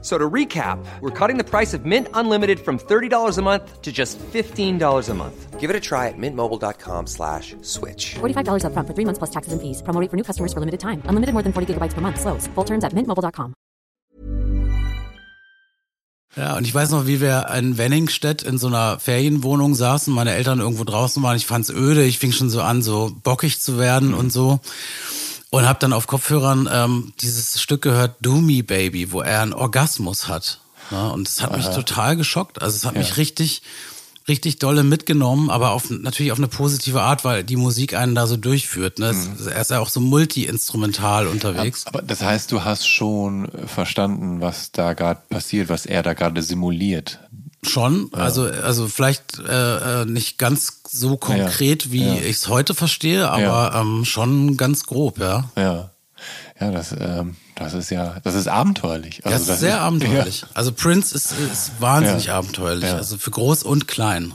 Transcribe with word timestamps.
So 0.00 0.16
to 0.16 0.30
recap, 0.30 0.78
we're 1.00 1.10
cutting 1.10 1.38
the 1.38 1.44
price 1.44 1.74
of 1.74 1.84
Mint 1.84 2.06
Unlimited 2.14 2.60
from 2.60 2.78
$30 2.78 3.36
a 3.36 3.42
month 3.42 3.82
to 3.82 3.90
just 3.90 4.16
$15 4.32 5.08
a 5.08 5.14
month. 5.14 5.58
Give 5.58 5.70
it 5.70 5.74
a 5.74 5.80
try 5.80 6.06
at 6.06 6.14
mintmobile.com 6.16 7.08
slash 7.08 7.56
switch. 7.62 8.14
$45 8.20 8.62
upfront 8.62 8.86
for 8.86 8.94
three 8.94 9.04
months 9.04 9.18
plus 9.18 9.30
taxes 9.30 9.52
and 9.52 9.60
fees. 9.60 9.82
Promo 9.82 10.00
rate 10.00 10.08
for 10.08 10.16
new 10.16 10.22
customers 10.22 10.52
for 10.52 10.60
limited 10.60 10.78
time. 10.78 11.02
Unlimited 11.06 11.32
more 11.34 11.42
than 11.42 11.52
40 11.52 11.74
gigabytes 11.74 11.94
per 11.94 12.00
month. 12.00 12.20
Slows. 12.20 12.46
Full 12.54 12.64
terms 12.64 12.84
at 12.84 12.92
mintmobile.com. 12.94 13.54
Ja, 16.36 16.56
und 16.56 16.64
ich 16.64 16.72
weiß 16.74 16.90
noch, 16.90 17.06
wie 17.08 17.20
wir 17.20 17.48
in 17.58 17.78
Wenningstedt 17.78 18.42
in 18.42 18.58
so 18.58 18.68
einer 18.68 19.00
Ferienwohnung 19.00 19.74
saßen, 19.74 20.14
meine 20.14 20.32
Eltern 20.34 20.60
irgendwo 20.60 20.84
draußen 20.84 21.20
waren. 21.24 21.36
Ich 21.36 21.46
fand's 21.46 21.70
öde, 21.70 22.04
ich 22.04 22.20
fing 22.20 22.30
schon 22.30 22.50
so 22.50 22.62
an, 22.62 22.82
so 22.82 23.10
bockig 23.24 23.58
zu 23.58 23.78
werden 23.78 24.14
und 24.14 24.32
so. 24.32 24.60
Und 25.50 25.66
habe 25.66 25.78
dann 25.78 25.92
auf 25.92 26.06
Kopfhörern 26.06 26.68
ähm, 26.70 27.12
dieses 27.20 27.60
Stück 27.60 27.82
gehört, 27.82 28.16
Do 28.20 28.36
Me 28.36 28.62
Baby, 28.62 29.12
wo 29.12 29.22
er 29.22 29.40
einen 29.40 29.54
Orgasmus 29.54 30.28
hat. 30.28 30.60
Ne? 30.90 31.10
Und 31.12 31.26
es 31.28 31.42
hat 31.42 31.56
mich 31.56 31.66
total 31.66 32.16
geschockt. 32.16 32.60
Also 32.60 32.76
es 32.76 32.84
hat 32.84 32.96
mich 32.96 33.16
richtig, 33.16 33.62
richtig 34.28 34.58
dolle 34.58 34.84
mitgenommen, 34.84 35.48
aber 35.48 35.70
auf, 35.70 35.88
natürlich 35.88 36.32
auf 36.32 36.38
eine 36.38 36.48
positive 36.48 37.00
Art, 37.00 37.24
weil 37.24 37.44
die 37.44 37.56
Musik 37.56 37.94
einen 37.94 38.14
da 38.14 38.26
so 38.26 38.36
durchführt. 38.36 38.98
Ne? 38.98 39.06
Es, 39.06 39.46
er 39.46 39.60
ist 39.60 39.70
ja 39.70 39.80
auch 39.80 39.88
so 39.88 40.00
multi-instrumental 40.00 41.26
unterwegs. 41.26 41.86
Aber 41.86 42.02
das 42.02 42.22
heißt, 42.22 42.52
du 42.52 42.64
hast 42.64 42.86
schon 42.86 43.50
verstanden, 43.66 44.40
was 44.42 44.72
da 44.72 44.92
gerade 44.92 45.22
passiert, 45.28 45.70
was 45.70 45.86
er 45.86 46.02
da 46.02 46.12
gerade 46.12 46.42
simuliert. 46.42 47.20
Schon, 47.62 48.10
also 48.12 48.44
also 48.44 48.86
vielleicht 48.86 49.38
äh, 49.40 50.02
äh, 50.02 50.04
nicht 50.04 50.38
ganz 50.38 50.80
so 50.88 51.16
konkret, 51.16 51.90
wie 51.90 52.06
ja. 52.06 52.14
ich 52.14 52.36
es 52.36 52.48
heute 52.48 52.72
verstehe, 52.74 53.28
aber 53.30 53.40
Ja. 53.42 53.80
ähm, 53.80 54.04
schon 54.04 54.56
ganz 54.56 54.84
grob, 54.86 55.18
ja. 55.18 55.50
Ja. 55.56 55.90
Ja, 56.60 56.70
das, 56.70 56.92
ähm, 56.98 57.36
das 57.56 57.74
ist 57.74 57.90
ja, 57.90 58.16
das 58.24 58.34
ist 58.34 58.48
abenteuerlich. 58.48 59.24
Also 59.26 59.38
das 59.46 59.48
ist 59.48 59.60
sehr 59.60 59.80
abenteuerlich. 59.80 60.44
Also 60.54 60.72
Prince 60.72 61.14
ist, 61.14 61.32
ist 61.52 61.72
wahnsinnig 61.80 62.26
Ja. 62.26 62.38
abenteuerlich, 62.38 62.90
Ja. 62.90 62.96
also 62.96 63.18
für 63.18 63.30
groß 63.32 63.64
und 63.64 63.88
klein. 63.88 64.34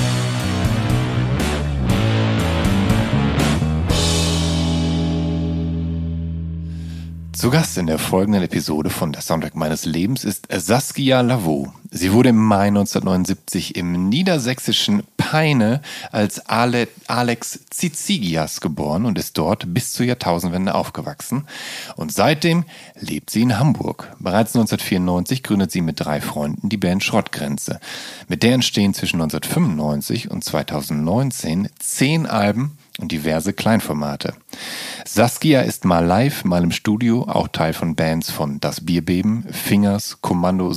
Zu 7.41 7.49
Gast 7.49 7.75
in 7.79 7.87
der 7.87 7.97
folgenden 7.97 8.43
Episode 8.43 8.91
von 8.91 9.13
Der 9.13 9.23
Soundtrack 9.23 9.55
meines 9.55 9.85
Lebens 9.85 10.25
ist 10.25 10.47
Saskia 10.51 11.21
Lavaux. 11.21 11.71
Sie 11.89 12.13
wurde 12.13 12.29
im 12.29 12.37
Mai 12.37 12.67
1979 12.67 13.75
im 13.75 14.09
niedersächsischen 14.09 15.01
Peine 15.17 15.81
als 16.11 16.47
Ale 16.47 16.87
Alex 17.07 17.61
Zizigias 17.71 18.61
geboren 18.61 19.07
und 19.07 19.17
ist 19.17 19.39
dort 19.39 19.73
bis 19.73 19.91
zur 19.91 20.05
Jahrtausendwende 20.05 20.75
aufgewachsen. 20.75 21.47
Und 21.95 22.13
seitdem 22.13 22.63
lebt 22.99 23.31
sie 23.31 23.41
in 23.41 23.57
Hamburg. 23.57 24.15
Bereits 24.19 24.55
1994 24.55 25.41
gründet 25.41 25.71
sie 25.71 25.81
mit 25.81 25.99
drei 25.99 26.21
Freunden 26.21 26.69
die 26.69 26.77
Band 26.77 27.03
Schrottgrenze. 27.03 27.79
Mit 28.27 28.43
der 28.43 28.53
entstehen 28.53 28.93
zwischen 28.93 29.19
1995 29.19 30.29
und 30.29 30.43
2019 30.43 31.69
zehn 31.79 32.27
Alben 32.27 32.77
und 32.99 33.11
diverse 33.11 33.53
Kleinformate. 33.53 34.33
Saskia 35.05 35.61
ist 35.61 35.85
mal 35.85 36.05
live, 36.05 36.43
mal 36.43 36.63
im 36.63 36.71
Studio, 36.71 37.23
auch 37.23 37.47
Teil 37.47 37.73
von 37.73 37.95
Bands 37.95 38.29
von 38.31 38.59
Das 38.59 38.85
Bierbeben, 38.85 39.45
Fingers, 39.51 40.19
Kommando 40.21 40.73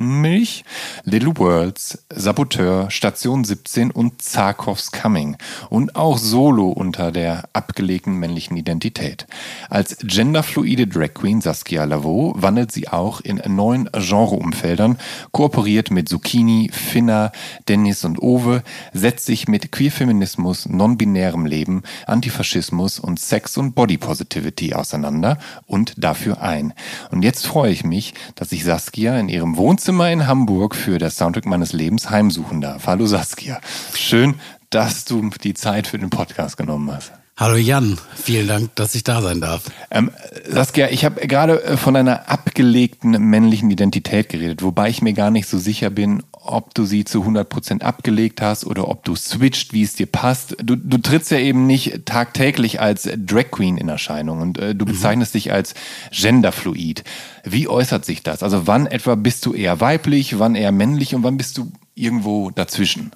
Sonnenmilch, 0.00 0.64
Little 1.04 1.36
Worlds, 1.36 1.98
Saboteur, 2.10 2.90
Station 2.90 3.44
17 3.44 3.90
und 3.90 4.22
Zarkovs 4.22 4.92
Coming 4.92 5.36
und 5.68 5.94
auch 5.94 6.16
solo 6.16 6.68
unter 6.70 7.12
der 7.12 7.44
abgelegten 7.52 8.14
männlichen 8.14 8.56
Identität. 8.56 9.26
Als 9.68 9.98
genderfluide 10.02 10.86
Drag 10.86 11.12
Queen 11.12 11.42
Saskia 11.42 11.84
Lavaux 11.84 12.40
wandelt 12.40 12.72
sie 12.72 12.88
auch 12.88 13.20
in 13.20 13.42
neuen 13.46 13.90
Genreumfeldern, 13.92 14.98
kooperiert 15.32 15.90
mit 15.90 16.08
Zucchini, 16.08 16.70
Finna, 16.72 17.30
Dennis 17.68 18.04
und 18.04 18.22
Owe, 18.22 18.62
setzt 18.94 19.26
sich 19.26 19.48
mit 19.48 19.70
Queerfeminismus, 19.70 20.66
non-binärem 20.66 21.44
Leben, 21.44 21.82
Antifaschismus 22.06 22.98
und 22.98 23.20
Sex 23.20 23.58
und 23.58 23.74
Body 23.74 23.98
Positivity 23.98 24.72
auseinander 24.72 25.38
und 25.66 25.92
dafür 26.02 26.40
ein. 26.40 26.72
Und 27.10 27.22
jetzt 27.22 27.46
freue 27.46 27.72
ich 27.72 27.84
mich, 27.84 28.14
dass 28.34 28.52
ich 28.52 28.64
Saskia 28.64 29.18
in 29.18 29.28
ihrem 29.28 29.58
Wohnzimmer 29.58 29.89
in 29.90 30.28
Hamburg 30.28 30.76
für 30.76 30.98
das 30.98 31.16
Soundtrack 31.16 31.46
meines 31.46 31.72
Lebens 31.72 32.10
heimsuchen 32.10 32.60
darf. 32.60 32.86
Hallo 32.86 33.06
Saskia. 33.06 33.60
Schön, 33.92 34.36
dass 34.70 35.04
du 35.04 35.30
die 35.42 35.54
Zeit 35.54 35.88
für 35.88 35.98
den 35.98 36.10
Podcast 36.10 36.56
genommen 36.56 36.92
hast. 36.92 37.12
Hallo 37.40 37.56
Jan, 37.56 37.96
vielen 38.14 38.48
Dank, 38.48 38.74
dass 38.74 38.94
ich 38.94 39.02
da 39.02 39.22
sein 39.22 39.40
darf. 39.40 39.62
Ähm, 39.90 40.10
Saskia, 40.46 40.90
ich 40.90 41.06
habe 41.06 41.26
gerade 41.26 41.64
äh, 41.64 41.78
von 41.78 41.96
einer 41.96 42.28
abgelegten 42.28 43.12
männlichen 43.12 43.70
Identität 43.70 44.28
geredet, 44.28 44.62
wobei 44.62 44.90
ich 44.90 45.00
mir 45.00 45.14
gar 45.14 45.30
nicht 45.30 45.48
so 45.48 45.56
sicher 45.56 45.88
bin, 45.88 46.22
ob 46.32 46.74
du 46.74 46.84
sie 46.84 47.06
zu 47.06 47.22
100% 47.22 47.80
abgelegt 47.80 48.42
hast 48.42 48.66
oder 48.66 48.88
ob 48.88 49.04
du 49.04 49.16
switcht, 49.16 49.72
wie 49.72 49.82
es 49.82 49.94
dir 49.94 50.04
passt. 50.04 50.54
Du, 50.62 50.76
du 50.76 50.98
trittst 50.98 51.30
ja 51.30 51.38
eben 51.38 51.66
nicht 51.66 52.04
tagtäglich 52.04 52.78
als 52.78 53.08
Drag 53.16 53.50
Queen 53.50 53.78
in 53.78 53.88
Erscheinung 53.88 54.42
und 54.42 54.58
äh, 54.58 54.74
du 54.74 54.84
bezeichnest 54.84 55.32
dich 55.32 55.50
als 55.50 55.72
genderfluid. 56.10 57.04
Wie 57.44 57.68
äußert 57.68 58.04
sich 58.04 58.22
das? 58.22 58.42
Also 58.42 58.66
wann 58.66 58.84
etwa 58.84 59.14
bist 59.14 59.46
du 59.46 59.54
eher 59.54 59.80
weiblich, 59.80 60.38
wann 60.38 60.56
eher 60.56 60.72
männlich 60.72 61.14
und 61.14 61.22
wann 61.22 61.38
bist 61.38 61.56
du 61.56 61.72
irgendwo 61.94 62.50
dazwischen? 62.50 63.12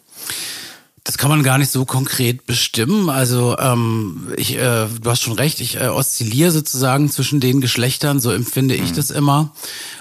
Das 1.04 1.18
kann 1.18 1.28
man 1.28 1.42
gar 1.42 1.58
nicht 1.58 1.70
so 1.70 1.84
konkret 1.84 2.46
bestimmen. 2.46 3.10
Also 3.10 3.58
ähm, 3.58 4.32
ich, 4.38 4.56
äh, 4.56 4.86
du 4.86 5.10
hast 5.10 5.20
schon 5.20 5.34
recht, 5.34 5.60
ich 5.60 5.76
äh, 5.78 5.88
oszilliere 5.88 6.50
sozusagen 6.50 7.10
zwischen 7.10 7.40
den 7.40 7.60
Geschlechtern, 7.60 8.20
so 8.20 8.30
empfinde 8.30 8.74
ich 8.74 8.92
das 8.92 9.10
immer. 9.10 9.52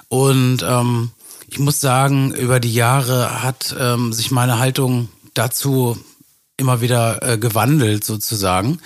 Und 0.08 0.64
ähm, 0.66 1.12
ich 1.50 1.60
muss 1.60 1.82
sagen, 1.82 2.34
über 2.34 2.62
die 2.62 2.74
Jahre 2.74 3.44
hat 3.44 3.76
ähm, 3.78 4.14
sich 4.14 4.32
meine 4.32 4.60
Haltung 4.60 5.10
dazu 5.34 5.98
immer 6.58 6.82
wieder 6.82 7.28
äh, 7.28 7.38
gewandelt 7.38 8.04
sozusagen. 8.04 8.80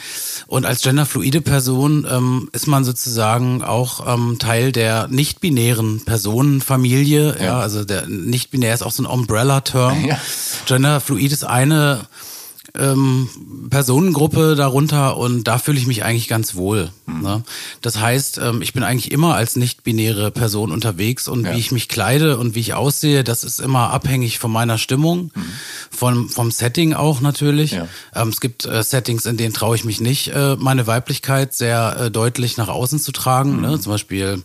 Und 0.47 0.66
als 0.66 0.81
genderfluide 0.81 1.41
Person 1.41 2.07
ähm, 2.09 2.50
ist 2.53 2.67
man 2.67 2.85
sozusagen 2.85 3.61
auch 3.61 4.07
ähm, 4.07 4.38
Teil 4.39 4.72
der 4.72 5.07
nicht-binären 5.09 6.06
Personenfamilie. 6.06 7.35
Ja. 7.39 7.44
Ja. 7.44 7.59
also 7.59 7.83
der 7.83 8.07
nicht-binär 8.07 8.73
ist 8.73 8.83
auch 8.83 8.91
so 8.91 9.03
ein 9.03 9.06
Umbrella-Term. 9.06 10.06
Ja. 10.06 10.19
Genderfluid 10.66 11.31
ist 11.31 11.44
eine 11.44 12.07
ähm, 12.78 13.29
Personengruppe 13.69 14.55
darunter 14.55 15.17
und 15.17 15.45
da 15.47 15.57
fühle 15.57 15.78
ich 15.79 15.88
mich 15.88 16.03
eigentlich 16.03 16.28
ganz 16.28 16.55
wohl. 16.55 16.91
Ne? 17.05 17.44
Das 17.81 18.00
heißt, 18.00 18.39
ähm, 18.44 18.62
ich 18.62 18.74
bin 18.74 18.83
eigentlich 18.83 19.12
immer 19.12 19.36
als 19.36 19.56
nicht-binäre 19.56 20.31
Person 20.31 20.71
unterwegs 20.71 21.27
und 21.27 21.45
Ja. 21.45 21.53
wie 21.53 21.59
ich 21.59 21.71
mich 21.71 21.88
kleide 21.88 22.38
und 22.38 22.56
wie 22.56 22.59
ich 22.59 22.74
aussehe, 22.74 23.24
das 23.24 23.44
ist 23.44 23.59
immer 23.59 23.92
abhängig 23.92 24.39
von 24.39 24.51
meiner 24.51 24.77
Stimmung, 24.77 25.31
vom, 25.92 26.30
vom 26.30 26.51
Setting 26.51 26.94
auch 26.94 27.21
natürlich. 27.21 27.71
Ja. 27.71 27.88
Ähm, 28.15 28.30
es 28.30 28.42
gibt 28.42 28.65
äh, 28.65 28.83
Settings, 28.83 29.25
in 29.25 29.38
denen 29.38 29.53
traue 29.53 29.75
ich 29.75 29.83
mich 29.86 30.00
nicht, 30.01 30.30
äh, 30.30 30.56
meine 30.57 30.88
Weiblichkeit 30.88 31.53
sehr 31.53 31.97
äh, 32.00 32.12
deutlich 32.12 32.57
nach 32.57 32.68
außen 32.69 33.00
zu 33.00 33.12
tragen. 33.12 33.62
Ne? 33.62 33.80
Zum 33.80 33.92
Beispiel 33.94 34.44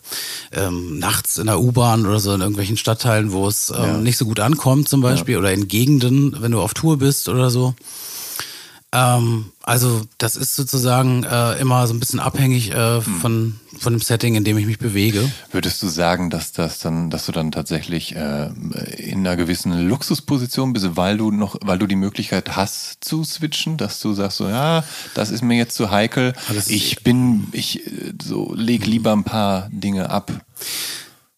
ähm, 0.52 0.98
nachts 0.98 1.38
in 1.38 1.46
der 1.46 1.60
U-Bahn 1.60 2.06
oder 2.06 2.20
so 2.20 2.32
in 2.34 2.40
irgendwelchen 2.40 2.76
Stadtteilen, 2.76 3.32
wo 3.32 3.46
es 3.48 3.72
ähm, 3.76 4.02
nicht 4.02 4.16
so 4.18 4.24
gut 4.24 4.40
ankommt 4.40 4.88
zum 4.88 5.00
Beispiel 5.00 5.36
oder 5.36 5.52
in 5.52 5.68
Gegenden, 5.68 6.36
wenn 6.40 6.52
du 6.52 6.60
auf 6.60 6.74
Tour 6.74 6.98
bist 6.98 7.28
oder 7.28 7.50
so. 7.50 7.74
Ähm, 8.94 9.46
also 9.62 10.02
das 10.18 10.36
ist 10.36 10.54
sozusagen 10.54 11.24
äh, 11.24 11.54
immer 11.60 11.86
so 11.86 11.94
ein 11.94 12.00
bisschen 12.00 12.20
abhängig 12.20 12.72
äh, 12.72 13.00
von, 13.00 13.58
von 13.78 13.94
dem 13.94 14.00
Setting, 14.02 14.34
in 14.34 14.44
dem 14.44 14.58
ich 14.58 14.66
mich 14.66 14.78
bewege. 14.78 15.32
Würdest 15.50 15.82
du 15.82 15.88
sagen, 15.88 16.28
dass 16.28 16.52
das 16.52 16.78
dann, 16.78 17.08
dass 17.08 17.24
du 17.24 17.32
dann 17.32 17.52
tatsächlich 17.52 18.14
äh, 18.14 18.50
in 18.98 19.20
einer 19.20 19.36
gewissen 19.36 19.88
Luxusposition 19.88 20.74
bist, 20.74 20.94
weil 20.96 21.16
du 21.16 21.30
noch, 21.30 21.56
weil 21.62 21.78
du 21.78 21.86
die 21.86 21.96
Möglichkeit 21.96 22.54
hast 22.54 23.02
zu 23.02 23.24
switchen, 23.24 23.78
dass 23.78 23.98
du 24.00 24.12
sagst 24.12 24.36
so, 24.36 24.46
ja, 24.48 24.84
das 25.14 25.30
ist 25.30 25.42
mir 25.42 25.56
jetzt 25.56 25.74
zu 25.74 25.90
heikel. 25.90 26.34
Alles- 26.50 26.68
Ich 26.68 27.02
bin, 27.02 27.48
ich 27.52 27.86
äh, 27.86 28.12
so 28.22 28.52
leg 28.54 28.84
lieber 28.84 29.12
ein 29.12 29.24
paar 29.24 29.70
Dinge 29.72 30.10
ab. 30.10 30.30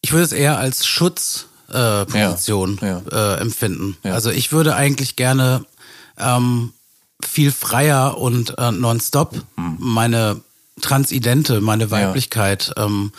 Ich 0.00 0.10
würde 0.12 0.24
es 0.24 0.32
eher 0.32 0.58
als 0.58 0.86
Schutzposition 0.86 1.48
äh, 1.72 2.04
Position, 2.04 2.78
Ja, 2.82 3.00
Äh, 3.36 3.40
empfinden. 3.40 3.96
Ja. 4.02 4.12
Also 4.14 4.30
ich 4.30 4.50
würde 4.52 4.74
eigentlich 4.76 5.16
gerne 5.16 5.64
ähm, 6.18 6.72
viel 7.26 7.52
freier 7.52 8.18
und 8.18 8.54
äh, 8.58 8.70
nonstop 8.72 9.34
Hm. 9.56 9.76
meine 9.78 10.40
Transidente, 10.80 11.60
meine 11.60 11.90
Weiblichkeit, 11.90 12.72
ähm, 12.76 13.12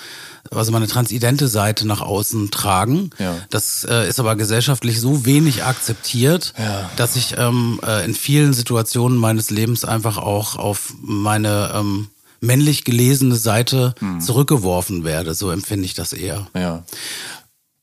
also 0.52 0.72
meine 0.72 0.88
transidente 0.88 1.48
Seite 1.48 1.88
nach 1.88 2.02
außen 2.02 2.52
tragen. 2.52 3.10
Ja. 3.18 3.36
Das 3.50 3.84
äh, 3.90 4.08
ist 4.08 4.20
aber 4.20 4.36
gesellschaftlich 4.36 5.00
so 5.02 5.26
wenig 5.26 5.64
akzeptiert, 5.64 6.54
Ja. 6.58 6.90
dass 6.98 7.16
ich 7.16 7.36
ähm, 7.38 7.80
äh, 7.86 8.06
in 8.06 8.14
vielen 8.14 8.54
Situationen 8.54 9.18
meines 9.18 9.50
Lebens 9.50 9.86
einfach 9.86 10.18
auch 10.18 10.56
auf 10.58 10.94
meine 11.02 11.72
ähm, 11.74 12.10
männlich 12.42 12.84
gelesene 12.84 13.36
Seite 13.36 13.96
Hm. 14.00 14.20
zurückgeworfen 14.22 15.04
werde. 15.04 15.34
So 15.34 15.50
empfinde 15.50 15.86
ich 15.86 15.94
das 15.96 16.14
eher. 16.14 16.48
Ja. 16.54 16.84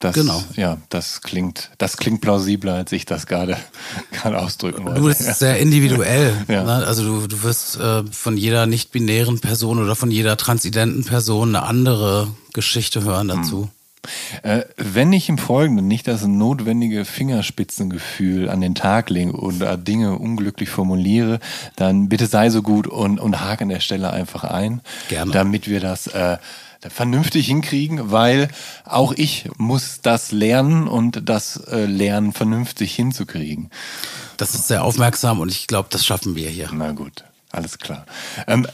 Das, 0.02 0.16
Genau. 0.16 0.42
Ja, 0.56 0.78
das 0.88 1.20
klingt, 1.20 1.70
das 1.78 1.96
klingt 1.96 2.20
plausibler, 2.20 2.74
als 2.74 2.90
ich 2.90 3.06
das 3.06 3.26
gerade, 3.26 3.56
gerade 4.10 4.40
ausdrücken 4.40 4.84
wollte. 4.84 5.00
Du 5.00 5.06
bist 5.06 5.22
sehr 5.38 5.58
individuell. 5.58 6.32
Ja. 6.48 6.64
Ne? 6.64 6.86
Also 6.86 7.04
du, 7.04 7.26
du 7.28 7.42
wirst 7.44 7.78
äh, 7.78 8.02
von 8.10 8.36
jeder 8.36 8.66
nicht-binären 8.66 9.38
Person 9.38 9.78
oder 9.78 9.94
von 9.94 10.10
jeder 10.10 10.36
transidenten 10.36 11.04
Person 11.04 11.54
eine 11.54 11.64
andere 11.64 12.28
Geschichte 12.52 13.04
hören 13.04 13.28
dazu. 13.28 13.70
Äh, 14.42 14.62
wenn 14.76 15.12
ich 15.12 15.28
im 15.28 15.38
Folgenden 15.38 15.86
nicht 15.86 16.08
das 16.08 16.26
notwendige 16.26 17.04
Fingerspitzengefühl 17.04 18.50
an 18.50 18.60
den 18.60 18.74
Tag 18.74 19.08
lege 19.08 19.32
oder 19.32 19.76
Dinge 19.76 20.18
unglücklich 20.18 20.68
formuliere, 20.68 21.38
dann 21.76 22.08
bitte 22.08 22.26
sei 22.26 22.50
so 22.50 22.62
gut 22.62 22.88
und, 22.88 23.20
und 23.20 23.40
hake 23.40 23.62
an 23.62 23.68
der 23.68 23.80
Stelle 23.80 24.10
einfach 24.10 24.42
ein, 24.44 24.80
Gerne. 25.08 25.30
damit 25.30 25.68
wir 25.68 25.80
das 25.80 26.08
äh, 26.08 26.38
vernünftig 26.88 27.46
hinkriegen, 27.46 28.10
weil 28.10 28.48
auch 28.84 29.12
ich 29.12 29.48
muss 29.56 30.00
das 30.02 30.32
lernen 30.32 30.88
und 30.88 31.28
das 31.28 31.56
äh, 31.68 31.86
Lernen 31.86 32.32
vernünftig 32.32 32.94
hinzukriegen. 32.94 33.70
Das 34.36 34.54
ist 34.54 34.68
sehr 34.68 34.84
aufmerksam 34.84 35.40
und 35.40 35.50
ich 35.50 35.66
glaube, 35.66 35.88
das 35.90 36.04
schaffen 36.04 36.34
wir 36.34 36.48
hier. 36.48 36.70
Na 36.72 36.92
gut, 36.92 37.24
alles 37.50 37.78
klar. 37.78 38.06
Ähm, 38.46 38.66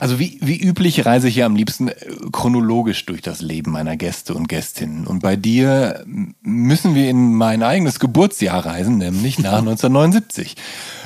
also 0.00 0.18
wie, 0.18 0.38
wie 0.40 0.58
üblich 0.58 1.04
reise 1.04 1.28
ich 1.28 1.36
ja 1.36 1.46
am 1.46 1.54
liebsten 1.54 1.88
äh, 1.88 1.94
chronologisch 2.32 3.04
durch 3.04 3.20
das 3.20 3.42
Leben 3.42 3.70
meiner 3.70 3.98
Gäste 3.98 4.32
und 4.32 4.48
Gästinnen. 4.48 5.06
Und 5.06 5.20
bei 5.20 5.36
dir 5.36 6.04
müssen 6.40 6.94
wir 6.94 7.10
in 7.10 7.34
mein 7.34 7.62
eigenes 7.62 8.00
Geburtsjahr 8.00 8.64
reisen, 8.64 8.96
nämlich 8.96 9.38
nach 9.38 9.58
1979. 9.58 10.56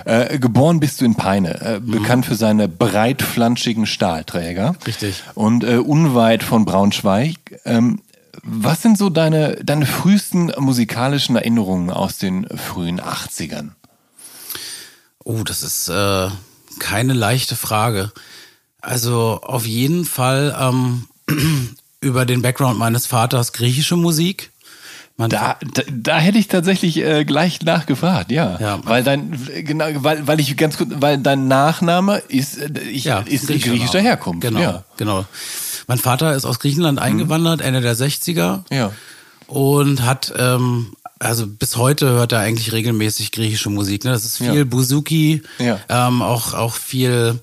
Äh, 0.05 0.39
geboren 0.39 0.79
bist 0.79 1.01
du 1.01 1.05
in 1.07 1.17
Peine, 1.17 1.61
äh, 1.61 1.81
bekannt 1.81 2.25
für 2.25 2.37
seine 2.37 2.69
breitflanschigen 2.69 3.87
Stahlträger. 3.87 4.77
Richtig. 4.87 5.25
Und 5.35 5.65
äh, 5.65 5.79
unweit 5.79 6.45
von 6.45 6.65
Braunschweig. 6.65 7.37
Ähm, 7.65 8.01
was 8.45 8.83
sind 8.83 8.97
so 8.97 9.11
deine, 9.11 9.57
deine 9.57 9.87
frühesten 9.87 10.53
musikalischen 10.59 11.35
Erinnerungen 11.35 11.91
aus 11.91 12.19
den 12.19 12.47
frühen 12.47 13.01
80ern? 13.01 13.71
Oh, 15.25 15.43
das 15.43 15.65
ist 15.65 15.89
äh, 15.89 16.29
keine 16.79 17.13
leichte 17.13 17.57
Frage. 17.57 18.13
Also 18.85 19.41
auf 19.43 19.67
jeden 19.67 20.05
Fall 20.05 20.55
ähm, 20.61 21.05
über 22.01 22.27
den 22.27 22.43
Background 22.43 22.79
meines 22.79 23.07
Vaters 23.07 23.53
griechische 23.53 23.97
Musik. 23.97 24.51
Da, 25.17 25.29
da, 25.29 25.57
da 25.93 26.19
hätte 26.19 26.39
ich 26.39 26.49
tatsächlich 26.49 26.97
äh, 26.99 27.25
gleich 27.25 27.63
nachgefragt, 27.63 28.33
ja. 28.33 28.59
Ja. 28.61 28.81
weil 28.85 29.05
dein, 29.05 29.39
genau, 29.65 29.85
weil, 29.99 30.27
weil 30.27 30.41
ich 30.41 30.57
ganz 30.57 30.77
kurz, 30.77 30.91
weil 30.97 31.19
dein 31.19 31.47
Nachname 31.47 32.19
ist, 32.29 32.59
äh, 32.59 32.81
ich, 32.91 33.05
ja, 33.05 33.21
ist 33.21 33.47
griechischer 33.47 33.71
griechischer. 33.77 34.01
Herkunft. 34.01 34.41
Genau, 34.41 34.61
Ja. 34.61 34.85
genau. 34.97 35.25
Mein 35.87 35.99
Vater 35.99 36.35
ist 36.35 36.45
aus 36.45 36.59
Griechenland 36.59 36.99
eingewandert, 36.99 37.61
Ende 37.61 37.81
der 37.81 37.95
60er. 37.97 38.65
Ja. 38.75 38.91
Und 39.47 40.05
hat, 40.05 40.33
ähm, 40.37 40.97
also 41.21 41.47
bis 41.47 41.77
heute 41.77 42.09
hört 42.09 42.33
er 42.33 42.41
eigentlich 42.41 42.73
regelmäßig 42.73 43.31
griechische 43.31 43.71
Musik. 43.71 44.03
Ne? 44.05 44.11
Das 44.11 44.25
ist 44.25 44.39
viel 44.39 44.53
Ja. 44.53 44.65
Bouzouki, 44.65 45.43
Ja. 45.61 45.79
ähm, 45.89 46.23
auch, 46.23 46.55
auch 46.55 46.75
viel, 46.75 47.39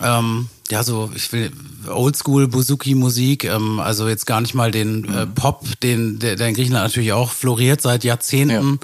ähm, 0.00 0.48
ja, 0.70 0.82
so, 0.84 1.10
ich 1.14 1.32
will, 1.32 1.50
Oldschool 1.88 2.46
Bouzouki-Musik, 2.48 3.44
ähm, 3.44 3.80
also 3.80 4.06
jetzt 4.08 4.26
gar 4.26 4.40
nicht 4.40 4.54
mal 4.54 4.70
den 4.70 5.04
äh, 5.04 5.26
Mhm. 5.26 5.34
Pop, 5.34 5.64
den, 5.82 6.18
der, 6.18 6.36
der 6.36 6.48
in 6.48 6.54
Griechenland 6.54 6.84
natürlich 6.86 7.12
auch 7.12 7.30
floriert 7.32 7.80
seit 7.80 8.04
Jahrzehnten, 8.04 8.78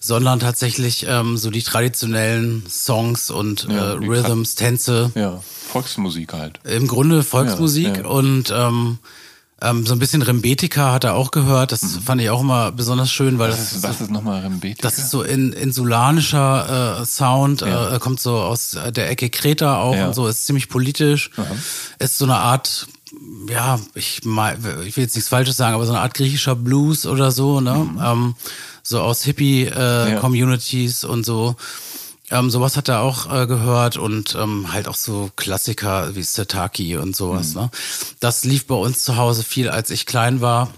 sondern 0.00 0.38
tatsächlich 0.40 1.06
ähm, 1.08 1.36
so 1.36 1.50
die 1.50 1.62
traditionellen 1.62 2.64
Songs 2.68 3.30
und 3.30 3.66
Ja, 3.70 3.94
äh, 3.94 3.96
Rhythms, 3.96 4.54
Tänze. 4.54 5.10
ja, 5.14 5.40
Volksmusik 5.72 6.32
halt. 6.32 6.60
Im 6.64 6.86
Grunde 6.86 7.22
Volksmusik 7.22 7.88
Ja, 7.96 8.02
ja. 8.02 8.06
und 8.06 8.52
ähm, 8.54 8.98
ähm, 9.60 9.84
so 9.86 9.92
ein 9.92 9.98
bisschen 9.98 10.22
Rembetika 10.22 10.92
hat 10.92 11.04
er 11.04 11.14
auch 11.14 11.30
gehört. 11.30 11.72
Das 11.72 11.98
fand 12.04 12.20
ich 12.20 12.30
auch 12.30 12.40
immer 12.40 12.70
besonders 12.72 13.10
schön, 13.10 13.38
weil 13.38 13.50
Was 13.50 13.58
das, 13.58 13.72
ist, 13.72 13.82
was 13.82 14.00
ist 14.00 14.10
nochmal 14.10 14.42
Rembetika? 14.42 14.82
das 14.88 14.98
ist 14.98 15.10
so 15.10 15.22
in, 15.22 15.52
insulanischer 15.52 17.00
äh, 17.00 17.04
Sound, 17.06 17.62
Ja. 17.62 17.94
äh, 17.96 17.98
kommt 17.98 18.20
so 18.20 18.36
aus 18.36 18.76
der 18.94 19.10
Ecke 19.10 19.30
Kreta 19.30 19.80
auch 19.80 19.94
Ja. 19.96 20.06
und 20.08 20.14
so, 20.14 20.26
ist 20.28 20.46
ziemlich 20.46 20.68
politisch. 20.68 21.30
Ist 21.98 22.18
so 22.18 22.24
eine 22.24 22.36
Art, 22.36 22.86
ja, 23.48 23.80
ich, 23.94 24.20
mei- 24.24 24.56
ich 24.86 24.96
will 24.96 25.04
jetzt 25.04 25.14
nichts 25.16 25.28
Falsches 25.28 25.56
sagen, 25.56 25.74
aber 25.74 25.86
so 25.86 25.92
eine 25.92 26.02
Art 26.02 26.14
griechischer 26.14 26.54
Blues 26.54 27.04
oder 27.06 27.32
so, 27.32 27.60
ne? 27.60 27.88
Ähm, 28.02 28.34
so 28.82 29.00
aus 29.00 29.24
Ja. 29.24 29.32
Hippie-Communities 29.32 31.04
und 31.04 31.24
so. 31.26 31.56
Ähm, 32.30 32.50
sowas 32.50 32.76
hat 32.76 32.88
er 32.88 33.00
auch 33.00 33.32
äh, 33.32 33.46
gehört 33.46 33.96
und 33.96 34.34
ähm, 34.34 34.72
halt 34.72 34.86
auch 34.86 34.94
so 34.96 35.30
Klassiker 35.36 36.14
wie 36.14 36.22
Setaki 36.22 36.96
und 36.96 37.16
sowas. 37.16 37.54
Ne? 37.54 37.70
Das 38.20 38.44
lief 38.44 38.66
bei 38.66 38.74
uns 38.74 39.02
zu 39.04 39.16
Hause 39.16 39.42
viel, 39.42 39.68
als 39.70 39.90
ich 39.90 40.04
klein 40.04 40.40
war. 40.42 40.68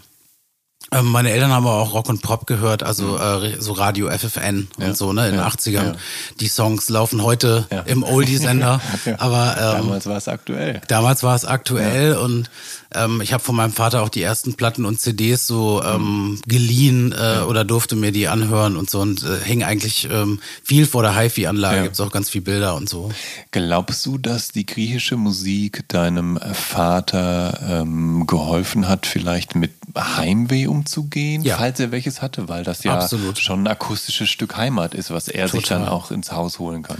Ähm, 0.93 1.07
meine 1.07 1.31
Eltern 1.31 1.53
haben 1.53 1.67
aber 1.67 1.77
auch 1.79 1.93
Rock 1.93 2.09
und 2.09 2.23
Pop 2.23 2.47
gehört, 2.47 2.83
also 2.83 3.17
äh, 3.19 3.61
so 3.61 3.73
Radio 3.73 4.09
FFN 4.11 4.69
Ja. 4.79 4.87
und 4.89 4.97
so, 4.97 5.13
ne, 5.13 5.27
in 5.27 5.33
den 5.33 5.41
Ja. 5.41 5.47
80ern. 5.49 5.85
Ja. 5.93 5.95
Die 6.41 6.49
Songs 6.49 6.89
laufen 6.89 7.23
heute 7.23 7.67
im 7.87 8.03
Oldie-Sender, 8.03 8.81
aber 9.19 9.57
ähm, 9.57 9.83
Damals 9.83 10.07
war 10.07 10.17
es 10.17 10.27
aktuell. 10.29 10.81
Damals 10.89 11.23
war 11.23 11.37
es 11.37 11.45
aktuell 11.45 12.17
und 12.17 12.51
ähm, 12.95 13.21
ich 13.21 13.33
habe 13.33 13.43
von 13.43 13.55
meinem 13.57 13.73
Vater 13.73 14.03
auch 14.03 14.09
die 14.09 14.23
ersten 14.23 14.55
Platten 14.55 14.85
und 14.85 15.01
CDs 15.01 15.47
so 15.47 15.83
ähm, 15.83 16.41
geliehen 16.47 17.13
äh, 17.13 17.41
oder 17.43 17.65
durfte 17.65 17.97
mir 17.97 18.13
die 18.13 18.29
anhören 18.29 18.77
und 18.77 18.91
so 18.91 19.01
und 19.01 19.23
äh, 19.23 19.39
hing 19.45 19.63
eigentlich 19.63 20.09
ähm, 20.11 20.41
viel 20.63 20.87
vor 20.87 21.03
der 21.03 21.17
HiFi-Anlage, 21.17 21.77
Ja. 21.77 21.83
gibt's 21.85 22.01
auch 22.01 22.13
ganz 22.13 22.31
viel 22.31 22.41
Bilder 22.41 22.75
und 22.75 22.89
so. 22.89 23.11
Glaubst 23.51 24.05
du, 24.07 24.19
dass 24.19 24.49
die 24.53 24.67
griechische 24.67 25.17
Musik 25.17 25.89
deinem 25.89 26.39
Vater 26.53 27.61
ähm, 27.83 28.27
geholfen 28.27 28.89
hat, 28.89 29.07
vielleicht 29.07 29.55
mit 29.55 29.73
Heimweh 29.97 30.67
umzugehen, 30.67 31.43
Ja. 31.43 31.57
falls 31.57 31.81
er 31.81 31.91
welches 31.93 32.23
hatte? 32.23 32.49
Weil 32.49 32.65
das 32.65 32.85
ja 32.85 32.95
Absolut. 32.99 33.39
schon 33.39 33.65
ein 33.65 33.67
akustisches 33.67 34.29
Stück 34.29 34.57
Heimat 34.57 34.95
ist, 34.95 35.11
was 35.11 35.29
er 35.29 35.49
sich 35.49 35.63
Total. 35.65 35.81
dann 35.81 35.89
auch 35.89 36.11
ins 36.11 36.33
Haus 36.33 36.59
holen 36.59 36.83
kann. 36.83 36.99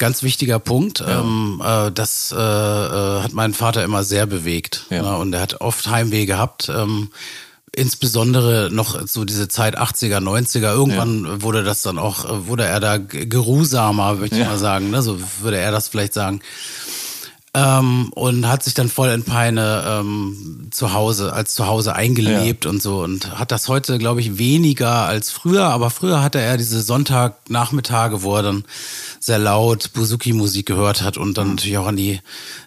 Ganz 0.00 0.22
wichtiger 0.22 0.58
Punkt. 0.58 1.04
Ähm, 1.06 1.62
äh, 1.64 1.92
das 1.92 2.34
äh, 2.36 2.40
äh, 2.40 3.22
hat 3.22 3.34
meinen 3.34 3.52
Vater 3.52 3.84
immer 3.84 4.02
sehr 4.02 4.24
bewegt. 4.24 4.86
Ja. 4.88 5.02
Ne? 5.02 5.16
Und 5.18 5.34
er 5.34 5.42
hat 5.42 5.60
oft 5.60 5.88
Heimweh 5.88 6.24
gehabt. 6.24 6.70
Ähm, 6.74 7.10
insbesondere 7.76 8.70
noch 8.72 9.06
so 9.06 9.24
diese 9.26 9.48
Zeit 9.48 9.78
80er, 9.78 10.18
90er. 10.18 10.72
Irgendwann 10.72 11.42
wurde 11.42 11.62
das 11.64 11.82
dann 11.82 11.98
auch, 11.98 12.24
äh, 12.24 12.46
wurde 12.48 12.64
er 12.64 12.80
da 12.80 12.96
geruhsamer, 12.96 14.18
würde 14.20 14.34
ich 14.34 14.40
Ja. 14.40 14.46
mal 14.48 14.58
sagen. 14.58 14.90
Ne? 14.90 15.02
So 15.02 15.20
würde 15.42 15.58
er 15.58 15.70
das 15.70 15.88
vielleicht 15.88 16.14
sagen. 16.14 16.40
Ähm, 17.52 18.12
und 18.14 18.46
hat 18.46 18.62
sich 18.62 18.74
dann 18.74 18.88
voll 18.88 19.08
in 19.08 19.24
Peine 19.24 19.84
ähm, 19.84 20.68
zu 20.70 20.92
Hause, 20.92 21.32
als 21.32 21.54
zu 21.54 21.66
Hause 21.66 21.96
eingelebt 21.96 22.64
und 22.64 22.80
so 22.80 23.02
und 23.02 23.38
hat 23.38 23.50
das 23.50 23.66
heute, 23.68 23.98
glaube 23.98 24.20
ich, 24.20 24.38
weniger 24.38 25.06
als 25.06 25.32
früher, 25.32 25.64
aber 25.64 25.90
früher 25.90 26.22
hatte 26.22 26.38
er 26.40 26.56
diese 26.56 26.80
Sonntagnachmittage, 26.80 28.22
wo 28.22 28.36
er 28.36 28.42
dann 28.42 28.64
sehr 29.18 29.38
laut 29.38 29.92
Buzuki-Musik 29.92 30.64
gehört 30.66 31.02
hat 31.02 31.18
und 31.18 31.38
dann 31.38 31.50
natürlich 31.50 31.78
auch 31.78 31.88
an 31.88 31.96
die, 31.96 32.20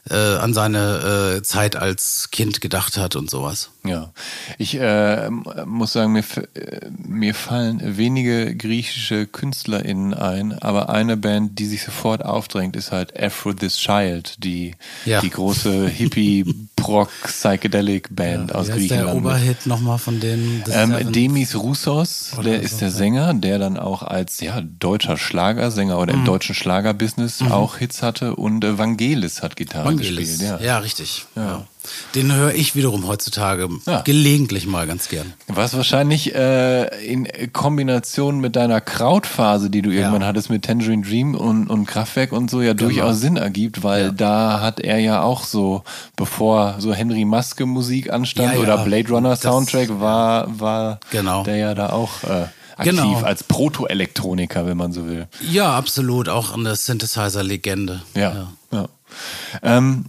äh, 0.10 0.16
an 0.16 0.54
seine 0.54 1.38
äh, 1.38 1.42
Zeit 1.44 1.78
als 1.78 2.30
Kind 2.32 2.60
gedacht 2.60 2.98
hat 2.98 3.16
und 3.16 3.30
sowas. 3.30 3.70
Ja, 3.86 4.13
ich 4.58 4.80
äh, 4.80 5.30
muss 5.30 5.94
sagen, 5.94 6.13
mir, 6.13 6.24
äh, 6.54 6.90
mir 6.98 7.36
fallen 7.36 7.98
wenige 7.98 8.56
griechische 8.56 9.28
KünstlerInnen 9.28 10.13
ein, 10.13 10.54
aber 10.54 10.90
eine 10.90 11.18
Band, 11.18 11.60
die 11.60 11.66
sich 11.66 11.84
sofort 11.84 12.24
aufdrängt, 12.24 12.75
ist 12.75 12.92
halt 12.92 13.20
Afro 13.20 13.54
This 13.54 13.78
Child, 13.78 14.36
die, 14.44 14.73
Ja. 15.06 15.22
die 15.22 15.30
große 15.30 15.88
Pop-Rock 16.84 17.10
Psychedelic 17.25 18.16
Band 18.16 18.54
aus 18.54 18.68
Wie 18.68 18.72
heißt 18.74 18.80
der 18.92 18.98
Griechenland. 19.00 19.20
Oberhit 19.25 19.66
nochmal 19.66 19.98
von 19.98 20.20
denen? 20.20 20.63
Ähm, 20.72 21.12
Demis 21.12 21.56
Roussos, 21.56 22.32
der 22.44 22.58
so, 22.58 22.62
ist 22.63 22.82
der 22.82 22.90
ja. 22.90 22.94
Sänger, 22.94 23.34
der 23.34 23.60
dann 23.60 23.78
auch 23.78 24.04
als 24.04 24.40
ja, 24.40 24.62
deutscher 24.62 25.18
Schlagersänger 25.18 26.00
oder 26.00 26.13
Mhm. 26.13 26.20
im 26.20 26.25
deutschen 26.25 26.56
Schlagerbusiness 26.56 27.42
auch 27.50 27.78
Hits 27.78 28.02
hatte 28.04 28.36
und 28.36 28.63
äh, 28.63 28.78
Vangelis 28.78 29.42
hat 29.42 29.56
Gitarre 29.56 29.86
Vangelis. 29.86 30.40
gespielt. 30.40 30.62
Ja. 30.62 30.78
richtig. 30.80 31.25
Ja. 31.36 31.66
Den 32.16 32.34
höre 32.34 32.54
ich 32.54 32.75
wiederum 32.75 33.08
heutzutage 33.08 33.68
Ja. 33.86 34.02
gelegentlich 34.02 34.66
mal 34.68 34.88
ganz 34.88 35.10
gern. 35.10 35.34
Was 35.50 35.75
wahrscheinlich 35.75 36.34
äh, 36.34 36.86
in 37.06 37.28
Kombination 37.52 38.40
mit 38.40 38.56
deiner 38.56 38.80
Krautphase, 38.80 39.70
die 39.70 39.82
du 39.82 39.90
irgendwann 39.90 40.24
hattest 40.24 40.50
mit 40.50 40.63
Tangerine 40.63 41.02
Dream 41.06 41.36
und, 41.36 41.68
und 41.70 41.86
Kraftwerk 41.86 42.32
und 42.32 42.50
so, 42.50 42.62
ja 42.62 42.74
durchaus 42.74 43.20
Sinn 43.20 43.36
ergibt, 43.36 43.84
weil 43.84 44.12
Genau. 44.12 44.12
Ja. 44.12 44.16
da 44.58 44.62
hat 44.62 44.80
er 44.80 45.00
ja 45.00 45.22
auch 45.24 45.44
so, 45.44 45.84
bevor 46.16 46.73
so 46.80 46.94
Henry 46.94 47.25
Maske 47.25 47.65
Musik 47.65 48.12
anstand 48.12 48.50
Ja, 48.50 48.53
ja. 48.56 48.60
oder 48.62 48.77
Blade 48.86 49.10
Runner 49.10 49.30
Das- 49.32 49.42
Soundtrack, 49.42 50.00
war, 50.00 50.60
war 50.60 51.00
Genau. 51.12 51.44
der 51.44 51.56
ja 51.58 51.74
da 51.75 51.89
auch 51.89 52.24
äh, 52.24 52.46
aktiv 52.77 52.92
Genau. 53.00 53.22
als 53.22 53.44
Proto-Elektroniker, 53.44 54.65
wenn 54.65 54.77
man 54.77 54.92
so 54.92 55.06
will. 55.08 55.27
Ja, 55.50 55.75
absolut. 55.77 56.30
Auch 56.30 56.53
eine 56.53 56.75
Synthesizer-Legende. 56.75 58.01
Ja. 58.15 58.48
ja. 58.72 58.88
Ähm, 59.62 60.06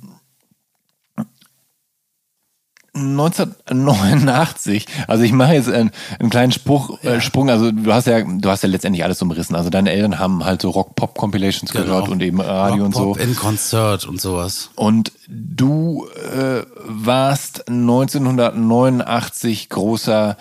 1989, 2.95 4.87
also 5.09 5.25
ich 5.25 5.33
mache 5.33 5.55
jetzt 5.55 5.69
einen, 5.69 5.91
einen 6.21 6.31
kleinen 6.31 6.53
Spruch, 6.53 7.03
äh, 7.03 7.21
Sprung, 7.21 7.51
also 7.51 7.73
du 7.73 7.93
hast 7.93 8.07
ja, 8.07 8.23
du 8.23 8.49
hast 8.49 8.63
ja 8.63 8.69
letztendlich 8.69 9.03
alles 9.03 9.21
umrissen. 9.21 9.57
Also 9.57 9.69
deine 9.69 9.91
Eltern 9.91 10.21
haben 10.21 10.45
halt 10.45 10.63
so 10.63 10.71
Rock-Pop-Compilations 10.71 11.73
gehört 11.73 12.09
und 12.09 12.23
eben 12.23 12.41
Radio 12.41 12.85
und 12.85 12.95
so. 12.95 13.01
Genau. 13.01 13.11
Rock, 13.11 13.19
Pop 13.19 13.27
in 13.27 13.37
Konzert 13.37 14.05
und 14.05 14.21
sowas. 14.21 14.71
Und 14.77 15.11
du 15.29 16.07
äh, 16.07 16.63
warst 16.87 17.69
1989 17.69 19.71
großer 19.71 20.37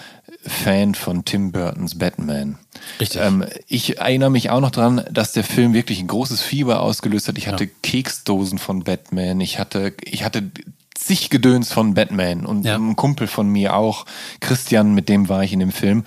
Fan 0.45 0.93
von 0.93 1.25
Tim 1.25 1.51
Burtons 1.51 1.97
Batman. 1.97 2.59
Richtig. 2.99 3.21
Ähm, 3.21 3.45
ich 3.67 3.99
erinnere 3.99 4.29
mich 4.29 4.49
auch 4.49 4.59
noch 4.59 4.71
dran, 4.71 5.03
dass 5.09 5.31
der 5.31 5.43
Film 5.43 5.73
wirklich 5.73 6.01
ein 6.01 6.07
großes 6.07 6.41
Fieber 6.41 6.81
ausgelöst 6.81 7.27
hat. 7.27 7.37
Ich 7.37 7.47
hatte 7.47 7.67
Keksdosen 7.67 8.59
von 8.59 8.83
Batman. 8.83 9.39
Ich 9.41 9.57
hatte, 9.57 9.93
ich 10.03 10.23
hatte 10.23 10.51
zig 10.95 11.29
Gedöns 11.29 11.71
von 11.73 11.93
Batman 11.93 12.45
und 12.45 12.65
Ja. 12.65 12.75
ein 12.75 12.95
Kumpel 12.95 13.27
von 13.27 13.47
mir 13.49 13.75
auch, 13.75 14.05
Christian, 14.39 14.93
mit 14.93 15.09
dem 15.09 15.29
war 15.29 15.43
ich 15.43 15.51
in 15.53 15.59
dem 15.59 15.71
Film. 15.71 16.03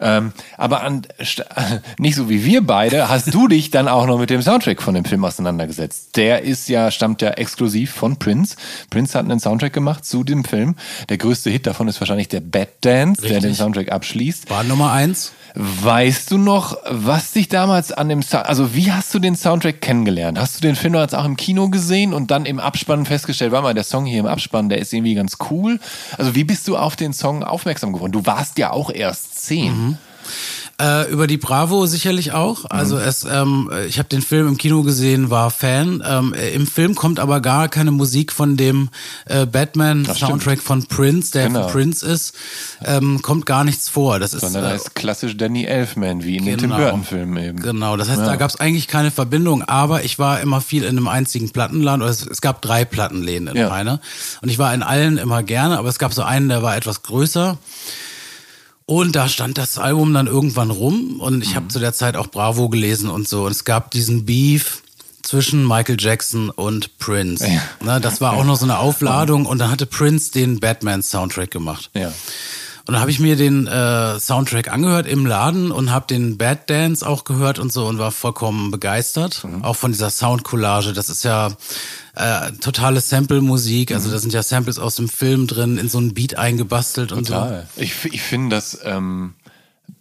Ähm, 0.00 0.32
aber 0.56 0.82
an, 0.82 1.02
nicht 1.98 2.16
so 2.16 2.28
wie 2.28 2.44
wir 2.44 2.66
beide, 2.66 3.08
hast 3.08 3.32
du 3.32 3.48
dich 3.48 3.70
dann 3.70 3.88
auch 3.88 4.06
noch 4.06 4.18
mit 4.18 4.30
dem 4.30 4.42
Soundtrack 4.42 4.82
von 4.82 4.94
dem 4.94 5.04
Film 5.04 5.24
auseinandergesetzt. 5.24 6.16
Der 6.16 6.42
ist 6.42 6.68
ja, 6.68 6.90
stammt 6.90 7.22
ja 7.22 7.30
exklusiv 7.30 7.92
von 7.92 8.18
Prince. 8.18 8.56
Prince 8.90 9.18
hat 9.18 9.24
einen 9.24 9.40
Soundtrack 9.40 9.72
gemacht 9.72 10.04
zu 10.04 10.22
dem 10.22 10.44
Film. 10.44 10.76
Der 11.08 11.16
größte 11.18 11.50
Hit 11.50 11.66
davon 11.66 11.88
ist 11.88 12.00
wahrscheinlich 12.00 12.28
der 12.28 12.40
Bad 12.40 12.68
Dance, 12.82 13.22
der 13.22 13.30
Richtig. 13.30 13.44
den 13.50 13.54
Soundtrack 13.54 13.90
abschließt. 13.90 14.50
War 14.50 14.64
Nummer 14.64 14.92
eins. 14.92 15.32
Weißt 15.58 16.30
du 16.30 16.36
noch, 16.36 16.76
was 16.86 17.32
dich 17.32 17.48
damals 17.48 17.90
an 17.90 18.10
dem 18.10 18.20
Sound, 18.20 18.44
also 18.44 18.74
wie 18.74 18.92
hast 18.92 19.14
du 19.14 19.18
den 19.18 19.36
Soundtrack 19.36 19.80
kennengelernt? 19.80 20.38
Hast 20.38 20.58
du 20.58 20.60
den 20.60 20.76
Film 20.76 20.94
jetzt 20.94 21.14
auch 21.14 21.24
im 21.24 21.38
Kino 21.38 21.70
gesehen 21.70 22.12
und 22.12 22.30
dann 22.30 22.44
im 22.44 22.60
Abspann 22.60 23.06
festgestellt, 23.06 23.52
warte 23.52 23.62
mal, 23.62 23.72
der 23.72 23.84
Song 23.84 24.04
hier 24.04 24.20
im 24.20 24.26
Abspann, 24.26 24.68
der 24.68 24.78
ist 24.78 24.92
irgendwie 24.92 25.14
ganz 25.14 25.38
cool? 25.50 25.80
Also 26.18 26.34
wie 26.34 26.44
bist 26.44 26.68
du 26.68 26.76
auf 26.76 26.94
den 26.94 27.14
Song 27.14 27.42
aufmerksam 27.42 27.94
geworden? 27.94 28.12
Du 28.12 28.26
warst 28.26 28.58
ja 28.58 28.70
auch 28.70 28.90
erst 28.90 29.46
zehn. 29.46 29.96
Äh, 30.78 31.10
über 31.10 31.26
die 31.26 31.38
Bravo 31.38 31.86
sicherlich 31.86 32.32
auch. 32.32 32.66
Also 32.68 32.98
es, 32.98 33.24
ähm, 33.24 33.70
ich 33.88 33.98
habe 33.98 34.10
den 34.10 34.20
Film 34.20 34.46
im 34.46 34.58
Kino 34.58 34.82
gesehen, 34.82 35.30
war 35.30 35.50
Fan. 35.50 36.02
Ähm, 36.06 36.34
äh, 36.34 36.50
Im 36.50 36.66
Film 36.66 36.94
kommt 36.94 37.18
aber 37.18 37.40
gar 37.40 37.68
keine 37.70 37.90
Musik 37.92 38.30
von 38.30 38.58
dem 38.58 38.90
äh, 39.24 39.46
Batman-Soundtrack 39.46 40.60
von 40.60 40.84
Prince, 40.86 41.32
der 41.32 41.46
Genau. 41.46 41.62
von 41.62 41.72
Prince 41.72 42.04
ist. 42.04 42.34
Ähm, 42.84 43.22
kommt 43.22 43.46
gar 43.46 43.64
nichts 43.64 43.88
vor. 43.88 44.18
Das 44.18 44.34
ist 44.34 44.42
Sondern 44.42 44.64
äh, 44.64 44.68
da 44.68 44.74
ist 44.74 44.94
klassisch 44.94 45.34
Danny 45.38 45.64
Elfman, 45.64 46.22
wie 46.24 46.36
in 46.36 46.44
den 46.44 46.58
Tim 46.58 46.68
Genau. 46.70 46.82
Burton-Filmen 46.82 47.42
eben. 47.42 47.60
Genau, 47.62 47.96
das 47.96 48.10
heißt, 48.10 48.20
da 48.20 48.36
gab 48.36 48.50
es 48.50 48.60
eigentlich 48.60 48.86
keine 48.86 49.10
Verbindung, 49.10 49.62
aber 49.62 50.04
ich 50.04 50.18
war 50.18 50.40
immer 50.40 50.60
viel 50.60 50.82
in 50.82 50.90
einem 50.98 51.08
einzigen 51.08 51.48
Plattenladen, 51.52 52.02
oder 52.02 52.10
es, 52.10 52.26
es 52.26 52.42
gab 52.42 52.60
drei 52.60 52.84
Plattenläden 52.84 53.48
in 53.48 53.56
Ja. 53.56 53.70
Peine. 53.70 53.98
Und 54.42 54.50
ich 54.50 54.58
war 54.58 54.74
in 54.74 54.82
allen 54.82 55.16
immer 55.16 55.42
gerne, 55.42 55.78
aber 55.78 55.88
es 55.88 55.98
gab 55.98 56.12
so 56.12 56.22
einen, 56.22 56.50
der 56.50 56.62
war 56.62 56.76
etwas 56.76 57.02
größer. 57.02 57.56
Und 58.86 59.16
da 59.16 59.28
stand 59.28 59.58
das 59.58 59.78
Album 59.78 60.14
dann 60.14 60.28
irgendwann 60.28 60.70
rum 60.70 61.18
und 61.18 61.42
ich 61.42 61.56
habe 61.56 61.66
zu 61.66 61.80
der 61.80 61.92
Zeit 61.92 62.16
auch 62.16 62.28
Bravo 62.28 62.68
gelesen 62.68 63.10
und 63.10 63.28
so. 63.28 63.46
Und 63.46 63.52
es 63.52 63.64
gab 63.64 63.90
diesen 63.90 64.24
Beef 64.24 64.82
zwischen 65.22 65.66
Michael 65.66 65.96
Jackson 65.98 66.50
und 66.50 66.96
Prince. 66.98 67.44
Ja. 67.44 67.62
Ne, 67.84 68.00
das 68.00 68.20
war 68.20 68.34
auch 68.34 68.44
noch 68.44 68.56
so 68.56 68.64
eine 68.64 68.78
Aufladung 68.78 69.44
und 69.44 69.58
dann 69.58 69.72
hatte 69.72 69.86
Prince 69.86 70.30
den 70.30 70.60
Batman-Soundtrack 70.60 71.50
gemacht. 71.50 71.90
Ja. 71.94 72.12
Und 72.86 72.92
dann 72.92 73.00
habe 73.00 73.10
ich 73.10 73.18
mir 73.18 73.34
den 73.34 73.66
äh, 73.66 74.20
Soundtrack 74.20 74.72
angehört 74.72 75.08
im 75.08 75.26
Laden 75.26 75.72
und 75.72 75.90
habe 75.90 76.06
den 76.06 76.38
Bad 76.38 76.70
Dance 76.70 77.04
auch 77.04 77.24
gehört 77.24 77.58
und 77.58 77.72
so 77.72 77.86
und 77.86 77.98
war 77.98 78.12
vollkommen 78.12 78.70
begeistert. 78.70 79.42
Mhm. 79.42 79.64
Auch 79.64 79.74
von 79.74 79.90
dieser 79.90 80.10
Soundcollage. 80.10 80.92
Das 80.92 81.08
ist 81.08 81.24
ja 81.24 81.50
äh, 82.16 82.52
totale 82.60 83.00
Sample-Musik. 83.00 83.90
Mhm. 83.90 83.96
Also 83.96 84.10
da 84.10 84.18
sind 84.18 84.32
ja 84.32 84.42
Samples 84.42 84.78
aus 84.78 84.96
dem 84.96 85.08
Film 85.08 85.46
drin, 85.46 85.78
in 85.78 85.88
so 85.88 85.98
einen 85.98 86.14
Beat 86.14 86.36
eingebastelt 86.36 87.12
und 87.12 87.26
so. 87.26 87.34
Total. 87.34 87.66
Ich, 87.76 87.90
f- 87.92 88.06
ich 88.06 88.22
finde, 88.22 88.56
dass, 88.56 88.78
ähm, 88.84 89.34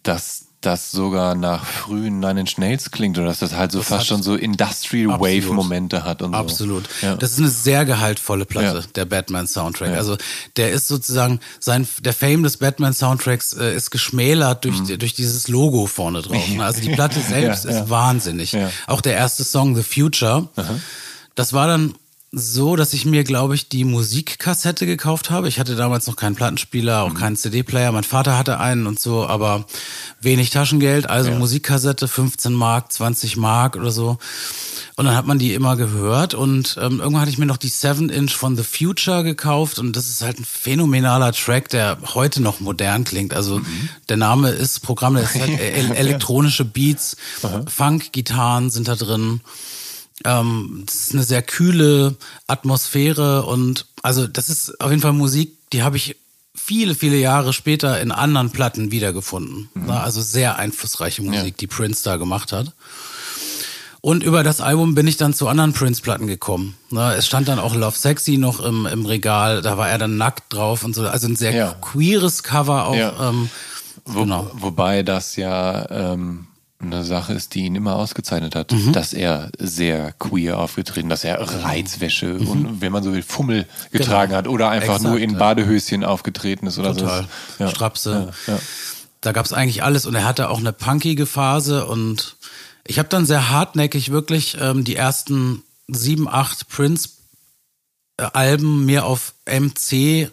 dass 0.04 0.42
das 0.62 0.90
sogar 0.92 1.36
nach 1.36 1.64
frühen 1.64 2.20
Nine 2.20 2.40
Inch 2.40 2.58
Nails 2.58 2.90
klingt 2.90 3.20
oder 3.20 3.28
dass 3.28 3.38
das 3.38 3.54
halt 3.54 3.72
so 3.72 3.84
fast 3.84 4.00
hat- 4.02 4.08
schon 4.08 4.24
so 4.24 4.34
Industrial 4.36 5.12
Absolut. 5.14 5.44
Wave 5.44 5.54
Momente 5.54 6.04
hat 6.04 6.24
und 6.24 6.32
so. 6.34 6.40
Absolut. 6.40 6.86
Ja. 7.04 7.16
Das 7.18 7.34
ist 7.34 7.38
eine 7.40 7.50
sehr 7.50 7.86
gehaltvolle 7.86 8.46
Platte, 8.46 8.80
Ja. 8.80 8.84
der 8.96 9.06
Batman-Soundtrack. 9.06 9.92
Ja. 9.92 9.98
Also 9.98 10.18
der 10.56 10.72
ist 10.72 10.88
sozusagen, 10.88 11.40
sein, 11.60 11.88
der 12.00 12.14
Fame 12.14 12.42
des 12.42 12.58
Batman-Soundtracks 12.58 13.54
äh, 13.54 13.76
ist 13.76 13.92
geschmälert 13.92 14.66
durch, 14.66 14.80
durch 14.98 15.14
dieses 15.14 15.48
Logo 15.50 15.86
vorne 15.86 16.24
drauf. 16.24 16.48
ne? 16.48 16.66
Also 16.66 16.82
die 16.82 16.90
Platte 16.90 17.20
selbst 17.30 17.66
Mhm. 17.66 17.72
Ist 17.72 17.90
wahnsinnig. 17.92 18.58
Auch 18.88 19.02
der 19.02 19.14
erste 19.14 19.44
Song, 19.44 19.76
The 19.76 19.84
Future, 19.84 20.50
das 21.36 21.54
war 21.54 21.68
dann 21.68 21.94
so, 22.38 22.76
dass 22.76 22.92
ich 22.92 23.06
mir, 23.06 23.24
glaube 23.24 23.56
ich, 23.56 23.70
die 23.70 23.86
Musikkassette 23.86 24.86
gekauft 24.86 25.30
habe. 25.30 25.48
Ich 25.48 25.58
hatte 25.58 25.76
damals 25.78 26.06
noch 26.06 26.18
keinen 26.18 26.36
Plattenspieler, 26.36 27.06
Mhm. 27.06 27.12
auch 27.12 27.18
keinen 27.18 27.38
CD-Player. 27.38 27.94
Mein 27.94 28.04
Vater 28.04 28.38
hatte 28.38 28.60
einen 28.60 28.88
und 28.88 29.00
so, 29.00 29.26
aber 29.26 29.66
wenig 30.20 30.50
Taschengeld. 30.50 31.10
Also 31.10 31.32
Musikkassette, 31.32 32.10
15 32.10 32.54
Mark, 32.54 32.92
20 32.92 33.38
Mark 33.38 33.78
oder 33.78 33.90
so. 33.92 34.18
Und 34.98 35.06
dann 35.06 35.16
hat 35.16 35.26
man 35.28 35.40
die 35.40 35.54
immer 35.54 35.76
gehört 35.78 36.34
und 36.34 36.78
ähm, 36.82 37.00
irgendwann 37.00 37.22
hatte 37.22 37.32
ich 37.32 37.38
mir 37.38 37.46
noch 37.46 37.58
die 37.58 37.70
7-Inch 37.70 38.34
von 38.36 38.56
The 38.58 38.64
Future 38.64 39.24
gekauft 39.24 39.80
und 39.80 39.96
das 39.96 40.08
ist 40.10 40.22
halt 40.22 40.40
ein 40.40 40.46
phänomenaler 40.46 41.32
Track, 41.34 41.70
der 41.70 41.98
heute 42.16 42.42
noch 42.42 42.60
modern 42.60 43.04
klingt. 43.06 43.34
Also 43.34 43.62
der 44.10 44.18
Name 44.18 44.50
ist 44.50 44.82
Programm, 44.82 45.16
das 45.16 45.36
ist 45.36 45.42
halt 45.42 45.60
el 45.60 45.92
elektronische 45.92 46.64
Beats, 46.66 47.18
Funk-Gitarren 47.68 48.70
sind 48.70 48.88
da 48.88 48.96
drin. 48.96 49.42
Ähm, 50.24 50.84
das 50.86 50.96
ist 50.96 51.14
eine 51.14 51.24
sehr 51.24 51.42
kühle 51.42 52.16
Atmosphäre 52.48 53.44
und 53.46 53.86
also 54.02 54.28
das 54.28 54.50
ist 54.50 54.80
auf 54.82 54.90
jeden 54.90 55.02
Fall 55.02 55.14
Musik, 55.14 55.58
die 55.74 55.84
habe 55.84 55.98
ich 55.98 56.16
viele, 56.56 56.96
viele 56.96 57.18
Jahre 57.18 57.52
später 57.54 58.00
in 58.02 58.12
anderen 58.12 58.50
Platten 58.52 58.92
wiedergefunden. 58.92 59.70
Na, 59.74 60.02
Also 60.04 60.22
sehr 60.22 60.58
einflussreiche 60.58 61.22
Musik, 61.22 61.58
die 61.58 61.68
Prince 61.68 62.04
da 62.04 62.16
gemacht 62.16 62.54
hat. 62.54 62.72
Und 64.02 64.24
über 64.24 64.44
das 64.44 64.62
Album 64.62 64.94
bin 64.96 65.08
ich 65.08 65.18
dann 65.18 65.34
zu 65.34 65.48
anderen 65.48 65.74
Prince-Platten 65.74 66.28
gekommen. 66.28 66.76
Es 67.18 67.26
stand 67.26 67.48
dann 67.48 67.58
auch 67.60 67.74
Love 67.76 67.98
Sexy 67.98 68.38
noch 68.38 68.60
im, 68.64 68.86
im 68.86 69.06
Regal, 69.06 69.62
da 69.64 69.78
war 69.78 69.90
er 69.90 69.98
dann 69.98 70.18
nackt 70.18 70.54
drauf 70.54 70.84
und 70.84 70.94
so. 70.96 71.08
Also 71.08 71.28
ein 71.28 71.36
sehr 71.36 71.54
Ja. 71.54 71.74
queeres 71.82 72.44
Cover 72.44 72.88
auch. 72.88 72.96
Ja. 72.96 73.30
Ähm, 73.30 73.50
Wo, 74.06 74.22
genau. 74.22 74.50
Wobei 74.54 75.02
das 75.04 75.36
ja 75.38 75.90
ähm, 76.14 76.46
eine 76.86 77.04
Sache 77.04 77.34
ist, 77.34 77.56
die 77.56 77.62
ihn 77.66 77.76
immer 77.76 77.96
ausgezeichnet 77.96 78.56
hat, 78.56 78.72
Mhm. 78.72 78.94
dass 78.94 79.14
er 79.14 79.52
sehr 79.60 80.12
queer 80.14 80.58
aufgetreten, 80.60 81.10
dass 81.10 81.24
er 81.24 81.40
Reizwäsche 81.42 82.36
und 82.38 82.82
wenn 82.82 82.92
man 82.92 83.04
so 83.04 83.14
will 83.14 83.22
Fummel 83.24 83.66
getragen 83.92 84.34
hat 84.34 84.48
oder 84.48 84.70
einfach 84.70 85.00
Mhm. 85.00 85.06
Exakt, 85.06 85.10
nur 85.12 85.20
in 85.20 85.32
ja. 85.32 85.38
Badehöschen 85.38 86.04
aufgetreten 86.04 86.68
ist 86.68 86.78
oder 86.80 86.96
Total. 86.96 87.28
so. 87.58 87.64
Ja. 87.64 87.70
Strapse. 87.70 88.34
Ja, 88.48 88.54
ja. 88.54 88.60
Da 89.22 89.32
gab's 89.32 89.54
eigentlich 89.54 89.84
alles 89.84 90.06
und 90.06 90.14
er 90.16 90.24
hatte 90.26 90.50
auch 90.50 90.60
eine 90.60 90.74
punkige 90.74 91.26
Phase 91.26 91.86
und 91.88 92.36
ich 92.86 93.00
habe 93.00 93.10
dann 93.10 93.26
sehr 93.26 93.50
hartnäckig 93.50 94.12
wirklich 94.12 94.58
ähm, 94.62 94.84
die 94.84 94.96
ersten 94.96 95.64
sieben, 95.88 96.28
acht 96.28 96.68
Prince-Alben 98.18 98.86
mir 98.86 99.06
auf 99.06 99.34
MC 99.46 100.30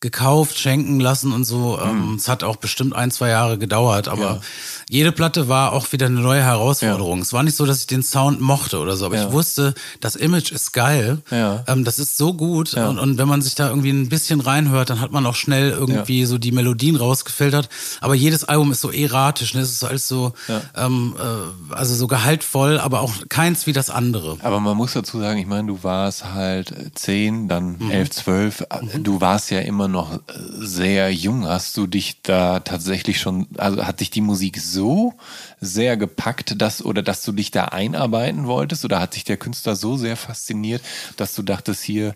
gekauft, 0.00 0.58
schenken 0.58 0.98
lassen 0.98 1.32
und 1.32 1.44
so. 1.44 1.78
Ähm, 1.78 2.14
Es 2.16 2.26
hat 2.28 2.42
auch 2.42 2.56
bestimmt 2.56 2.94
ein, 2.94 3.10
zwei 3.10 3.28
Jahre 3.28 3.58
gedauert, 3.58 4.08
aber 4.08 4.22
Ja. 4.22 4.40
jede 4.88 5.12
Platte 5.12 5.48
war 5.48 5.72
auch 5.72 5.92
wieder 5.92 6.06
eine 6.06 6.20
neue 6.20 6.42
Herausforderung. 6.42 7.20
Es 7.20 7.32
war 7.34 7.42
nicht 7.42 7.56
so, 7.56 7.66
dass 7.66 7.80
ich 7.80 7.86
den 7.86 8.02
Sound 8.02 8.40
mochte 8.40 8.78
oder 8.78 8.96
so, 8.96 9.06
aber 9.06 9.16
Ja. 9.16 9.26
ich 9.26 9.32
wusste, 9.32 9.74
das 10.00 10.16
Image 10.16 10.52
ist 10.52 10.72
geil. 10.72 11.18
Ja. 11.30 11.64
Ähm, 11.68 11.84
das 11.84 11.98
ist 11.98 12.16
so 12.16 12.32
gut. 12.32 12.72
Und, 12.74 12.98
und 12.98 13.18
wenn 13.18 13.28
man 13.28 13.42
sich 13.42 13.54
da 13.54 13.68
irgendwie 13.68 13.90
ein 13.90 14.08
bisschen 14.08 14.40
reinhört, 14.40 14.88
dann 14.88 15.00
hat 15.00 15.12
man 15.12 15.26
auch 15.26 15.34
schnell 15.34 15.70
irgendwie 15.70 16.24
so 16.24 16.38
die 16.38 16.52
Melodien 16.52 16.96
rausgefiltert. 16.96 17.68
Aber 18.00 18.14
jedes 18.14 18.44
Album 18.44 18.72
ist 18.72 18.80
so 18.80 18.90
erratisch, 18.90 19.54
ne? 19.54 19.60
Es 19.60 19.70
ist 19.70 19.84
alles 19.84 20.08
so, 20.08 20.32
ähm, 20.76 21.14
äh, 21.18 21.74
also 21.74 21.94
so 21.94 22.06
gehaltvoll, 22.06 22.78
aber 22.80 23.00
auch 23.02 23.12
keins 23.28 23.66
wie 23.66 23.72
das 23.74 23.90
andere. 23.90 24.38
Aber 24.42 24.60
man 24.60 24.76
muss 24.78 24.94
dazu 24.94 25.20
sagen, 25.20 25.38
ich 25.38 25.46
meine, 25.46 25.68
du 25.68 25.82
warst 25.82 26.24
halt 26.32 26.72
zehn, 26.94 27.48
dann 27.48 27.76
Mhm. 27.78 27.90
elf, 27.90 28.10
zwölf. 28.10 28.64
Du 28.98 29.20
warst 29.20 29.50
ja 29.50 29.60
immer 29.60 29.88
noch 29.90 30.20
sehr 30.58 31.12
jung. 31.12 31.46
Hast 31.46 31.76
du 31.76 31.86
dich 31.86 32.22
da 32.22 32.60
tatsächlich 32.60 33.20
schon, 33.20 33.46
also 33.58 33.84
hat 33.86 34.00
dich 34.00 34.10
die 34.10 34.20
Musik 34.20 34.60
so 34.60 35.14
sehr 35.60 35.96
gepackt, 35.96 36.60
dass 36.60 36.84
oder 36.84 37.02
dass 37.02 37.22
du 37.22 37.32
dich 37.32 37.50
da 37.50 37.66
einarbeiten 37.66 38.46
wolltest? 38.46 38.84
Oder 38.84 39.00
hat 39.00 39.14
sich 39.14 39.24
der 39.24 39.36
Künstler 39.36 39.76
so 39.76 39.96
sehr 39.96 40.16
fasziniert, 40.16 40.82
dass 41.16 41.34
du 41.34 41.42
dachtest 41.42 41.82
hier, 41.82 42.14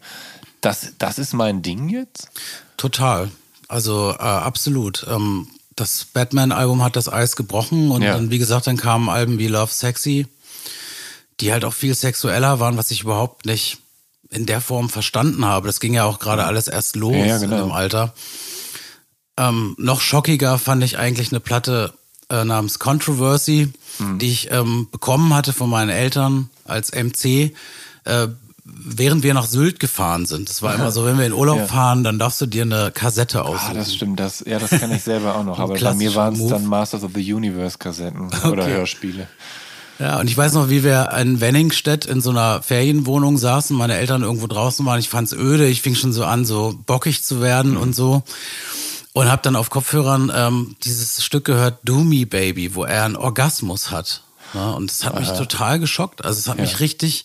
das, 0.61 0.93
das 0.99 1.19
ist 1.19 1.35
mein 1.35 1.63
Ding 1.63 1.89
jetzt? 1.89 2.29
Total. 2.77 3.31
Also 3.69 4.11
äh, 4.13 4.23
absolut. 4.23 5.07
Ähm, 5.11 5.49
das 5.77 6.05
Batman-Album 6.05 6.83
hat 6.83 6.97
das 6.97 7.09
Eis 7.13 7.37
gebrochen 7.37 7.91
und 7.91 8.03
Ja. 8.03 8.15
dann, 8.15 8.31
wie 8.31 8.39
gesagt, 8.39 8.67
dann 8.67 8.77
kamen 8.77 9.09
Alben 9.09 9.39
wie 9.39 9.49
Love 9.49 9.73
Sexy, 9.73 10.27
die 11.41 11.53
halt 11.53 11.65
auch 11.65 11.75
viel 11.75 11.95
sexueller 11.95 12.61
waren, 12.61 12.77
was 12.77 12.91
ich 12.91 13.03
überhaupt 13.03 13.45
nicht 13.45 13.79
in 14.35 14.47
der 14.47 14.61
Form 14.61 14.89
verstanden 14.91 15.45
habe. 15.45 15.67
Das 15.69 15.81
ging 15.81 15.95
ja 15.95 16.05
auch 16.05 16.19
gerade 16.19 16.45
alles 16.45 16.69
erst 16.69 16.97
los 16.97 17.15
Ja, 17.15 17.25
ja, 17.27 17.39
genau. 17.39 17.57
in 17.57 17.63
dem 17.69 17.73
Alter. 17.73 18.13
Ähm, 19.37 19.75
noch 19.79 20.01
schockiger 20.01 20.59
fand 20.59 20.85
ich 20.85 20.99
eigentlich 20.99 21.31
eine 21.33 21.41
Platte 21.41 21.93
äh, 22.31 22.45
namens 22.45 22.79
Controversy, 22.79 23.73
Hm. 23.99 24.19
die 24.19 24.31
ich 24.33 24.51
ähm, 24.51 24.89
bekommen 24.91 25.33
hatte 25.35 25.53
von 25.53 25.71
meinen 25.71 25.91
Eltern 25.91 26.49
als 26.65 26.91
MC, 26.93 27.53
äh, 28.05 28.27
während 28.65 29.23
wir 29.23 29.35
nach 29.35 29.47
Sylt 29.47 29.79
gefahren 29.79 30.27
sind. 30.27 30.49
Das 30.49 30.63
war 30.63 30.75
immer 30.75 30.91
so, 30.91 31.05
wenn 31.05 31.17
wir 31.19 31.27
in 31.27 31.33
Urlaub 31.43 31.59
Ja. 31.59 31.67
fahren, 31.67 32.03
dann 32.03 32.19
darfst 32.19 32.41
du 32.41 32.47
dir 32.47 32.63
eine 32.63 32.91
Kassette 32.93 33.45
aussuchen. 33.45 33.71
Ah, 33.71 33.75
das 33.75 33.95
stimmt. 33.95 34.19
Das, 34.19 34.43
ja, 34.47 34.59
das 34.59 34.71
kann 34.71 34.91
ich 34.91 35.03
selber 35.05 35.37
auch 35.37 35.45
noch. 35.45 35.59
Aber 35.61 35.75
bei 35.79 35.95
mir 35.95 36.13
waren 36.17 36.35
es 36.35 36.45
dann 36.49 36.67
Masters 36.67 37.05
of 37.05 37.13
the 37.15 37.33
Universe 37.33 37.79
Kassetten 37.79 38.31
oder 38.51 38.67
Hörspiele. 38.67 39.29
Ja, 39.99 40.19
und 40.19 40.29
ich 40.29 40.37
weiß 40.37 40.55
noch, 40.55 40.71
wie 40.71 40.83
wir 40.83 41.11
in 41.21 41.41
Wenningstedt 41.41 42.05
in 42.05 42.21
so 42.21 42.31
einer 42.31 42.63
Ferienwohnung 42.63 43.39
saßen, 43.39 43.77
meine 43.77 43.97
Eltern 43.97 44.23
irgendwo 44.23 44.47
draußen 44.47 44.85
waren. 44.85 44.99
Ich 44.99 45.09
fand's 45.09 45.33
öde, 45.33 45.67
ich 45.67 45.83
fing 45.83 45.95
schon 45.95 46.13
so 46.13 46.25
an, 46.25 46.45
so 46.45 46.77
bockig 46.87 47.23
zu 47.23 47.41
werden 47.41 47.77
und 47.77 47.95
so. 47.95 48.23
Und 49.13 49.31
hab 49.31 49.45
dann 49.45 49.55
auf 49.55 49.71
Kopfhörern 49.71 50.33
ähm, 50.35 50.77
dieses 50.83 51.23
Stück 51.25 51.45
gehört, 51.45 51.79
Do 51.85 51.99
Me 51.99 52.27
Baby, 52.27 52.75
wo 52.75 52.85
er 52.85 53.05
einen 53.05 53.17
Orgasmus 53.17 53.93
hat. 53.93 54.23
Ja, 54.55 54.71
und 54.71 54.91
das 54.91 55.05
hat 55.05 55.19
mich 55.19 55.31
total 55.31 55.79
geschockt. 55.79 56.25
Also 56.25 56.39
es 56.39 56.49
hat 56.49 56.59
mich 56.59 56.81
richtig, 56.81 57.25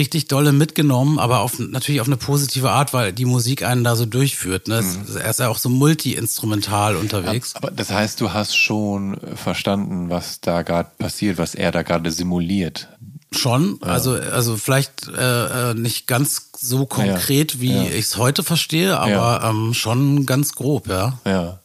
richtig 0.00 0.26
dolle 0.28 0.52
mitgenommen, 0.52 1.18
aber 1.18 1.40
auf, 1.40 1.58
natürlich 1.58 2.00
auf 2.00 2.06
eine 2.08 2.16
positive 2.16 2.70
Art, 2.70 2.92
weil 2.92 3.12
die 3.12 3.24
Musik 3.26 3.62
einen 3.62 3.84
da 3.84 3.94
so 3.94 4.06
durchführt. 4.06 4.66
Ne? 4.68 4.76
Es- 4.78 5.14
Er 5.14 5.30
ist 5.30 5.38
ja 5.40 5.48
auch 5.48 5.58
so 5.58 5.68
multi-instrumental 5.68 6.96
unterwegs. 6.96 7.54
Aber 7.54 7.70
das 7.70 7.90
heißt, 7.90 8.20
du 8.20 8.32
hast 8.32 8.56
schon 8.56 9.16
verstanden, 9.36 10.10
was 10.10 10.40
da 10.40 10.62
gerade 10.62 10.90
passiert, 10.98 11.38
was 11.38 11.54
er 11.54 11.70
da 11.72 11.82
gerade 11.82 12.10
simuliert. 12.10 12.88
Schon, 13.32 13.78
also 13.82 14.12
also 14.14 14.56
vielleicht 14.56 15.06
äh, 15.06 15.70
äh, 15.70 15.74
nicht 15.74 16.08
ganz 16.08 16.50
so 16.58 16.84
konkret, 16.86 17.60
wie 17.60 17.74
ja. 17.76 17.82
ich 17.84 18.06
es 18.06 18.16
heute 18.16 18.42
verstehe, 18.42 18.98
aber 18.98 19.10
Ja. 19.42 19.50
ähm, 19.50 19.72
schon 19.72 20.26
ganz 20.26 20.54
grob, 20.56 20.88
ja. 20.88 21.18
Ja. 21.24 21.60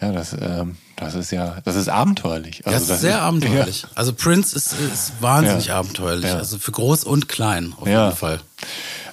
Ja, 0.00 0.12
das, 0.12 0.32
ähm, 0.40 0.76
das 1.04 1.14
ist 1.14 1.30
ja, 1.30 1.56
das 1.64 1.76
ist 1.76 1.88
abenteuerlich. 1.88 2.66
Also 2.66 2.78
das 2.78 2.88
ist 2.90 3.00
sehr 3.00 3.22
abenteuerlich. 3.22 3.86
Also 3.94 4.12
Prince 4.12 4.56
ist, 4.56 4.72
ist 4.72 5.12
wahnsinnig 5.20 5.66
Ja. 5.66 5.78
abenteuerlich, 5.78 6.30
Ja. 6.30 6.36
also 6.38 6.58
für 6.58 6.72
groß 6.72 7.04
und 7.04 7.28
klein 7.28 7.74
auf 7.78 7.86
Ja. 7.88 8.06
jeden 8.06 8.16
Fall. 8.16 8.40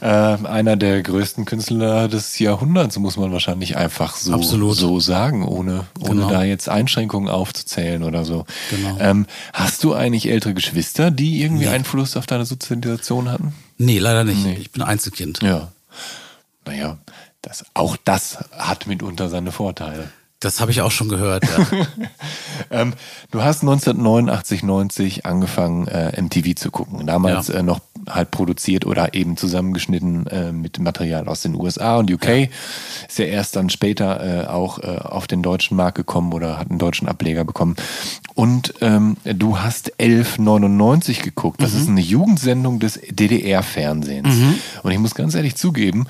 Ja. 0.01 0.35
Ähm, 0.35 0.45
einer 0.45 0.77
der 0.77 1.01
größten 1.03 1.43
Künstler 1.43 2.07
des 2.07 2.39
Jahrhunderts, 2.39 2.97
muss 2.99 3.17
man 3.17 3.33
wahrscheinlich 3.33 3.75
einfach 3.75 4.15
so, 4.15 4.33
Absolut. 4.33 4.77
so 4.77 5.01
sagen, 5.01 5.43
ohne, 5.45 5.87
ohne 5.99 6.09
Genau. 6.21 6.29
da 6.29 6.43
jetzt 6.43 6.69
Einschränkungen 6.69 7.27
aufzuzählen 7.27 8.03
oder 8.03 8.23
so. 8.23 8.45
Genau. 8.69 8.97
Ähm, 9.01 9.25
hast 9.51 9.83
du 9.83 9.93
eigentlich 9.93 10.29
ältere 10.29 10.53
Geschwister, 10.53 11.11
die 11.11 11.41
irgendwie 11.41 11.67
Einfluss 11.67 12.15
auf 12.15 12.27
deine 12.27 12.45
Sozialisation 12.45 13.29
hatten? 13.29 13.53
Nee, 13.77 13.99
leider 13.99 14.23
nicht. 14.23 14.45
Ich 14.45 14.71
bin 14.71 14.83
Einzelkind. 14.83 15.41
Ja. 15.41 15.67
Naja, 16.65 16.97
das, 17.41 17.65
auch 17.73 17.97
das 18.05 18.37
hat 18.57 18.87
mitunter 18.87 19.27
seine 19.29 19.51
Vorteile. 19.51 20.09
Das 20.41 20.61
habe 20.61 20.71
ich 20.71 20.81
auch 20.81 20.91
schon 20.91 21.09
gehört, 21.09 21.43
ja. 21.45 21.65
Ähm, 22.71 22.93
du 23.31 23.41
hast 23.41 23.61
1989, 23.61 24.63
90 24.63 25.25
angefangen, 25.25 25.87
äh, 25.87 26.21
MTV 26.21 26.53
zu 26.55 26.69
gucken. 26.69 27.07
Damals 27.07 27.47
Ja. 27.47 27.55
äh, 27.55 27.63
noch 27.63 27.79
halt 28.07 28.31
produziert 28.31 28.85
oder 28.85 29.13
eben 29.15 29.37
zusammengeschnitten 29.37 30.27
äh, 30.27 30.51
mit 30.51 30.77
Material 30.77 31.27
aus 31.27 31.41
den 31.41 31.55
USA 31.55 31.97
und 31.97 32.11
UK. 32.11 32.49
Ist 33.07 33.17
ja 33.17 33.25
erst 33.25 33.55
dann 33.55 33.69
später 33.69 34.43
äh, 34.43 34.47
auch 34.47 34.79
äh, 34.79 34.97
auf 34.97 35.25
den 35.25 35.41
deutschen 35.41 35.77
Markt 35.77 35.95
gekommen 35.97 36.31
oder 36.33 36.59
hat 36.59 36.69
einen 36.69 36.79
deutschen 36.79 37.07
Ableger 37.07 37.43
bekommen. 37.43 37.75
Und 38.35 38.73
ähm, 38.81 39.17
du 39.23 39.59
hast 39.59 39.93
1199 39.99 41.21
geguckt. 41.21 41.61
Das 41.63 41.73
ist 41.73 41.87
eine 41.89 42.01
Jugendsendung 42.01 42.79
des 42.79 42.99
DDR-Fernsehens. 43.09 44.35
Und 44.83 44.91
ich 44.91 44.99
muss 44.99 45.15
ganz 45.15 45.33
ehrlich 45.33 45.55
zugeben, 45.55 46.05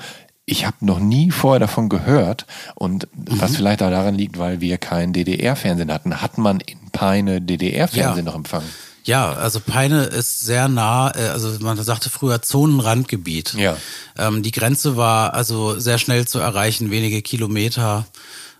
ich 0.50 0.66
habe 0.66 0.76
noch 0.80 0.98
nie 0.98 1.30
vorher 1.30 1.60
davon 1.60 1.88
gehört 1.88 2.46
und 2.74 3.06
was 3.14 3.56
vielleicht 3.56 3.82
auch 3.82 3.90
daran 3.90 4.14
liegt, 4.16 4.38
weil 4.38 4.60
wir 4.60 4.78
kein 4.78 5.12
DDR-Fernsehen 5.12 5.92
hatten, 5.92 6.20
hat 6.20 6.38
man 6.38 6.60
in 6.60 6.78
Peine 6.92 7.40
DDR-Fernsehen 7.40 8.26
Ja. 8.26 8.30
noch 8.32 8.34
empfangen. 8.36 8.68
Ja, 9.04 9.32
also 9.32 9.60
Peine 9.60 10.04
ist 10.04 10.40
sehr 10.40 10.68
nah, 10.68 11.10
äh, 11.16 11.28
also 11.28 11.48
man 11.60 11.82
sagte 11.82 12.10
früher 12.10 12.42
Zonenrandgebiet. 12.42 13.54
Ja. 13.54 13.76
Ähm, 14.18 14.42
die 14.42 14.50
Grenze 14.52 14.96
war 14.96 15.34
also 15.34 15.78
sehr 15.78 15.98
schnell 15.98 16.26
zu 16.28 16.38
erreichen, 16.38 16.90
wenige 16.90 17.22
Kilometer. 17.22 18.06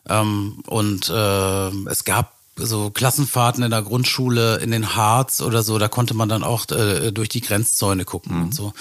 Ähm, 0.09 0.63
und 0.67 1.09
äh, 1.11 1.69
es 1.91 2.05
gab 2.05 2.33
so 2.67 2.91
Klassenfahrten 2.91 3.63
in 3.63 3.71
der 3.71 3.83
Grundschule 3.83 4.57
in 4.57 4.71
den 4.71 4.95
Harz 4.95 5.41
oder 5.41 5.63
so, 5.63 5.79
da 5.79 5.89
konnte 5.89 6.15
man 6.15 6.29
dann 6.29 6.43
auch 6.43 6.69
äh, 6.71 7.11
durch 7.13 7.29
die 7.29 7.41
Grenzzäune 7.41 8.05
gucken 8.05 8.43
und 8.43 8.55
so. 8.55 8.73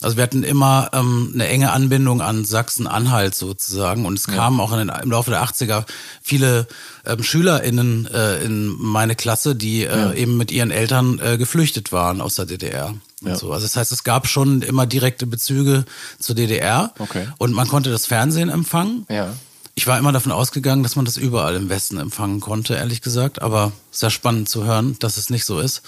Also 0.00 0.16
wir 0.16 0.22
hatten 0.22 0.42
immer 0.42 0.90
ähm, 0.92 1.30
eine 1.34 1.46
enge 1.48 1.72
Anbindung 1.72 2.20
an 2.22 2.44
Sachsen-Anhalt 2.44 3.34
sozusagen 3.34 4.06
und 4.06 4.18
es 4.18 4.26
kamen 4.26 4.60
auch 4.60 4.72
den, 4.72 4.88
im 4.88 5.10
Laufe 5.10 5.30
der 5.30 5.42
80er 5.44 5.84
viele 6.22 6.66
ähm, 7.06 7.22
SchülerInnen 7.22 8.06
äh, 8.06 8.42
in 8.44 8.74
meine 8.78 9.14
Klasse, 9.14 9.54
die 9.54 9.84
äh, 9.84 10.14
eben 10.16 10.36
mit 10.36 10.50
ihren 10.50 10.70
Eltern 10.70 11.18
äh, 11.18 11.38
geflüchtet 11.38 11.92
waren 11.92 12.20
aus 12.20 12.34
der 12.34 12.46
DDR. 12.46 12.94
Und 13.22 13.36
so. 13.36 13.52
Also 13.52 13.66
das 13.66 13.76
heißt, 13.76 13.90
es 13.90 14.04
gab 14.04 14.28
schon 14.28 14.62
immer 14.62 14.86
direkte 14.86 15.26
Bezüge 15.26 15.84
zur 16.20 16.36
DDR 16.36 16.92
Okay. 16.98 17.26
und 17.38 17.52
man 17.52 17.66
konnte 17.66 17.90
das 17.90 18.06
Fernsehen 18.06 18.48
empfangen. 18.48 19.06
Ja. 19.08 19.34
Ich 19.78 19.86
war 19.86 19.96
immer 19.96 20.10
davon 20.10 20.32
ausgegangen, 20.32 20.82
dass 20.82 20.96
man 20.96 21.04
das 21.04 21.16
überall 21.16 21.54
im 21.54 21.68
Westen 21.68 21.98
empfangen 21.98 22.40
konnte, 22.40 22.74
ehrlich 22.74 23.00
gesagt. 23.00 23.40
Aber 23.40 23.70
sehr 23.92 24.10
spannend 24.10 24.48
zu 24.48 24.64
hören, 24.64 24.96
dass 24.98 25.16
es 25.18 25.30
nicht 25.30 25.44
so 25.44 25.60
ist. 25.60 25.82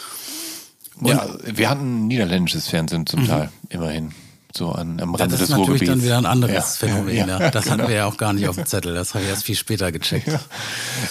Ja, 1.03 1.27
wir 1.45 1.69
hatten 1.69 2.07
niederländisches 2.07 2.69
Fernsehen 2.69 3.05
zum 3.05 3.27
Teil, 3.27 3.51
immerhin. 3.69 4.13
So 4.55 4.71
an, 4.71 5.01
am 5.01 5.17
Rande 5.17 5.33
Das 5.35 5.41
ist 5.41 5.49
des 5.49 5.49
natürlich 5.51 5.69
Ruhrgebiets. 5.69 5.91
dann 5.91 6.03
wieder 6.05 6.19
ein 6.19 6.27
anderes 6.27 6.55
Ja, 6.55 6.63
Phänomen. 6.63 7.17
ja, 7.17 7.27
Ja, 7.27 7.51
Das 7.51 7.65
genau. 7.65 7.79
hatten 7.79 7.89
wir 7.89 7.97
ja 7.97 8.07
auch 8.07 8.17
gar 8.17 8.33
nicht 8.33 8.47
auf 8.49 8.55
dem 8.55 8.67
Zettel. 8.73 8.95
Das 8.95 9.15
habe 9.15 9.25
ich 9.25 9.31
erst 9.31 9.43
viel 9.43 9.57
später 9.57 9.91
gecheckt. 9.91 10.39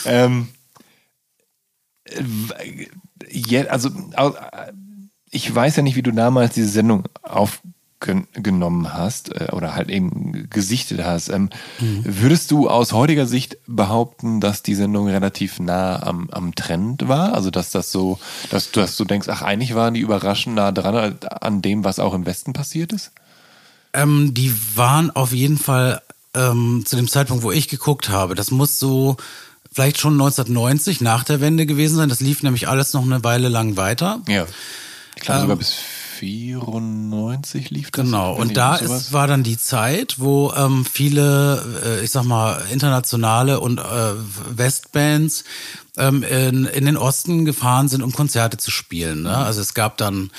Ähm, 0.06 0.48
äh, 2.06 3.68
also 3.68 3.90
ich 5.32 5.54
weiß 5.54 5.76
ja 5.76 5.84
nicht, 5.84 5.98
wie 5.98 6.02
du 6.02 6.12
damals 6.12 6.54
diese 6.56 6.70
Sendung 6.70 7.04
aufgenommen 8.10 8.94
hast 8.94 9.30
äh, 9.36 9.48
oder 9.52 9.76
halt 9.76 9.90
eben 9.90 10.48
gesichtet 10.50 11.02
hast. 11.04 11.30
Ähm, 11.30 11.50
Würdest 11.80 12.52
du 12.52 12.70
aus 12.70 12.94
heutiger 12.94 13.26
Sicht 13.26 13.58
behaupten, 13.68 14.40
dass 14.40 14.64
die 14.64 14.76
Sendung 14.76 15.08
relativ 15.08 15.60
nah 15.60 16.02
am, 16.04 16.30
am 16.32 16.56
Trend 16.56 17.08
war? 17.08 17.34
Also 17.34 17.52
dass 17.52 17.72
das 17.72 17.92
so, 17.92 18.20
dass, 18.50 18.72
du- 18.72 18.80
dass 18.80 18.96
du 18.96 19.06
denkst, 19.06 19.28
ach 19.30 19.42
eigentlich 19.42 19.76
waren 19.76 19.94
die 19.94 20.00
überraschend 20.00 20.56
nah 20.56 20.72
dran 20.72 21.18
an 21.42 21.62
dem, 21.62 21.84
was 21.84 22.00
auch 22.00 22.14
im 22.14 22.26
Westen 22.26 22.54
passiert 22.54 22.94
ist? 22.94 23.12
Ähm, 23.94 24.34
die 24.34 24.54
waren 24.76 25.12
auf 25.12 25.34
jeden 25.34 25.58
Fall 25.58 26.02
ähm, 26.36 26.84
zu 26.86 26.96
dem 26.96 27.08
Zeitpunkt, 27.08 27.44
wo 27.44 27.52
ich 27.52 27.68
geguckt 27.68 28.10
habe. 28.10 28.36
Das 28.36 28.52
muss 28.52 28.80
so 28.80 29.18
vielleicht 29.72 30.00
schon 30.00 30.14
1990 30.14 31.02
nach 31.02 31.24
der 31.24 31.42
Wende 31.42 31.66
gewesen 31.66 31.98
sein. 31.98 32.10
Das 32.10 32.20
lief 32.22 32.44
nämlich 32.44 32.68
alles 32.68 32.94
noch 32.94 33.04
eine 33.04 33.24
Weile 33.24 33.50
lang 33.50 33.78
weiter. 33.78 34.22
Ja. 34.28 34.46
Ich 35.16 35.24
glaube 35.24 35.42
sogar 35.42 35.56
bis 35.58 35.76
94 36.20 37.70
lief 37.70 37.92
das. 37.92 38.06
Genau, 38.06 38.36
und 38.36 38.58
da 38.58 38.76
ist, 38.76 39.14
war 39.14 39.28
dann 39.28 39.44
die 39.44 39.58
Zeit, 39.58 40.16
wo 40.20 40.52
ähm, 40.54 40.86
viele, 40.86 41.64
äh, 41.84 42.04
ich 42.04 42.12
sag 42.12 42.24
mal, 42.24 42.62
internationale 42.72 43.60
und 43.60 43.80
äh, 43.80 43.84
Westbands 44.50 45.46
ähm, 45.98 46.24
in, 46.24 46.66
in 46.66 46.86
den 46.86 46.98
Osten 46.98 47.46
gefahren 47.46 47.88
sind, 47.88 48.04
um 48.04 48.12
Konzerte 48.12 48.58
zu 48.58 48.70
spielen. 48.70 49.24
Ne? 49.24 49.36
Also 49.36 49.62
es 49.62 49.74
gab 49.74 49.98
dann 49.98 50.32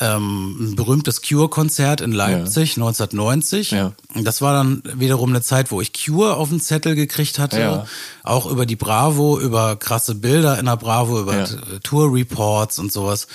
ähm, 0.00 0.56
ein 0.72 0.76
berühmtes 0.76 1.22
Cure-Konzert 1.22 2.00
in 2.00 2.12
Leipzig 2.12 2.76
1990. 2.76 3.72
Ja. 3.72 3.92
Das 4.14 4.40
war 4.40 4.52
dann 4.52 4.82
wiederum 4.94 5.30
eine 5.30 5.42
Zeit, 5.42 5.70
wo 5.70 5.80
ich 5.80 5.92
Cure 5.92 6.36
auf 6.36 6.48
den 6.50 6.60
Zettel 6.60 6.94
gekriegt 6.94 7.38
hatte. 7.38 7.60
Ja. 7.60 7.86
Auch 8.22 8.46
über 8.46 8.64
die 8.66 8.76
Bravo, 8.76 9.38
über 9.40 9.76
krasse 9.76 10.14
Bilder 10.14 10.58
in 10.58 10.66
der 10.66 10.76
Bravo, 10.76 11.20
über 11.20 11.36
Ja. 11.36 11.44
äh, 11.44 11.80
Tour-Reports 11.82 12.78
und 12.78 12.92
sowas. 12.92 13.26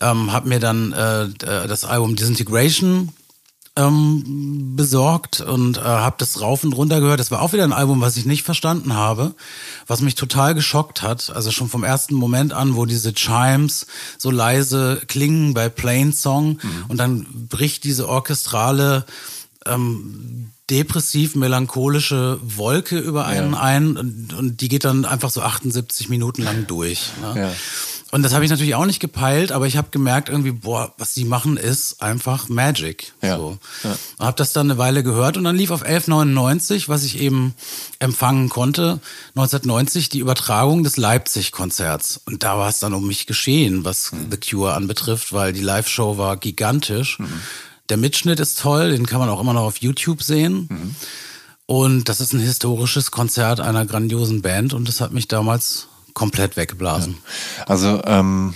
Ähm, 0.00 0.32
hab 0.32 0.44
mir 0.46 0.58
dann 0.58 0.92
äh, 0.92 1.28
d- 1.28 1.46
das 1.68 1.84
Album 1.84 2.16
Disintegration 2.16 3.10
ähm, 3.76 4.74
besorgt 4.76 5.40
und 5.40 5.78
äh, 5.78 5.80
habe 5.80 6.16
das 6.18 6.40
rauf 6.40 6.62
und 6.62 6.72
runter 6.74 7.00
gehört. 7.00 7.18
Das 7.18 7.30
war 7.30 7.42
auch 7.42 7.52
wieder 7.52 7.64
ein 7.64 7.72
Album, 7.72 8.00
was 8.00 8.16
ich 8.16 8.24
nicht 8.24 8.44
verstanden 8.44 8.94
habe, 8.94 9.34
was 9.86 10.00
mich 10.00 10.14
total 10.14 10.54
geschockt 10.54 11.02
hat. 11.02 11.30
Also 11.34 11.50
schon 11.50 11.68
vom 11.68 11.82
ersten 11.82 12.14
Moment 12.14 12.52
an, 12.52 12.76
wo 12.76 12.86
diese 12.86 13.12
Chimes 13.14 13.86
so 14.16 14.30
leise 14.30 15.02
klingen 15.08 15.54
bei 15.54 15.68
Plain 15.68 16.12
Song 16.12 16.58
und 16.88 16.98
dann 16.98 17.26
bricht 17.48 17.82
diese 17.84 18.08
orchestrale 18.08 19.04
ähm, 19.66 20.50
depressiv 20.70 21.34
melancholische 21.34 22.38
Wolke 22.42 22.98
über 22.98 23.26
einen 23.26 23.52
Ja. 23.54 23.60
ein 23.60 23.96
und, 23.96 24.32
und 24.34 24.60
die 24.60 24.68
geht 24.68 24.84
dann 24.84 25.04
einfach 25.04 25.30
so 25.30 25.42
78 25.42 26.08
Minuten 26.08 26.42
lang 26.42 26.66
durch. 26.66 27.10
Ne? 27.20 27.40
Ja. 27.40 27.52
Und 28.14 28.22
das 28.22 28.32
habe 28.32 28.44
ich 28.44 28.50
natürlich 28.52 28.76
auch 28.76 28.86
nicht 28.86 29.00
gepeilt, 29.00 29.50
aber 29.50 29.66
ich 29.66 29.76
habe 29.76 29.88
gemerkt 29.90 30.28
irgendwie, 30.28 30.52
boah, 30.52 30.94
was 30.98 31.14
die 31.14 31.24
machen 31.24 31.56
ist 31.56 32.00
einfach 32.00 32.48
Magic. 32.48 33.12
Ja. 33.20 33.38
So. 33.38 33.58
Ja. 33.82 33.96
Habe 34.20 34.36
das 34.36 34.52
dann 34.52 34.70
eine 34.70 34.78
Weile 34.78 35.02
gehört 35.02 35.36
und 35.36 35.42
dann 35.42 35.56
lief 35.56 35.72
auf 35.72 35.82
1199, 35.82 36.88
was 36.88 37.02
ich 37.02 37.18
eben 37.18 37.54
empfangen 37.98 38.50
konnte, 38.50 39.00
1990 39.30 40.10
die 40.10 40.20
Übertragung 40.20 40.84
des 40.84 40.96
Leipzig-Konzerts. 40.96 42.20
Und 42.24 42.44
da 42.44 42.56
war 42.56 42.68
es 42.68 42.78
dann 42.78 42.94
um 42.94 43.04
mich 43.04 43.26
geschehen, 43.26 43.84
was 43.84 44.12
Mhm. 44.12 44.30
The 44.30 44.36
Cure 44.36 44.74
anbetrifft, 44.74 45.32
weil 45.32 45.52
die 45.52 45.62
Live-Show 45.62 46.16
war 46.16 46.36
gigantisch. 46.36 47.18
Der 47.88 47.96
Mitschnitt 47.96 48.38
ist 48.38 48.60
toll, 48.60 48.92
den 48.92 49.06
kann 49.06 49.18
man 49.18 49.28
auch 49.28 49.40
immer 49.40 49.54
noch 49.54 49.64
auf 49.64 49.78
YouTube 49.78 50.22
sehen. 50.22 50.68
Mhm. 50.70 50.94
Und 51.66 52.08
das 52.08 52.20
ist 52.20 52.32
ein 52.32 52.38
historisches 52.38 53.10
Konzert 53.10 53.58
einer 53.58 53.86
grandiosen 53.86 54.40
Band 54.40 54.72
und 54.72 54.86
das 54.86 55.00
hat 55.00 55.12
mich 55.12 55.26
damals 55.26 55.88
komplett 56.14 56.56
weggeblasen. 56.56 57.18
Also, 57.66 58.02
ähm, 58.04 58.54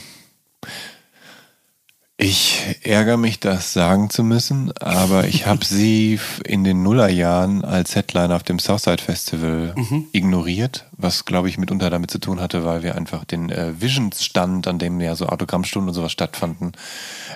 ich 2.20 2.64
ärgere 2.82 3.16
mich, 3.16 3.38
das 3.38 3.72
sagen 3.72 4.10
zu 4.10 4.24
müssen, 4.24 4.72
aber 4.78 5.28
ich 5.28 5.46
habe 5.46 5.64
sie 5.64 6.18
in 6.44 6.64
den 6.64 6.82
Nullerjahren 6.82 7.64
als 7.64 7.94
Headliner 7.94 8.34
auf 8.34 8.42
dem 8.42 8.58
Southside 8.58 9.00
Festival 9.00 9.72
ignoriert, 10.10 10.86
was 10.96 11.24
glaube 11.24 11.48
ich 11.48 11.58
mitunter 11.58 11.90
damit 11.90 12.10
zu 12.10 12.18
tun 12.18 12.40
hatte, 12.40 12.64
weil 12.64 12.82
wir 12.82 12.96
einfach 12.96 13.24
den 13.24 13.50
äh, 13.50 13.80
Visions-Stand, 13.80 14.66
an 14.66 14.80
dem 14.80 15.00
ja 15.00 15.14
so 15.14 15.26
Autogrammstunden 15.26 15.90
und 15.90 15.94
sowas 15.94 16.10
stattfanden, 16.10 16.72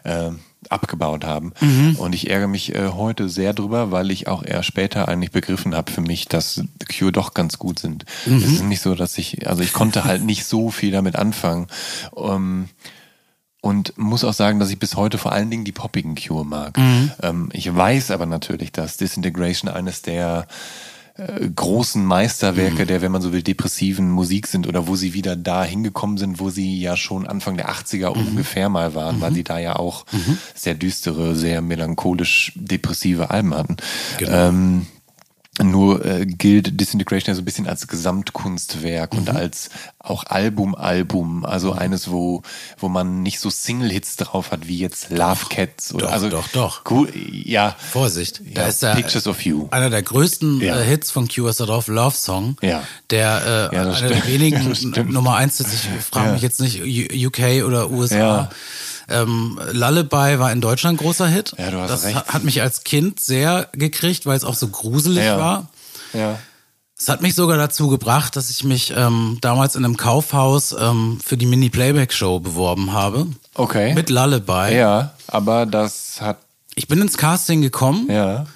äh, 0.03 0.31
abgebaut 0.73 1.25
haben. 1.25 1.53
Und 1.99 2.15
ich 2.15 2.31
ärgere 2.31 2.49
mich 2.49 2.75
äh, 2.75 2.89
heute 2.89 3.29
sehr 3.29 3.53
drüber, 3.53 3.91
weil 3.91 4.11
ich 4.11 4.29
auch 4.29 4.43
eher 4.43 4.63
später 4.63 5.09
eigentlich 5.09 5.31
begriffen 5.31 5.75
habe 5.75 5.93
für 5.93 6.01
mich, 6.01 6.27
dass 6.27 6.63
Cure 6.97 7.13
doch 7.13 7.35
ganz 7.35 7.59
gut 7.59 7.79
sind. 7.79 8.05
Es 8.39 8.45
ist 8.53 8.65
nicht 8.65 8.81
so, 8.81 8.95
dass 8.95 9.19
ich, 9.19 9.47
also 9.49 9.63
ich 9.63 9.73
konnte 9.73 10.05
halt 10.05 10.25
nicht 10.25 10.45
so 10.45 10.71
viel 10.71 10.91
damit 10.91 11.17
anfangen. 11.17 11.67
Ähm, 12.17 12.69
und 13.61 13.97
muss 13.97 14.25
auch 14.25 14.33
sagen, 14.33 14.59
dass 14.59 14.71
ich 14.71 14.79
bis 14.81 14.97
heute 14.97 15.19
vor 15.19 15.31
allen 15.31 15.49
Dingen 15.49 15.65
die 15.65 15.71
poppigen 15.71 16.17
Cure 16.17 16.45
mag. 16.45 16.77
Ähm, 17.23 17.49
ich 17.53 17.73
weiß 17.73 18.11
aber 18.11 18.27
natürlich, 18.27 18.73
dass 18.73 18.97
Disintegration 18.97 19.71
eines 19.71 20.03
der 20.03 20.49
äh, 21.15 21.49
großen 21.55 22.05
Meisterwerke 22.05 22.87
der, 22.87 23.03
wenn 23.03 23.13
man 23.13 23.23
so 23.23 23.33
will, 23.33 23.43
depressiven 23.43 24.11
Musik 24.11 24.47
sind 24.47 24.67
oder 24.67 24.87
wo 24.87 24.97
sie 24.97 25.15
wieder 25.15 25.37
da 25.37 25.65
hingekommen 25.65 26.17
sind, 26.17 26.41
wo 26.41 26.51
sie 26.51 26.81
ja 26.81 26.97
schon 26.97 27.27
Anfang 27.27 27.57
der 27.57 27.71
80er 27.71 28.09
ungefähr 28.09 28.69
mal 28.69 28.95
waren, 28.95 29.21
weil 29.21 29.33
sie 29.33 29.45
da 29.45 29.59
ja 29.59 29.77
auch 29.77 30.07
sehr 30.55 30.75
düstere, 30.75 31.35
sehr 31.35 31.61
melancholisch 31.61 32.53
depressive 32.57 33.31
Alben 33.31 33.55
hatten. 33.55 33.77
Ähm, 34.21 34.87
nur 35.61 36.03
äh, 36.05 36.25
gilt 36.25 36.81
Disintegration 36.81 37.33
ja 37.33 37.35
so 37.35 37.43
ein 37.43 37.45
bisschen 37.45 37.67
als 37.69 37.87
Gesamtkunstwerk 37.87 39.13
Mhm. 39.13 39.19
und 39.19 39.31
als 39.31 39.69
auch 39.99 40.25
Album-Album, 40.25 41.45
also 41.45 41.73
eines, 41.73 42.11
wo, 42.11 42.43
wo 42.79 42.89
man 42.89 43.23
nicht 43.23 43.39
so 43.39 43.51
Single-Hits 43.51 44.17
drauf 44.17 44.51
hat, 44.51 44.67
wie 44.67 44.79
jetzt 44.79 45.11
Love 45.11 45.47
Cats 45.51 45.93
oder 45.95 46.07
Doch, 46.07 46.13
also 46.13 46.29
doch, 46.31 46.49
doch. 46.49 46.83
Cool, 46.91 47.13
ja. 47.15 47.77
Vorsicht, 47.93 48.41
da 48.55 48.63
Ja, 48.63 48.69
ist 48.69 48.83
der, 48.83 48.95
Pictures 48.95 49.27
of 49.27 49.45
You. 49.45 49.69
einer 49.71 49.91
der 49.91 50.03
größten 50.03 50.61
Ja. 50.63 50.81
äh, 50.81 50.85
Hits 50.85 51.11
von 51.11 51.29
Cure 51.29 51.51
ist 51.51 51.61
da 51.61 51.67
drauf, 51.67 51.87
Love 51.87 52.17
Song. 52.17 52.57
Ja. 52.63 52.83
Der 53.11 53.71
äh, 53.71 53.75
Ja, 53.77 53.83
einer 53.83 53.91
das 53.91 54.01
der 54.01 54.09
stimmt. 54.09 54.27
wenigen 54.29 54.75
stimmt. 54.75 55.13
Nummer 55.13 55.37
eins, 55.37 55.61
ist, 55.61 55.75
ich 55.75 56.05
frage 56.05 56.33
mich 56.33 56.43
jetzt 56.43 56.61
nicht 56.61 56.81
UK 56.83 57.65
oder 57.67 57.91
USA. 57.91 58.51
Ähm, 59.13 59.61
Lullaby 59.73 60.39
war 60.39 60.51
in 60.53 60.61
Deutschland 60.61 60.95
ein 60.99 61.05
großer 61.05 61.27
Hit. 61.27 61.55
Ja, 61.59 61.71
du 61.71 61.79
hast 61.81 61.91
das 61.91 62.05
recht. 62.05 62.17
hat- 62.17 62.29
hat 62.35 62.45
mich 62.45 62.63
als 62.63 62.85
Kind 62.85 63.21
sehr 63.21 63.69
gekriegt, 63.73 64.27
weil 64.27 64.37
es 64.37 64.45
auch 64.45 64.55
so 64.55 64.69
gruselig 64.69 65.25
Ja. 65.25 65.39
war. 65.39 65.69
Ja. 66.13 66.39
Es 66.99 67.09
hat 67.09 67.21
mich 67.21 67.35
sogar 67.35 67.57
dazu 67.57 67.89
gebracht, 67.89 68.37
dass 68.37 68.49
ich 68.51 68.63
mich 68.63 68.93
ähm, 68.97 69.39
damals 69.41 69.75
in 69.75 69.85
einem 69.85 69.97
Kaufhaus 69.97 70.73
ähm, 70.79 71.19
für 71.25 71.37
die 71.37 71.47
Mini-Playback-Show 71.47 72.39
beworben 72.41 72.93
habe. 72.93 73.27
Okay. 73.55 73.93
Mit 73.95 74.09
Lullaby. 74.09 74.77
Ja, 74.77 75.13
aber 75.27 75.67
das 75.67 76.21
hat, 76.21 76.39
Ich 76.77 76.87
bin 76.89 77.01
ins 77.03 77.17
Casting 77.17 77.61
gekommen. 77.63 78.07
ja. 78.11 78.47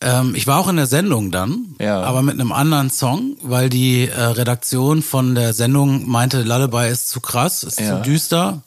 Ähm, 0.00 0.34
ich 0.34 0.46
war 0.46 0.58
auch 0.58 0.68
in 0.68 0.76
der 0.76 0.86
Sendung 0.88 1.30
dann, 1.30 1.76
Ja. 1.78 2.02
aber 2.02 2.20
mit 2.20 2.34
einem 2.34 2.52
anderen 2.52 2.90
Song, 2.90 3.36
weil 3.42 3.70
die 3.70 4.08
äh, 4.08 4.20
Redaktion 4.20 5.02
von 5.02 5.34
der 5.34 5.54
Sendung 5.54 6.06
meinte, 6.10 6.42
Lullaby 6.42 6.88
ist 6.90 7.08
zu 7.08 7.20
krass, 7.20 7.62
ist 7.62 7.80
Ja. 7.80 7.96
zu 7.96 8.02
düster. 8.02 8.62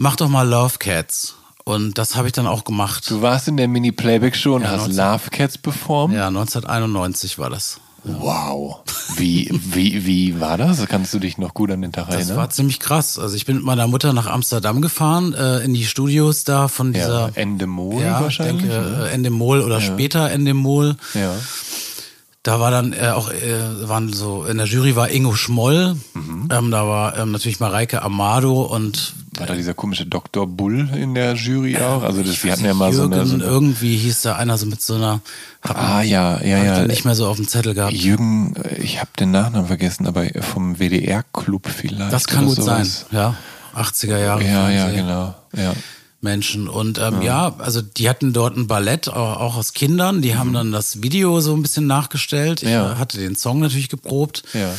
Mach 0.00 0.14
doch 0.14 0.28
mal 0.28 0.48
Love 0.48 0.78
Cats. 0.78 1.34
Und 1.64 1.98
das 1.98 2.14
habe 2.14 2.28
ich 2.28 2.32
dann 2.32 2.46
auch 2.46 2.62
gemacht. 2.64 3.10
Du 3.10 3.20
warst 3.20 3.48
in 3.48 3.56
der 3.56 3.66
Mini-Playback-Show 3.66 4.54
und 4.54 4.62
Ja, 4.62 4.68
hast 4.70 4.86
19. 4.88 4.96
Love 4.96 5.30
Cats 5.30 5.58
performt? 5.58 6.14
Ja, 6.14 6.28
1991 6.28 7.36
war 7.38 7.50
das. 7.50 7.80
Wow. 8.04 8.76
Wie, 9.16 9.50
wie, 9.52 10.06
wie 10.06 10.40
war 10.40 10.56
das? 10.56 10.86
Kannst 10.86 11.12
du 11.12 11.18
dich 11.18 11.36
noch 11.36 11.52
gut 11.52 11.72
an 11.72 11.82
den 11.82 11.90
Tag 11.90 12.06
Das 12.06 12.14
erinnern? 12.14 12.36
war 12.36 12.50
ziemlich 12.50 12.78
krass. 12.78 13.18
Also 13.18 13.34
ich 13.34 13.44
bin 13.44 13.56
mit 13.56 13.64
meiner 13.64 13.88
Mutter 13.88 14.12
nach 14.12 14.26
Amsterdam 14.26 14.80
gefahren, 14.80 15.34
äh, 15.34 15.58
in 15.64 15.74
die 15.74 15.84
Studios 15.84 16.44
da 16.44 16.68
von 16.68 16.94
ja, 16.94 17.00
dieser 17.00 17.30
Endemol 17.36 18.00
ja, 18.00 18.18
ich 18.18 18.22
wahrscheinlich. 18.22 18.62
denke, 18.70 18.78
oder? 18.78 19.10
äh, 19.10 19.14
Endemol 19.14 19.60
oder 19.62 19.80
später 19.80 20.30
Endemol. 20.30 20.96
ja. 21.14 21.34
Da 22.48 22.60
war 22.60 22.70
dann 22.70 22.94
äh, 22.94 23.08
auch, 23.10 23.30
äh, 23.30 23.86
waren 23.90 24.10
so, 24.10 24.44
in 24.46 24.56
der 24.56 24.64
Jury 24.64 24.96
war 24.96 25.10
Ingo 25.10 25.34
Schmoll, 25.34 25.96
Mhm. 26.14 26.48
ähm, 26.50 26.70
da 26.70 26.86
war 26.86 27.18
ähm, 27.18 27.30
natürlich 27.32 27.60
Mareike 27.60 28.00
Amado 28.00 28.62
und 28.62 29.12
War 29.36 29.46
da 29.46 29.54
dieser 29.54 29.74
komische 29.74 30.06
Dr. 30.06 30.46
Bull 30.46 30.88
in 30.96 31.14
der 31.14 31.34
Jury 31.34 31.76
auch? 31.76 32.02
Also 32.02 32.22
das, 32.22 32.40
die 32.40 32.50
hatten 32.50 32.64
ja 32.64 32.72
mal 32.72 32.90
so 32.94 33.02
Jürgen, 33.02 33.12
eine, 33.14 33.26
so 33.26 33.34
eine 33.34 33.44
irgendwie 33.44 33.98
hieß 33.98 34.22
da 34.22 34.36
einer 34.36 34.56
so 34.56 34.64
mit 34.64 34.80
so 34.80 34.94
einer, 34.94 35.20
Ah 35.60 36.00
ja, 36.00 36.40
ja, 36.42 36.64
ja. 36.64 36.80
ich 36.82 36.88
nicht 36.88 37.04
mehr 37.04 37.14
so 37.14 37.26
auf 37.28 37.36
dem 37.36 37.46
Zettel 37.46 37.74
gehabt. 37.74 37.92
Jürgen, 37.92 38.54
ich 38.80 38.98
habe 38.98 39.10
den 39.20 39.30
Nachnamen 39.30 39.66
vergessen, 39.66 40.06
aber 40.06 40.24
vom 40.40 40.78
WDR-Club 40.78 41.68
vielleicht. 41.68 42.10
das 42.14 42.26
kann 42.28 42.46
gut 42.46 42.62
sein, 42.62 42.86
sowas. 42.86 43.04
ja. 43.10 43.34
80er 43.76 44.18
Jahre. 44.18 44.42
Ja, 44.42 44.70
ja, 44.70 44.88
genau. 44.90 45.34
Ja. 45.54 45.74
Menschen. 46.20 46.68
Und 46.68 46.98
ähm, 46.98 47.22
ja, 47.22 47.54
also 47.58 47.80
die 47.82 48.08
hatten 48.08 48.32
dort 48.32 48.56
ein 48.56 48.66
Ballett, 48.66 49.08
auch, 49.08 49.56
aus 49.56 49.72
Kindern. 49.72 50.20
Die 50.22 50.36
haben 50.36 50.52
dann 50.52 50.72
das 50.72 51.02
Video 51.02 51.40
so 51.40 51.54
ein 51.54 51.62
bisschen 51.62 51.86
nachgestellt. 51.86 52.62
Ich 52.62 52.68
Mhm. 52.68 52.74
Ja. 52.74 52.92
äh, 52.92 52.94
hatte 52.96 53.18
den 53.18 53.36
Song 53.36 53.60
natürlich 53.60 53.88
geprobt 53.88 54.42
Ja. 54.52 54.72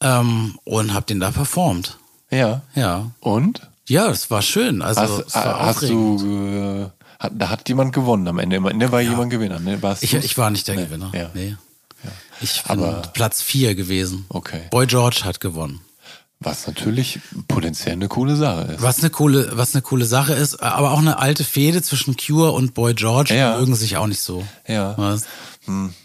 ähm, 0.00 0.58
und 0.64 0.94
habe 0.94 1.06
den 1.06 1.20
da 1.20 1.30
performt. 1.30 1.98
Ja. 2.30 2.62
Ja. 2.74 3.10
Und? 3.20 3.62
Ja, 3.88 4.08
es 4.10 4.30
war 4.30 4.42
schön. 4.42 4.82
Also 4.82 5.00
Hast, 5.00 5.24
es 5.26 5.34
war 5.34 5.58
hast 5.66 5.76
aufregend. 5.78 6.20
du, 6.20 6.46
äh, 6.46 6.86
hat, 7.18 7.32
da 7.36 7.48
hat 7.50 7.68
jemand 7.68 7.92
gewonnen 7.92 8.28
am 8.28 8.38
Ende. 8.38 8.56
Am 8.58 8.66
Ende 8.66 8.92
war 8.92 9.00
jemand 9.00 9.30
Gewinner. 9.30 9.58
Ne? 9.58 9.82
Warst 9.82 10.02
Ich, 10.04 10.14
ich 10.14 10.38
war 10.38 10.50
nicht 10.50 10.68
der 10.68 10.76
Nee. 10.76 10.84
Gewinner. 10.84 11.10
Ja. 11.14 11.30
Nee. 11.34 11.56
Ich 12.40 12.62
bin 12.62 12.70
Aber- 12.78 13.02
Platz 13.12 13.42
vier 13.42 13.74
gewesen. 13.74 14.24
Okay. 14.30 14.62
Boy 14.70 14.86
George 14.86 15.22
hat 15.24 15.40
gewonnen. 15.40 15.80
Was 16.42 16.66
natürlich 16.66 17.20
potenziell 17.48 17.92
eine 17.92 18.08
coole 18.08 18.34
Sache 18.34 18.72
ist. 18.72 18.82
Was 18.82 19.00
eine 19.00 19.10
coole, 19.10 19.50
was 19.52 19.74
eine 19.74 19.82
coole 19.82 20.06
Sache 20.06 20.32
ist, 20.32 20.62
aber 20.62 20.92
auch 20.92 20.98
eine 20.98 21.18
alte 21.18 21.44
Fehde 21.44 21.82
zwischen 21.82 22.16
Cure 22.16 22.52
und 22.52 22.72
Boy 22.72 22.94
George 22.94 23.34
Ja. 23.34 23.58
mögen 23.58 23.74
sich 23.74 23.98
auch 23.98 24.06
nicht 24.06 24.22
so. 24.22 24.42
Ja. 24.66 24.96
Was? 24.96 25.24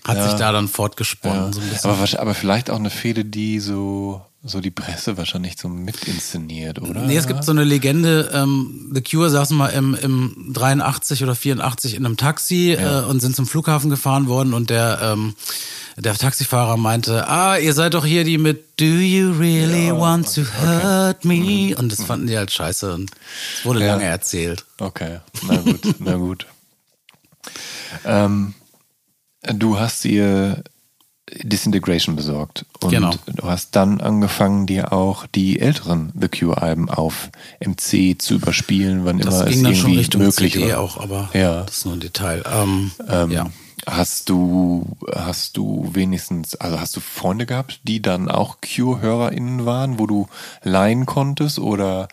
Hat 0.05 0.21
sich 0.23 0.33
da 0.33 0.51
dann 0.51 0.67
fortgesponnen. 0.67 1.53
Ja. 1.53 1.79
So 1.79 1.89
aber, 1.89 2.19
aber 2.19 2.33
vielleicht 2.33 2.69
auch 2.69 2.75
eine 2.79 2.89
Fehde, 2.89 3.23
die 3.23 3.61
so, 3.61 4.21
so 4.47 4.61
die 4.61 4.69
Presse 4.71 5.17
wahrscheinlich 5.17 5.55
so 5.57 5.67
mit 5.67 6.03
inszeniert, 6.07 6.79
oder? 6.79 7.01
Nee, 7.01 7.17
es 7.17 7.25
gibt 7.25 7.43
so 7.43 7.51
eine 7.51 7.63
Legende, 7.63 8.29
ähm, 8.31 8.91
The 8.93 9.01
Cure 9.01 9.29
saßen 9.31 9.57
mal 9.57 9.69
im, 9.69 9.95
im 9.95 10.51
83 10.53 11.23
oder 11.23 11.33
84 11.35 11.95
in 11.95 12.05
einem 12.05 12.15
Taxi 12.15 12.73
äh, 12.73 13.01
und 13.09 13.21
sind 13.21 13.35
zum 13.35 13.47
Flughafen 13.47 13.89
gefahren 13.89 14.27
worden 14.27 14.53
und 14.53 14.69
der, 14.69 14.99
ähm, 15.01 15.33
der 15.97 16.13
Taxifahrer 16.13 16.77
meinte, 16.77 17.27
ah, 17.27 17.57
ihr 17.57 17.73
seid 17.73 17.95
doch 17.95 18.05
hier 18.05 18.23
die 18.23 18.37
mit 18.37 18.79
Do 18.79 18.85
you 18.85 19.31
really 19.31 19.91
want 19.91 20.31
to 20.35 20.41
hurt 20.41 21.25
me? 21.25 21.75
Und 21.77 21.91
das 21.91 22.03
fanden 22.03 22.27
die 22.27 22.37
halt 22.37 22.51
scheiße 22.51 22.93
und 22.93 23.09
es 23.57 23.65
wurde 23.65 23.79
Ja. 23.79 23.93
lange 23.93 24.03
erzählt. 24.03 24.63
Okay, 24.77 25.21
na 25.47 25.55
gut, 25.57 25.81
na 25.99 26.15
gut. 26.17 26.45
Ähm, 28.03 28.53
du 29.43 29.79
hast 29.79 30.03
ihr 30.05 30.63
Disintegration 31.43 32.15
besorgt. 32.15 32.65
Und 32.81 32.91
Genau. 32.91 33.11
du 33.27 33.43
hast 33.47 33.75
dann 33.75 34.01
angefangen, 34.01 34.65
dir 34.65 34.93
auch 34.93 35.25
die 35.27 35.59
älteren 35.59 36.11
The 36.19 36.27
Cure-Alben 36.27 36.89
auf 36.89 37.29
MC 37.59 38.15
zu 38.21 38.35
überspielen, 38.35 39.05
wann 39.05 39.17
Das 39.19 39.27
immer 39.35 39.43
es 39.47 39.49
ging 39.53 39.63
dann 39.63 39.71
irgendwie 39.73 39.81
schon 39.89 39.97
Richtung 39.97 40.21
möglich 40.23 40.53
CD 40.53 40.71
war. 40.71 40.79
auch, 40.79 40.99
aber 40.99 41.29
Ja. 41.33 41.63
das 41.63 41.77
ist 41.77 41.85
nur 41.85 41.95
ein 41.95 41.99
Detail. 41.99 42.43
Ähm, 42.51 42.91
Ähm, 43.09 43.31
ja. 43.31 43.47
Hast 43.87 44.29
du, 44.29 44.87
hast 45.13 45.57
du 45.57 45.89
wenigstens, 45.93 46.55
also 46.55 46.79
hast 46.79 46.95
du 46.95 47.01
Freunde 47.01 47.45
gehabt, 47.45 47.81
die 47.83 48.01
dann 48.01 48.29
auch 48.31 48.57
Cure-HörerInnen 48.61 49.65
waren, 49.65 49.99
wo 49.99 50.07
du 50.07 50.27
leihen 50.63 51.05
konntest 51.05 51.59
oder 51.59 52.07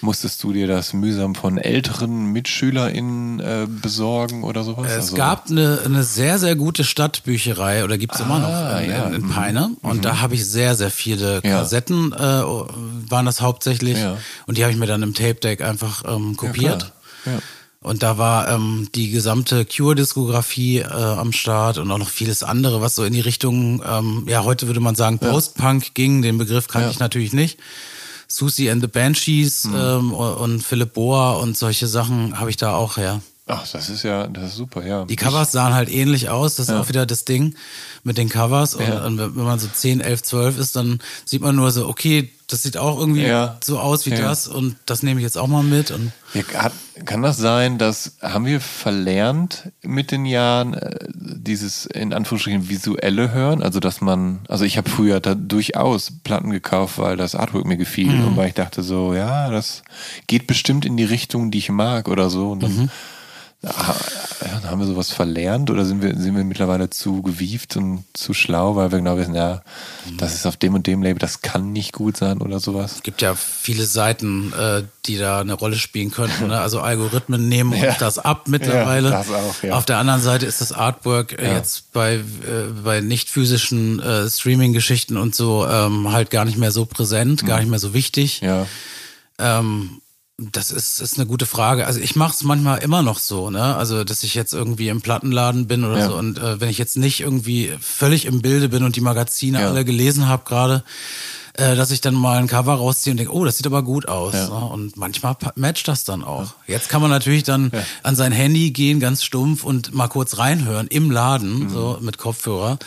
musstest 0.00 0.42
du 0.42 0.52
dir 0.52 0.66
das 0.66 0.92
mühsam 0.92 1.34
von 1.34 1.58
älteren 1.58 2.26
MitschülerInnen 2.32 3.40
äh, 3.40 3.66
besorgen 3.68 4.44
oder 4.44 4.64
sowas? 4.64 4.86
Es 4.90 4.96
Also- 4.96 5.16
gab 5.16 5.50
eine, 5.50 5.80
eine 5.84 6.02
sehr, 6.04 6.38
sehr 6.38 6.54
gute 6.56 6.84
Stadtbücherei 6.84 7.84
oder 7.84 7.98
gibt's 7.98 8.20
immer 8.20 8.34
Ah, 8.36 8.38
noch 8.74 8.80
in, 8.82 8.90
ja. 8.90 9.06
in, 9.08 9.14
in 9.14 9.22
Mhm. 9.22 9.30
Peine. 9.30 9.70
Und 9.82 10.04
da 10.04 10.20
habe 10.20 10.34
ich 10.34 10.46
sehr, 10.46 10.74
sehr 10.76 10.90
viele. 10.90 11.40
Kassetten, 11.42 12.12
äh, 12.12 12.18
waren 12.18 13.26
das 13.26 13.40
hauptsächlich. 13.40 13.98
Ja. 13.98 14.16
Und 14.46 14.58
die 14.58 14.62
habe 14.64 14.72
ich 14.72 14.78
mir 14.78 14.86
dann 14.86 15.02
im 15.02 15.14
Tape 15.14 15.34
Deck 15.36 15.60
einfach 15.62 16.04
ähm, 16.06 16.36
kopiert. 16.36 16.92
Ja. 17.26 17.32
Und 17.80 18.02
da 18.02 18.18
war 18.18 18.48
ähm, 18.50 18.88
die 18.96 19.10
gesamte 19.10 19.64
Cure-Diskografie 19.64 20.78
äh, 20.80 20.84
am 20.86 21.32
Start 21.32 21.78
und 21.78 21.90
auch 21.92 21.98
noch 21.98 22.08
vieles 22.08 22.42
andere, 22.42 22.80
was 22.80 22.96
so 22.96 23.04
in 23.04 23.12
die 23.12 23.20
Richtung, 23.20 23.82
ähm, 23.88 24.24
ja, 24.28 24.42
heute 24.44 24.66
würde 24.66 24.80
man 24.80 24.94
sagen, 24.96 25.18
Post-Punk 25.20 25.94
ging. 25.94 26.20
Den 26.22 26.38
Begriff 26.38 26.66
kannte 26.68 26.90
ich 26.90 26.98
natürlich 26.98 27.32
nicht. 27.32 27.58
Susie 28.30 28.70
and 28.70 28.80
the 28.82 28.88
Banshees 28.88 29.64
Mhm. 29.64 29.74
ähm, 29.76 30.12
und 30.12 30.62
Philip 30.62 30.92
Bohr 30.92 31.40
und 31.40 31.56
solche 31.56 31.86
Sachen 31.86 32.38
habe 32.38 32.50
ich 32.50 32.56
da 32.56 32.74
auch 32.74 32.96
her. 32.96 33.20
Ach, 33.50 33.66
das 33.66 33.88
ist 33.88 34.02
ja, 34.02 34.26
das 34.26 34.50
ist 34.50 34.56
super, 34.56 34.86
ja. 34.86 35.04
Die 35.06 35.16
Covers 35.16 35.52
sahen 35.52 35.72
halt 35.74 35.88
ähnlich 35.90 36.28
aus. 36.28 36.56
Das 36.56 36.68
ist 36.68 36.72
Ja. 36.74 36.80
auch 36.80 36.88
wieder 36.90 37.06
das 37.06 37.24
Ding 37.24 37.54
mit 38.04 38.18
den 38.18 38.28
Covers. 38.28 38.74
Und, 38.74 38.86
Ja. 38.86 39.04
und 39.06 39.18
wenn 39.18 39.44
man 39.44 39.58
so 39.58 39.68
10, 39.72 40.00
11, 40.00 40.22
12 40.22 40.58
ist, 40.58 40.76
dann 40.76 40.98
sieht 41.24 41.40
man 41.40 41.56
nur 41.56 41.70
so, 41.70 41.88
okay, 41.88 42.30
das 42.46 42.62
sieht 42.62 42.76
auch 42.76 42.98
irgendwie 42.98 43.22
Ja. 43.26 43.56
so 43.64 43.78
aus 43.78 44.04
wie 44.06 44.10
das 44.10 44.48
und 44.48 44.76
das 44.86 45.02
nehme 45.02 45.20
ich 45.20 45.24
jetzt 45.24 45.36
auch 45.38 45.46
mal 45.48 45.62
mit. 45.62 45.90
Und 45.90 46.12
hat, 46.54 46.72
kann 47.04 47.22
das 47.22 47.36
sein, 47.38 47.76
dass 47.78 48.16
haben 48.22 48.44
wir 48.46 48.60
verlernt 48.60 49.70
mit 49.82 50.10
den 50.10 50.24
Jahren 50.26 50.74
äh, 50.74 50.96
dieses 51.14 51.86
in 51.86 52.12
Anführungsstrichen 52.12 52.68
visuelle 52.68 53.32
Hören? 53.32 53.62
Also 53.62 53.80
dass 53.80 54.00
man, 54.00 54.40
also 54.48 54.64
ich 54.64 54.76
habe 54.76 54.88
früher 54.90 55.20
da 55.20 55.34
durchaus 55.34 56.10
Platten 56.24 56.50
gekauft, 56.50 56.98
weil 56.98 57.16
das 57.16 57.34
Artwork 57.34 57.64
mir 57.66 57.76
gefiel 57.76 58.12
Mhm. 58.12 58.26
und 58.28 58.36
weil 58.36 58.48
ich 58.48 58.54
dachte 58.54 58.82
so, 58.82 59.14
ja, 59.14 59.50
das 59.50 59.82
geht 60.26 60.46
bestimmt 60.46 60.84
in 60.84 60.96
die 60.96 61.04
Richtung, 61.04 61.50
die 61.50 61.58
ich 61.58 61.70
mag 61.70 62.08
oder 62.08 62.28
so. 62.30 62.50
Und 62.52 62.62
dann, 62.62 62.76
Mhm. 62.76 62.90
Haben 63.64 64.78
wir 64.80 64.86
sowas 64.86 65.10
verlernt 65.10 65.68
oder 65.70 65.84
sind 65.84 66.00
wir 66.00 66.16
sind 66.16 66.36
wir 66.36 66.44
mittlerweile 66.44 66.90
zu 66.90 67.22
gewieft 67.22 67.76
und 67.76 68.04
zu 68.12 68.32
schlau, 68.32 68.76
weil 68.76 68.92
wir 68.92 68.98
genau 68.98 69.16
wissen, 69.16 69.34
ja, 69.34 69.62
das 70.16 70.34
ist 70.34 70.46
auf 70.46 70.56
dem 70.56 70.74
und 70.74 70.86
dem 70.86 71.02
Label, 71.02 71.18
das 71.18 71.42
kann 71.42 71.72
nicht 71.72 71.92
gut 71.92 72.16
sein 72.16 72.40
oder 72.40 72.60
sowas. 72.60 72.92
es 72.96 73.02
gibt 73.02 73.20
ja 73.20 73.34
viele 73.34 73.84
Seiten, 73.84 74.52
äh, 74.52 74.84
die 75.06 75.16
da 75.16 75.40
eine 75.40 75.54
Rolle 75.54 75.76
spielen 75.76 76.12
könnten. 76.12 76.46
Ne? 76.48 76.60
Also 76.60 76.80
Algorithmen 76.80 77.48
nehmen 77.48 77.72
Ja. 77.72 77.88
uns 77.88 77.98
das 77.98 78.18
ab 78.20 78.46
mittlerweile. 78.46 79.10
Ja, 79.10 79.18
das 79.18 79.30
auch, 79.32 79.62
ja. 79.62 79.74
Auf 79.74 79.84
der 79.86 79.98
anderen 79.98 80.20
Seite 80.22 80.46
ist 80.46 80.60
das 80.60 80.72
Artwork 80.72 81.36
äh, 81.38 81.54
jetzt 81.54 81.92
bei, 81.92 82.14
äh, 82.16 82.22
bei 82.84 83.00
nicht 83.00 83.28
physischen 83.28 84.00
Streaming-Geschichten 84.28 85.16
und 85.16 85.34
so 85.34 85.66
ähm, 85.66 86.12
halt 86.12 86.30
gar 86.30 86.44
nicht 86.44 86.58
mehr 86.58 86.70
so 86.70 86.84
präsent, 86.84 87.44
gar 87.44 87.58
nicht 87.58 87.70
mehr 87.70 87.78
so 87.80 87.92
wichtig. 87.92 88.40
Mhm. 88.42 88.48
Ja. 88.48 88.66
Ähm, 89.40 90.00
das 90.40 90.70
ist, 90.70 91.00
ist 91.00 91.16
eine 91.18 91.26
gute 91.26 91.46
Frage. 91.46 91.84
Also 91.86 91.98
ich 91.98 92.14
mache 92.14 92.32
es 92.32 92.44
manchmal 92.44 92.78
immer 92.78 93.02
noch 93.02 93.18
so, 93.18 93.50
ne? 93.50 93.74
Also 93.74 94.04
dass 94.04 94.22
ich 94.22 94.34
jetzt 94.34 94.54
irgendwie 94.54 94.88
im 94.88 95.00
Plattenladen 95.00 95.66
bin 95.66 95.84
oder 95.84 95.98
Ja. 95.98 96.08
so 96.08 96.16
und 96.16 96.38
äh, 96.38 96.60
wenn 96.60 96.68
ich 96.68 96.78
jetzt 96.78 96.96
nicht 96.96 97.18
irgendwie 97.20 97.72
völlig 97.80 98.24
im 98.24 98.40
Bilde 98.40 98.68
bin 98.68 98.84
und 98.84 98.94
die 98.94 99.00
Magazine 99.00 99.60
Ja. 99.60 99.68
alle 99.68 99.84
gelesen 99.84 100.28
habe 100.28 100.44
gerade, 100.44 100.84
äh, 101.54 101.74
dass 101.74 101.90
ich 101.90 102.00
dann 102.00 102.14
mal 102.14 102.38
ein 102.38 102.46
Cover 102.46 102.74
rausziehe 102.74 103.10
und 103.12 103.16
denke, 103.16 103.34
oh, 103.34 103.44
das 103.44 103.56
sieht 103.56 103.66
aber 103.66 103.82
gut 103.82 104.06
aus. 104.06 104.32
Ja. 104.34 104.48
Ne? 104.48 104.64
Und 104.66 104.96
manchmal 104.96 105.34
matcht 105.56 105.88
das 105.88 106.04
dann 106.04 106.22
auch. 106.22 106.54
Jetzt 106.68 106.88
kann 106.88 107.02
man 107.02 107.10
natürlich 107.10 107.42
dann 107.42 107.72
an 108.04 108.14
sein 108.14 108.30
Handy 108.30 108.70
gehen, 108.70 109.00
ganz 109.00 109.24
stumpf 109.24 109.64
und 109.64 109.92
mal 109.92 110.06
kurz 110.06 110.38
reinhören 110.38 110.86
im 110.86 111.10
Laden, 111.10 111.64
Mhm. 111.64 111.70
so 111.70 111.98
mit 112.00 112.16
Kopfhörer. 112.16 112.78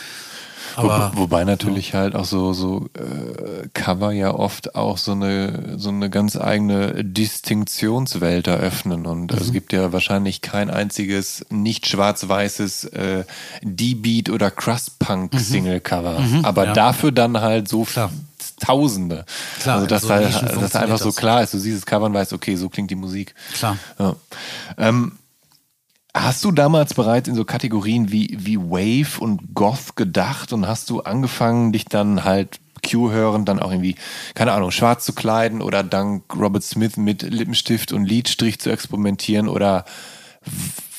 Wo, 0.76 0.82
Aber 0.90 1.12
wobei 1.16 1.44
natürlich 1.44 1.94
halt 1.94 2.14
auch 2.14 2.24
so, 2.24 2.52
so 2.52 2.88
äh, 2.94 3.68
Cover 3.74 4.12
ja 4.12 4.34
oft 4.34 4.74
auch 4.74 4.96
so 4.98 5.12
eine, 5.12 5.74
so 5.78 5.88
eine 5.90 6.08
ganz 6.10 6.36
eigene 6.36 7.04
Distinktionswelt 7.04 8.46
eröffnen. 8.46 9.06
Und 9.06 9.32
Mhm. 9.32 9.38
es 9.38 9.52
gibt 9.52 9.72
ja 9.72 9.92
wahrscheinlich 9.92 10.40
kein 10.40 10.70
einziges 10.70 11.44
nicht 11.50 11.86
schwarz-weißes 11.86 12.84
äh, 12.86 13.24
D-Beat 13.62 14.30
oder 14.30 14.50
Crust-Punk-Single-Cover. 14.50 16.18
Aber 16.42 16.62
Mhm. 16.62 16.66
ja. 16.68 16.72
dafür 16.72 17.12
dann 17.12 17.40
halt 17.40 17.68
so 17.68 17.84
Klar. 17.84 18.10
Tausende. 18.60 19.24
Klar, 19.60 19.76
also 19.76 19.86
dass 19.86 20.02
so 20.02 20.08
da, 20.08 20.20
dass 20.20 20.70
da 20.72 20.80
einfach 20.80 20.98
so 20.98 21.06
das. 21.06 21.16
klar 21.16 21.42
ist, 21.42 21.52
du 21.54 21.58
siehst 21.58 21.78
das 21.78 21.86
Cover 21.86 22.06
und 22.06 22.14
weißt, 22.14 22.32
okay, 22.32 22.54
so 22.56 22.68
klingt 22.68 22.90
die 22.90 22.96
Musik. 22.96 23.34
klar. 23.54 23.76
Ja. 23.98 24.14
Ähm, 24.78 25.12
hast 26.14 26.44
du 26.44 26.52
damals 26.52 26.94
bereits 26.94 27.28
in 27.28 27.34
so 27.34 27.44
Kategorien 27.44 28.12
wie, 28.12 28.36
wie 28.38 28.58
Wave 28.58 29.20
und 29.20 29.54
Goth 29.54 29.96
gedacht 29.96 30.52
und 30.52 30.66
hast 30.66 30.90
du 30.90 31.00
angefangen, 31.00 31.72
dich 31.72 31.86
dann 31.86 32.24
halt 32.24 32.60
Q 32.88 33.10
hören, 33.10 33.44
dann 33.44 33.60
auch 33.60 33.70
irgendwie, 33.70 33.96
keine 34.34 34.52
Ahnung, 34.52 34.70
schwarz 34.70 35.04
zu 35.04 35.12
kleiden 35.12 35.62
oder 35.62 35.82
dank 35.82 36.24
Robert 36.34 36.64
Smith 36.64 36.96
mit 36.96 37.22
Lippenstift 37.22 37.92
und 37.92 38.04
Lidstrich 38.04 38.58
zu 38.58 38.70
experimentieren 38.70 39.48
oder 39.48 39.84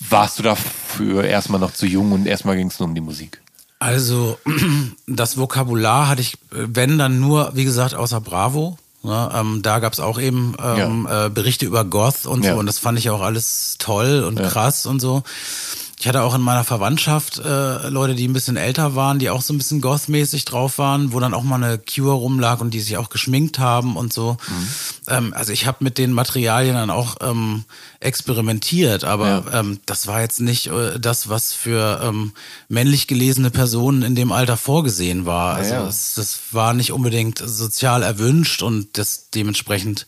warst 0.10 0.40
du 0.40 0.44
dafür 0.44 1.26
erstmal 1.26 1.60
noch 1.60 1.74
zu 1.74 1.86
jung 1.86 2.12
und 2.12 2.26
erstmal 2.26 2.56
ging 2.56 2.68
es 2.68 2.80
nur 2.80 2.88
um 2.88 2.96
die 2.96 3.02
Musik? 3.02 3.42
Also 3.80 4.38
das 5.08 5.38
Vokabular 5.38 6.08
hatte 6.08 6.22
ich, 6.22 6.36
äh, 6.36 6.68
wenn 6.68 6.98
dann 6.98 7.20
nur, 7.20 7.52
wie 7.54 7.66
gesagt, 7.66 7.94
außer 7.94 8.22
Bravo. 8.22 8.78
Ne, 9.06 9.30
ähm, 9.36 9.62
da 9.62 9.80
gab's 9.80 10.00
auch 10.00 10.18
eben 10.20 10.56
ähm, 10.64 11.08
äh, 11.12 11.30
Berichte 11.30 11.66
über 11.66 11.84
Goth 11.84 12.26
und 12.26 12.44
Ja. 12.46 12.54
so 12.54 12.60
und 12.60 12.66
das 12.68 12.80
fand 12.80 12.98
ich 12.98 13.10
auch 13.10 13.22
alles 13.22 13.76
toll 13.78 14.24
und 14.26 14.40
Ja. 14.40 14.48
krass 14.48 14.86
und 14.86 15.02
so. 15.02 15.24
Ich 16.00 16.08
hatte 16.08 16.22
auch 16.24 16.36
in 16.36 16.42
meiner 16.42 16.64
Verwandtschaft 16.66 17.40
äh, 17.40 17.88
Leute, 17.88 18.14
die 18.16 18.28
ein 18.28 18.34
bisschen 18.34 18.58
älter 18.58 18.94
waren, 18.96 19.20
die 19.20 19.30
auch 19.30 19.42
so 19.42 19.54
ein 19.54 19.58
bisschen 19.58 19.80
Goth-mäßig 19.80 20.44
drauf 20.44 20.78
waren, 20.78 21.14
wo 21.14 21.20
dann 21.22 21.34
auch 21.34 21.44
mal 21.44 21.56
eine 21.64 21.78
Cure 21.78 22.14
rumlag 22.14 22.60
und 22.60 22.74
die 22.74 22.82
sich 22.82 22.98
auch 22.98 23.10
geschminkt 23.10 23.58
haben 23.60 23.96
und 23.96 24.12
so. 24.12 24.36
Mhm. 24.48 24.68
Ähm, 25.08 25.34
also 25.34 25.54
ich 25.54 25.66
habe 25.66 25.78
mit 25.82 25.98
den 25.98 26.12
Materialien 26.12 26.76
dann 26.76 26.90
auch 26.90 27.16
ähm, 27.22 27.64
experimentiert, 28.04 29.04
aber 29.04 29.46
ähm, 29.54 29.80
das 29.86 30.08
war 30.08 30.22
jetzt 30.22 30.40
nicht 30.40 30.68
äh, 30.68 31.00
das, 31.00 31.30
was 31.30 31.54
für 31.54 32.02
ähm, 32.04 32.34
männlich 32.70 33.08
gelesene 33.08 33.50
Personen 33.50 34.02
in 34.04 34.16
dem 34.16 34.32
Alter 34.32 34.58
vorgesehen 34.58 35.26
war. 35.26 35.56
Also 35.56 35.74
ja. 35.74 35.88
es, 35.88 36.14
das 36.16 36.40
war 36.52 36.74
nicht 36.74 36.92
unbedingt 36.92 37.40
sozial 37.40 38.04
erwünscht 38.04 38.62
und 38.62 38.98
das 38.98 39.30
dementsprechend 39.34 40.08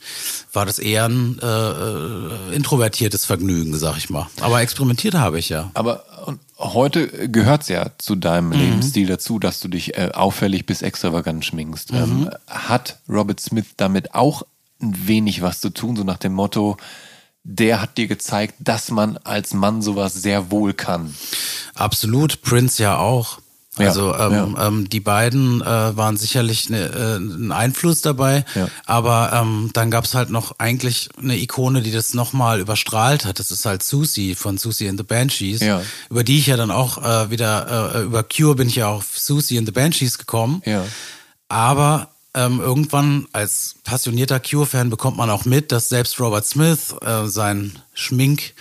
war 0.53 0.65
das 0.65 0.79
eher 0.79 1.05
ein 1.05 1.39
äh, 1.41 1.45
äh, 1.45 2.55
introvertiertes 2.55 3.25
Vergnügen, 3.25 3.77
sag 3.77 3.97
ich 3.97 4.09
mal. 4.09 4.27
Aber 4.41 4.61
experimentiert 4.61 5.15
habe 5.15 5.39
ich 5.39 5.49
ja. 5.49 5.71
Aber 5.73 6.05
und 6.25 6.39
heute 6.57 7.29
gehört's 7.29 7.67
ja 7.67 7.91
zu 7.97 8.15
deinem 8.15 8.49
Mhm. 8.49 8.53
Lebensstil 8.53 9.07
dazu, 9.07 9.39
dass 9.39 9.59
du 9.59 9.67
dich 9.67 9.97
äh, 9.97 10.11
auffällig 10.13 10.65
bis 10.65 10.81
extravagant 10.81 11.45
schminkst. 11.45 11.91
Mhm. 11.91 11.97
Ähm, 11.97 12.29
hat 12.47 12.99
Robert 13.07 13.39
Smith 13.39 13.67
damit 13.77 14.15
auch 14.15 14.43
ein 14.81 15.07
wenig 15.07 15.41
was 15.41 15.61
zu 15.61 15.69
tun, 15.69 15.95
so 15.95 16.03
nach 16.03 16.17
dem 16.17 16.33
Motto, 16.33 16.77
der 17.47 17.79
hat 17.79 17.97
dir 17.97 18.07
gezeigt, 18.07 18.55
dass 18.59 18.89
man 18.91 19.17
als 19.23 19.53
Mann 19.53 19.81
sowas 19.81 20.13
sehr 20.13 20.49
wohl 20.51 20.73
kann. 20.73 21.15
Absolut, 21.75 22.41
Prince 22.41 22.81
ja 22.81 22.97
auch. 22.97 23.39
Ja, 23.77 23.87
Also 23.89 24.15
ähm, 24.15 24.31
ja. 24.55 24.67
ähm, 24.67 24.89
die 24.89 25.01
beiden 25.01 25.61
äh, 25.61 25.65
waren 25.65 26.15
sicherlich 26.15 26.69
ne, 26.69 26.79
äh, 26.85 27.17
ein 27.17 27.51
Einfluss 27.51 27.99
dabei, 28.01 28.45
Ja. 28.55 28.69
aber 28.85 29.31
ähm, 29.33 29.69
dann 29.73 29.91
gab's 29.91 30.15
halt 30.15 30.29
noch 30.29 30.59
eigentlich 30.59 31.09
eine 31.21 31.37
Ikone, 31.37 31.81
die 31.81 31.91
das 31.91 32.13
nochmal 32.13 32.61
überstrahlt 32.61 33.25
hat. 33.25 33.37
Das 33.37 33.51
ist 33.51 33.65
halt 33.65 33.83
Susie 33.83 34.33
von 34.33 34.57
Susie 34.57 34.87
and 34.87 34.97
the 34.97 35.03
Banshees, 35.03 35.59
Ja. 35.59 35.81
über 36.09 36.23
die 36.23 36.39
ich 36.39 36.47
ja 36.47 36.55
dann 36.55 36.71
auch 36.71 37.03
äh, 37.03 37.29
wieder, 37.31 37.95
äh, 37.95 38.03
über 38.03 38.23
Cure 38.23 38.55
bin 38.55 38.69
ich 38.69 38.77
ja 38.77 38.87
auf 38.87 39.07
Susie 39.17 39.57
and 39.57 39.67
the 39.67 39.73
Banshees 39.73 40.17
gekommen. 40.17 40.61
Ja. 40.65 40.85
Aber 41.49 42.07
ähm, 42.35 42.59
irgendwann 42.59 43.27
als 43.33 43.75
passionierter 43.83 44.39
Cure-Fan 44.39 44.89
bekommt 44.89 45.17
man 45.17 45.29
auch 45.29 45.45
mit, 45.45 45.71
dass 45.71 45.89
selbst 45.89 46.19
Robert 46.19 46.45
Smith 46.45 46.93
äh, 47.01 47.25
seinen 47.27 47.79
Schminkstil 47.93 48.53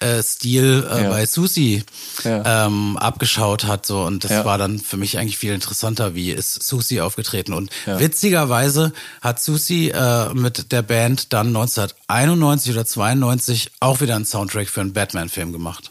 äh, 0.00 0.22
Stil, 0.22 0.86
äh, 0.88 1.02
Ja. 1.02 1.10
bei 1.10 1.26
Susi 1.26 1.82
Ja. 2.22 2.66
ähm, 2.66 2.96
abgeschaut 2.96 3.64
hat. 3.64 3.84
So. 3.84 4.02
Und 4.02 4.22
das 4.22 4.30
Ja. 4.30 4.44
war 4.44 4.56
dann 4.56 4.78
für 4.78 4.96
mich 4.96 5.18
eigentlich 5.18 5.38
viel 5.38 5.52
interessanter, 5.52 6.14
wie 6.14 6.30
ist 6.30 6.62
Susi 6.62 7.00
aufgetreten. 7.00 7.52
Und 7.52 7.70
witzigerweise 7.84 8.92
hat 9.20 9.42
Susi 9.42 9.88
äh, 9.88 10.32
mit 10.34 10.70
der 10.70 10.82
Band 10.82 11.32
dann 11.32 11.48
1991 11.48 12.72
oder 12.72 12.86
92 12.86 13.72
auch 13.80 14.00
wieder 14.00 14.14
einen 14.16 14.24
Soundtrack 14.24 14.68
für 14.68 14.82
einen 14.82 14.92
Batman-Film 14.92 15.52
gemacht. 15.52 15.90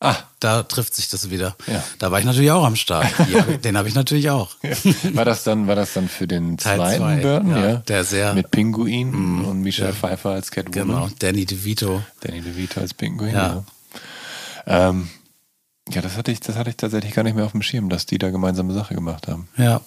Ah, 0.00 0.14
Da 0.40 0.62
trifft 0.62 0.94
sich 0.94 1.08
das 1.08 1.30
wieder. 1.30 1.56
Ja. 1.66 1.82
Da 1.98 2.10
war 2.12 2.20
ich 2.20 2.24
natürlich 2.24 2.50
auch 2.52 2.64
am 2.64 2.76
Start. 2.76 3.08
Den 3.64 3.76
habe 3.76 3.88
ich 3.88 3.94
natürlich 3.96 4.30
auch. 4.30 4.50
war 5.14 5.24
das 5.24 5.42
dann, 5.42 5.66
war 5.66 5.74
das 5.74 5.92
dann 5.94 6.08
für 6.08 6.28
den 6.28 6.56
Teil 6.56 6.76
zweiten 6.78 6.98
zwei, 6.98 7.16
Burton, 7.20 7.50
ja, 7.50 7.68
ja? 7.68 7.76
der 7.88 8.04
sehr- 8.04 8.34
Mit 8.34 8.50
Pinguin 8.52 9.44
und 9.44 9.62
Michelle 9.62 9.92
Pfeiffer 9.92 10.30
als 10.30 10.50
Catwoman. 10.52 10.86
Genau, 10.86 11.08
Danny 11.18 11.44
DeVito. 11.44 12.02
Danny 12.20 12.40
DeVito 12.40 12.80
als 12.80 12.94
Pinguin. 12.94 13.32
Ja. 13.34 13.64
Ja. 14.66 14.88
Ähm, 14.90 15.08
Ja, 15.90 16.02
das 16.02 16.16
hatte 16.16 16.30
ich, 16.30 16.38
das 16.40 16.54
hatte 16.56 16.70
ich 16.70 16.76
tatsächlich 16.76 17.14
gar 17.14 17.22
nicht 17.24 17.34
mehr 17.34 17.44
auf 17.46 17.52
dem 17.52 17.62
Schirm, 17.62 17.88
dass 17.88 18.06
die 18.06 18.18
da 18.18 18.30
gemeinsame 18.30 18.74
Sache 18.74 18.94
gemacht 18.94 19.26
haben. 19.26 19.48
Ja. 19.56 19.80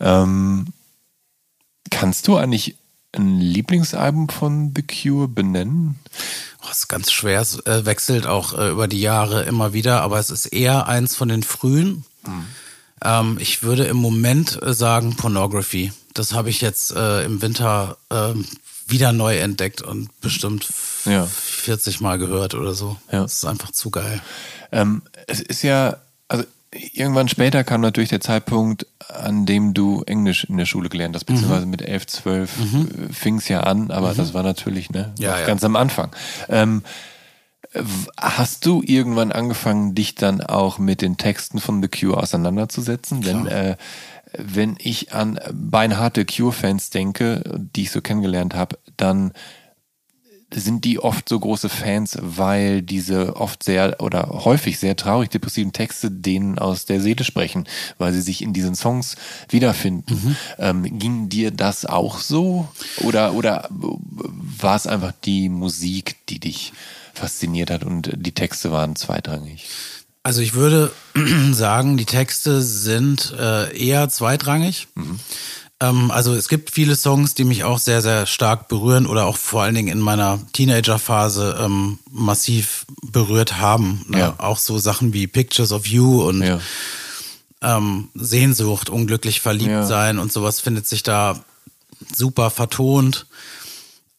Ähm, 0.00 0.66
kannst 1.90 2.26
du 2.28 2.36
eigentlich 2.36 2.76
ein 3.14 3.38
Lieblingsalbum 3.38 4.28
von 4.28 4.72
The 4.74 4.82
Cure 4.82 5.28
benennen? 5.28 5.98
Oh, 6.64 6.70
ist 6.70 6.88
ganz 6.88 7.10
schwer. 7.10 7.40
Es 7.40 7.58
äh, 7.66 7.84
wechselt 7.84 8.26
auch 8.26 8.56
äh, 8.56 8.70
über 8.70 8.86
die 8.88 9.00
Jahre 9.00 9.42
immer 9.42 9.72
wieder, 9.72 10.00
aber 10.02 10.18
es 10.18 10.30
ist 10.30 10.46
eher 10.46 10.86
eins 10.86 11.16
von 11.16 11.28
den 11.28 11.42
frühen. 11.42 12.04
Mhm. 12.26 12.46
Ähm, 13.04 13.36
ich 13.40 13.62
würde 13.62 13.84
im 13.84 13.96
Moment 13.96 14.62
äh, 14.62 14.72
sagen 14.72 15.16
Pornography. 15.16 15.92
Das 16.14 16.34
habe 16.34 16.50
ich 16.50 16.60
jetzt 16.60 16.92
äh, 16.94 17.24
im 17.24 17.42
Winter 17.42 17.96
ähm, 18.10 18.46
wieder 18.86 19.12
neu 19.12 19.38
entdeckt 19.38 19.82
und 19.82 20.08
bestimmt 20.20 20.68
Ja. 21.04 21.26
40 21.26 22.00
Mal 22.00 22.18
gehört 22.18 22.54
oder 22.54 22.74
so. 22.74 22.96
Ja. 23.10 23.22
Das 23.22 23.34
ist 23.38 23.44
einfach 23.44 23.72
zu 23.72 23.90
geil. 23.90 24.20
Ähm, 24.70 25.02
es 25.26 25.40
ist 25.40 25.62
ja, 25.62 25.96
also 26.28 26.44
irgendwann 26.72 27.28
später 27.28 27.64
kam 27.64 27.80
natürlich 27.80 28.10
der 28.10 28.20
Zeitpunkt, 28.20 28.86
an 29.08 29.46
dem 29.46 29.74
du 29.74 30.02
Englisch 30.06 30.44
in 30.44 30.56
der 30.56 30.64
Schule 30.66 30.88
gelernt 30.88 31.14
hast, 31.14 31.24
beziehungsweise 31.24 31.66
mit 31.66 31.82
11, 31.82 32.06
12 32.06 32.50
fing 33.12 33.36
es 33.36 33.48
ja 33.48 33.60
an, 33.60 33.90
aber 33.90 34.14
das 34.14 34.34
war 34.34 34.42
natürlich 34.42 34.90
ne, 34.90 35.12
Ja, 35.18 35.38
ja. 35.38 35.46
ganz 35.46 35.64
am 35.64 35.76
Anfang. 35.76 36.10
Ähm, 36.48 36.82
hast 38.18 38.66
du 38.66 38.82
irgendwann 38.84 39.32
angefangen, 39.32 39.94
dich 39.94 40.14
dann 40.14 40.40
auch 40.40 40.78
mit 40.78 41.02
den 41.02 41.16
Texten 41.16 41.60
von 41.60 41.82
The 41.82 41.88
Cure 41.88 42.18
auseinanderzusetzen? 42.18 43.22
Denn 43.22 43.46
äh, 43.46 43.76
wenn 44.36 44.76
ich 44.78 45.12
an 45.12 45.38
beinharte 45.52 46.24
Cure-Fans 46.24 46.90
denke, 46.90 47.42
die 47.74 47.82
ich 47.82 47.90
so 47.90 48.00
kennengelernt 48.00 48.54
habe, 48.54 48.78
dann 48.96 49.32
sind 50.54 50.84
die 50.84 50.98
oft 50.98 51.28
so 51.28 51.38
große 51.38 51.68
Fans, 51.68 52.18
weil 52.20 52.82
diese 52.82 53.36
oft 53.36 53.62
sehr 53.62 54.00
oder 54.00 54.28
häufig 54.28 54.78
sehr 54.78 54.96
traurig 54.96 55.30
depressiven 55.30 55.72
Texte 55.72 56.10
denen 56.10 56.58
aus 56.58 56.84
der 56.84 57.00
Seele 57.00 57.24
sprechen, 57.24 57.66
weil 57.98 58.12
sie 58.12 58.20
sich 58.20 58.42
in 58.42 58.52
diesen 58.52 58.74
Songs 58.74 59.16
wiederfinden. 59.48 60.36
Ähm, 60.58 60.98
ging 60.98 61.28
dir 61.28 61.50
das 61.50 61.86
auch 61.86 62.18
so? 62.18 62.68
Oder, 62.98 63.34
oder 63.34 63.68
war 63.70 64.76
es 64.76 64.86
einfach 64.86 65.12
die 65.24 65.48
Musik, 65.48 66.16
die 66.28 66.38
dich 66.38 66.72
fasziniert 67.14 67.70
hat 67.70 67.84
und 67.84 68.12
die 68.16 68.32
Texte 68.32 68.72
waren 68.72 68.96
zweitrangig? 68.96 69.68
Also 70.24 70.40
ich 70.40 70.54
würde 70.54 70.92
sagen, 71.52 71.96
die 71.96 72.04
Texte 72.04 72.62
sind 72.62 73.34
äh, 73.38 73.76
eher 73.76 74.08
zweitrangig. 74.08 74.86
Ähm, 74.96 75.18
also 76.10 76.34
es 76.34 76.48
gibt 76.48 76.70
viele 76.70 76.94
Songs, 76.94 77.34
die 77.34 77.44
mich 77.44 77.64
auch 77.64 77.78
sehr, 77.78 78.02
sehr 78.02 78.26
stark 78.26 78.68
berühren 78.68 79.06
oder 79.06 79.26
auch 79.26 79.36
vor 79.36 79.62
allen 79.62 79.74
Dingen 79.74 79.88
in 79.88 79.98
meiner 79.98 80.38
Teenagerphase 80.52 81.56
ähm, 81.60 81.98
massiv 82.10 82.86
berührt 83.02 83.58
haben. 83.58 84.04
Ne? 84.08 84.18
Ja. 84.18 84.34
Auch 84.38 84.58
so 84.58 84.78
Sachen 84.78 85.12
wie 85.12 85.26
Pictures 85.26 85.72
of 85.72 85.86
You 85.86 86.22
und 86.22 86.42
Ja. 86.42 86.60
ähm, 87.62 88.08
Sehnsucht, 88.14 88.90
unglücklich 88.90 89.40
verliebt 89.40 89.70
Ja. 89.70 89.84
sein 89.86 90.18
und 90.18 90.32
sowas 90.32 90.60
findet 90.60 90.86
sich 90.86 91.02
da 91.02 91.42
super 92.14 92.50
vertont. 92.50 93.26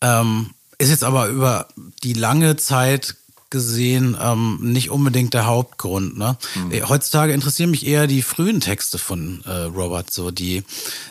Ähm, 0.02 0.50
ist 0.80 0.90
jetzt 0.90 1.04
aber 1.04 1.28
über 1.28 1.68
die 2.04 2.14
lange 2.14 2.58
Zeit 2.58 3.16
gesehen 3.54 4.18
ähm, 4.20 4.58
nicht 4.62 4.90
unbedingt 4.90 5.34
der 5.34 5.46
Hauptgrund. 5.46 6.18
Ne? 6.18 6.38
Hm. 6.56 6.72
Äh, 6.74 6.82
Heutzutage 6.82 7.32
interessieren 7.32 7.72
mich 7.72 7.86
eher 7.88 8.08
die 8.08 8.22
frühen 8.22 8.60
Texte 8.60 8.98
von 8.98 9.42
äh, 9.46 9.52
Robert, 9.52 10.12
so 10.12 10.32
die 10.32 10.64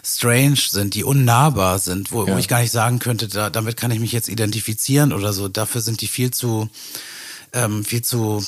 strange 0.05 0.57
sind, 0.57 0.93
die 0.95 1.05
unnahbar 1.05 1.79
sind, 1.79 2.13
wo, 2.13 2.27
Ja. 2.27 2.35
wo 2.35 2.39
ich 2.39 2.49
gar 2.49 2.61
nicht 2.61 2.73
sagen 2.73 2.99
könnte, 2.99 3.29
da, 3.29 3.49
damit 3.49 3.79
kann 3.79 3.91
ich 3.93 4.01
mich 4.01 4.13
jetzt 4.13 4.29
identifizieren 4.29 5.13
oder 5.15 5.33
so. 5.33 5.49
Dafür 5.49 5.81
sind 5.81 6.03
die 6.03 6.09
viel 6.09 6.33
zu 6.33 6.69
ähm, 7.55 7.85
viel 7.85 8.03
zu 8.03 8.45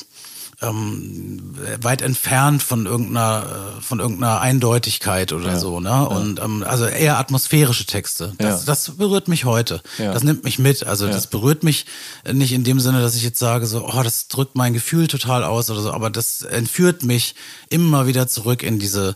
ähm, 0.69 1.55
weit 1.83 2.03
entfernt 2.03 2.63
von 2.63 2.87
irgendeiner 2.87 3.75
äh, 3.79 3.81
von 3.83 4.01
irgendeiner 4.01 4.41
Eindeutigkeit 4.41 5.33
oder 5.33 5.53
Ja. 5.53 5.59
so, 5.59 5.81
ne? 5.81 6.09
Und 6.09 6.41
ähm, 6.41 6.65
also 6.67 6.87
eher 6.87 7.19
atmosphärische 7.19 7.87
Texte. 7.87 8.33
Das, 8.39 8.61
Ja. 8.61 8.67
das 8.67 8.91
berührt 8.97 9.29
mich 9.29 9.45
heute. 9.45 9.83
Ja. 9.99 10.13
Das 10.13 10.23
nimmt 10.25 10.45
mich 10.45 10.59
mit. 10.59 10.85
Also 10.87 11.07
Ja. 11.07 11.13
das 11.13 11.27
berührt 11.27 11.63
mich 11.63 11.87
nicht 12.33 12.53
in 12.53 12.65
dem 12.65 12.81
Sinne, 12.81 13.01
dass 13.01 13.15
ich 13.15 13.23
jetzt 13.23 13.39
sage, 13.39 13.67
so, 13.67 13.87
oh, 13.87 14.03
das 14.03 14.29
drückt 14.29 14.57
mein 14.57 14.73
Gefühl 14.75 15.07
total 15.09 15.45
aus 15.45 15.71
oder 15.71 15.81
so, 15.83 15.93
aber 15.93 16.11
das 16.11 16.43
entführt 16.43 17.03
mich 17.03 17.35
immer 17.69 18.07
wieder 18.07 18.27
zurück 18.29 18.63
in 18.63 18.79
diese 18.79 19.15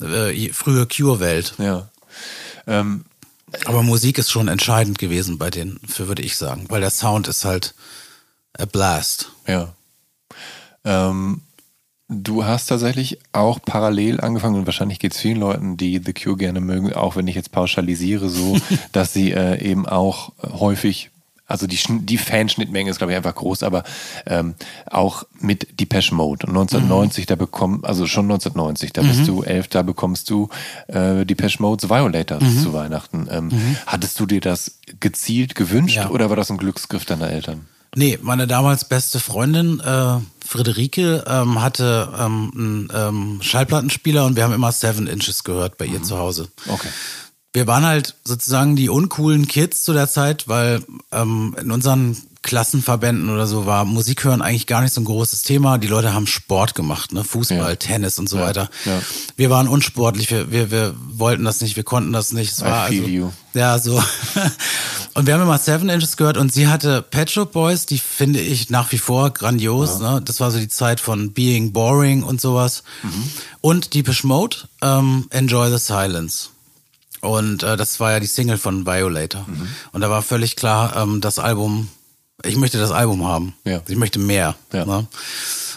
äh, 0.00 0.52
frühe 0.52 0.86
Cure-Welt. 0.86 1.54
Ja. 1.58 1.88
Ähm, 2.66 3.04
Aber 3.66 3.82
Musik 3.82 4.18
ist 4.18 4.30
schon 4.30 4.46
entscheidend 4.48 4.98
gewesen 4.98 5.36
bei 5.38 5.50
denen, 5.50 5.80
für 5.88 6.06
würde 6.06 6.22
ich 6.22 6.36
sagen, 6.36 6.66
weil 6.68 6.80
der 6.82 6.90
Sound 6.90 7.26
ist 7.26 7.44
halt 7.44 7.74
a 8.56 8.64
blast. 8.64 9.30
Ja. 9.46 9.72
Ähm, 10.84 11.42
du 12.08 12.44
hast 12.44 12.66
tatsächlich 12.66 13.18
auch 13.32 13.60
parallel 13.64 14.20
angefangen 14.20 14.56
und 14.56 14.66
wahrscheinlich 14.66 14.98
geht 14.98 15.12
es 15.14 15.20
vielen 15.20 15.38
Leuten, 15.40 15.76
die 15.76 16.00
The 16.04 16.12
Cure 16.12 16.36
gerne 16.36 16.60
mögen, 16.60 16.92
auch 16.92 17.16
wenn 17.16 17.28
ich 17.28 17.34
jetzt 17.36 17.52
pauschalisiere, 17.52 18.28
so, 18.28 18.56
dass 18.92 19.12
sie 19.12 19.32
äh, 19.32 19.62
eben 19.62 19.86
auch 19.86 20.32
äh, 20.42 20.48
häufig, 20.52 21.10
also 21.46 21.66
die, 21.66 21.78
die 21.88 22.16
Fanschnittmenge 22.18 22.90
ist, 22.90 22.98
glaube 22.98 23.12
ich, 23.12 23.16
einfach 23.16 23.34
groß, 23.34 23.64
aber 23.64 23.82
ähm, 24.26 24.54
auch 24.90 25.24
mit 25.40 25.80
Depeche 25.80 26.14
Mode. 26.14 26.46
Und 26.46 26.52
1990, 26.56 27.26
da 27.26 27.34
bekommt, 27.34 27.84
also 27.84 28.06
schon 28.06 28.24
1990, 28.26 28.92
da 28.92 29.02
bist 29.02 29.26
du 29.26 29.42
elf, 29.42 29.66
da 29.66 29.82
bekommst 29.82 30.30
du 30.30 30.48
äh, 30.86 31.26
Depeche 31.26 31.60
Mode's 31.60 31.90
Violators 31.90 32.42
zu 32.62 32.72
Weihnachten. 32.72 33.26
Ähm, 33.30 33.50
Hattest 33.86 34.18
du 34.20 34.26
dir 34.26 34.40
das 34.40 34.78
gezielt 35.00 35.56
gewünscht 35.56 35.96
Ja. 35.96 36.10
oder 36.10 36.28
war 36.30 36.36
das 36.36 36.50
ein 36.52 36.56
Glücksgriff 36.56 37.04
deiner 37.04 37.28
Eltern? 37.30 37.66
Nee, 37.96 38.18
meine 38.22 38.46
damals 38.46 38.84
beste 38.84 39.18
Freundin, 39.18 39.80
äh, 39.80 40.18
Friederike, 40.46 41.24
ähm, 41.26 41.60
hatte 41.60 42.08
ähm, 42.18 42.52
einen 42.54 42.88
ähm, 42.94 43.42
Schallplattenspieler 43.42 44.26
und 44.26 44.36
wir 44.36 44.44
haben 44.44 44.52
immer 44.52 44.72
Seven 44.72 45.06
Inches 45.06 45.44
gehört 45.44 45.76
bei 45.76 45.86
ihr 45.86 46.02
zu 46.02 46.18
Hause. 46.18 46.48
Okay. 46.68 46.88
Wir 47.52 47.66
waren 47.66 47.84
halt 47.84 48.14
sozusagen 48.24 48.76
die 48.76 48.88
uncoolen 48.88 49.48
Kids 49.48 49.82
zu 49.82 49.92
der 49.92 50.08
Zeit, 50.08 50.46
weil 50.46 50.84
ähm, 51.10 51.56
in 51.60 51.70
unseren 51.72 52.16
Klassenverbänden 52.42 53.28
oder 53.28 53.46
so 53.46 53.66
war 53.66 53.84
Musik 53.84 54.24
hören 54.24 54.40
eigentlich 54.40 54.66
gar 54.66 54.80
nicht 54.80 54.94
so 54.94 55.00
ein 55.00 55.04
großes 55.04 55.42
Thema. 55.42 55.76
Die 55.76 55.88
Leute 55.88 56.14
haben 56.14 56.26
Sport 56.26 56.74
gemacht, 56.74 57.12
ne? 57.12 57.22
Fußball, 57.22 57.58
Ja. 57.70 57.76
Tennis 57.76 58.18
und 58.18 58.28
so 58.30 58.38
Ja, 58.38 58.44
weiter. 58.46 58.70
ja. 58.86 59.00
Wir 59.36 59.50
waren 59.50 59.68
unsportlich, 59.68 60.30
wir, 60.30 60.50
wir, 60.50 60.70
wir 60.70 60.94
wollten 61.12 61.44
das 61.44 61.60
nicht, 61.60 61.76
wir 61.76 61.82
konnten 61.84 62.12
das 62.12 62.32
nicht. 62.32 62.52
Es 62.52 62.62
war 62.62 62.82
also, 62.84 62.94
you. 62.94 63.30
Ja, 63.52 63.78
so. 63.78 64.02
und 65.14 65.26
wir 65.26 65.34
haben 65.34 65.42
immer 65.42 65.58
Seven 65.58 65.88
Inches 65.90 66.16
gehört 66.16 66.38
und 66.38 66.52
sie 66.52 66.68
hatte 66.68 67.02
Pet 67.02 67.30
Shop 67.30 67.52
Boys, 67.52 67.84
die 67.84 67.98
finde 67.98 68.40
ich 68.40 68.70
nach 68.70 68.90
wie 68.92 68.98
vor 68.98 69.30
grandios. 69.32 69.98
Ne? 69.98 70.22
Das 70.24 70.40
war 70.40 70.50
so 70.50 70.58
die 70.58 70.68
Zeit 70.68 71.00
von 71.00 71.32
Being 71.32 71.72
Boring 71.72 72.22
und 72.22 72.40
sowas. 72.40 72.84
Mhm. 73.02 73.30
Und 73.60 73.92
Deepish 73.94 74.24
Mode, 74.24 74.56
ähm, 74.80 75.26
Enjoy 75.30 75.68
the 75.70 75.78
Silence. 75.78 76.48
Und 77.20 77.62
äh, 77.62 77.76
das 77.76 78.00
war 78.00 78.12
ja 78.12 78.20
die 78.20 78.26
Single 78.26 78.58
von 78.58 78.86
Violator. 78.86 79.44
Mhm. 79.46 79.68
Und 79.92 80.00
da 80.00 80.10
war 80.10 80.22
völlig 80.22 80.56
klar, 80.56 80.96
ähm, 80.96 81.20
das 81.20 81.38
Album, 81.38 81.88
ich 82.44 82.56
möchte 82.56 82.78
das 82.78 82.90
Album 82.92 83.26
haben. 83.26 83.54
Ja. 83.64 83.82
Ich 83.88 83.96
möchte 83.96 84.18
mehr. 84.18 84.54
Ja. 84.72 84.84
Ne? 84.86 85.06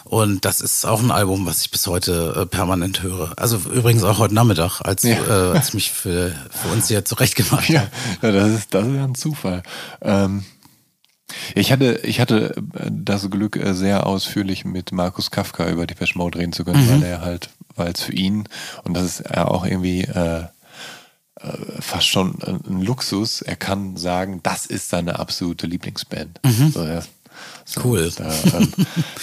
Und 0.04 0.44
das 0.44 0.60
ist 0.60 0.84
auch 0.86 1.02
ein 1.02 1.10
Album, 1.10 1.46
was 1.46 1.62
ich 1.62 1.70
bis 1.70 1.86
heute 1.86 2.34
äh, 2.42 2.46
permanent 2.46 3.02
höre. 3.02 3.32
Also 3.36 3.56
übrigens 3.56 4.04
auch 4.04 4.18
heute 4.18 4.34
Nachmittag, 4.34 4.80
als, 4.82 5.02
Ja. 5.02 5.16
äh, 5.16 5.56
als 5.56 5.68
ich 5.68 5.74
mich 5.74 5.92
für, 5.92 6.34
für 6.50 6.68
uns 6.68 6.88
hier 6.88 7.04
zurechtgemacht 7.04 7.68
Ja, 7.68 7.80
habe. 7.80 7.90
ja 8.22 8.32
das, 8.32 8.50
ist, 8.50 8.74
das 8.74 8.86
ist 8.86 8.92
ein 8.98 9.14
Zufall. 9.14 9.62
Ähm, 10.02 10.44
ich 11.54 11.72
hatte, 11.72 12.00
ich 12.04 12.20
hatte 12.20 12.54
äh, 12.74 12.90
das 12.90 13.28
Glück, 13.30 13.56
äh, 13.56 13.74
sehr 13.74 14.06
ausführlich 14.06 14.64
mit 14.64 14.92
Markus 14.92 15.30
Kafka 15.30 15.68
über 15.68 15.86
die 15.86 15.94
Mode 16.14 16.38
reden 16.38 16.52
zu 16.52 16.64
können, 16.64 16.88
weil 16.88 17.02
er 17.02 17.20
halt, 17.22 17.48
weil 17.74 17.92
es 17.92 18.02
für 18.02 18.12
ihn, 18.12 18.48
und 18.84 18.94
das 18.94 19.04
ist 19.04 19.24
ja 19.34 19.48
auch 19.48 19.64
irgendwie 19.64 20.02
äh, 20.02 20.44
äh, 21.40 21.80
fast 21.80 22.06
schon 22.06 22.38
ein, 22.42 22.80
Luxus, 22.82 23.42
er 23.42 23.56
kann 23.56 23.96
sagen, 23.96 24.40
das 24.42 24.66
ist 24.66 24.88
seine 24.88 25.18
absolute 25.18 25.66
Lieblingsband. 25.66 26.40
So, 26.72 26.84
ja. 26.84 27.02
So, 27.64 27.80
Cool. 27.82 28.12
Da, 28.16 28.30
ähm, 28.54 28.72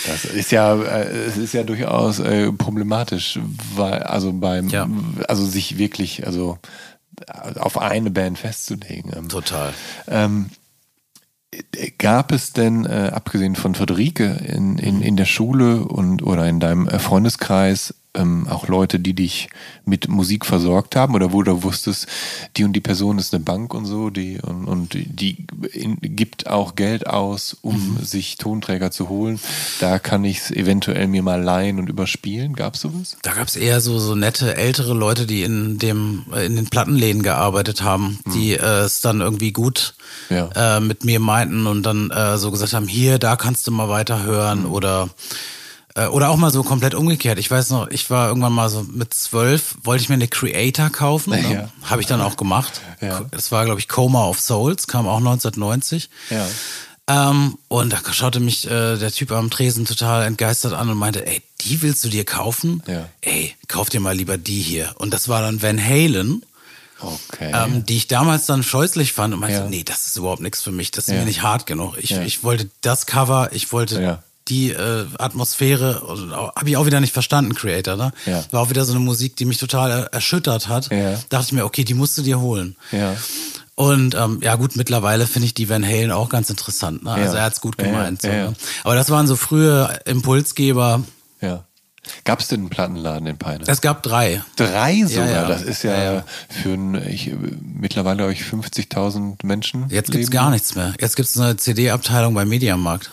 das 0.08 0.26
ist 0.26 0.52
ja, 0.52 0.76
äh, 0.76 1.08
es 1.28 1.38
ist 1.38 1.54
ja 1.54 1.64
durchaus 1.64 2.20
äh, 2.20 2.52
problematisch, 2.52 3.40
weil, 3.76 4.04
also 4.04 4.34
beim, 4.34 4.68
Ja. 4.70 4.88
also 5.28 5.46
sich 5.46 5.78
wirklich, 5.78 6.26
also 6.26 6.58
auf 7.60 7.78
eine 7.78 8.10
Band 8.12 8.38
festzulegen. 8.40 9.12
Ähm, 9.16 9.30
Total. 9.30 9.74
ähm, 10.08 10.50
gab 11.98 12.32
es 12.32 12.54
denn, 12.54 12.86
äh, 12.86 13.12
abgesehen 13.14 13.56
von 13.56 13.76
Friederike, 13.76 14.24
in, 14.48 14.78
in, 14.78 15.02
in 15.02 15.18
der 15.18 15.26
Schule 15.26 15.84
und 15.86 16.24
oder 16.24 16.48
in 16.48 16.60
deinem 16.60 16.88
äh, 16.88 16.98
Freundeskreis 17.00 17.94
ähm, 18.14 18.48
auch 18.50 18.68
Leute, 18.68 19.00
die 19.00 19.14
dich 19.14 19.50
mit 19.86 20.10
Musik 20.10 20.46
versorgt 20.46 20.96
haben 20.96 21.16
oder 21.16 21.32
wo 21.32 21.44
du 21.44 21.64
wusstest, 21.64 22.08
die 22.58 22.64
und 22.66 22.74
die 22.74 22.82
Person 22.82 23.18
ist 23.20 23.34
eine 23.34 23.44
Bank 23.44 23.74
und 23.74 23.86
so, 23.86 24.10
die 24.10 24.38
und, 24.42 24.66
und 24.66 24.94
die 24.94 25.46
in, 25.72 25.98
gibt 26.02 26.48
auch 26.48 26.76
Geld 26.76 27.08
aus, 27.08 27.56
um 27.62 27.98
sich 28.04 28.36
Tonträger 28.38 28.92
zu 28.92 29.08
holen. 29.10 29.40
Da 29.80 29.98
kann 30.00 30.26
ich 30.26 30.40
es 30.40 30.52
eventuell 30.52 31.08
mir 31.08 31.24
mal 31.24 31.42
leihen 31.42 31.80
und 31.80 31.88
überspielen. 31.88 32.54
Gab 32.54 32.76
es 32.76 32.82
sowas? 32.82 33.18
Da 33.22 33.32
gab's 33.34 33.56
eher 33.56 33.80
so, 33.80 33.98
so 34.00 34.16
nette 34.16 34.56
ältere 34.58 34.94
Leute, 34.94 35.26
die 35.26 35.44
in 35.44 35.80
dem 35.80 36.26
äh, 36.34 36.46
in 36.46 36.56
den 36.58 36.68
Plattenläden 36.68 37.24
gearbeitet 37.24 37.82
haben, 37.82 38.20
die 38.34 38.54
äh, 38.54 38.82
es 38.82 39.00
dann 39.02 39.22
irgendwie 39.22 39.52
gut 39.54 39.94
Ja. 40.30 40.50
äh, 40.56 40.80
mit 40.82 41.06
mir 41.06 41.20
meinten 41.22 41.66
und 41.66 41.84
dann 41.84 42.12
äh, 42.12 42.38
so 42.38 42.52
gesagt 42.52 42.74
haben, 42.74 42.88
hier, 42.88 43.20
da 43.20 43.36
kannst 43.38 43.68
du 43.68 43.72
mal 43.72 43.88
weiterhören 43.90 44.66
oder 44.66 45.04
Äh, 45.04 45.61
Oder 46.12 46.30
auch 46.30 46.38
mal 46.38 46.52
so 46.52 46.64
komplett 46.64 46.96
umgekehrt. 46.96 47.38
Ich 47.40 47.52
weiß 47.52 47.70
noch, 47.72 47.90
ich 47.90 48.10
war 48.10 48.28
irgendwann 48.30 48.54
mal 48.54 48.70
so 48.70 48.84
mit 48.84 49.14
zwölf, 49.14 49.76
wollte 49.84 50.02
ich 50.04 50.10
mir 50.10 50.16
eine 50.16 50.28
Creator 50.28 50.90
kaufen. 50.90 51.32
Ne? 51.32 51.54
Ja. 51.54 51.70
Habe 51.90 52.02
ich 52.02 52.08
dann 52.08 52.22
auch 52.22 52.38
gemacht. 52.38 52.80
Ja. 53.02 53.26
Das 53.32 53.52
war, 53.52 53.66
glaube 53.66 53.80
ich, 53.80 53.88
Coma 53.88 54.26
of 54.26 54.40
Souls, 54.40 54.88
kam 54.88 55.08
auch 55.08 55.18
1990. 55.18 56.10
Ja. 56.30 56.48
Ähm, 57.08 57.58
und 57.68 57.92
da 57.92 58.00
schaute 58.14 58.40
mich 58.40 58.66
äh, 58.68 58.96
der 58.98 59.12
Typ 59.12 59.32
am 59.32 59.50
Tresen 59.50 59.86
total 59.86 60.24
entgeistert 60.24 60.74
an 60.74 60.90
und 60.90 60.98
meinte, 60.98 61.26
ey, 61.28 61.42
die 61.62 61.82
willst 61.82 62.04
du 62.06 62.10
dir 62.10 62.24
kaufen? 62.26 62.82
Ja. 62.88 63.10
Ey, 63.22 63.54
kauf 63.68 63.90
dir 63.90 64.00
mal 64.00 64.16
lieber 64.16 64.38
die 64.38 64.62
hier. 64.62 64.94
Und 64.98 65.14
das 65.14 65.28
war 65.28 65.42
dann 65.42 65.62
Van 65.62 65.84
Halen. 65.84 66.46
Okay. 67.00 67.52
Ähm, 67.54 67.84
die 67.86 67.98
ich 67.98 68.08
damals 68.08 68.46
dann 68.46 68.62
scheußlich 68.64 69.12
fand 69.14 69.34
und 69.34 69.40
meinte, 69.40 69.58
Ja. 69.58 69.66
nee, 69.68 69.84
das 69.84 70.06
ist 70.08 70.18
überhaupt 70.18 70.42
nichts 70.42 70.62
für 70.62 70.72
mich, 70.72 70.92
das 70.92 71.08
ist 71.08 71.14
Ja. 71.16 71.20
mir 71.22 71.26
nicht 71.26 71.42
hart 71.42 71.66
genug. 71.66 71.96
Ich, 71.98 72.12
ich 72.12 72.44
wollte 72.44 72.70
das 72.82 73.08
Cover, 73.08 73.50
ich 73.54 73.72
wollte. 73.74 74.20
Die 74.48 74.72
äh, 74.72 75.06
Atmosphäre, 75.18 76.02
habe 76.56 76.70
ich 76.70 76.78
auch 76.78 76.86
wieder 76.86 77.00
nicht 77.00 77.14
verstanden, 77.14 77.54
Creator, 77.56 77.96
ne? 77.96 78.12
Ja. 78.26 78.44
War 78.52 78.62
auch 78.62 78.70
wieder 78.70 78.84
so 78.86 78.92
eine 78.94 79.00
Musik, 79.00 79.36
die 79.36 79.46
mich 79.46 79.58
total 79.58 79.92
er 79.92 80.04
erschüttert 80.14 80.68
hat. 80.68 80.92
Ja. 80.92 81.18
Dachte 81.30 81.46
ich 81.48 81.52
mir, 81.54 81.66
okay, 81.66 81.84
die 81.84 81.94
musst 81.94 82.18
du 82.18 82.22
dir 82.22 82.40
holen. 82.40 82.76
ja. 82.92 83.16
Und 83.76 84.14
ähm, 84.14 84.40
ja 84.44 84.56
gut, 84.56 84.76
mittlerweile 84.76 85.26
finde 85.26 85.46
ich 85.48 85.54
die 85.56 85.68
Van 85.68 85.84
Halen 85.84 86.12
auch 86.12 86.30
ganz 86.30 86.52
interessant. 86.52 87.04
Ne? 87.04 87.12
Also 87.14 87.38
er 87.38 87.44
hat's 87.46 87.62
gut 87.62 87.80
Ja, 87.80 87.86
ja, 87.88 87.92
gemeint. 87.92 88.22
so. 88.22 88.28
Ne? 88.28 88.54
Aber 88.84 88.94
das 88.96 89.10
waren 89.10 89.26
so 89.26 89.36
frühe 89.36 90.00
Impulsgeber. 90.06 91.04
ja. 91.40 91.64
Gab 92.24 92.40
es 92.40 92.48
denn 92.48 92.62
einen 92.62 92.70
Plattenladen 92.70 93.28
in 93.28 93.38
Peine? 93.38 93.64
Es 93.68 93.80
gab 93.80 94.02
drei. 94.04 94.42
Drei 94.56 95.04
sogar, 95.06 95.26
Ja, 95.28 95.32
ja. 95.44 95.48
das 95.48 95.62
ist 95.62 95.84
ja, 95.84 95.92
Ja, 95.98 96.14
ja. 96.16 96.24
für 96.50 96.74
ein, 96.74 96.96
ich, 97.08 97.32
mittlerweile 97.62 98.26
euch 98.26 98.42
50.000 98.42 99.46
Menschen. 99.46 99.84
Jetzt 99.90 100.08
gibt's 100.12 100.28
leben. 100.28 100.32
gar 100.32 100.50
nichts 100.50 100.74
mehr. 100.76 100.94
Jetzt 101.00 101.16
gibt's 101.16 101.40
eine 101.40 101.58
CD-Abteilung 101.58 102.34
beim 102.34 102.50
Mediamarkt. 102.50 103.12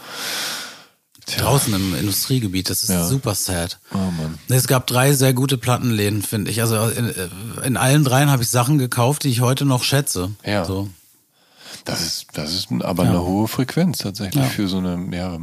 Draußen 1.37 1.75
im 1.75 1.95
Industriegebiet. 1.95 2.71
Das 2.71 2.83
ist 2.83 2.91
Ja. 2.91 3.05
super 3.07 3.35
sad. 3.35 3.79
Oh 3.93 3.97
Mann. 3.99 4.39
Es 4.49 4.67
gab 4.67 4.87
drei 4.87 5.13
sehr 5.13 5.35
gute 5.35 5.59
Plattenläden, 5.59 6.23
finde 6.23 6.51
ich. 6.51 6.61
Also 6.63 6.89
in, 6.89 7.13
in 7.65 7.77
allen 7.77 8.05
dreien 8.05 8.31
habe 8.31 8.43
ich 8.43 8.49
Sachen 8.49 8.79
gekauft, 8.79 9.25
die 9.25 9.29
ich 9.29 9.41
heute 9.41 9.65
noch 9.65 9.83
schätze. 9.83 10.31
Ja. 10.45 10.65
So. 10.65 10.89
Das 11.85 12.01
ist, 12.01 12.27
das 12.33 12.55
ist 12.55 12.69
aber 12.83 13.05
Ja. 13.05 13.11
eine 13.11 13.23
hohe 13.25 13.47
Frequenz 13.49 13.99
tatsächlich 13.99 14.43
Ja. 14.45 14.49
für 14.51 14.69
so 14.69 14.79
eine, 14.79 15.15
ja, 15.17 15.39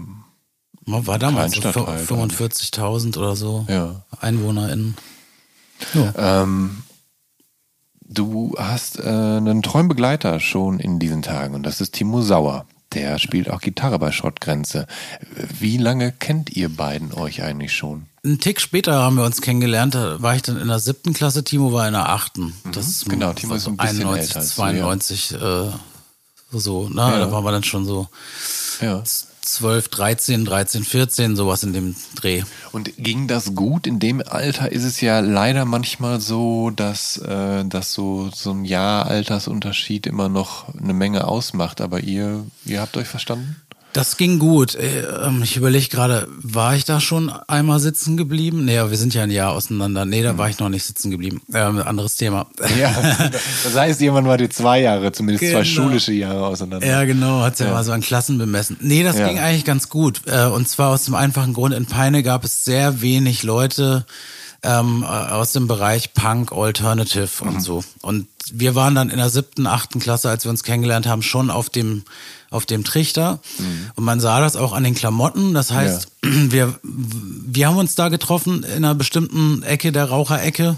War 0.88 1.20
damals 1.20 1.54
so 1.56 1.62
Kleinstadt 1.62 1.88
halt, 1.88 2.08
45.000 2.08 3.18
oder 3.18 3.36
so 3.36 3.66
Ja. 3.70 4.04
EinwohnerInnen. 4.22 4.96
Ja. 5.94 6.42
Ähm, 6.44 6.84
du 8.08 8.54
hast 8.58 9.00
äh, 9.00 9.04
einen 9.04 9.62
treuen 9.62 9.88
Begleiter 9.88 10.40
schon 10.40 10.80
in 10.80 11.00
diesen 11.00 11.22
Tagen 11.22 11.54
und 11.56 11.64
das 11.64 11.82
ist 11.82 11.94
Timo 11.94 12.22
Sauer. 12.22 12.66
Der 12.96 13.20
spielt 13.20 13.50
auch 13.50 13.60
Gitarre 13.62 14.00
bei 14.00 14.12
Schrottgrenze. 14.12 14.88
Wie 15.60 15.78
lange 15.78 16.12
kennt 16.14 16.50
ihr 16.56 16.70
beiden 16.70 17.14
euch 17.14 17.43
eigentlich 17.43 17.74
schon? 17.76 18.06
Einen 18.24 18.39
Tick 18.39 18.60
später 18.60 18.93
haben 18.93 19.18
wir 19.18 19.26
uns 19.26 19.41
kennengelernt, 19.41 19.93
da 19.93 20.22
war 20.22 20.36
ich 20.36 20.41
dann 20.41 20.58
in 20.58 20.68
der 20.68 20.80
siebten 20.80 21.14
Klasse, 21.14 21.43
Timo 21.43 21.74
war 21.74 21.86
in 21.88 21.93
der 21.93 22.10
achten. 22.10 22.54
Das 22.72 22.88
ist 22.88 23.08
Genau, 23.08 23.34
Timo 23.34 23.54
ist 23.56 23.68
ein 23.68 23.78
bisschen 23.78 24.08
91, 24.08 24.28
älter 24.30 24.39
als 24.39 24.56
du, 24.56 24.62
ja. 24.62 24.68
92, 24.70 25.34
äh, 25.34 26.58
so, 26.58 26.89
ne? 26.89 27.02
Ja. 27.02 27.20
Da 27.20 27.32
waren 27.32 27.43
wir 27.43 27.52
dann 27.52 27.64
schon 27.64 27.86
so 27.86 28.08
Ja. 28.82 29.04
12, 29.46 29.89
13, 29.89 30.46
13, 30.46 30.84
14, 30.84 31.36
sowas 31.36 31.64
in 31.64 31.74
dem 31.74 31.96
Dreh. 32.16 32.43
Und 32.72 32.98
ging 32.98 33.28
das 33.28 33.56
gut? 33.56 33.88
In 33.88 34.00
dem 34.00 34.22
Alter 34.26 34.72
ist 34.72 34.84
es 34.84 35.02
ja 35.02 35.20
leider 35.20 35.66
manchmal 35.66 36.20
so, 36.20 36.72
dass, 36.72 37.18
äh, 37.18 37.64
dass 37.66 37.93
so, 37.93 38.30
so 38.34 38.52
ein 38.52 38.66
Jahr 38.66 39.06
Altersunterschied 39.06 40.08
immer 40.08 40.30
noch 40.30 40.74
eine 40.76 40.93
Menge 40.93 41.28
ausmacht. 41.28 41.80
Aber 41.80 42.02
ihr, 42.02 42.46
ihr 42.66 42.82
habt 42.82 42.98
euch 42.98 43.08
verstanden? 43.08 43.56
Das 43.96 44.18
ging 44.18 44.39
gut. 44.39 44.76
Äh, 44.76 45.04
ähm, 45.26 45.41
Ich 45.41 45.56
überlege 45.56 45.88
gerade, 45.88 46.28
war 46.41 46.76
ich 46.76 46.84
da 46.84 47.00
schon 47.00 47.30
einmal 47.30 47.80
sitzen 47.80 48.18
geblieben? 48.18 48.66
Nee, 48.66 48.78
aber 48.78 48.91
wir 48.91 48.98
sind 48.98 49.14
ja 49.14 49.24
ein 49.24 49.32
Jahr 49.32 49.54
auseinander. 49.54 50.04
Nee, 50.04 50.22
da 50.22 50.38
war 50.38 50.50
ich 50.50 50.60
noch 50.60 50.68
nicht 50.68 50.84
sitzen 50.84 51.12
geblieben. 51.12 51.41
Ähm, 51.54 51.80
anderes 51.80 52.16
Thema. 52.18 52.46
Ja. 52.78 52.93
Das 53.64 53.74
heißt, 53.76 54.02
jemand 54.02 54.28
war 54.28 54.38
die 54.38 54.50
zwei 54.50 54.82
Jahre, 54.82 55.12
zumindest 55.14 55.46
zwei 55.50 55.62
Genau. 55.62 55.64
schulische 55.64 56.12
Jahre 56.12 56.46
auseinander. 56.46 56.86
Ja, 56.86 57.06
genau, 57.06 57.41
hat's 57.41 57.60
ja, 57.60 57.72
mal 57.72 57.84
so 57.86 57.93
an 57.93 58.02
Klassen 58.02 58.38
bemessen. 58.38 58.76
Nee, 58.82 59.04
das 59.04 59.18
Ja. 59.18 59.28
ging 59.30 59.39
eigentlich 59.39 59.64
ganz 59.66 59.88
gut. 59.88 60.22
Äh, 60.26 60.46
Und 60.48 60.68
zwar 60.68 60.89
aus 60.89 61.06
dem 61.06 61.16
einfachen 61.16 61.54
Grund, 61.54 61.74
in 61.74 61.86
Peine 61.86 62.22
gab 62.22 62.43
es 62.43 62.66
sehr 62.66 63.02
wenig 63.02 63.43
Leute 63.43 64.06
ähm, 64.64 65.04
äh, 65.04 65.06
aus 65.06 65.52
dem 65.54 65.68
Bereich 65.68 66.14
Punk, 66.16 66.52
Alternative 66.52 67.30
Mhm. 67.43 67.48
und 67.50 67.62
so. 67.62 67.84
Und 68.02 68.28
wir 68.52 68.74
waren 68.76 68.96
dann 68.96 69.10
in 69.10 69.18
der 69.18 69.30
siebten, 69.30 69.68
achten 69.68 70.00
Klasse, 70.00 70.30
als 70.30 70.43
wir 70.43 70.50
uns 70.50 70.64
kennengelernt 70.64 71.08
haben, 71.08 71.22
schon 71.22 71.50
auf 71.52 71.70
dem 71.70 72.04
auf 72.50 72.66
dem 72.66 72.84
Trichter. 72.84 73.39
Und 73.96 74.04
man 74.04 74.20
sah 74.20 74.39
das 74.39 74.56
auch 74.56 74.74
an 74.74 74.84
den 74.84 74.96
Klamotten. 74.96 75.54
Das 75.54 75.72
heißt, 75.72 76.08
wir, 76.22 76.76
wir 76.84 77.68
haben 77.68 77.78
uns 77.78 77.96
da 77.96 78.10
getroffen 78.10 78.64
in 78.64 78.84
einer 78.86 78.96
bestimmten 78.96 79.64
Ecke 79.64 79.91
der 79.91 80.06
Raucherecke. 80.06 80.78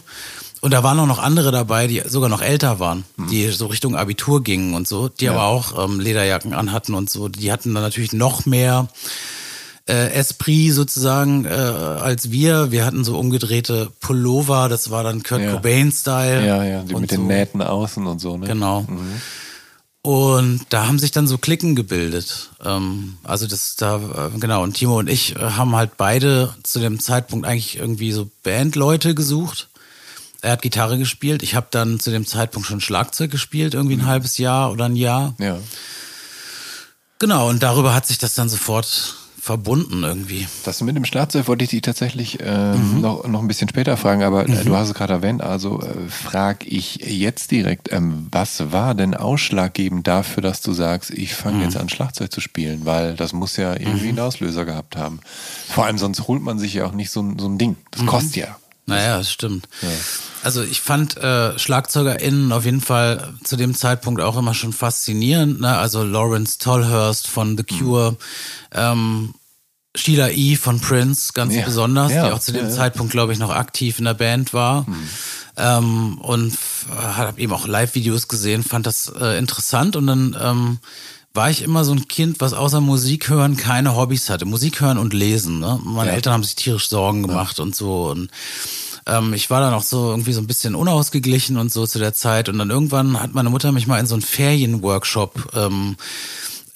Und 0.60 0.72
da 0.74 0.82
waren 0.84 1.00
auch 1.00 1.06
noch 1.06 1.20
andere 1.20 1.52
dabei, 1.52 1.86
die 1.88 2.02
sogar 2.08 2.30
noch 2.30 2.42
älter 2.42 2.80
waren, 2.80 3.04
die 3.30 3.48
so 3.50 3.68
Richtung 3.68 3.96
Abitur 3.96 4.44
gingen 4.44 4.74
und 4.74 4.88
so, 4.88 5.08
die 5.08 5.30
aber 5.30 5.44
auch 5.44 5.84
ähm, 5.86 6.00
Lederjacken 6.00 6.54
anhatten 6.54 6.96
und 6.96 7.10
so. 7.10 7.28
Die 7.28 7.52
hatten 7.52 7.74
dann 7.76 7.84
natürlich 7.84 8.12
noch 8.12 8.48
mehr 8.48 8.88
äh, 9.88 10.12
Esprit 10.14 10.74
sozusagen 10.74 11.46
äh, 11.46 11.50
als 11.50 12.32
wir. 12.32 12.72
Wir 12.72 12.86
hatten 12.86 13.04
so 13.04 13.18
umgedrehte 13.20 13.90
Pullover, 14.00 14.68
das 14.68 14.90
war 14.90 15.04
dann 15.04 15.24
Kurt 15.24 15.42
Ja. 15.42 15.52
Cobain-Style. 15.54 16.46
Ja, 16.46 16.64
ja, 16.64 16.82
die 16.84 16.96
mit 16.96 17.12
den 17.12 17.22
so. 17.22 17.28
Nähten 17.28 17.62
außen 17.62 18.06
und 18.08 18.20
so, 18.20 18.38
ne? 18.38 18.48
Genau. 18.48 18.86
Und 20.08 20.62
da 20.70 20.88
haben 20.88 21.00
sich 21.00 21.12
dann 21.12 21.28
so 21.28 21.38
Klicken 21.38 21.76
gebildet. 21.76 22.52
Ähm, 22.64 23.18
also 23.24 23.46
das 23.46 23.76
da, 23.76 23.98
äh, 23.98 24.40
genau, 24.40 24.64
und 24.64 24.72
Timo 24.72 25.00
und 25.00 25.10
ich 25.10 25.36
äh, 25.36 25.40
haben 25.40 25.76
halt 25.76 25.98
beide 25.98 26.56
zu 26.64 26.80
dem 26.80 27.02
Zeitpunkt 27.02 27.46
eigentlich 27.46 27.78
irgendwie 27.78 28.14
so 28.14 28.30
Bandleute 28.42 29.16
gesucht. 29.16 29.68
Er 30.42 30.54
hat 30.54 30.62
Gitarre 30.62 30.98
gespielt. 30.98 31.44
Ich 31.44 31.56
habe 31.56 31.68
dann 31.72 32.00
zu 32.00 32.10
dem 32.10 32.26
Zeitpunkt 32.26 32.70
schon 32.70 32.80
Schlagzeug 32.80 33.32
gespielt, 33.32 33.74
irgendwie 33.74 33.98
ein 33.98 34.06
halbes 34.06 34.38
Jahr 34.38 34.72
oder 34.72 34.86
ein 34.86 34.96
Jahr. 34.96 35.36
Ja. 35.40 35.60
Genau, 37.20 37.50
und 37.50 37.62
darüber 37.62 37.94
hat 37.94 38.08
sich 38.08 38.18
das 38.18 38.34
dann 38.34 38.48
sofort 38.48 39.16
verbunden 39.48 40.04
irgendwie. 40.04 40.46
Das 40.66 40.82
mit 40.82 40.96
dem 40.96 41.06
Schlagzeug 41.06 41.48
wollte 41.48 41.64
ich 41.64 41.70
dich 41.72 41.82
tatsächlich 41.82 42.38
ähm, 42.42 42.96
Mhm. 42.96 43.02
noch, 43.02 43.26
noch 43.28 43.40
ein 43.42 43.48
bisschen 43.48 43.70
später 43.70 43.96
fragen, 43.98 44.22
aber 44.24 44.48
äh, 44.48 44.64
du 44.66 44.76
hast 44.76 44.90
es 44.90 44.94
gerade 44.94 45.14
erwähnt, 45.14 45.42
also 45.42 45.82
äh, 45.82 46.10
frage 46.10 46.66
ich 46.68 46.96
jetzt 46.98 47.50
direkt, 47.52 47.92
ähm, 47.94 48.28
was 48.30 48.72
war 48.74 48.94
denn 48.94 49.14
ausschlaggebend 49.16 50.06
dafür, 50.06 50.44
dass 50.44 50.62
du 50.62 50.74
sagst, 50.74 51.10
ich 51.12 51.34
fange 51.34 51.58
Mhm. 51.58 51.64
jetzt 51.64 51.78
an 51.78 51.88
Schlagzeug 51.90 52.32
zu 52.32 52.42
spielen, 52.42 52.86
weil 52.86 53.16
das 53.16 53.32
muss 53.34 53.56
ja 53.58 53.74
irgendwie 53.74 54.10
einen 54.10 54.20
Auslöser 54.20 54.66
gehabt 54.66 54.98
haben. 54.98 55.22
Vor 55.70 55.86
allem 55.86 55.98
sonst 55.98 56.28
holt 56.28 56.42
man 56.44 56.60
sich 56.60 56.74
ja 56.74 56.86
auch 56.86 56.92
nicht 56.92 57.10
so, 57.10 57.22
ein- 57.22 57.40
so 57.40 57.48
ein 57.48 57.58
Ding. 57.58 57.78
Das 57.92 58.06
kostet 58.06 58.36
ja. 58.36 58.58
Naja, 58.90 59.18
das 59.18 59.30
stimmt. 59.30 59.68
Also 60.44 60.64
ich 60.64 60.80
fand 60.80 61.18
äh, 61.18 61.60
SchlagzeugerInnen 61.60 62.54
auf 62.54 62.64
jeden 62.64 62.80
Fall 62.80 63.34
zu 63.44 63.58
dem 63.58 63.76
Zeitpunkt 63.76 64.22
auch 64.22 64.38
immer 64.38 64.54
schon 64.54 64.72
faszinierend. 64.72 65.60
Ne? 65.60 65.76
Also 65.78 66.04
Lawrence 66.04 66.58
Tolhurst 66.58 67.28
von 67.28 67.58
The 67.58 67.64
Cure, 67.66 68.16
ähm, 68.74 69.34
Sheila 69.98 70.30
E. 70.30 70.56
von 70.56 70.80
Prince 70.80 71.34
ganz 71.34 71.54
Ja, 71.56 71.66
besonders, 71.66 72.12
ja, 72.14 72.28
die 72.28 72.34
auch 72.34 72.40
zu 72.40 72.52
dem 72.52 72.68
ja. 72.68 72.72
Zeitpunkt, 72.72 73.12
glaube 73.12 73.34
ich, 73.34 73.40
noch 73.40 73.50
aktiv 73.50 74.00
in 74.00 74.06
der 74.06 74.14
Band 74.14 74.54
war. 74.54 74.86
Ähm, 75.58 76.20
und 76.20 76.58
habe 76.96 77.42
eben 77.42 77.52
auch 77.52 77.68
Live-Videos 77.68 78.28
gesehen, 78.28 78.64
fand 78.64 78.86
das 78.86 79.12
äh, 79.20 79.38
interessant 79.40 79.96
und 79.96 80.08
dann 80.08 80.38
ähm, 80.40 80.80
war 81.34 81.50
ich 81.50 81.62
immer 81.62 81.84
so 81.86 81.94
ein 81.94 82.08
Kind, 82.08 82.42
was 82.42 82.54
außer 82.54 82.82
Musik 82.82 83.30
hören 83.30 83.58
keine 83.58 83.96
Hobbys 83.96 84.30
hatte. 84.30 84.46
Musik 84.46 84.82
hören 84.82 84.98
und 84.98 85.14
lesen. 85.14 85.60
Ne? 85.60 85.80
Meine. 85.84 86.12
Eltern 86.12 86.34
haben 86.34 86.44
sich 86.44 86.56
tierisch 86.56 86.90
Sorgen 86.90 87.22
gemacht 87.22 87.60
und 87.60 87.76
so. 87.76 88.10
Und 88.10 88.30
ähm, 89.06 89.34
ich 89.34 89.50
war 89.50 89.62
dann 89.62 89.74
auch 89.74 89.84
so 89.84 90.10
irgendwie 90.10 90.34
so 90.34 90.42
ein 90.42 90.48
bisschen 90.48 90.74
unausgeglichen 90.74 91.58
und 91.58 91.72
so 91.72 91.86
zu 91.86 92.00
der 92.00 92.14
Zeit. 92.14 92.50
Und 92.50 92.58
dann 92.58 92.72
irgendwann 92.72 93.22
hat 93.22 93.36
meine 93.36 93.52
Mutter 93.52 93.72
mich 93.72 93.86
mal 93.86 94.00
in 94.00 94.08
so 94.08 94.16
einen 94.16 94.24
Ferienworkshop 94.24 95.54
ähm, 95.56 95.96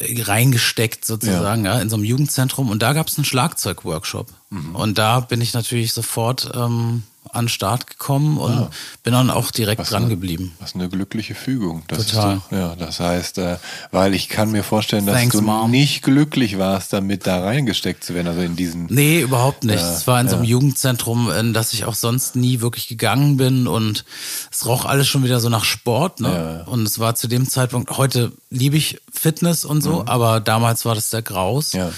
reingesteckt 0.02 1.06
sozusagen, 1.06 1.66
ja. 1.66 1.80
in 1.80 1.90
so 1.90 1.96
einem 1.96 2.06
Jugendzentrum. 2.06 2.70
Und 2.70 2.82
da 2.82 2.94
gab 2.94 3.08
es 3.08 3.18
einen 3.18 3.26
Schlagzeugworkshop. 3.26 4.28
Und 4.74 4.98
da 4.98 5.22
bin 5.22 5.40
ich 5.40 5.54
natürlich 5.54 5.94
sofort 5.94 6.52
ähm, 6.54 7.04
an 7.34 7.46
den 7.46 7.50
Start 7.50 7.88
gekommen 7.88 8.38
und 8.38 8.70
bin 9.04 9.14
dann 9.14 9.30
auch 9.30 9.52
direkt 9.52 9.80
Was 9.82 9.90
dran 9.90 10.04
eine- 10.04 10.10
geblieben. 10.12 10.54
Was 10.60 10.76
eine 10.76 10.90
glückliche 10.90 11.34
Fügung. 11.36 11.84
Das 11.88 12.08
Total. 12.08 12.38
Ist 12.38 12.44
doch, 12.50 12.58
ja, 12.58 12.76
das 12.76 13.00
heißt, 13.00 13.38
äh, 13.38 13.58
weil 13.92 14.14
ich 14.14 14.30
kann 14.30 14.52
mir 14.52 14.64
vorstellen, 14.64 15.06
dass 15.06 15.16
Thanks, 15.16 15.36
du 15.36 15.42
Mom. 15.42 15.72
nicht 15.72 16.02
glücklich 16.04 16.58
warst, 16.58 16.94
damit 16.94 17.26
da 17.28 17.42
reingesteckt 17.44 18.04
zu 18.04 18.14
werden, 18.14 18.28
also 18.28 18.42
in 18.42 18.56
diesen. 18.56 18.88
Nee, 18.90 19.22
überhaupt 19.22 19.64
nicht. 19.64 19.80
Ja, 19.80 19.94
es 19.96 20.08
war 20.08 20.20
in 20.20 20.28
so 20.30 20.36
einem 20.36 20.44
ja. 20.46 20.52
Jugendzentrum, 20.52 21.32
in 21.32 21.54
das 21.54 21.74
ich 21.74 21.86
auch 21.86 21.96
sonst 21.96 22.36
nie 22.36 22.62
wirklich 22.62 22.88
gegangen 22.88 23.38
bin 23.38 23.68
und 23.68 24.06
es 24.52 24.66
roch 24.66 24.86
alles 24.86 25.08
schon 25.08 25.24
wieder 25.24 25.40
so 25.40 25.50
nach 25.50 25.64
Sport. 25.66 26.20
Ne? 26.20 26.66
Und 26.68 26.86
es 26.86 27.00
war 27.00 27.16
zu 27.16 27.28
dem 27.28 27.48
Zeitpunkt, 27.50 27.98
heute 27.98 28.32
liebe 28.50 28.78
ich 28.78 29.00
Fitness 29.14 29.66
und 29.66 29.82
so, 29.82 30.04
aber 30.08 30.40
damals 30.40 30.84
war 30.86 30.96
das 30.96 31.10
der 31.10 31.22
Graus. 31.22 31.74
Mhm. 31.74 31.80
Ja. 31.80 31.92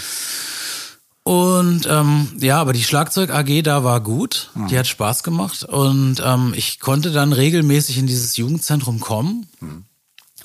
Und 1.24 1.88
ähm, 1.89 2.28
ja, 2.39 2.59
aber 2.59 2.74
die 2.74 2.84
Schlagzeug 2.84 3.30
AG 3.30 3.61
da 3.63 3.84
war 3.86 4.01
gut, 4.01 4.49
Mhm. 4.55 4.67
die 4.67 4.78
hat 4.78 4.88
Spaß 4.88 5.24
gemacht 5.24 5.63
und 5.63 6.21
ähm, 6.24 6.53
ich 6.55 6.82
konnte 6.82 7.11
dann 7.11 7.32
regelmäßig 7.32 7.97
in 7.97 8.07
dieses 8.07 8.36
Jugendzentrum 8.36 8.99
kommen 8.99 9.47
Mhm. 9.61 9.86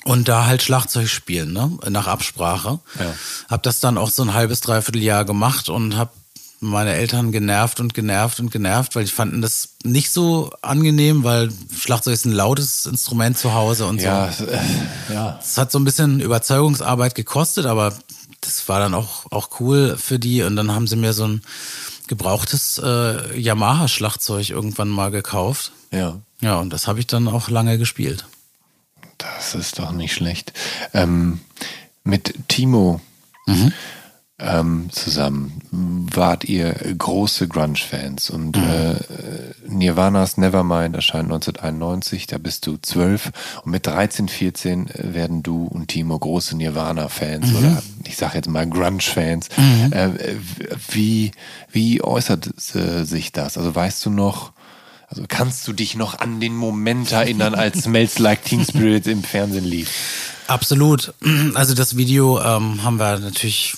und 0.05 0.29
da 0.29 0.45
halt 0.45 0.61
Schlagzeug 0.61 1.09
spielen, 1.09 1.51
ne? 1.51 1.77
nach 1.89 2.07
Absprache. 2.07 2.79
Ja. 2.97 3.13
Hab 3.49 3.63
das 3.63 3.81
dann 3.81 3.97
auch 3.97 4.09
so 4.09 4.23
ein 4.23 4.33
halbes, 4.33 4.61
dreiviertel 4.61 5.01
Jahr 5.03 5.25
gemacht 5.25 5.67
und 5.67 5.97
hab 5.97 6.13
meine 6.61 6.93
Eltern 6.93 7.31
genervt 7.33 7.79
und 7.81 7.93
genervt 7.93 8.39
und 8.41 8.49
genervt, 8.51 8.95
weil 8.95 9.03
die 9.05 9.11
fanden 9.11 9.41
das 9.41 9.75
nicht 9.83 10.11
so 10.11 10.49
angenehm, 10.61 11.23
weil 11.25 11.49
Schlagzeug 11.77 12.13
ist 12.13 12.25
ein 12.25 12.33
lautes 12.33 12.85
Instrument 12.85 13.37
zu 13.37 13.53
Hause 13.53 13.85
und 13.85 14.01
Ja, 14.01 14.29
so. 14.31 14.45
äh, 14.45 14.59
ja. 15.13 15.39
Es 15.41 15.57
hat 15.57 15.71
so 15.73 15.79
ein 15.79 15.85
bisschen 15.85 16.19
Überzeugungsarbeit 16.21 17.15
gekostet, 17.15 17.65
aber 17.65 17.93
das 18.41 18.67
war 18.69 18.79
dann 18.79 18.93
auch, 18.93 19.31
auch 19.31 19.59
cool 19.59 19.97
für 19.97 20.19
die. 20.19 20.43
Und 20.43 20.55
dann 20.55 20.71
haben 20.71 20.87
sie 20.87 20.95
mir 20.95 21.13
so 21.13 21.27
ein 21.27 21.41
gebrauchtes 22.07 22.79
äh, 22.83 23.39
Yamaha-Schlagzeug 23.39 24.49
irgendwann 24.49 24.89
mal 24.89 25.11
gekauft. 25.11 25.71
Ja. 25.91 26.19
Ja, 26.41 26.57
und 26.57 26.71
das 26.71 26.87
habe 26.87 26.99
ich 26.99 27.07
dann 27.07 27.27
auch 27.27 27.49
lange 27.49 27.77
gespielt. 27.77 28.25
Das 29.17 29.55
ist 29.55 29.79
doch 29.79 29.91
nicht 29.91 30.13
schlecht. 30.13 30.53
Ähm, 30.93 31.41
mit 32.03 32.33
Timo 32.47 33.01
ähm, 34.39 34.89
zusammen 34.91 35.61
wart 35.71 36.45
ihr 36.45 36.73
große 36.73 37.47
Grunge-Fans 37.47 38.29
und 38.29 38.57
äh, 38.57 38.95
Nirvana's 39.67 40.37
Nevermind 40.37 40.95
erscheint 40.95 41.25
1991, 41.25 42.27
da 42.27 42.37
bist 42.37 42.65
du 42.65 42.77
zwölf 42.81 43.31
und 43.63 43.71
mit 43.71 43.85
13, 43.85 44.27
14 44.27 44.89
werden 44.93 45.43
du 45.43 45.65
und 45.65 45.89
Timo 45.89 46.17
große 46.17 46.55
Nirvana-Fans 46.57 47.53
oder 47.53 47.83
ich 48.05 48.17
sag 48.17 48.33
jetzt 48.33 48.49
mal 48.49 48.67
Grunge-Fans. 48.67 49.49
Äh, 49.91 50.09
wie, 50.89 51.31
wie 51.71 52.01
äußert 52.01 52.49
äh, 52.75 53.03
sich 53.03 53.31
das? 53.31 53.57
Also 53.57 53.75
weißt 53.75 54.05
du 54.05 54.09
noch, 54.09 54.53
also 55.07 55.23
kannst 55.27 55.67
du 55.67 55.73
dich 55.73 55.95
noch 55.95 56.19
an 56.19 56.39
den 56.39 56.55
Moment 56.55 57.11
erinnern, 57.11 57.55
als 57.55 57.83
Smells 57.83 58.19
Like 58.19 58.43
Teen 58.45 58.63
Spirit 58.63 59.05
im 59.07 59.23
Fernsehen 59.23 59.65
lief? 59.65 60.33
Absolut. 60.47 61.13
Also 61.53 61.75
das 61.75 61.95
Video 61.97 62.39
ähm, 62.41 62.83
haben 62.83 62.97
wir 62.97 63.19
natürlich 63.19 63.75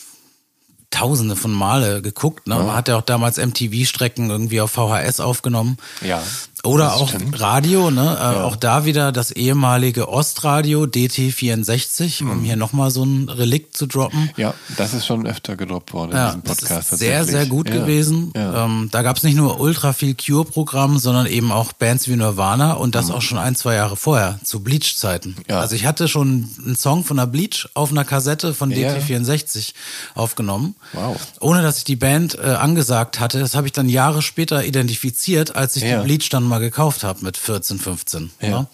tausende 0.91 1.35
von 1.35 1.51
Male 1.51 2.01
geguckt. 2.01 2.47
Ne? 2.47 2.55
Man 2.55 2.73
hat 2.73 2.87
ja 2.87 2.97
auch 2.97 3.01
damals 3.01 3.37
MTV-Strecken 3.37 4.29
irgendwie 4.29 4.61
auf 4.61 4.71
VHS 4.71 5.19
aufgenommen. 5.19 5.77
Ja, 6.01 6.21
Oder 6.63 6.85
das 6.85 6.93
auch. 6.93 7.11
Radio, 7.33 7.89
ne? 7.89 8.17
Äh, 8.19 8.41
Auch 8.43 8.55
da 8.55 8.85
wieder 8.85 9.11
das 9.11 9.31
ehemalige 9.31 10.07
Ostradio 10.09 10.83
DT64, 10.83 12.23
Mhm. 12.23 12.29
um 12.31 12.43
hier 12.43 12.55
nochmal 12.55 12.91
so 12.91 13.03
ein 13.03 13.29
Relikt 13.29 13.75
zu 13.75 13.87
droppen. 13.87 14.29
Ja, 14.37 14.53
das 14.77 14.93
ist 14.93 15.05
schon 15.05 15.25
öfter 15.25 15.55
gedroppt 15.55 15.93
worden 15.93 16.11
in 16.11 16.17
Ja, 16.17 16.25
diesem 16.27 16.43
das 16.43 16.57
Podcast. 16.59 16.93
ist 16.93 16.99
sehr, 16.99 17.25
sehr 17.25 17.45
gut 17.47 17.69
ja. 17.69 17.75
gewesen. 17.75 18.31
Ja. 18.35 18.65
Ähm, 18.65 18.89
da 18.91 19.01
gab 19.01 19.17
es 19.17 19.23
nicht 19.23 19.35
nur 19.35 19.59
ultra 19.59 19.93
viel 19.93 20.15
Cure-Programm, 20.15 20.99
sondern 20.99 21.25
eben 21.25 21.51
auch 21.51 21.73
Bands 21.73 22.07
wie 22.07 22.15
Nirvana 22.15 22.73
und 22.73 22.93
das 22.95 23.09
auch 23.09 23.21
schon 23.21 23.37
ein, 23.37 23.55
zwei 23.55 23.75
Jahre 23.75 23.95
vorher, 23.95 24.39
zu 24.43 24.59
Bleach-Zeiten. 24.61 25.29
Mhm. 25.37 25.43
Ja. 25.49 25.59
Also 25.61 25.75
ich 25.75 25.85
hatte 25.85 26.07
schon 26.07 26.47
einen 26.63 26.75
Song 26.75 27.03
von 27.03 27.17
der 27.17 27.25
Bleach 27.25 27.67
auf 27.73 27.91
einer 27.91 28.05
Kassette 28.05 28.53
von 28.53 28.71
Ja. 28.71 28.89
DT64 28.93 29.73
aufgenommen. 30.15 30.75
Wow. 30.93 31.17
Ohne 31.39 31.61
dass 31.61 31.79
ich 31.79 31.83
die 31.85 31.95
Band 31.95 32.37
äh, 32.37 32.41
angesagt 32.51 33.19
hatte. 33.19 33.39
Das 33.39 33.55
habe 33.55 33.67
ich 33.67 33.73
dann 33.73 33.89
Jahre 33.89 34.21
später 34.21 34.63
identifiziert, 34.63 35.55
als 35.55 35.75
ich 35.75 35.83
Ja. 35.83 35.99
die 36.01 36.05
Bleach 36.05 36.29
dann 36.29 36.50
mal 36.51 36.59
gekauft 36.59 37.03
habe 37.03 37.23
mit 37.23 37.37
14, 37.37 37.79
15. 37.79 38.31
Ja. 38.41 38.49
Ne? 38.49 38.67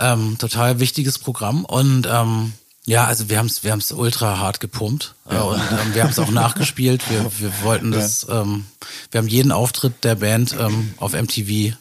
Ähm, 0.00 0.36
total 0.38 0.80
wichtiges 0.80 1.18
Programm. 1.18 1.64
Und 1.64 2.06
ähm, 2.10 2.52
ja, 2.84 3.04
also 3.06 3.28
wir 3.28 3.38
haben 3.38 3.46
es 3.46 3.62
wir 3.64 3.72
haben's 3.72 3.92
ultra 3.92 4.38
hart 4.38 4.60
gepumpt. 4.60 5.14
Äh, 5.28 5.36
und 5.36 5.60
ähm, 5.60 5.94
wir 5.94 6.02
haben 6.02 6.10
es 6.10 6.18
auch 6.18 6.30
nachgespielt. 6.30 7.08
Wir, 7.10 7.24
wir 7.38 7.52
wollten 7.62 7.92
das, 7.92 8.26
ähm, 8.30 8.64
wir 9.10 9.18
haben 9.18 9.28
jeden 9.28 9.52
Auftritt 9.52 10.04
der 10.04 10.14
Band 10.16 10.56
ähm, 10.58 10.94
auf 10.98 11.12
MTV 11.12 11.76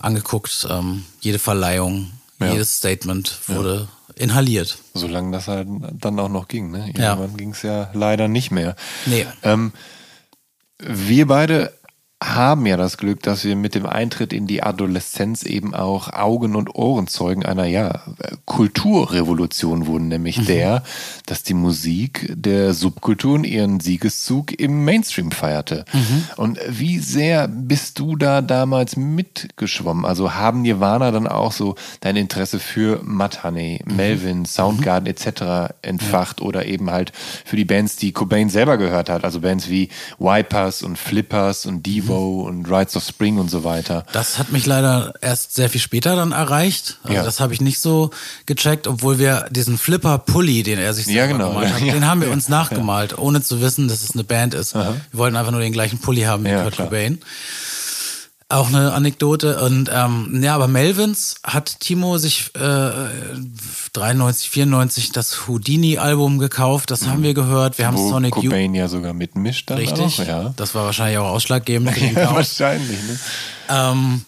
angeguckt. 0.00 0.66
Ähm, 0.70 1.04
jede 1.20 1.38
Verleihung, 1.38 2.12
Ja. 2.40 2.52
jedes 2.52 2.76
Statement 2.78 3.38
wurde 3.46 3.88
inhaliert. 4.14 4.78
Solange 4.94 5.30
das 5.32 5.48
halt 5.48 5.68
dann 5.92 6.18
auch 6.18 6.28
noch 6.28 6.48
ging. 6.48 6.70
Ne? 6.70 6.92
Ja. 6.96 7.10
Irgendwann 7.14 7.36
ging 7.36 7.50
es 7.52 7.62
ja 7.62 7.90
leider 7.92 8.26
nicht 8.28 8.50
mehr. 8.50 8.74
Nee. 9.06 9.26
Ähm, 9.42 9.72
wir 10.78 11.26
beide 11.26 11.72
haben 12.22 12.66
ja 12.66 12.76
das 12.76 12.96
Glück, 12.96 13.22
dass 13.22 13.44
wir 13.44 13.54
mit 13.54 13.76
dem 13.76 13.86
Eintritt 13.86 14.32
in 14.32 14.48
die 14.48 14.64
Adoleszenz 14.64 15.44
eben 15.44 15.72
auch 15.72 16.12
Augen- 16.12 16.56
und 16.56 16.74
Ohrenzeugen 16.74 17.46
einer 17.46 17.66
ja, 17.66 18.02
Kulturrevolution 18.44 19.86
wurden, 19.86 20.08
nämlich 20.08 20.44
der, 20.44 20.82
dass 21.26 21.44
die 21.44 21.54
Musik 21.54 22.32
der 22.34 22.74
Subkulturen 22.74 23.44
ihren 23.44 23.78
Siegeszug 23.78 24.58
im 24.58 24.84
Mainstream 24.84 25.30
feierte. 25.30 25.84
Und 26.36 26.58
wie 26.68 26.98
sehr 26.98 27.46
bist 27.46 28.00
du 28.00 28.16
da 28.16 28.42
damals 28.42 28.96
mitgeschwommen? 28.96 30.04
Also 30.04 30.34
haben 30.34 30.62
Nirvana 30.62 31.12
dann 31.12 31.28
auch 31.28 31.52
so 31.52 31.76
dein 32.00 32.16
Interesse 32.16 32.58
für 32.58 33.00
Mud 33.04 33.44
Honey, 33.44 33.80
Melvin, 33.84 34.44
Soundgarden 34.44 35.06
etc. 35.06 35.72
entfacht 35.82 36.40
oder 36.40 36.66
eben 36.66 36.90
halt 36.90 37.12
für 37.44 37.56
die 37.56 37.64
Bands, 37.64 37.94
die 37.94 38.10
Cobain 38.10 38.48
selber 38.48 38.76
gehört 38.76 39.08
hat, 39.08 39.22
also 39.22 39.40
Bands 39.40 39.68
wie 39.68 39.88
Wipers 40.18 40.82
und 40.82 40.98
Flippers 40.98 41.64
und 41.64 41.86
Devo 42.08 42.42
und 42.42 42.66
Rides 42.70 42.96
of 42.96 43.04
Spring 43.04 43.38
und 43.38 43.50
so 43.50 43.64
weiter. 43.64 44.04
Das 44.12 44.38
hat 44.38 44.50
mich 44.52 44.66
leider 44.66 45.14
erst 45.20 45.54
sehr 45.54 45.68
viel 45.68 45.80
später 45.80 46.16
dann 46.16 46.32
erreicht. 46.32 46.98
Also 47.02 47.14
Ja. 47.14 47.22
Das 47.24 47.40
habe 47.40 47.54
ich 47.54 47.60
nicht 47.60 47.80
so 47.80 48.10
gecheckt, 48.46 48.86
obwohl 48.86 49.18
wir 49.18 49.46
diesen 49.50 49.78
Flipper-Pulli, 49.78 50.62
den 50.62 50.78
er 50.78 50.94
sich 50.94 51.06
Ja, 51.06 51.26
selber 51.26 51.32
genau. 51.38 51.48
gemalt 51.50 51.74
hat, 51.74 51.80
Ja, 51.82 51.92
den 51.92 52.06
haben 52.06 52.20
wir 52.20 52.28
ja, 52.28 52.34
uns 52.34 52.48
nachgemalt, 52.48 53.16
ohne 53.18 53.42
zu 53.42 53.60
wissen, 53.60 53.88
dass 53.88 54.02
es 54.02 54.12
eine 54.12 54.24
Band 54.24 54.54
ist. 54.54 54.74
Wir 54.74 54.94
wollten 55.12 55.36
einfach 55.36 55.52
nur 55.52 55.60
den 55.60 55.72
gleichen 55.72 55.98
Pulli 55.98 56.22
haben 56.22 56.44
wie 56.44 56.50
Ja, 56.50 56.62
Kurt 56.62 56.74
klar. 56.74 56.88
Auch 58.50 58.68
eine 58.68 58.94
Anekdote. 58.94 59.60
Und 59.62 59.90
ähm, 59.92 60.40
ja, 60.42 60.54
aber 60.54 60.68
Melvins 60.68 61.36
hat 61.44 61.80
Timo 61.80 62.16
sich 62.16 62.50
äh, 62.54 62.90
93, 63.92 64.48
94 64.48 65.12
das 65.12 65.46
Houdini-Album 65.46 66.38
gekauft. 66.38 66.90
Das 66.90 67.06
haben 67.06 67.22
wir 67.22 67.34
gehört. 67.34 67.76
Wir 67.76 67.86
haben 67.86 67.98
Wo 67.98 68.08
Sonic 68.08 68.36
Youth. 68.36 68.54
Ja 68.74 68.88
sogar 68.88 69.12
mitmischt 69.12 69.68
dann 69.68 69.76
Richtig. 69.78 70.20
auch. 70.20 70.26
Ja. 70.26 70.54
Das 70.56 70.74
war 70.74 70.86
wahrscheinlich 70.86 71.18
auch 71.18 71.28
ausschlaggebend 71.28 71.94
ja, 72.14 72.34
wahrscheinlich. 72.34 72.98
Ne? 73.02 73.18
Ähm, 73.68 74.24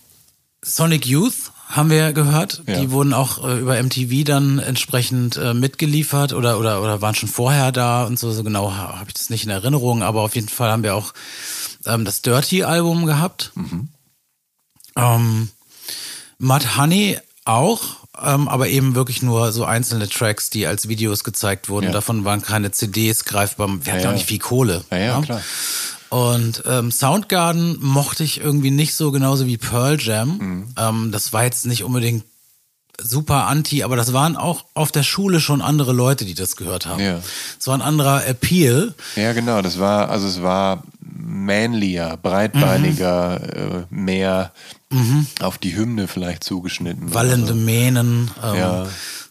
Sonic 0.62 1.06
Youth 1.06 1.34
haben 1.68 1.88
wir 1.88 2.12
gehört. 2.12 2.62
Ja. 2.66 2.78
Die 2.78 2.90
wurden 2.90 3.14
auch 3.14 3.42
äh, 3.48 3.58
über 3.58 3.82
MTV 3.82 4.24
dann 4.24 4.58
entsprechend 4.58 5.38
äh, 5.38 5.54
mitgeliefert 5.54 6.34
oder, 6.34 6.58
oder, 6.58 6.82
oder 6.82 7.00
waren 7.00 7.14
schon 7.14 7.28
vorher 7.30 7.72
da 7.72 8.04
und 8.04 8.18
so. 8.18 8.30
So 8.32 8.42
genau 8.44 8.72
ha- 8.72 8.98
habe 8.98 9.06
ich 9.08 9.14
das 9.14 9.30
nicht 9.30 9.44
in 9.44 9.50
Erinnerung, 9.50 10.02
aber 10.02 10.20
auf 10.20 10.34
jeden 10.34 10.48
Fall 10.50 10.70
haben 10.70 10.82
wir 10.82 10.94
auch 10.94 11.14
ähm, 11.86 12.04
das 12.04 12.20
Dirty-Album 12.20 13.06
gehabt. 13.06 13.52
Ähm, 15.00 15.48
Mud 16.38 16.76
Honey 16.76 17.18
auch, 17.44 17.80
ähm, 18.22 18.48
aber 18.48 18.68
eben 18.68 18.94
wirklich 18.94 19.22
nur 19.22 19.52
so 19.52 19.64
einzelne 19.64 20.08
Tracks, 20.08 20.50
die 20.50 20.66
als 20.66 20.88
Videos 20.88 21.24
gezeigt 21.24 21.68
wurden. 21.68 21.86
Ja. 21.86 21.92
Davon 21.92 22.24
waren 22.24 22.42
keine 22.42 22.70
CDs 22.70 23.24
greifbar. 23.24 23.68
Wir 23.84 23.92
hatten 23.92 24.02
Ja, 24.04 24.10
auch 24.10 24.14
nicht 24.14 24.26
viel 24.26 24.38
Kohle. 24.38 24.84
Ja, 24.90 24.98
ja, 24.98 25.20
ne? 25.20 25.26
klar. 25.26 25.42
Und 26.10 26.64
ähm, 26.66 26.90
Soundgarden 26.90 27.78
mochte 27.80 28.24
ich 28.24 28.40
irgendwie 28.40 28.72
nicht 28.72 28.94
so 28.94 29.12
genauso 29.12 29.46
wie 29.46 29.58
Pearl 29.58 29.96
Jam. 30.00 30.38
Mhm. 30.38 30.74
Ähm, 30.76 31.12
das 31.12 31.32
war 31.32 31.44
jetzt 31.44 31.66
nicht 31.66 31.84
unbedingt 31.84 32.24
super 33.00 33.46
anti, 33.46 33.82
aber 33.82 33.96
das 33.96 34.12
waren 34.12 34.36
auch 34.36 34.64
auf 34.74 34.92
der 34.92 35.04
Schule 35.04 35.40
schon 35.40 35.62
andere 35.62 35.92
Leute, 35.92 36.24
die 36.24 36.34
das 36.34 36.56
gehört 36.56 36.86
haben. 36.86 37.00
Ja. 37.02 37.20
Es 37.58 37.66
war 37.66 37.74
ein 37.74 37.82
anderer 37.82 38.26
Appeal. 38.26 38.92
Ja, 39.16 39.32
genau. 39.32 39.62
Das 39.62 39.78
war, 39.78 40.10
also 40.10 40.26
es 40.26 40.42
war 40.42 40.82
manlier, 41.00 42.18
breitbeiniger, 42.22 43.40
äh, 43.40 43.84
mehr 43.88 44.52
auf 45.40 45.58
die 45.58 45.76
Hymne 45.76 46.08
vielleicht 46.08 46.42
zugeschnitten. 46.44 47.14
Wallende 47.14 47.54
Mähnen, 47.54 48.30
ähm, 48.42 48.54
Ja. 48.58 48.86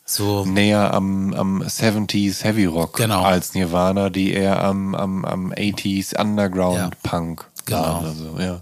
so 0.06 0.46
näher 0.46 0.94
am, 0.94 1.34
am 1.34 1.62
70s 1.62 2.44
Heavy 2.44 2.66
Rock 2.66 2.96
Genau. 2.98 3.24
als 3.24 3.54
Nirvana, 3.54 4.10
die 4.10 4.32
eher 4.32 4.64
am, 4.64 4.96
am, 4.96 5.26
am 5.26 5.52
80s 5.52 6.14
Underground 6.20 6.78
Ja. 6.78 6.90
Punk 7.04 7.46
Genau. 7.66 7.82
waren. 7.82 8.06
Also, 8.06 8.40
ja. 8.40 8.62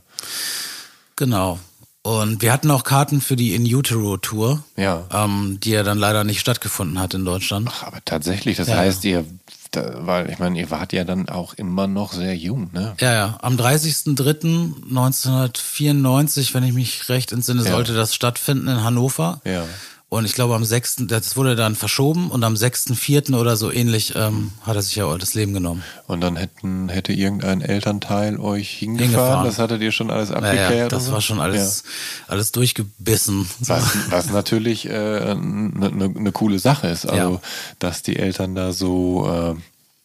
genau. 1.16 1.60
Und 2.02 2.42
wir 2.42 2.54
hatten 2.54 2.72
auch 2.72 2.84
Karten 2.86 3.20
für 3.20 3.36
die 3.36 3.54
In 3.54 3.64
Utero 3.64 4.16
Tour, 4.18 4.64
Ja. 4.78 5.04
ähm, 5.14 5.60
die 5.62 5.72
ja 5.72 5.84
dann 5.84 5.98
leider 5.98 6.24
nicht 6.24 6.40
stattgefunden 6.40 7.00
hat 7.00 7.14
in 7.14 7.26
Deutschland. 7.26 7.70
Ach, 7.72 7.84
aber 7.84 7.98
tatsächlich, 8.06 8.56
das 8.58 8.70
Ja. 8.70 8.78
heißt, 8.78 9.04
ihr, 9.06 9.26
da, 9.72 10.06
weil 10.06 10.30
ich 10.30 10.38
meine, 10.40 10.60
ihr 10.60 10.70
wart 10.72 10.94
ja 10.94 11.04
dann 11.04 11.28
auch 11.30 11.54
immer 11.56 11.88
noch 11.88 12.14
sehr 12.14 12.36
jung, 12.36 12.70
ne? 12.74 12.94
Ja, 13.00 13.14
ja. 13.14 13.38
Am 13.42 13.56
30.03.1994, 13.58 16.54
wenn 16.54 16.64
ich 16.64 16.74
mich 16.74 17.10
recht 17.10 17.32
entsinne, 17.32 17.64
Ja. 17.64 17.72
sollte 17.72 17.94
das 17.94 18.14
stattfinden 18.16 18.68
in 18.68 18.84
Hannover. 18.84 19.42
Ja. 19.46 19.64
Und 20.10 20.24
ich 20.24 20.34
glaube, 20.36 20.56
am 20.56 20.64
6., 20.64 21.04
das 21.08 21.36
wurde 21.36 21.58
dann 21.58 21.76
verschoben 21.76 22.32
und 22.32 22.42
am 22.46 22.54
6.4. 22.54 23.36
oder 23.36 23.58
so 23.58 23.70
ähnlich 23.70 24.14
ähm, 24.16 24.52
hat 24.62 24.78
er 24.78 24.82
sich 24.82 24.96
ja 24.96 25.18
das 25.18 25.34
Leben 25.34 25.54
genommen. 25.54 25.84
Und 26.08 26.22
dann 26.22 26.38
hätten, 26.38 26.88
hätte 26.88 27.12
irgendein 27.12 27.60
Elternteil 27.60 28.40
euch 28.40 28.70
hingefahren. 28.70 29.10
Hingefahren. 29.12 29.46
Das 29.46 29.60
hattet 29.60 29.82
ihr 29.82 29.92
schon 29.92 30.10
alles 30.10 30.30
Ja, 30.30 30.36
abgeklärt. 30.36 30.72
ja, 30.72 30.88
das 30.88 30.94
oder 30.94 31.06
so? 31.08 31.12
war 31.12 31.22
schon 31.22 31.42
alles, 31.42 31.84
alles 32.30 32.54
durchgebissen. 32.54 33.50
Was, 33.60 33.84
was 34.10 34.30
natürlich 34.32 34.90
eine 34.90 34.98
äh, 35.20 35.36
ne, 35.36 35.92
ne, 35.92 36.08
ne 36.10 36.32
coole 36.32 36.60
Sache 36.60 36.88
ist. 36.88 37.06
Also, 37.06 37.34
Ja. 37.34 37.42
dass 37.80 38.02
die 38.02 38.16
Eltern 38.16 38.56
da 38.56 38.72
so, 38.72 39.28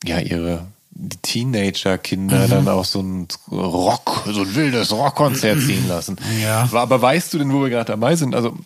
äh, 0.05 0.09
ja, 0.09 0.19
ihre 0.19 0.67
die 0.95 1.17
Teenager-Kinder 1.23 2.47
Mhm. 2.47 2.51
dann 2.51 2.69
auch 2.69 2.85
so 2.85 3.01
ein 3.01 3.29
Rock, 3.51 4.25
so 4.27 4.41
ein 4.43 4.55
wildes 4.55 4.91
Rockkonzert 4.93 5.61
ziehen 5.67 5.87
lassen. 5.89 6.17
Ja. 6.43 6.69
Aber 6.73 7.01
weißt 7.01 7.33
du 7.33 7.39
denn, 7.39 7.53
wo 7.53 7.63
wir 7.63 7.71
gerade 7.71 7.87
dabei 7.93 8.17
sind? 8.17 8.35
Also, 8.35 8.59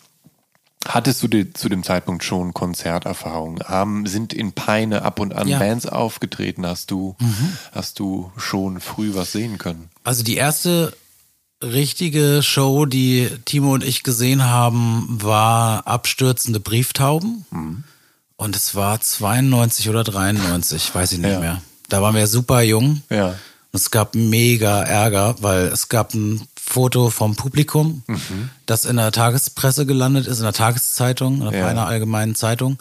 Hattest 0.87 1.21
du 1.23 1.27
die, 1.27 1.51
zu 1.53 1.69
dem 1.69 1.83
Zeitpunkt 1.83 2.23
schon 2.23 2.53
Konzerterfahrung? 2.53 3.59
Haben, 3.63 4.05
sind 4.05 4.31
in 4.33 4.53
Peine 4.53 5.01
ab 5.01 5.19
und 5.19 5.33
an 5.35 5.47
Ja. 5.47 5.59
Bands 5.59 5.85
aufgetreten? 5.85 6.65
Hast 6.65 6.91
du, 6.91 7.15
hast 7.73 7.99
du 7.99 8.31
schon 8.37 8.79
früh 8.79 9.13
was 9.13 9.31
sehen 9.31 9.57
können? 9.57 9.89
Also 10.03 10.23
die 10.23 10.35
erste 10.37 10.93
richtige 11.63 12.41
Show, 12.43 12.85
die 12.85 13.29
Timo 13.45 13.73
und 13.73 13.83
ich 13.83 14.03
gesehen 14.03 14.43
haben, 14.45 15.07
war 15.21 15.87
Abstürzende 15.87 16.59
Brieftauben. 16.59 17.45
Mhm. 17.51 17.83
Und 18.35 18.55
es 18.55 18.75
war 18.75 19.01
92 19.01 19.89
oder 19.89 20.03
93, 20.03 20.93
weiß 20.93 21.13
ich 21.13 21.19
nicht 21.19 21.31
Ja. 21.31 21.39
mehr. 21.39 21.61
Da 21.89 22.01
waren 22.01 22.15
wir 22.15 22.27
super 22.27 22.61
jung. 22.61 23.01
Ja. 23.09 23.29
Und 23.29 23.35
es 23.81 23.89
gab 23.91 24.13
mega 24.15 24.83
Ärger, 24.83 25.35
weil 25.41 25.65
es 25.67 25.89
gab 25.89 26.13
ein 26.13 26.41
Foto 26.69 27.09
vom 27.09 27.35
Publikum, 27.37 28.03
Mhm. 28.07 28.49
das 28.65 28.83
in 28.83 28.97
der 28.97 29.13
Tagespresse 29.13 29.85
gelandet 29.85 30.27
ist, 30.27 30.39
in 30.39 30.43
der 30.43 30.51
Tageszeitung, 30.51 31.35
in 31.41 31.53
Ja. 31.53 31.63
Peiner 31.65 31.87
Allgemeinen 31.87 32.35
Zeitung. 32.35 32.77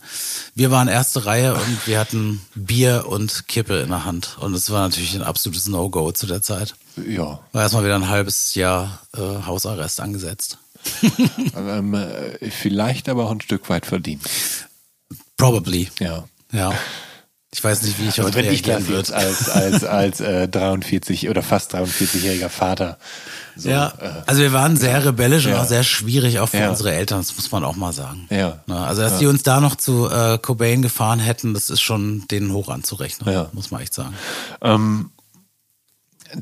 Wir 0.57 0.73
waren 0.73 0.89
erste 0.89 1.25
Reihe 1.25 1.55
und 1.55 1.87
wir 1.87 2.01
hatten 2.01 2.41
Bier 2.57 3.05
und 3.09 3.47
Kippe 3.47 3.79
in 3.79 3.91
der 3.91 4.05
Hand. 4.05 4.39
Und 4.41 4.55
es 4.55 4.71
war 4.71 4.81
natürlich 4.83 5.15
ein 5.15 5.23
absolutes 5.23 5.69
No-Go 5.69 6.11
zu 6.11 6.27
der 6.27 6.43
Zeit. 6.43 6.75
Ja. 7.09 7.39
War 7.53 7.63
erstmal 7.63 7.85
wieder 7.85 7.95
ein 7.95 8.09
halbes 8.09 8.57
Jahr 8.57 8.99
äh, 9.17 9.21
Hausarrest 9.47 10.01
angesetzt. 10.01 10.59
ähm, 11.57 11.95
äh, 11.95 12.51
vielleicht 12.51 13.09
aber 13.09 13.27
auch 13.27 13.31
ein 13.31 13.41
Stück 13.41 13.69
weit 13.71 13.87
verdient. 13.87 14.23
Probably. 15.37 15.89
Ja. 16.01 16.25
Ja. 16.53 16.73
Ich 17.53 17.63
weiß 17.63 17.83
nicht, 17.83 17.99
wie 17.99 18.09
ich 18.09 18.19
Also 18.19 18.25
heute 18.25 18.37
wenn 18.39 18.53
ich 18.53 18.63
das 18.63 18.89
jetzt 18.89 18.89
würde. 18.89 19.15
als, 19.17 19.49
als, 19.49 19.85
als 19.85 20.21
äh, 20.21 20.49
43 20.49 21.29
oder 21.31 21.43
fast 21.43 21.75
43-jähriger 21.75 22.49
Vater 22.49 22.99
so, 23.59 23.71
ja, 23.71 23.95
äh, 23.99 24.11
also 24.27 24.43
wir 24.43 24.53
waren 24.53 24.77
sehr 24.77 25.03
rebellisch 25.07 25.47
und 25.47 25.53
Ja. 25.53 25.63
auch 25.63 25.67
sehr 25.67 25.83
schwierig 25.85 26.41
auch 26.41 26.49
für 26.51 26.59
Ja. 26.59 26.69
unsere 26.71 26.93
Eltern, 26.93 27.21
das 27.21 27.35
muss 27.37 27.51
man 27.53 27.65
auch 27.65 27.77
mal 27.77 27.93
sagen. 27.95 28.27
Ja. 28.31 28.61
Na, 28.67 28.87
also 28.87 29.01
dass 29.01 29.19
die 29.19 29.27
uns 29.27 29.43
da 29.45 29.61
noch 29.61 29.77
zu 29.77 30.11
äh, 30.11 30.37
Cobain 30.39 30.83
gefahren 30.83 31.21
hätten, 31.21 31.55
das 31.55 31.71
ist 31.71 31.81
schon 31.81 32.27
denen 32.31 32.53
hoch 32.53 32.69
anzurechnen, 32.69 33.33
Ja. 33.33 33.49
muss 33.53 33.71
man 33.71 33.81
echt 33.81 33.95
sagen. 33.95 34.15
Ähm, 34.61 35.11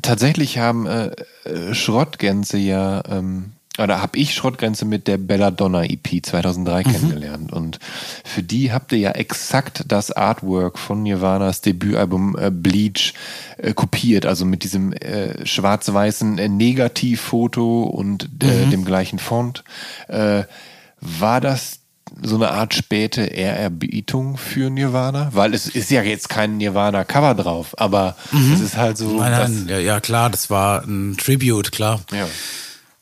tatsächlich 0.03 0.59
haben 0.59 0.87
äh, 0.87 1.13
äh, 1.45 1.75
Schrottgänse 1.75 2.57
ja, 2.59 3.03
ähm, 3.09 3.53
oder 3.79 4.01
habe 4.01 4.19
ich 4.19 4.35
Schrottgrenze 4.35 4.85
mit 4.85 5.09
der 5.09 5.19
Belladonna 5.19 5.85
EP 5.85 6.25
2003 6.25 6.85
kennengelernt. 6.85 7.53
Und 7.53 7.81
für 8.25 8.43
die 8.43 8.73
habt 8.73 8.93
ihr 8.93 8.99
ja 8.99 9.11
exakt 9.13 9.85
das 9.89 10.13
Artwork 10.13 10.79
von 10.79 11.03
Nirvanas 11.03 11.61
Debütalbum 11.61 12.37
äh, 12.39 12.51
Bleach 12.53 13.15
äh, 13.59 13.73
kopiert. 13.73 14.27
Also 14.27 14.45
mit 14.45 14.63
diesem 14.63 14.93
äh, 14.93 15.45
schwarz-weißen 15.45 16.39
äh, 16.39 16.49
Negativfoto 16.49 17.83
und 17.83 18.29
äh, 18.45 18.67
dem 18.67 18.85
gleichen 18.85 19.19
Font. 19.19 19.65
Äh, 20.07 20.45
war 21.01 21.41
das 21.41 21.81
so 22.23 22.37
eine 22.37 22.53
Art 22.53 22.75
späte 22.75 23.23
Ehrerbietung 23.23 24.37
für 24.37 24.71
Nirvana? 24.71 25.31
Weil 25.33 25.53
es 25.53 25.67
ist 25.67 25.91
ja 25.91 26.03
jetzt 26.03 26.29
kein 26.29 26.59
Nirvana-Cover 26.59 27.35
drauf, 27.35 27.75
aber 27.77 28.15
es 28.53 28.61
ist 28.61 28.77
halt 28.77 28.99
so. 28.99 29.19
Nein, 29.19 29.33
nein, 29.33 29.67
ja, 29.69 29.79
ja 29.79 30.01
klar, 30.01 30.31
das 30.31 30.49
war 30.49 30.85
ein 30.85 31.17
Tribute, 31.17 31.73
klar. 31.73 32.01
Ja. 32.13 32.29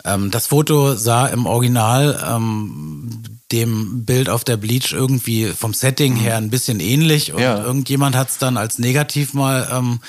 Ähm, 0.05 0.31
das 0.31 0.49
Foto 0.49 0.95
sah 0.95 1.27
im 1.27 1.47
Original 1.47 2.23
ähm, 2.29 3.23
dem 3.53 4.05
Bild 4.05 4.29
auf 4.29 4.45
der 4.45 4.57
Bleach 4.57 4.93
irgendwie 4.93 5.49
vom 5.49 5.75
Setting 5.75 6.17
her 6.17 6.37
ein 6.37 6.51
bisschen 6.51 6.81
ähnlich 6.81 7.35
und. 7.35 7.41
Ja. 7.41 7.63
irgendjemand 7.63 8.17
hat 8.17 8.31
es 8.31 8.39
dann 8.39 8.57
als 8.57 8.79
negativ 8.79 9.35
mal 9.35 9.69
ähm, 9.71 10.01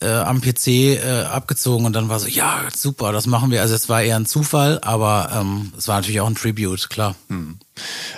äh, 0.00 0.08
am 0.08 0.40
PC 0.40 0.66
äh, 0.66 1.22
abgezogen 1.30 1.84
und 1.84 1.92
dann 1.92 2.08
war 2.08 2.18
so, 2.18 2.26
ja, 2.26 2.62
super, 2.74 3.12
das 3.12 3.26
machen 3.26 3.50
wir. 3.50 3.60
Also 3.60 3.74
es 3.74 3.88
war 3.88 4.02
eher 4.02 4.16
ein 4.16 4.26
Zufall, 4.26 4.78
aber 4.82 5.30
ähm, 5.34 5.72
es 5.76 5.88
war 5.88 5.96
natürlich 5.96 6.20
auch 6.20 6.26
ein 6.26 6.34
Tribute, 6.34 6.88
klar. 6.88 7.14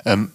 Ähm, 0.05 0.31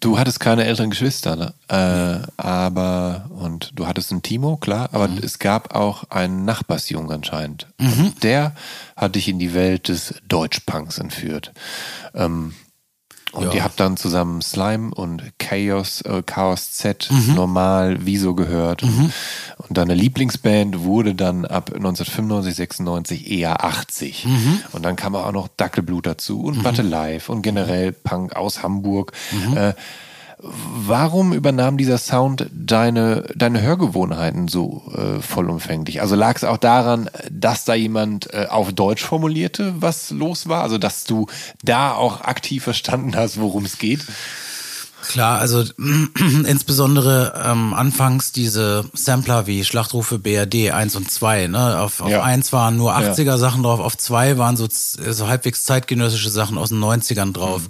du 0.00 0.18
hattest 0.18 0.40
keine 0.40 0.64
älteren 0.64 0.90
Geschwister, 0.90 1.36
ne? 1.36 1.52
Äh, 1.68 2.26
aber, 2.40 3.30
und 3.38 3.72
du 3.74 3.86
hattest 3.86 4.10
einen 4.12 4.22
Timo, 4.22 4.56
klar, 4.56 4.88
aber 4.92 5.08
Mhm. 5.08 5.18
es 5.22 5.38
gab 5.38 5.74
auch 5.74 6.04
einen 6.10 6.44
Nachbarsjungen 6.44 7.10
anscheinend. 7.10 7.66
Und 7.78 8.22
der 8.22 8.52
hat 8.96 9.14
dich 9.14 9.28
in 9.28 9.38
die 9.38 9.54
Welt 9.54 9.88
des 9.88 10.14
Deutschpunks 10.28 10.98
entführt. 10.98 11.52
Ähm, 12.14 12.54
und 13.34 13.44
Ja. 13.46 13.52
ihr 13.52 13.64
habt 13.64 13.78
dann 13.80 13.96
zusammen 13.96 14.40
Slime 14.42 14.94
und 14.94 15.22
Chaos, 15.38 16.00
äh, 16.02 16.22
Chaos 16.24 16.72
Z, 16.72 17.08
Mhm. 17.10 17.34
normal, 17.34 17.98
Wieso 18.00 18.34
gehört. 18.34 18.82
Und, 18.82 19.12
und 19.58 19.76
deine 19.76 19.94
Lieblingsband 19.94 20.80
wurde 20.80 21.14
dann 21.14 21.44
ab 21.44 21.70
1995, 21.74 22.54
96 22.54 23.30
eher 23.30 23.64
80. 23.64 24.26
Mhm. 24.26 24.60
Und 24.72 24.84
dann 24.84 24.96
kam 24.96 25.14
auch 25.14 25.32
noch 25.32 25.48
Dackelblut 25.56 26.06
dazu 26.06 26.42
und 26.42 26.62
Batte 26.62 26.82
Live 26.82 27.28
und 27.28 27.42
generell 27.42 27.92
Punk 27.92 28.36
aus 28.36 28.62
Hamburg. 28.62 29.12
Mhm. 29.32 29.56
Äh, 29.56 29.74
Warum 30.46 31.32
übernahm 31.32 31.78
dieser 31.78 31.96
Sound 31.96 32.46
deine, 32.52 33.24
deine 33.34 33.62
Hörgewohnheiten 33.62 34.48
so 34.48 34.82
äh, 34.94 35.22
vollumfänglich? 35.22 36.02
Also 36.02 36.16
lag 36.16 36.36
es 36.36 36.44
auch 36.44 36.58
daran, 36.58 37.08
dass 37.30 37.64
da 37.64 37.74
jemand 37.74 38.32
äh, 38.34 38.46
auf 38.50 38.72
Deutsch 38.72 39.02
formulierte, 39.02 39.74
was 39.78 40.10
los 40.10 40.46
war? 40.48 40.62
Also 40.62 40.76
dass 40.76 41.04
du 41.04 41.26
da 41.62 41.92
auch 41.94 42.20
aktiv 42.20 42.62
verstanden 42.64 43.16
hast, 43.16 43.40
worum 43.40 43.64
es 43.64 43.78
geht? 43.78 44.04
Klar, 45.08 45.38
also 45.38 45.64
insbesondere 46.46 47.42
ähm, 47.46 47.72
anfangs 47.74 48.32
diese 48.32 48.84
Sampler 48.92 49.46
wie 49.46 49.64
Schlachtrufe 49.64 50.18
BRD 50.18 50.72
1 50.72 50.96
und 50.96 51.10
2. 51.10 51.46
Ne? 51.48 51.80
Auf, 51.80 52.00
auf 52.00 52.10
Ja. 52.10 52.22
1 52.22 52.52
waren 52.52 52.76
nur 52.76 52.94
80er 52.94 53.38
Sachen 53.38 53.62
drauf, 53.62 53.80
auf 53.80 53.96
2 53.96 54.38
waren 54.38 54.56
so, 54.56 54.66
so 54.70 55.28
halbwegs 55.28 55.64
zeitgenössische 55.64 56.30
Sachen 56.30 56.58
aus 56.58 56.70
den 56.70 56.82
90ern 56.82 57.32
drauf. 57.32 57.62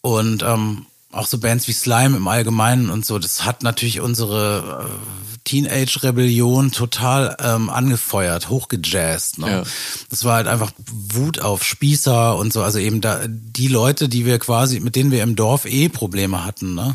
Und 0.00 0.42
ähm, 0.42 0.86
auch 1.12 1.26
so 1.26 1.38
Bands 1.38 1.68
wie 1.68 1.72
Slime 1.72 2.16
im 2.16 2.26
Allgemeinen 2.26 2.90
und 2.90 3.06
so, 3.06 3.18
das 3.18 3.44
hat 3.44 3.62
natürlich 3.62 4.00
unsere 4.00 4.88
äh, 4.88 5.38
Teenage-Rebellion 5.44 6.72
total 6.72 7.36
ähm, 7.40 7.68
angefeuert, 7.68 8.48
hochgejazzt. 8.48 9.38
Ne? 9.38 9.50
Ja. 9.50 9.62
Das 10.08 10.24
war 10.24 10.36
halt 10.36 10.46
einfach 10.46 10.72
Wut 10.90 11.40
auf 11.40 11.64
Spießer 11.64 12.36
und 12.36 12.52
so, 12.52 12.62
also 12.62 12.78
eben 12.78 13.00
da 13.00 13.20
die 13.26 13.68
Leute, 13.68 14.08
die 14.08 14.24
wir 14.24 14.38
quasi, 14.38 14.80
mit 14.80 14.96
denen 14.96 15.10
wir 15.10 15.22
im 15.22 15.36
Dorf 15.36 15.66
eh 15.66 15.88
Probleme 15.88 16.44
hatten. 16.44 16.74
Ne? 16.74 16.94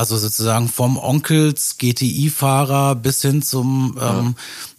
Also 0.00 0.16
sozusagen 0.16 0.70
vom 0.70 0.96
Onkels 0.96 1.76
GTI-Fahrer 1.76 2.94
bis 2.94 3.20
hin 3.20 3.42
zum 3.42 3.98
ähm, 4.00 4.34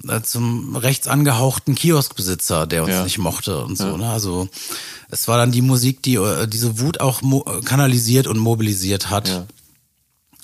äh, 0.10 0.24
zum 0.24 0.76
rechts 0.76 1.08
angehauchten 1.08 1.76
Kioskbesitzer, 1.76 2.66
der 2.66 2.84
uns 2.84 3.04
nicht 3.04 3.20
mochte 3.20 3.64
und 3.64 3.78
so. 3.78 3.98
Ne? 3.98 4.10
Also 4.10 4.50
es 5.12 5.28
war 5.28 5.38
dann 5.38 5.52
die 5.52 5.62
Musik, 5.62 6.02
die 6.02 6.16
äh, 6.16 6.48
diese 6.48 6.80
Wut 6.80 7.02
auch 7.02 7.22
kanalisiert 7.64 8.26
und 8.26 8.40
mobilisiert 8.40 9.12
hat. 9.12 9.30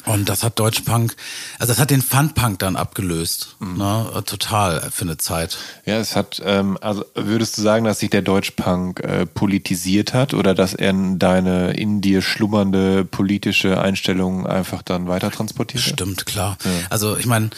Ja. 0.08 0.14
Und 0.14 0.30
das 0.30 0.43
hat 0.43 0.58
Deutschpunk, 0.60 1.16
also 1.60 1.72
das 1.72 1.80
hat 1.80 1.91
den 1.91 2.01
Funpunk 2.01 2.60
dann 2.60 2.76
abgelöst. 2.76 3.55
Ne? 3.60 4.12
Äh, 4.16 4.22
Total 4.24 4.89
für 4.91 5.03
eine 5.03 5.18
Zeit. 5.18 5.58
Ja, 5.86 5.97
es 5.97 6.16
hat, 6.16 6.41
ähm, 6.43 6.78
also 6.82 7.05
würdest 7.16 7.58
du 7.58 7.62
sagen, 7.62 7.86
dass 7.86 7.99
sich 7.99 8.10
der 8.10 8.22
Deutschpunk 8.22 8.99
äh, 9.01 9.26
politisiert 9.26 10.14
hat 10.14 10.34
oder 10.34 10.53
dass 10.53 10.74
er 10.74 10.93
deine 10.93 11.72
in 11.74 12.01
dir 12.01 12.22
schlummernde 12.22 13.05
politische 13.05 13.80
Einstellung 13.80 14.47
einfach 14.47 14.82
dann 14.82 15.08
weiter 15.08 15.32
transportiert 15.32 15.84
hat? 15.84 15.93
Stimmt, 15.93 16.26
klar. 16.26 16.58
Also 16.89 17.18
ich 17.18 17.26
meine, 17.26 17.49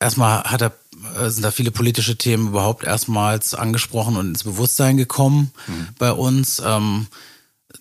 erstmal 0.00 0.44
hat 0.44 0.62
er, 0.62 0.72
äh, 1.20 1.30
sind 1.30 1.42
da 1.42 1.50
viele 1.50 1.70
politische 1.70 2.16
Themen 2.16 2.48
überhaupt 2.48 2.84
erstmals 2.84 3.54
angesprochen 3.54 4.16
und 4.16 4.28
ins 4.28 4.44
Bewusstsein 4.44 4.96
gekommen 4.96 5.52
bei 5.98 6.12
uns. 6.12 6.62
Ähm, 6.64 7.06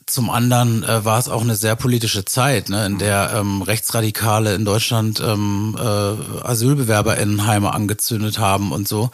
zum 0.06 0.30
anderen 0.30 0.84
äh, 0.84 1.06
war 1.06 1.18
es 1.20 1.30
auch 1.30 1.42
eine 1.42 1.56
sehr 1.56 1.76
politische 1.76 2.26
Zeit, 2.26 2.70
ne, 2.70 2.86
in 2.86 2.98
der 2.98 3.32
ähm, 3.36 3.62
Rechtsradikale 3.62 4.54
in 4.56 4.66
Deutschland 4.66 5.22
ähm, 5.26 5.78
äh, 5.80 5.84
AsylbewerberInnenheime 6.46 7.74
angezündet 7.74 8.40
haben 8.40 8.72
und 8.72 8.88
so. 8.88 9.12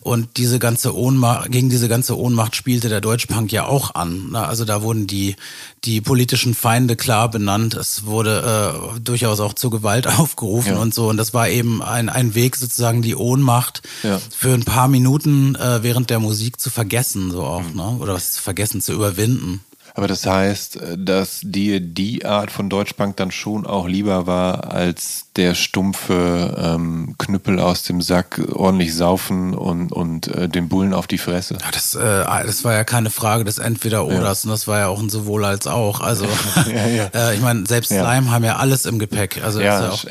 Und 0.00 0.36
diese 0.36 0.58
ganze 0.58 0.96
Ohnmacht, 0.96 1.50
gegen 1.50 1.70
diese 1.70 1.88
ganze 1.88 2.18
Ohnmacht 2.18 2.56
spielte 2.56 2.88
der 2.88 3.00
Deutschpunk 3.00 3.52
ja 3.52 3.66
auch 3.66 3.94
an. 3.94 4.30
Ne? 4.32 4.46
Also 4.46 4.64
da 4.64 4.82
wurden 4.82 5.06
die, 5.06 5.36
die 5.84 6.00
politischen 6.00 6.54
Feinde 6.54 6.96
klar 6.96 7.30
benannt. 7.30 7.74
Es 7.74 8.04
wurde 8.06 8.94
äh, 8.96 9.00
durchaus 9.00 9.40
auch 9.40 9.52
zur 9.54 9.70
Gewalt 9.70 10.06
aufgerufen 10.18 10.72
Ja. 10.74 10.78
und 10.78 10.94
so. 10.94 11.08
Und 11.08 11.16
das 11.16 11.34
war 11.34 11.48
eben 11.48 11.82
ein, 11.82 12.08
ein 12.08 12.34
Weg, 12.34 12.56
sozusagen 12.56 13.02
die 13.02 13.14
Ohnmacht 13.16 13.82
Ja. 14.02 14.20
für 14.36 14.52
ein 14.54 14.64
paar 14.64 14.88
Minuten 14.88 15.54
äh, 15.54 15.82
während 15.82 16.10
der 16.10 16.18
Musik 16.18 16.60
zu 16.60 16.70
vergessen, 16.70 17.30
so 17.30 17.42
auch, 17.44 17.62
Mhm. 17.62 17.76
ne? 17.76 17.96
Oder 18.00 18.14
was 18.14 18.32
zu 18.32 18.42
vergessen, 18.42 18.80
zu 18.80 18.92
überwinden. 18.92 19.60
Aber 19.94 20.08
das 20.08 20.26
heißt, 20.26 20.76
äh, 20.76 20.98
dass 20.98 21.40
dir 21.42 21.80
die 21.80 22.26
Art 22.26 22.50
von 22.50 22.68
Deutschpunk 22.68 23.16
dann 23.16 23.30
schon 23.30 23.66
auch 23.66 23.88
lieber 23.88 24.26
war 24.26 24.72
als 24.72 25.23
der 25.36 25.54
stumpfe 25.56 26.54
ähm, 26.56 27.16
Knüppel 27.18 27.58
aus 27.58 27.82
dem 27.82 28.00
Sack, 28.00 28.40
ordentlich 28.52 28.94
saufen 28.94 29.52
und, 29.54 29.90
und 29.90 30.28
äh, 30.28 30.48
den 30.48 30.68
Bullen 30.68 30.94
auf 30.94 31.08
die 31.08 31.18
Fresse. 31.18 31.54
Ja, 31.60 31.70
das, 31.72 31.96
äh, 31.96 32.24
das 32.46 32.62
war 32.62 32.72
ja 32.72 32.84
keine 32.84 33.10
Frage 33.10 33.42
des 33.44 33.58
Entweder-Oders 33.58 34.44
und 34.44 34.50
das 34.52 34.68
war 34.68 34.78
ja 34.78 34.86
auch 34.88 35.00
ein 35.00 35.10
sowohl 35.10 35.44
als 35.44 35.66
auch. 35.66 36.00
Also 36.00 36.26
Ja, 36.72 36.86
ja. 36.86 37.04
äh, 37.12 37.34
ich 37.34 37.40
meine, 37.40 37.66
selbst 37.66 37.90
Ja. 37.90 38.04
Slime 38.04 38.30
haben 38.30 38.44
ja 38.44 38.56
alles 38.56 38.86
im 38.86 39.00
Gepäck. 39.00 39.42
Also 39.42 39.60
Ja, 39.60 39.82
ja 39.82 39.90
auch 39.90 40.04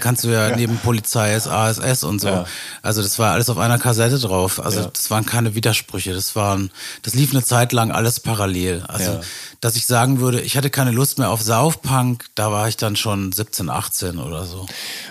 kannst 0.00 0.24
du 0.24 0.28
ja, 0.28 0.56
neben 0.56 0.78
Polizei 0.78 1.36
ASS 1.36 2.02
und 2.04 2.20
so. 2.20 2.28
Ja. 2.28 2.44
Also 2.80 3.02
das 3.02 3.18
war 3.18 3.32
alles 3.32 3.50
auf 3.50 3.58
einer 3.58 3.78
Kassette 3.78 4.18
drauf. 4.18 4.64
Also 4.64 4.80
Ja. 4.80 4.90
das 4.92 5.10
waren 5.10 5.26
keine 5.26 5.54
Widersprüche. 5.54 6.14
Das 6.14 6.34
waren, 6.36 6.70
das 7.02 7.14
lief 7.14 7.32
eine 7.32 7.44
Zeit 7.44 7.72
lang 7.72 7.90
alles 7.90 8.18
parallel. 8.20 8.82
Also 8.88 9.12
Ja. 9.12 9.20
dass 9.60 9.76
ich 9.76 9.84
sagen 9.84 10.20
würde, 10.20 10.40
ich 10.40 10.56
hatte 10.56 10.70
keine 10.70 10.90
Lust 10.90 11.18
mehr 11.18 11.30
auf 11.30 11.42
Saufpunk, 11.42 12.24
da 12.34 12.50
war 12.50 12.68
ich 12.68 12.78
dann 12.78 12.96
schon 12.96 13.32
17, 13.32 13.68
18 13.68 14.18
oder 14.18 14.44
so. 14.44 14.53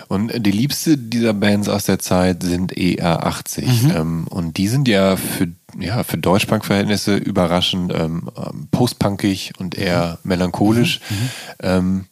Und 0.08 0.32
die 0.46 0.50
liebste 0.50 0.98
dieser 0.98 1.32
Bands 1.32 1.68
aus 1.68 1.84
der 1.84 1.98
Zeit 1.98 2.42
sind 2.42 2.72
ER80. 2.74 3.64
Mhm. 3.84 3.90
Ähm, 3.96 4.26
und 4.28 4.56
die 4.58 4.68
sind 4.68 4.86
ja 4.88 5.16
für, 5.16 5.48
ja, 5.78 6.04
für 6.04 6.18
Deutschpunk-Verhältnisse 6.18 7.16
überraschend 7.16 7.92
ähm, 7.94 8.28
ähm, 8.36 8.68
postpunkig 8.70 9.52
und 9.58 9.76
eher 9.76 10.18
Mhm. 10.22 10.28
melancholisch. 10.28 11.00
Ähm, 11.62 12.06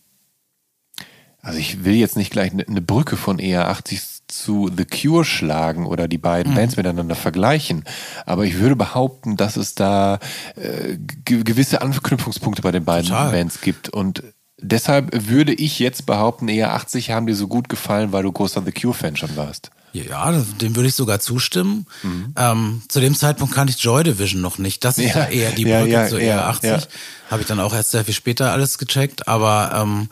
also 1.43 1.59
ich 1.59 1.85
will 1.85 1.95
jetzt 1.95 2.17
nicht 2.17 2.31
gleich 2.31 2.53
eine, 2.53 2.67
eine 2.67 2.81
Brücke 2.81 3.17
von 3.17 3.39
ER80 3.39 4.01
zu 4.29 4.71
The 4.75 4.85
Cure 4.87 5.25
schlagen 5.25 5.85
oder 5.87 6.09
die 6.09 6.17
Mhm. 6.19 6.23
beiden 6.23 6.55
Bands 6.55 6.77
miteinander 6.77 7.15
vergleichen. 7.17 7.85
Aber 8.25 8.45
ich 8.47 8.59
würde 8.59 8.77
behaupten, 8.77 9.37
dass 9.37 9.57
es 9.57 9.75
da 9.75 10.19
äh, 10.57 10.97
ge 11.25 11.43
gewisse 11.43 11.83
Anknüpfungspunkte 11.83 12.63
bei 12.63 12.71
den 12.73 12.85
beiden 12.85 13.09
Total. 13.11 13.33
Bands 13.33 13.61
gibt. 13.61 13.89
Und 13.91 14.23
deshalb 14.63 15.29
würde 15.29 15.53
ich 15.53 15.79
jetzt 15.79 16.07
behaupten, 16.07 16.49
eher 16.49 16.73
80 16.75 17.11
haben 17.11 17.27
dir 17.27 17.35
so 17.35 17.49
gut 17.49 17.69
gefallen, 17.69 18.13
weil 18.13 18.23
du 18.23 18.33
großer 18.33 18.63
The 18.65 18.73
Cure-Fan 18.73 19.17
schon 19.17 19.37
warst. 19.37 19.71
Ja, 19.93 20.33
dem 20.33 20.75
würde 20.75 20.89
ich 20.89 20.95
sogar 20.95 21.21
zustimmen. 21.21 21.87
Ähm, 22.37 22.83
zu 22.89 22.99
dem 23.01 23.15
Zeitpunkt 23.15 23.55
kannte 23.55 23.75
ich 23.77 23.83
Joy 23.83 24.03
Division 24.05 24.41
noch 24.41 24.57
nicht. 24.57 24.85
Das 24.85 24.97
ist 24.97 25.15
Mhm. 25.15 25.21
Ja, 25.21 25.25
ja, 25.25 25.31
eher 25.31 25.51
die 25.53 25.65
Brücke 25.65 25.89
ja, 25.89 26.09
zu 26.09 26.17
ja, 26.17 26.23
eher 26.23 26.47
80. 26.47 26.71
ja. 26.71 26.81
Habe 27.31 27.43
ich 27.43 27.49
dann 27.49 27.61
auch 27.61 27.75
erst 27.75 27.91
sehr 27.91 28.05
viel 28.05 28.15
später 28.15 28.53
alles 28.53 28.79
gecheckt. 28.79 29.29
Aber 29.29 29.73
ähm, 29.75 30.09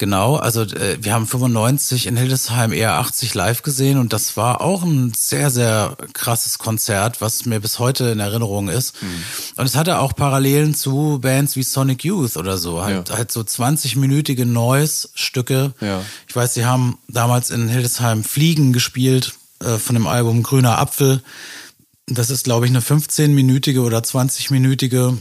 genau, 0.00 0.34
also 0.34 0.62
äh, 0.62 0.98
wir 1.00 1.14
haben 1.14 1.28
95 1.28 2.06
in 2.08 2.16
Hildesheim 2.16 2.72
eher 2.72 2.94
80 2.94 3.34
live 3.34 3.62
gesehen 3.62 3.98
und 3.98 4.12
das 4.12 4.36
war 4.36 4.60
auch 4.60 4.82
ein 4.82 5.12
sehr, 5.16 5.50
sehr 5.50 5.96
krasses 6.14 6.58
Konzert, 6.58 7.20
was 7.20 7.44
mir 7.44 7.60
bis 7.60 7.78
heute 7.78 8.06
in 8.06 8.18
Erinnerung 8.18 8.68
ist. 8.68 9.00
Mhm. 9.00 9.22
Und 9.56 9.66
es 9.66 9.76
hatte 9.76 10.00
auch 10.00 10.16
Parallelen 10.16 10.74
zu 10.74 11.20
Bands 11.22 11.54
wie 11.54 11.62
Sonic 11.62 12.02
Youth 12.04 12.36
oder 12.36 12.58
so. 12.58 12.82
Halt, 12.82 13.10
Ja. 13.10 13.16
halt 13.18 13.30
so 13.30 13.42
20-minütige 13.42 14.44
Noise-Stücke. 14.46 15.74
Ja. 15.80 16.02
Ich 16.26 16.34
weiß, 16.34 16.54
sie 16.54 16.64
haben 16.64 16.98
damals 17.06 17.50
in 17.50 17.68
Hildesheim 17.68 18.24
Fliegen 18.24 18.72
gespielt 18.72 19.34
äh, 19.62 19.76
von 19.76 19.94
dem 19.94 20.06
Album 20.08 20.42
Grüner 20.42 20.78
Apfel. 20.78 21.22
Das 22.06 22.30
ist, 22.30 22.42
glaube 22.44 22.66
ich, 22.66 22.72
eine 22.72 22.80
15-minütige 22.80 23.80
oder 23.82 23.98
20-minütige 23.98 25.16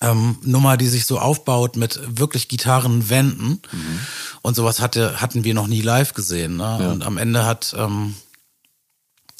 ähm, 0.00 0.38
Nummer, 0.42 0.76
die 0.76 0.88
sich 0.88 1.06
so 1.06 1.18
aufbaut 1.18 1.76
mit 1.76 2.00
wirklich 2.06 2.48
Gitarrenwänden. 2.48 3.60
Und 4.42 4.56
sowas 4.56 4.80
hatte, 4.80 5.20
hatten 5.20 5.44
wir 5.44 5.54
noch 5.54 5.66
nie 5.66 5.82
live 5.82 6.14
gesehen. 6.14 6.56
Ne? 6.56 6.90
Und 6.90 7.04
am 7.04 7.18
Ende 7.18 7.44
hat 7.44 7.74
ähm, 7.78 8.14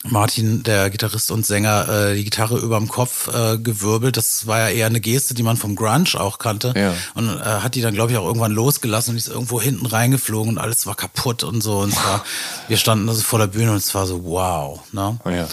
Martin, 0.05 0.64
der 0.64 0.90
Gitarrist 0.90 1.30
und 1.30 1.47
Sänger, 1.47 1.88
äh, 1.88 2.16
die 2.16 2.24
Gitarre 2.24 2.59
überm 2.59 2.88
Kopf 2.88 3.28
äh, 3.28 3.59
gewirbelt. 3.59 4.16
Das 4.16 4.47
war 4.47 4.59
ja 4.59 4.68
eher 4.68 4.86
eine 4.86 5.01
Geste, 5.01 5.34
die 5.34 5.45
man 5.45 5.57
vom 5.57 5.76
Grunge 5.76 5.93
auch 6.14 6.38
kannte. 6.38 6.74
Ja. 6.76 6.95
Und 7.14 7.28
äh, 7.28 7.45
hat 7.45 7.76
die 7.76 7.82
dann, 7.82 7.95
glaube 7.95 8.11
ich, 8.11 8.18
auch 8.18 8.26
irgendwann 8.26 8.53
losgelassen 8.53 9.12
und 9.12 9.16
ist 9.16 9.28
irgendwo 9.28 9.61
hinten 9.61 9.86
reingeflogen 9.86 10.53
und 10.53 10.59
alles 10.59 10.86
war 10.86 10.97
kaputt 10.97 11.45
und 11.45 11.61
so. 11.61 11.78
Und 11.78 11.90
es 11.90 11.97
war, 11.97 12.24
wir 12.68 12.76
standen 12.76 13.09
also 13.09 13.22
vor 13.22 13.38
der 13.38 13.47
Bühne 13.47 13.70
und 13.70 13.76
es 13.76 13.95
war 13.95 14.07
so, 14.07 14.24
wow. 14.24 14.80
Ne? 14.93 15.18
Oh 15.24 15.30
ja. 15.30 15.47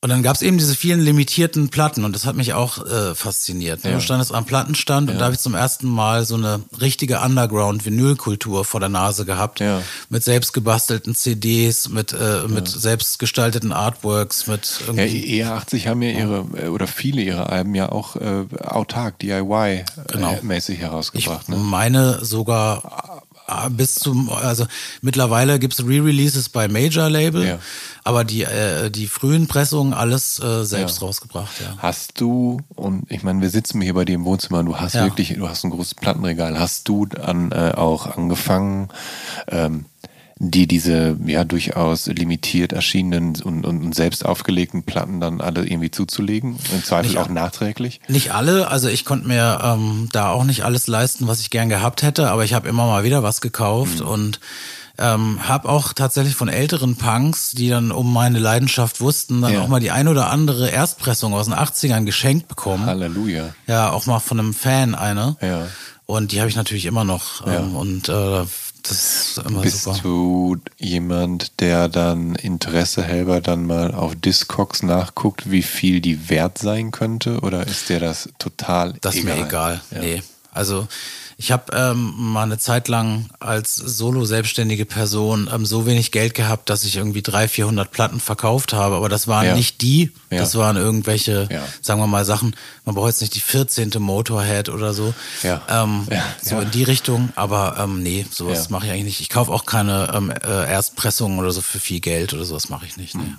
Und 0.00 0.10
dann 0.10 0.22
gab 0.22 0.36
es 0.36 0.42
eben 0.42 0.58
diese 0.58 0.76
vielen 0.76 1.00
limitierten 1.00 1.70
Platten 1.70 2.04
und 2.04 2.12
das 2.14 2.24
hat 2.24 2.36
mich 2.36 2.52
auch 2.52 2.86
äh, 2.86 3.16
fasziniert. 3.16 3.82
Ja. 3.82 3.90
Du 3.94 4.00
standest 4.00 4.32
am 4.32 4.44
Plattenstand 4.44 5.10
und 5.10 5.18
da 5.18 5.24
habe 5.24 5.34
ich 5.34 5.40
zum 5.40 5.56
ersten 5.56 5.88
Mal 5.88 6.24
so 6.24 6.36
eine 6.36 6.60
richtige 6.80 7.18
Underground-Vinylkultur 7.18 8.64
vor 8.64 8.78
der 8.78 8.90
Nase 8.90 9.24
gehabt. 9.24 9.58
Ja. 9.58 9.82
Mit 10.08 10.22
selbst 10.22 10.52
gebastelten 10.52 11.16
CDs, 11.16 11.88
mit, 11.88 12.12
äh, 12.12 12.46
mit 12.46 12.68
selbst 12.68 13.18
gestalteten 13.18 13.72
Artworks, 13.72 14.46
mit 14.46 14.80
Ja, 14.86 15.02
irgendwie. 15.02 15.42
ER80 15.42 15.88
haben 15.88 16.02
ja 16.02 16.10
ihre, 16.10 16.46
äh, 16.56 16.68
oder 16.68 16.86
viele 16.86 17.20
ihrer 17.20 17.50
Alben 17.50 17.74
ja 17.74 17.90
auch 17.90 18.14
äh, 18.14 18.44
autark, 18.64 19.18
DIY 19.18 19.84
Genau. 20.12 20.38
äh, 20.48 20.58
Ich 20.58 20.78
herausgebracht. 20.78 21.48
ne? 21.48 21.56
meine 21.56 22.24
sogar 22.24 23.17
bis 23.70 23.94
zum, 23.94 24.30
also 24.30 24.66
mittlerweile 25.02 25.58
gibt's 25.58 25.80
Re-Releases 25.84 26.48
bei 26.48 26.68
Major 26.68 27.08
Label, 27.08 27.46
Ja. 27.46 27.58
aber 28.04 28.24
die, 28.24 28.42
äh, 28.42 28.90
die 28.90 29.06
frühen 29.06 29.46
Pressungen 29.48 29.94
alles 29.94 30.38
äh, 30.38 30.64
selbst 30.64 31.00
Ja. 31.00 31.06
rausgebracht, 31.06 31.60
ja. 31.60 31.74
Hast 31.78 32.20
du, 32.20 32.60
und 32.74 33.10
ich 33.10 33.22
meine, 33.22 33.40
wir 33.40 33.50
sitzen 33.50 33.80
hier 33.80 33.94
bei 33.94 34.04
dir 34.04 34.14
im 34.14 34.24
Wohnzimmer, 34.24 34.62
du 34.64 34.76
hast 34.76 34.94
wirklich, 34.94 35.34
du 35.34 35.48
hast 35.48 35.64
ein 35.64 35.70
großes 35.70 35.94
Plattenregal, 35.94 36.58
hast 36.58 36.88
du 36.88 37.06
dann 37.06 37.52
äh, 37.52 37.72
auch 37.76 38.06
angefangen, 38.16 38.88
ähm, 39.48 39.86
die 40.40 40.66
diese 40.66 41.16
ja 41.26 41.44
durchaus 41.44 42.06
limitiert 42.06 42.72
erschienenen 42.72 43.40
und, 43.42 43.64
und, 43.64 43.94
selbst 43.94 44.24
aufgelegten 44.24 44.84
Platten 44.84 45.20
dann 45.20 45.40
alle 45.40 45.66
irgendwie 45.66 45.90
zuzulegen? 45.90 46.56
Im 46.72 46.84
Zweifel 46.84 47.08
Nicht 47.10 47.18
auch 47.18 47.28
nachträglich? 47.28 48.00
Nicht 48.08 48.32
alle, 48.32 48.68
also 48.68 48.88
ich 48.88 49.04
konnte 49.04 49.26
mir 49.26 49.60
ähm, 49.62 50.08
da 50.12 50.30
auch 50.30 50.44
nicht 50.44 50.64
alles 50.64 50.86
leisten, 50.86 51.26
was 51.26 51.40
ich 51.40 51.50
gern 51.50 51.68
gehabt 51.68 52.02
hätte, 52.02 52.30
aber 52.30 52.44
ich 52.44 52.54
habe 52.54 52.68
immer 52.68 52.86
mal 52.86 53.04
wieder 53.04 53.22
was 53.22 53.40
gekauft 53.40 54.00
und 54.00 54.38
ähm, 55.00 55.38
habe 55.46 55.68
auch 55.68 55.92
tatsächlich 55.92 56.34
von 56.34 56.48
älteren 56.48 56.96
Punks, 56.96 57.52
die 57.52 57.68
dann 57.68 57.92
um 57.92 58.12
meine 58.12 58.38
Leidenschaft 58.40 59.00
wussten, 59.00 59.40
dann 59.42 59.52
Ja. 59.52 59.60
auch 59.62 59.68
mal 59.68 59.80
die 59.80 59.92
ein 59.92 60.08
oder 60.08 60.30
andere 60.30 60.70
Erstpressung 60.70 61.34
aus 61.34 61.46
den 61.46 61.54
80ern 61.54 62.04
geschenkt 62.04 62.48
bekommen. 62.48 62.86
Halleluja. 62.86 63.50
Ja, 63.66 63.90
auch 63.90 64.06
mal 64.06 64.18
von 64.18 64.40
einem 64.40 64.54
Fan 64.54 64.94
eine. 64.96 65.36
Ja. 65.40 65.66
Und 66.10 66.32
die 66.32 66.40
habe 66.40 66.48
ich 66.48 66.56
natürlich 66.56 66.86
immer 66.86 67.04
noch. 67.04 67.46
Ähm, 67.46 67.52
Ja. 67.52 67.78
Und 67.78 68.08
äh, 68.08 68.46
das 68.82 68.92
ist 69.36 69.42
immer 69.46 69.60
Bist 69.60 69.82
super. 69.82 69.98
du 70.02 70.56
jemand, 70.78 71.60
der 71.60 71.88
dann 71.90 72.34
Interesse 72.34 73.06
halber 73.06 73.42
dann 73.42 73.66
mal 73.66 73.94
auf 73.94 74.14
Discogs 74.16 74.82
nachguckt, 74.82 75.50
wie 75.50 75.62
viel 75.62 76.00
die 76.00 76.30
wert 76.30 76.56
sein 76.56 76.92
könnte? 76.92 77.40
Oder 77.40 77.66
ist 77.66 77.90
dir 77.90 78.00
das 78.00 78.30
total 78.38 78.94
Das 79.02 79.16
ist 79.16 79.24
egal? 79.24 79.36
mir 79.38 79.46
egal. 79.46 79.80
Ja. 79.90 79.98
Nee. 80.00 80.22
Also 80.50 80.88
ich 81.40 81.52
habe 81.52 81.72
ähm, 81.72 82.14
mal 82.16 82.42
eine 82.42 82.58
Zeit 82.58 82.88
lang 82.88 83.30
als 83.38 83.76
solo-selbstständige 83.76 84.84
Person 84.84 85.48
ähm, 85.52 85.64
so 85.66 85.86
wenig 85.86 86.10
Geld 86.10 86.34
gehabt, 86.34 86.68
dass 86.68 86.82
ich 86.82 86.96
irgendwie 86.96 87.22
300, 87.22 87.50
400 87.50 87.90
Platten 87.92 88.18
verkauft 88.18 88.72
habe. 88.72 88.96
Aber 88.96 89.08
das 89.08 89.28
waren 89.28 89.46
Ja. 89.46 89.54
nicht 89.54 89.80
die, 89.80 90.10
Ja. 90.30 90.38
das 90.38 90.56
waren 90.56 90.76
irgendwelche, 90.76 91.46
Ja. 91.48 91.62
sagen 91.80 92.00
wir 92.00 92.08
mal, 92.08 92.24
Sachen. 92.24 92.56
Man 92.84 92.96
braucht 92.96 93.10
jetzt 93.10 93.20
nicht 93.20 93.36
die 93.36 93.40
14. 93.40 94.00
Motorhead 94.02 94.68
oder 94.68 94.92
so. 94.92 95.14
Ja. 95.44 95.62
Ähm, 95.68 96.08
Ja. 96.10 96.24
So 96.42 96.58
in 96.58 96.72
die 96.72 96.82
Richtung. 96.82 97.28
Aber 97.36 97.76
ähm, 97.78 98.02
nee, 98.02 98.26
sowas 98.28 98.68
mache 98.68 98.86
ich 98.86 98.90
eigentlich 98.92 99.04
nicht. 99.04 99.20
Ich 99.20 99.28
kaufe 99.28 99.52
auch 99.52 99.64
keine 99.64 100.10
ähm, 100.12 100.30
äh, 100.32 100.68
Erstpressungen 100.68 101.38
oder 101.38 101.52
so 101.52 101.60
für 101.60 101.78
viel 101.78 102.00
Geld 102.00 102.34
oder 102.34 102.44
sowas 102.44 102.68
mache 102.68 102.84
ich 102.86 102.96
nicht. 102.96 103.14
Nee. 103.14 103.34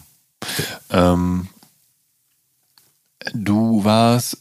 Ähm, 0.90 1.50
du 3.34 3.84
warst 3.84 4.38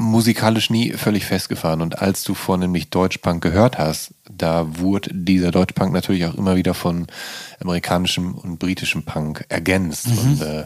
musikalisch 0.00 0.70
nie 0.70 0.92
völlig 0.94 1.26
festgefahren. 1.26 1.82
Und 1.82 2.00
als 2.00 2.24
du 2.24 2.34
vornehmlich 2.34 2.88
Deutschpunk 2.90 3.42
gehört 3.42 3.78
hast, 3.78 4.14
da 4.30 4.78
wurde 4.78 5.10
dieser 5.12 5.50
Deutschpunk 5.50 5.92
natürlich 5.92 6.24
auch 6.24 6.34
immer 6.34 6.56
wieder 6.56 6.74
von 6.74 7.06
amerikanischem 7.60 8.34
und 8.34 8.58
britischem 8.58 9.04
Punk 9.04 9.44
ergänzt. 9.48 10.06
Und 10.06 10.40
äh, 10.40 10.64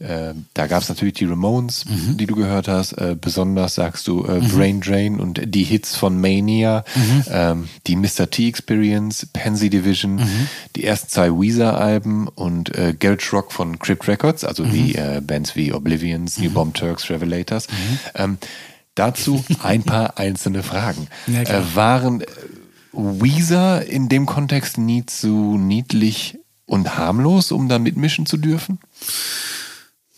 äh, 0.00 0.34
da 0.54 0.66
gab 0.66 0.82
es 0.82 0.88
natürlich 0.88 1.14
die 1.14 1.24
Ramones, 1.24 1.84
die 2.18 2.26
du 2.26 2.34
gehört 2.34 2.68
hast, 2.68 2.92
äh, 2.92 3.16
besonders 3.20 3.74
sagst 3.74 4.06
du 4.08 4.24
äh, 4.24 4.40
Brain 4.40 4.80
Drain 4.80 5.20
und 5.20 5.40
die 5.44 5.64
Hits 5.64 5.96
von 5.96 6.20
Mania, 6.20 6.84
ähm, 7.30 7.68
die 7.86 7.96
Mr. 7.96 8.30
T 8.30 8.48
Experience, 8.48 9.26
Pansy 9.32 9.70
Division, 9.70 10.20
die 10.76 10.84
ersten 10.84 11.08
zwei 11.08 11.30
Weezer-Alben 11.30 12.28
und 12.28 12.76
äh, 12.76 12.94
Garage 12.98 13.30
Rock 13.32 13.52
von 13.52 13.78
Crypt 13.78 14.08
Records, 14.08 14.44
also 14.44 14.72
wie 14.72 14.94
äh, 14.94 15.20
Bands 15.24 15.56
wie 15.56 15.72
Oblivions, 15.72 16.38
New 16.38 16.50
Bomb 16.50 16.74
Turks, 16.74 17.08
Revelators. 17.10 17.68
Ähm, 18.14 18.38
dazu 18.94 19.44
ein 19.62 19.82
paar 19.82 20.18
einzelne 20.18 20.62
Fragen. 20.62 21.08
Ja, 21.26 21.42
äh, 21.42 21.62
waren 21.74 22.20
äh, 22.20 22.26
Weezer 22.92 23.84
in 23.86 24.08
dem 24.08 24.26
Kontext 24.26 24.78
nie 24.78 25.04
zu 25.06 25.58
niedlich 25.58 26.38
und 26.66 26.96
harmlos, 26.96 27.52
um 27.52 27.68
da 27.68 27.78
mitmischen 27.78 28.26
zu 28.26 28.36
dürfen? 28.36 28.78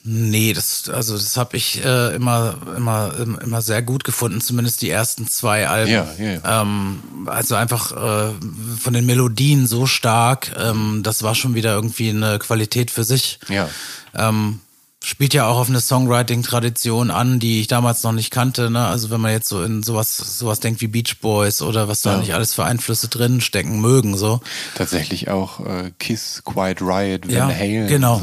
Nee, 0.08 0.52
das, 0.52 0.88
also 0.88 1.14
das 1.14 1.36
habe 1.36 1.56
ich 1.56 1.84
äh, 1.84 2.14
immer, 2.14 2.54
immer, 2.76 3.12
im- 3.18 3.38
immer 3.40 3.60
sehr 3.60 3.82
gut 3.82 4.04
gefunden, 4.04 4.40
zumindest 4.40 4.80
die 4.82 4.88
ersten 4.90 5.26
zwei 5.26 5.66
Alben. 5.68 5.90
Ja, 5.90 6.06
ja, 6.18 6.32
ja. 6.44 6.62
Ähm, 6.62 7.02
also 7.26 7.56
einfach 7.56 7.90
äh, 7.90 8.32
von 8.80 8.92
den 8.92 9.04
Melodien 9.04 9.66
so 9.66 9.86
stark, 9.86 10.52
ähm, 10.56 11.00
das 11.02 11.24
war 11.24 11.34
schon 11.34 11.54
wieder 11.56 11.74
irgendwie 11.74 12.10
eine 12.10 12.38
Qualität 12.38 12.92
für 12.92 13.02
sich. 13.02 13.40
Ja. 13.48 13.68
Ähm, 14.14 14.60
spielt 15.06 15.34
ja 15.34 15.46
auch 15.46 15.58
auf 15.58 15.68
eine 15.68 15.80
Songwriting-Tradition 15.80 17.12
an, 17.12 17.38
die 17.38 17.60
ich 17.60 17.68
damals 17.68 18.02
noch 18.02 18.10
nicht 18.10 18.32
kannte. 18.32 18.70
Ne? 18.70 18.84
Also 18.86 19.08
wenn 19.10 19.20
man 19.20 19.30
jetzt 19.30 19.48
so 19.48 19.62
in 19.62 19.84
sowas, 19.84 20.16
sowas 20.16 20.58
denkt 20.58 20.80
wie 20.80 20.88
Beach 20.88 21.20
Boys 21.20 21.62
oder 21.62 21.86
was 21.86 22.02
da 22.02 22.14
Ja. 22.14 22.18
nicht 22.18 22.34
alles 22.34 22.54
für 22.54 22.64
Einflüsse 22.64 23.06
drin 23.08 23.40
stecken 23.40 23.80
mögen, 23.80 24.16
so. 24.16 24.40
Tatsächlich 24.74 25.28
auch 25.28 25.60
äh, 25.64 25.92
Kiss, 26.00 26.42
Quiet 26.44 26.82
Riot, 26.82 27.26
Van 27.28 27.30
Ja, 27.34 27.46
Halen. 27.48 27.86
genau. 27.86 28.20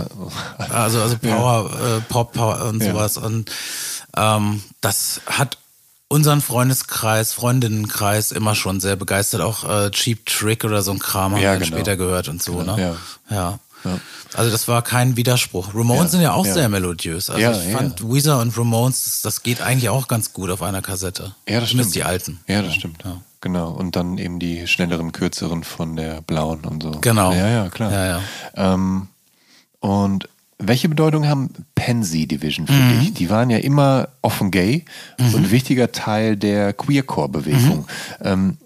Also, 0.58 1.02
also 1.02 1.18
Power, 1.18 1.70
äh, 1.72 2.02
Pop 2.12 2.34
Power 2.34 2.66
und 2.66 2.84
Ja. 2.84 2.92
sowas. 2.92 3.16
Und 3.18 3.50
ähm, 4.18 4.62
das 4.82 5.22
hat 5.26 5.58
unseren 6.10 6.42
Freundeskreis, 6.42 7.32
Freundinnenkreis 7.34 8.32
immer 8.32 8.56
schon 8.56 8.80
sehr 8.82 8.96
begeistert. 8.98 9.40
Auch 9.42 9.64
äh, 9.68 9.90
Cheap 9.92 10.26
Trick 10.26 10.64
oder 10.66 10.84
so 10.84 10.92
ein 10.92 11.00
Kram 11.00 11.32
haben 11.34 11.42
Ja, 11.42 11.54
wir 11.54 11.60
genau. 11.60 11.76
später 11.78 11.96
gehört 11.96 12.28
und 12.28 12.44
so. 12.44 12.62
Ne? 12.62 12.96
ja. 13.30 13.36
ja. 13.36 13.60
Ja. 13.84 14.00
Also 14.34 14.50
das 14.52 14.68
war 14.68 14.82
kein 14.82 15.16
Widerspruch. 15.18 15.76
Ramones 15.76 16.04
Ja, 16.04 16.08
sind 16.10 16.22
ja 16.22 16.34
auch 16.34 16.46
sehr 16.46 16.70
melodiös. 16.70 17.30
Also 17.30 17.42
Ja, 17.42 17.52
ich 17.52 17.72
fand 17.72 18.02
Weezer 18.04 18.40
und 18.40 18.58
Ramones, 18.58 19.04
das, 19.04 19.22
das 19.22 19.44
geht 19.44 19.62
eigentlich 19.62 19.90
auch 19.90 20.08
ganz 20.08 20.34
gut 20.34 20.50
auf 20.50 20.62
einer 20.64 20.82
Kassette. 20.82 21.36
Ja, 21.48 21.60
das 21.60 21.70
Zumindest 21.70 21.92
stimmt. 21.92 21.96
die 21.96 22.04
alten. 22.04 22.40
Ja, 22.48 22.62
das 22.62 22.74
stimmt. 22.74 23.04
Ja. 23.04 23.22
Genau. 23.42 23.72
Und 23.72 23.96
dann 23.96 24.18
eben 24.18 24.40
die 24.40 24.68
schnelleren, 24.68 25.12
kürzeren 25.12 25.64
von 25.64 25.96
der 25.96 26.22
blauen 26.22 26.62
und 26.62 26.82
so. 26.84 26.92
Genau. 27.02 27.34
Ja, 27.34 27.50
ja, 27.50 27.70
klar. 27.70 28.22
Ähm, 28.56 29.08
und 29.80 30.30
welche 30.60 30.88
Bedeutung 30.88 31.28
haben 31.28 31.50
Pansy 31.76 32.26
Division 32.26 32.68
für 32.68 32.74
Mhm. 32.74 33.00
dich? 33.02 33.14
Die 33.16 33.30
waren 33.30 33.50
ja 33.50 33.58
immer 33.58 34.08
offen 34.22 34.50
gay 34.50 34.86
und 35.20 35.52
wichtiger 35.52 35.92
Teil 35.92 36.38
der 36.38 36.72
Queercore-Bewegung. 36.74 37.86
Ähm, 38.22 38.58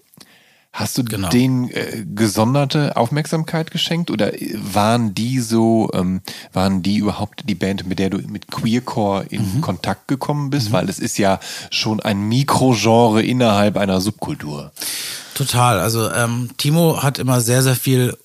hast 0.79 0.97
du 0.97 1.01
Mhm. 1.01 1.07
Genau. 1.07 1.29
denen 1.29 1.69
äh, 1.71 2.05
gesonderte 2.13 2.95
Aufmerksamkeit 2.97 3.71
geschenkt 3.71 4.11
oder 4.11 4.31
waren 4.73 5.15
die 5.15 5.39
so, 5.39 5.89
ähm, 5.93 6.21
waren 6.53 6.83
die 6.83 6.97
überhaupt 6.97 7.43
die 7.49 7.55
Band, 7.55 7.87
mit 7.87 7.97
der 7.97 8.11
du 8.11 8.17
mit 8.19 8.47
Queercore 8.51 9.25
in 9.29 9.55
Mhm. 9.57 9.61
Kontakt 9.61 10.07
gekommen 10.07 10.49
bist? 10.51 10.71
Weil 10.71 10.87
es 10.87 10.99
ist 10.99 11.17
ja 11.17 11.39
schon 11.71 11.99
ein 11.99 12.21
Mikrogenre 12.29 13.23
innerhalb 13.23 13.75
einer 13.75 13.99
Subkultur. 14.01 14.71
Total. 15.33 15.79
Also 15.79 16.11
ähm, 16.11 16.49
Timo 16.57 17.01
hat 17.01 17.17
immer 17.19 17.41
sehr, 17.41 17.63
sehr 17.63 17.75
viel 17.75 18.15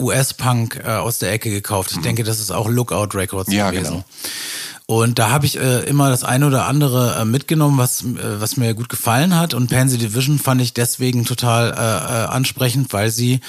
US-Punk 0.00 0.80
äh, 0.86 0.90
aus 0.92 1.18
der 1.18 1.32
Ecke 1.32 1.50
gekauft. 1.50 1.90
Ich 1.92 1.98
denke, 1.98 2.22
das 2.24 2.38
ist 2.40 2.52
auch 2.52 2.68
Lookout 2.68 3.14
Records 3.18 3.48
Mhm. 3.50 3.54
Ja, 3.56 3.70
gewesen. 3.70 3.90
genau. 3.90 4.04
Und 4.90 5.18
da 5.18 5.28
habe 5.28 5.44
ich 5.44 5.58
äh, 5.58 5.80
immer 5.80 6.08
das 6.08 6.24
eine 6.24 6.46
oder 6.46 6.64
andere 6.64 7.16
äh, 7.20 7.26
mitgenommen, 7.26 7.76
was, 7.76 8.02
äh, 8.04 8.40
was 8.40 8.56
mir 8.56 8.72
gut 8.72 8.88
gefallen 8.88 9.36
hat. 9.36 9.52
Und 9.52 9.68
Pansy 9.68 9.98
Division 9.98 10.38
fand 10.38 10.62
ich 10.62 10.72
deswegen 10.72 11.26
total 11.26 11.72
äh, 11.72 11.74
äh, 11.74 12.26
ansprechend, 12.28 12.90
weil 12.94 13.10
sie 13.10 13.40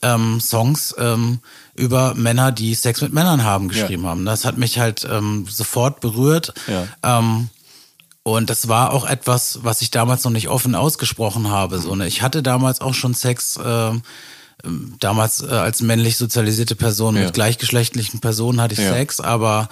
ähm, 0.00 0.40
Songs 0.40 0.94
ähm, 0.98 1.40
über 1.74 2.14
Männer, 2.14 2.52
die 2.52 2.74
Sex 2.74 3.02
mit 3.02 3.12
Männern 3.12 3.44
haben, 3.44 3.68
geschrieben 3.68 4.06
haben. 4.06 4.24
Das 4.24 4.46
hat 4.46 4.56
mich 4.56 4.78
halt 4.78 5.06
ähm, 5.10 5.44
sofort 5.46 6.00
berührt. 6.00 6.54
Ja. 6.66 7.18
Ähm, 7.18 7.50
und 8.22 8.48
das 8.48 8.68
war 8.68 8.94
auch 8.94 9.06
etwas, 9.06 9.58
was 9.64 9.82
ich 9.82 9.90
damals 9.90 10.24
noch 10.24 10.32
nicht 10.32 10.48
offen 10.48 10.74
ausgesprochen 10.74 11.50
habe. 11.50 11.80
So, 11.80 11.96
ne? 11.96 12.06
Ich 12.06 12.22
hatte 12.22 12.42
damals 12.42 12.80
auch 12.80 12.94
schon 12.94 13.12
Sex, 13.12 13.60
ähm, 13.62 14.00
damals 14.98 15.42
äh, 15.42 15.46
als 15.46 15.82
männlich 15.82 16.16
sozialisierte 16.16 16.74
Person 16.74 17.14
Ja. 17.16 17.22
mit 17.24 17.32
gleichgeschlechtlichen 17.34 18.20
Personen 18.20 18.60
hatte 18.60 18.74
ich 18.74 18.80
Ja. 18.80 18.92
Sex, 18.92 19.20
aber 19.20 19.68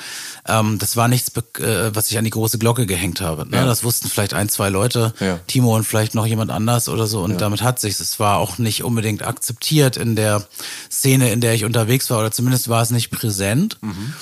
ähm, 0.46 0.78
das 0.78 0.96
war 0.96 1.08
nichts, 1.08 1.32
äh, 1.58 1.90
was 1.94 2.10
ich 2.10 2.18
an 2.18 2.24
die 2.24 2.30
große 2.30 2.58
Glocke 2.58 2.86
gehängt 2.86 3.20
habe. 3.20 3.48
Ne? 3.48 3.56
Ja. 3.56 3.66
Das 3.66 3.82
wussten 3.84 4.08
vielleicht 4.08 4.34
ein, 4.34 4.48
zwei 4.48 4.68
Leute. 4.68 5.12
Timo 5.48 5.74
und 5.74 5.84
vielleicht 5.84 6.14
noch 6.14 6.26
jemand 6.26 6.50
anders 6.50 6.88
oder 6.88 7.06
so. 7.06 7.22
Und 7.22 7.40
damit 7.40 7.62
hat 7.62 7.80
sich's. 7.80 8.00
Es 8.00 8.20
war 8.20 8.38
auch 8.38 8.58
nicht 8.58 8.84
unbedingt 8.84 9.26
akzeptiert 9.26 9.96
in 9.96 10.14
der 10.14 10.44
Szene, 10.90 11.32
in 11.32 11.40
der 11.40 11.54
ich 11.54 11.64
unterwegs 11.64 12.08
war, 12.10 12.18
oder 12.20 12.30
zumindest 12.30 12.68
war 12.68 12.82
es 12.82 12.90
nicht 12.90 13.10
präsent. 13.10 13.78
Mhm. 13.82 14.12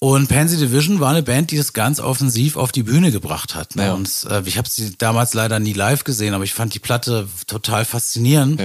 Und 0.00 0.28
Pansy 0.28 0.56
Division 0.56 0.98
war 0.98 1.10
eine 1.10 1.22
Band, 1.22 1.52
die 1.52 1.56
das 1.56 1.74
ganz 1.74 2.00
offensiv 2.00 2.56
auf 2.56 2.72
die 2.72 2.82
Bühne 2.82 3.12
gebracht 3.12 3.54
hat. 3.54 3.76
Ne? 3.76 3.94
Und 3.94 4.10
äh, 4.28 4.42
ich 4.46 4.58
habe 4.58 4.68
sie 4.68 4.96
damals 4.98 5.32
leider 5.32 5.60
nie 5.60 5.74
live 5.74 6.02
gesehen, 6.02 6.34
aber 6.34 6.42
ich 6.42 6.54
fand 6.54 6.74
die 6.74 6.80
Platte 6.80 7.28
total 7.46 7.84
faszinierend. 7.84 8.60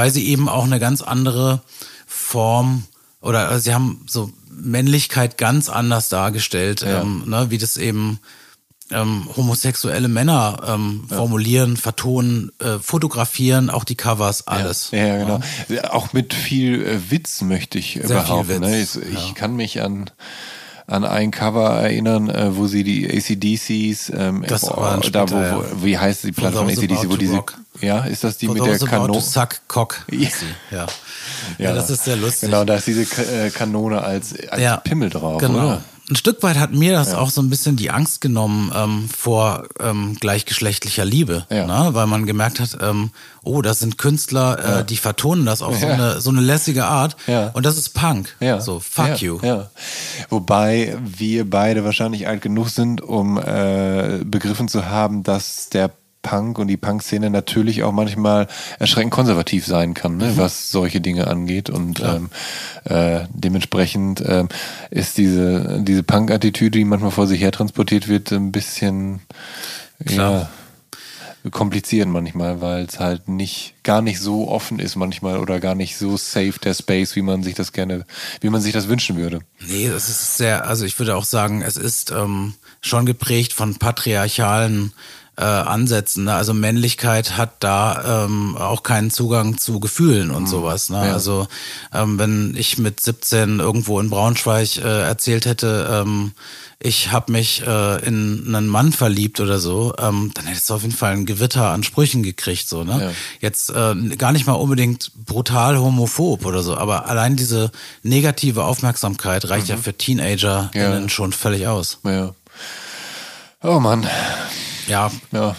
Weil 0.00 0.10
sie 0.10 0.26
eben 0.28 0.48
auch 0.48 0.64
eine 0.64 0.80
ganz 0.80 1.02
andere 1.02 1.60
Form 2.06 2.84
oder 3.20 3.52
äh, 3.52 3.60
sie 3.60 3.74
haben 3.74 4.00
so 4.08 4.32
Männlichkeit 4.50 5.36
ganz 5.36 5.68
anders 5.68 6.08
dargestellt, 6.08 6.80
Ja. 6.80 7.02
ähm, 7.02 7.24
ne? 7.26 7.50
wie 7.50 7.58
das 7.58 7.76
eben 7.76 8.18
ähm, 8.90 9.28
homosexuelle 9.36 10.08
Männer 10.08 10.62
ähm, 10.66 11.04
formulieren, 11.06 11.76
vertonen, 11.76 12.50
äh, 12.60 12.78
fotografieren, 12.78 13.68
auch 13.68 13.84
die 13.84 13.94
Covers, 13.94 14.46
alles. 14.46 14.88
Ja, 14.92 15.06
ja, 15.06 15.18
genau. 15.18 15.40
Auch 15.90 16.14
mit 16.14 16.32
viel 16.32 16.82
äh, 16.82 17.10
Witz 17.10 17.42
möchte 17.42 17.78
ich 17.78 17.96
äh, 17.96 18.06
Sehr 18.06 18.22
behaupten. 18.22 18.60
Ne? 18.60 18.80
Ich, 18.80 18.96
ich 18.96 19.34
kann 19.34 19.54
mich 19.54 19.82
an 19.82 20.08
an 20.86 21.04
ein 21.04 21.30
Cover 21.30 21.70
erinnern, 21.82 22.28
äh, 22.30 22.56
wo 22.56 22.66
sie 22.66 22.82
die 22.84 23.06
ACDCs, 23.06 24.10
ähm, 24.16 24.44
Das 24.48 24.64
war 24.64 24.98
da 24.98 25.30
wo, 25.30 25.34
wo, 25.36 25.38
ja. 25.38 25.64
wie 25.84 25.98
heißt 25.98 26.24
die 26.24 26.32
Platte 26.32 26.56
von 26.56 26.68
ACDC, 26.68 27.08
wo 27.10 27.16
diese, 27.16 27.36
rock. 27.36 27.59
Ja, 27.80 28.04
ist 28.04 28.24
das 28.24 28.36
die 28.38 28.46
For 28.46 28.54
mit 28.54 28.64
der 28.64 28.78
Kanone? 28.78 29.20
suck 29.20 29.60
cock. 29.68 30.04
Ja. 30.10 30.28
ja. 30.70 30.86
ja. 31.58 31.74
das 31.74 31.90
ist 31.90 32.04
sehr 32.04 32.16
lustig. 32.16 32.50
Genau, 32.50 32.64
da 32.64 32.76
ist 32.76 32.86
diese 32.86 33.02
äh, 33.02 33.50
Kanone 33.50 34.02
als, 34.02 34.34
als 34.50 34.82
Pimmel 34.84 35.10
drauf, 35.10 35.40
genau. 35.40 35.54
oder? 35.58 35.82
Ein 36.10 36.16
Stück 36.16 36.42
weit 36.42 36.58
hat 36.58 36.72
mir 36.72 36.92
das 36.92 37.14
auch 37.14 37.30
so 37.30 37.40
ein 37.40 37.50
bisschen 37.50 37.76
die 37.76 37.90
Angst 37.92 38.20
genommen 38.20 38.72
ähm, 38.74 39.08
vor 39.16 39.68
ähm, 39.78 40.16
gleichgeschlechtlicher 40.18 41.04
Liebe, 41.04 41.46
Ja. 41.50 41.66
ne? 41.66 41.94
weil 41.94 42.08
man 42.08 42.26
gemerkt 42.26 42.58
hat, 42.58 42.76
ähm, 42.82 43.10
oh, 43.44 43.62
das 43.62 43.78
sind 43.78 43.96
Künstler, 43.96 44.80
äh, 44.80 44.84
die 44.84 44.96
vertonen 44.96 45.46
das 45.46 45.62
auf 45.62 45.78
so, 45.78 45.86
Ja. 45.86 45.92
eine, 45.94 46.20
so 46.20 46.30
eine 46.30 46.40
lässige 46.40 46.86
Art 46.86 47.14
Ja. 47.28 47.50
und 47.50 47.64
das 47.64 47.78
ist 47.78 47.90
Punk. 47.90 48.34
Ja. 48.40 48.60
So, 48.60 48.80
fuck 48.80 49.06
ja, 49.06 49.14
you. 49.14 49.38
Ja. 49.42 49.70
Wobei 50.30 50.98
wir 51.04 51.48
beide 51.48 51.84
wahrscheinlich 51.84 52.26
alt 52.26 52.42
genug 52.42 52.70
sind, 52.70 53.02
um 53.02 53.38
äh, 53.38 54.18
begriffen 54.24 54.66
zu 54.66 54.86
haben, 54.86 55.22
dass 55.22 55.68
der 55.68 55.92
Punk 56.22 56.58
und 56.58 56.68
die 56.68 56.76
Punk-Szene 56.76 57.30
natürlich 57.30 57.82
auch 57.82 57.92
manchmal 57.92 58.46
erschreckend 58.78 59.12
konservativ 59.12 59.66
sein 59.66 59.94
kann, 59.94 60.18
ne, 60.18 60.32
was 60.36 60.70
solche 60.70 61.00
Dinge 61.00 61.26
angeht. 61.26 61.70
Und 61.70 62.00
ähm, 62.00 62.30
äh, 62.84 63.26
dementsprechend 63.32 64.22
ähm, 64.26 64.48
ist 64.90 65.18
diese, 65.18 65.80
diese 65.82 66.02
Punk-Attitüde, 66.02 66.78
die 66.78 66.84
manchmal 66.84 67.10
vor 67.10 67.26
sich 67.26 67.40
her 67.40 67.52
transportiert 67.52 68.08
wird, 68.08 68.32
ein 68.32 68.52
bisschen 68.52 69.20
Klar. 70.04 70.32
ja, 70.32 71.50
kompliziert 71.50 72.08
manchmal, 72.08 72.60
weil 72.60 72.84
es 72.84 73.00
halt 73.00 73.28
nicht 73.28 73.74
gar 73.82 74.02
nicht 74.02 74.20
so 74.20 74.48
offen 74.48 74.78
ist 74.78 74.96
manchmal 74.96 75.38
oder 75.38 75.58
gar 75.58 75.74
nicht 75.74 75.96
so 75.96 76.18
safe 76.18 76.58
der 76.62 76.74
Space, 76.74 77.16
wie 77.16 77.22
man 77.22 77.42
sich 77.42 77.54
das 77.54 77.72
gerne, 77.72 78.04
wie 78.42 78.50
man 78.50 78.60
sich 78.60 78.74
das 78.74 78.88
wünschen 78.88 79.16
würde. 79.16 79.40
Nee, 79.66 79.86
es 79.86 80.10
ist 80.10 80.36
sehr, 80.36 80.66
also 80.66 80.84
ich 80.84 80.98
würde 80.98 81.16
auch 81.16 81.24
sagen, 81.24 81.62
es 81.62 81.78
ist 81.78 82.10
ähm, 82.10 82.54
schon 82.82 83.06
geprägt 83.06 83.54
von 83.54 83.76
patriarchalen 83.76 84.92
äh, 85.36 85.42
Ansätzen. 85.44 86.24
Ne? 86.24 86.34
Also 86.34 86.52
Männlichkeit 86.54 87.36
hat 87.36 87.52
da 87.60 88.24
ähm, 88.24 88.56
auch 88.56 88.82
keinen 88.82 89.10
Zugang 89.10 89.58
zu 89.58 89.80
Gefühlen 89.80 90.30
und 90.30 90.46
sowas. 90.48 90.90
Ne? 90.90 91.06
Ja. 91.08 91.12
Also 91.14 91.48
ähm, 91.94 92.18
wenn 92.18 92.54
ich 92.56 92.78
mit 92.78 93.00
17 93.00 93.58
irgendwo 93.60 94.00
in 94.00 94.10
Braunschweig 94.10 94.76
äh, 94.78 95.02
erzählt 95.02 95.46
hätte, 95.46 95.88
ähm, 96.04 96.32
ich 96.82 97.12
habe 97.12 97.30
mich 97.32 97.62
äh, 97.66 98.06
in 98.06 98.54
einen 98.54 98.66
Mann 98.66 98.92
verliebt 98.92 99.38
oder 99.40 99.58
so, 99.58 99.92
ähm, 99.98 100.30
dann 100.34 100.46
hättest 100.46 100.70
du 100.70 100.74
auf 100.74 100.82
jeden 100.82 100.94
Fall 100.94 101.12
ein 101.12 101.26
Gewitter 101.26 101.68
an 101.70 101.82
Sprüchen 101.82 102.22
gekriegt. 102.22 102.66
So, 102.68 102.84
ne? 102.84 103.00
Ja. 103.04 103.10
Jetzt 103.40 103.68
äh, 103.70 103.94
gar 104.16 104.32
nicht 104.32 104.46
mal 104.46 104.54
unbedingt 104.54 105.12
brutal 105.26 105.78
homophob 105.78 106.46
oder 106.46 106.62
so, 106.62 106.76
aber 106.78 107.06
allein 107.06 107.36
diese 107.36 107.70
negative 108.02 108.64
Aufmerksamkeit 108.64 109.48
reicht 109.50 109.68
ja 109.68 109.76
für 109.76 109.92
TeenagerInnen 109.92 110.70
Mhm. 110.96 111.02
Ja. 111.02 111.08
schon 111.10 111.32
völlig 111.32 111.66
aus. 111.66 111.98
Ja. 112.04 112.32
Oh 113.62 113.78
Mann, 113.78 114.06
Ja, 114.90 115.08
ja. 115.30 115.54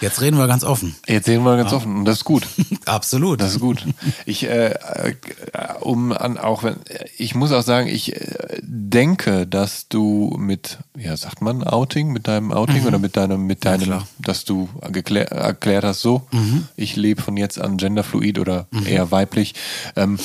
jetzt 0.00 0.22
reden 0.22 0.38
wir 0.38 0.46
ganz 0.46 0.64
offen. 0.64 0.96
Jetzt 1.06 1.26
sehen 1.26 1.42
wir 1.44 1.54
ganz 1.58 1.74
offen 1.74 1.96
und 1.96 2.04
das 2.06 2.18
ist 2.18 2.24
gut. 2.24 2.46
Absolut. 2.86 3.42
Das 3.42 3.52
ist 3.52 3.60
gut. 3.60 3.84
Ich, 4.24 4.44
äh, 4.44 4.70
äh, 4.70 5.14
um 5.80 6.12
an, 6.12 6.38
auch 6.38 6.62
wenn, 6.62 6.76
ich 7.18 7.34
muss 7.34 7.52
auch 7.52 7.62
sagen, 7.62 7.88
ich 7.88 8.16
äh, 8.16 8.60
denke, 8.62 9.46
dass 9.46 9.88
du 9.88 10.34
mit, 10.38 10.78
ja, 10.96 11.14
sagt 11.14 11.42
man 11.42 11.62
Outing, 11.62 12.10
mit 12.10 12.26
deinem 12.26 12.52
Outing 12.52 12.86
oder 12.86 12.98
mit 12.98 13.18
deinem, 13.18 13.46
mit 13.46 13.66
deinem, 13.66 13.84
klar. 13.84 14.08
dass 14.18 14.46
du 14.46 14.70
geklär, 14.90 15.30
erklärt 15.30 15.84
hast, 15.84 16.00
so, 16.00 16.26
ich 16.74 16.96
lebe 16.96 17.20
von 17.20 17.36
jetzt 17.36 17.60
an 17.60 17.76
genderfluid 17.76 18.38
oder 18.38 18.66
eher 18.86 19.10
weiblich, 19.10 19.54
ähm, 19.94 20.18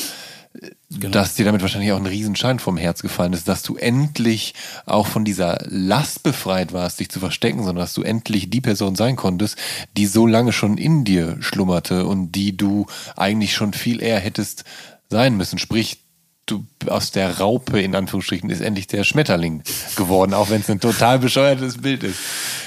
dass 0.90 1.34
dir 1.34 1.44
damit 1.44 1.62
wahrscheinlich 1.62 1.92
auch 1.92 1.98
ein 1.98 2.06
Riesenschein 2.06 2.58
vom 2.58 2.76
Herz 2.76 3.02
gefallen 3.02 3.32
ist, 3.32 3.48
dass 3.48 3.62
du 3.62 3.76
endlich 3.76 4.54
auch 4.84 5.06
von 5.06 5.24
dieser 5.24 5.58
Last 5.66 6.22
befreit 6.22 6.72
warst, 6.72 7.00
dich 7.00 7.08
zu 7.08 7.20
verstecken, 7.20 7.58
sondern 7.60 7.82
dass 7.82 7.94
du 7.94 8.02
endlich 8.02 8.50
die 8.50 8.60
Person 8.60 8.94
sein 8.94 9.16
konntest, 9.16 9.56
die 9.96 10.06
so 10.06 10.26
lange 10.26 10.52
schon 10.52 10.76
in 10.76 11.04
dir 11.04 11.36
schlummerte 11.40 12.06
und 12.06 12.32
die 12.32 12.56
du 12.56 12.86
eigentlich 13.16 13.54
schon 13.54 13.72
viel 13.72 14.02
eher 14.02 14.20
hättest 14.20 14.64
sein 15.08 15.36
müssen. 15.36 15.58
Sprich, 15.58 16.01
du 16.46 16.66
aus 16.88 17.12
der 17.12 17.38
Raupe 17.38 17.80
in 17.80 17.94
Anführungsstrichen 17.94 18.50
ist 18.50 18.60
endlich 18.60 18.88
der 18.88 19.04
Schmetterling 19.04 19.62
geworden, 19.94 20.34
auch 20.34 20.50
wenn 20.50 20.60
es 20.60 20.68
ein 20.68 20.80
total 20.80 21.20
bescheuertes 21.20 21.78
Bild 21.78 22.02
ist. 22.02 22.18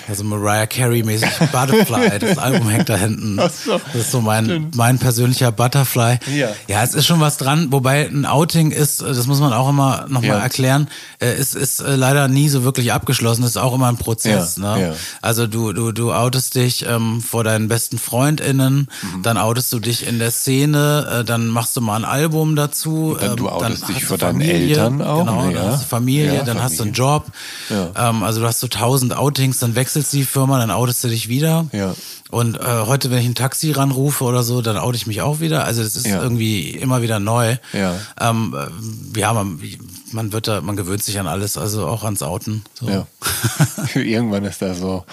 Also 0.07 0.23
Mariah 0.23 0.65
Carey-mäßig 0.67 1.27
Butterfly, 1.51 2.19
das 2.19 2.37
Album 2.37 2.69
hängt 2.69 2.87
da 2.89 2.95
hinten. 2.95 3.37
Ach 3.39 3.49
so, 3.49 3.81
das 3.91 3.95
ist 4.03 4.11
so 4.11 4.21
mein, 4.21 4.71
mein 4.75 4.97
persönlicher 4.99 5.51
Butterfly. 5.51 6.19
Ja. 6.33 6.49
ja, 6.67 6.83
es 6.83 6.93
ist 6.93 7.05
schon 7.05 7.19
was 7.19 7.37
dran, 7.37 7.71
wobei 7.71 8.05
ein 8.05 8.25
Outing 8.25 8.71
ist, 8.71 9.01
das 9.01 9.27
muss 9.27 9.39
man 9.41 9.51
auch 9.51 9.67
immer 9.67 10.05
nochmal 10.07 10.37
Ja. 10.37 10.39
erklären, 10.39 10.87
äh, 11.19 11.25
es 11.33 11.53
ist 11.55 11.81
äh, 11.81 11.95
leider 11.95 12.27
nie 12.29 12.47
so 12.49 12.63
wirklich 12.63 12.93
abgeschlossen, 12.93 13.43
es 13.43 13.51
ist 13.51 13.57
auch 13.57 13.73
immer 13.73 13.89
ein 13.89 13.97
Prozess. 13.97 14.57
Ja, 14.57 14.77
ne? 14.77 14.81
ja. 14.89 14.93
Also 15.21 15.47
du, 15.47 15.73
du, 15.73 15.91
du 15.91 16.13
outest 16.13 16.55
dich 16.55 16.85
ähm, 16.87 17.21
vor 17.21 17.43
deinen 17.43 17.67
besten 17.67 17.97
FreundInnen, 17.97 18.87
Mhm. 19.01 19.23
dann 19.23 19.37
outest 19.37 19.73
du 19.73 19.79
dich 19.79 20.07
in 20.07 20.19
der 20.19 20.31
Szene, 20.31 21.19
äh, 21.21 21.23
dann 21.25 21.47
machst 21.47 21.75
du 21.75 21.81
mal 21.81 21.95
ein 21.97 22.05
Album 22.05 22.55
dazu. 22.55 23.17
Dann 23.19 23.31
ähm, 23.31 23.35
du 23.37 23.49
outest 23.49 23.64
dann 23.73 23.87
dich 23.87 23.95
hast 23.95 24.01
du 24.03 24.07
vor 24.07 24.17
deinen 24.17 24.41
Familie, 24.41 24.69
Eltern 24.69 25.01
auch, 25.01 25.19
Genau, 25.25 25.45
ne, 25.45 25.53
dann 25.53 25.63
ja. 25.65 25.71
hast 25.71 25.83
du 25.83 25.87
Familie, 25.87 26.35
Ja, 26.35 26.43
dann 26.43 26.61
hast 26.63 26.79
du 26.79 26.83
einen 26.83 26.95
Familie. 26.95 27.15
Job. 27.15 27.93
Ähm, 27.95 28.23
also 28.23 28.39
du 28.41 28.47
hast 28.47 28.59
so 28.59 28.67
tausend 28.67 29.15
Outings, 29.15 29.59
dann 29.59 29.75
wechselst 29.75 30.13
du 30.13 30.17
die 30.17 30.23
Firma, 30.25 30.57
dann 30.59 30.71
outest 30.71 31.03
du 31.03 31.07
dich 31.07 31.27
wieder. 31.29 31.67
Ja. 31.71 31.93
Und 32.31 32.59
äh, 32.59 32.63
heute, 32.85 33.11
wenn 33.11 33.19
ich 33.19 33.25
ein 33.27 33.35
Taxi 33.35 33.71
ranrufe 33.71 34.23
oder 34.23 34.43
so, 34.43 34.61
dann 34.61 34.77
oute 34.77 34.97
ich 34.97 35.05
mich 35.07 35.21
auch 35.21 35.39
wieder. 35.39 35.63
Also 35.63 35.83
das 35.83 35.95
ist 35.95 36.07
Ja. 36.07 36.21
irgendwie 36.21 36.71
immer 36.71 37.01
wieder 37.01 37.19
neu. 37.19 37.55
Ja. 37.71 37.95
Ähm, 38.19 38.55
äh, 39.15 39.19
ja, 39.19 39.31
man, 39.33 39.61
man 40.11 40.33
wird 40.33 40.47
da, 40.47 40.59
man 40.61 40.75
gewöhnt 40.75 41.03
sich 41.03 41.19
an 41.19 41.27
alles, 41.27 41.55
also 41.57 41.85
auch 41.87 42.03
ans 42.03 42.23
Outen. 42.23 42.63
So. 42.73 42.89
Ja. 42.89 43.07
irgendwann 43.93 44.43
ist 44.45 44.61
da 44.61 44.73
so, 44.73 45.05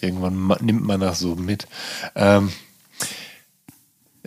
irgendwann 0.00 0.54
nimmt 0.60 0.84
man 0.84 1.00
das 1.00 1.18
so 1.18 1.34
mit. 1.34 1.66
Ähm, 2.14 2.50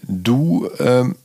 du, 0.03 0.69
ähm, 0.79 1.15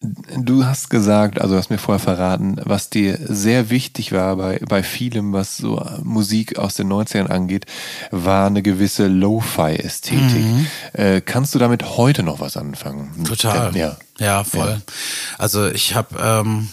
du 0.00 0.64
hast 0.64 0.88
gesagt, 0.88 1.40
also 1.40 1.54
du 1.54 1.58
hast 1.58 1.70
mir 1.70 1.78
vorher 1.78 2.00
verraten, 2.00 2.56
was 2.64 2.88
dir 2.88 3.18
sehr 3.22 3.68
wichtig 3.70 4.12
war 4.12 4.36
bei, 4.36 4.58
bei 4.66 4.82
vielem, 4.82 5.32
was 5.32 5.58
so 5.58 5.84
Musik 6.02 6.58
aus 6.58 6.74
den 6.74 6.90
90ern 6.90 7.26
angeht, 7.26 7.66
war 8.10 8.46
eine 8.46 8.62
gewisse 8.62 9.08
Lo-Fi-Ästhetik. 9.08 10.44
Äh, 10.94 11.20
kannst 11.20 11.54
du 11.54 11.58
damit 11.58 11.96
heute 11.98 12.22
noch 12.22 12.40
was 12.40 12.56
anfangen? 12.56 13.24
Total. 13.24 13.76
Ja. 13.76 13.96
Ja, 14.18 14.44
voll. 14.44 14.80
Also 15.38 15.68
ich 15.68 15.94
habe 15.94 16.16
ähm, 16.22 16.68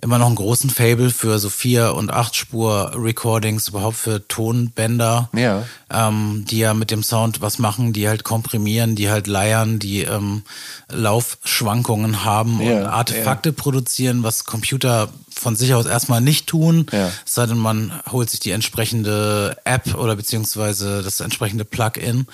immer 0.00 0.18
noch 0.18 0.26
einen 0.26 0.36
großen 0.36 0.70
Fable 0.70 1.10
für 1.10 1.40
so 1.40 1.50
vier 1.50 1.94
und 1.94 2.12
acht 2.12 2.36
Spur 2.36 2.92
Recordings, 2.94 3.66
überhaupt 3.68 3.96
für 3.96 4.26
Tonbänder, 4.28 5.28
Ja. 5.34 5.64
ähm, 5.90 6.44
die 6.48 6.58
ja 6.58 6.72
mit 6.72 6.92
dem 6.92 7.02
Sound 7.02 7.40
was 7.40 7.58
machen, 7.58 7.92
die 7.92 8.08
halt 8.08 8.22
komprimieren, 8.22 8.94
die 8.94 9.10
halt 9.10 9.26
leiern, 9.26 9.80
die 9.80 10.02
ähm, 10.02 10.42
Laufschwankungen 10.88 12.24
haben 12.24 12.60
Ja, 12.62 12.76
und 12.78 12.86
Artefakte 12.86 13.52
produzieren, 13.52 14.22
was 14.22 14.44
Computer 14.44 15.08
von 15.34 15.56
sich 15.56 15.74
aus 15.74 15.86
erstmal 15.86 16.20
nicht 16.20 16.46
tun. 16.46 16.86
Ja. 16.92 17.10
Es 17.26 17.34
sei 17.34 17.46
denn, 17.46 17.58
man 17.58 17.92
holt 18.10 18.30
sich 18.30 18.40
die 18.40 18.50
entsprechende 18.52 19.56
App 19.64 19.94
oder 19.96 20.14
beziehungsweise 20.16 21.02
das 21.02 21.20
entsprechende 21.20 21.64
Plugin. 21.64 22.26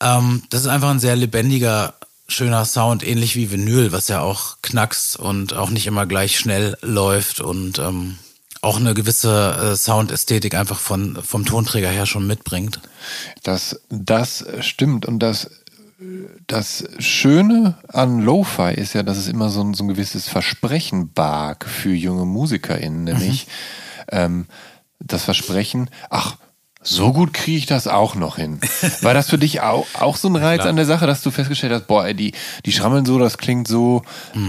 Ähm, 0.00 0.42
das 0.50 0.62
ist 0.62 0.66
einfach 0.68 0.90
ein 0.90 1.00
sehr 1.00 1.16
lebendiger, 1.16 1.94
schöner 2.28 2.64
Sound, 2.64 3.06
ähnlich 3.06 3.36
wie 3.36 3.50
Vinyl, 3.50 3.92
was 3.92 4.08
ja 4.08 4.20
auch 4.20 4.58
knackst 4.62 5.18
und 5.18 5.54
auch 5.54 5.70
nicht 5.70 5.86
immer 5.86 6.06
gleich 6.06 6.38
schnell 6.38 6.76
läuft 6.82 7.40
und 7.40 7.78
ähm, 7.78 8.18
auch 8.60 8.76
eine 8.76 8.94
gewisse 8.94 9.72
äh, 9.72 9.76
Soundästhetik 9.76 10.54
einfach 10.54 10.78
von, 10.78 11.18
vom 11.22 11.44
Tonträger 11.44 11.88
her 11.88 12.06
schon 12.06 12.26
mitbringt. 12.26 12.80
Das, 13.42 13.80
das 13.88 14.44
stimmt. 14.60 15.06
Und 15.06 15.20
das, 15.20 15.50
das 16.46 16.84
Schöne 16.98 17.78
an 17.88 18.20
Lo-Fi 18.20 18.74
ist 18.74 18.94
ja, 18.94 19.02
dass 19.02 19.16
es 19.16 19.28
immer 19.28 19.48
so 19.48 19.62
ein, 19.62 19.74
so 19.74 19.84
ein 19.84 19.88
gewisses 19.88 20.28
Versprechen 20.28 21.12
barg 21.12 21.66
für 21.66 21.94
junge 21.94 22.24
MusikerInnen, 22.24 23.04
nämlich 23.04 23.46
ähm, 24.10 24.46
das 24.98 25.24
Versprechen, 25.24 25.88
ach, 26.10 26.36
so 26.88 27.12
gut 27.12 27.34
kriege 27.34 27.58
ich 27.58 27.66
das 27.66 27.86
auch 27.86 28.14
noch 28.14 28.36
hin. 28.36 28.60
War 29.02 29.14
das 29.14 29.28
für 29.28 29.38
dich 29.38 29.60
auch, 29.60 29.86
auch 29.94 30.16
so 30.16 30.28
ein 30.28 30.36
Reiz 30.36 30.64
an 30.64 30.76
der 30.76 30.86
Sache, 30.86 31.06
dass 31.06 31.22
du 31.22 31.30
festgestellt 31.30 31.72
hast, 31.72 31.86
boah, 31.86 32.06
ey, 32.06 32.14
die, 32.14 32.32
die 32.64 32.72
schrammeln 32.72 33.04
so, 33.04 33.18
das 33.18 33.38
klingt 33.38 33.68
so 33.68 34.02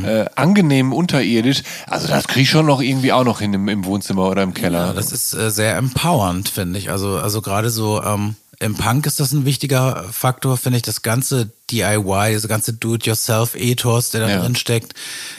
äh, 0.05 0.25
angenehm 0.35 0.93
unterirdisch. 0.93 1.63
Also 1.87 2.07
das 2.07 2.27
kriege 2.27 2.43
ich 2.43 2.49
schon 2.49 2.65
noch 2.65 2.81
irgendwie 2.81 3.11
auch 3.11 3.25
noch 3.25 3.39
hin 3.39 3.53
im, 3.53 3.67
im 3.67 3.85
Wohnzimmer 3.85 4.29
oder 4.29 4.43
im 4.43 4.53
Keller. 4.53 4.87
Ja, 4.87 4.93
das 4.93 5.11
ist 5.11 5.33
äh, 5.33 5.51
sehr 5.51 5.75
empowernd, 5.75 6.49
finde 6.49 6.79
ich. 6.79 6.89
Also, 6.89 7.17
also 7.17 7.41
gerade 7.41 7.69
so 7.69 8.01
ähm, 8.01 8.35
im 8.62 8.76
Punk 8.76 9.05
ist 9.05 9.20
das 9.22 9.32
ein 9.32 9.45
wichtiger 9.45 10.03
Faktor, 10.12 10.57
finde 10.57 10.78
ich. 10.78 10.84
Das 10.84 11.01
ganze 11.01 11.49
DIY, 11.72 12.34
das 12.34 12.47
ganze 12.47 12.74
Do-it-yourself-Ethos, 12.74 14.10
der 14.10 14.22
da 14.22 14.30
Ja. 14.30 14.39
drin 14.41 14.55
steckt, 14.55 14.93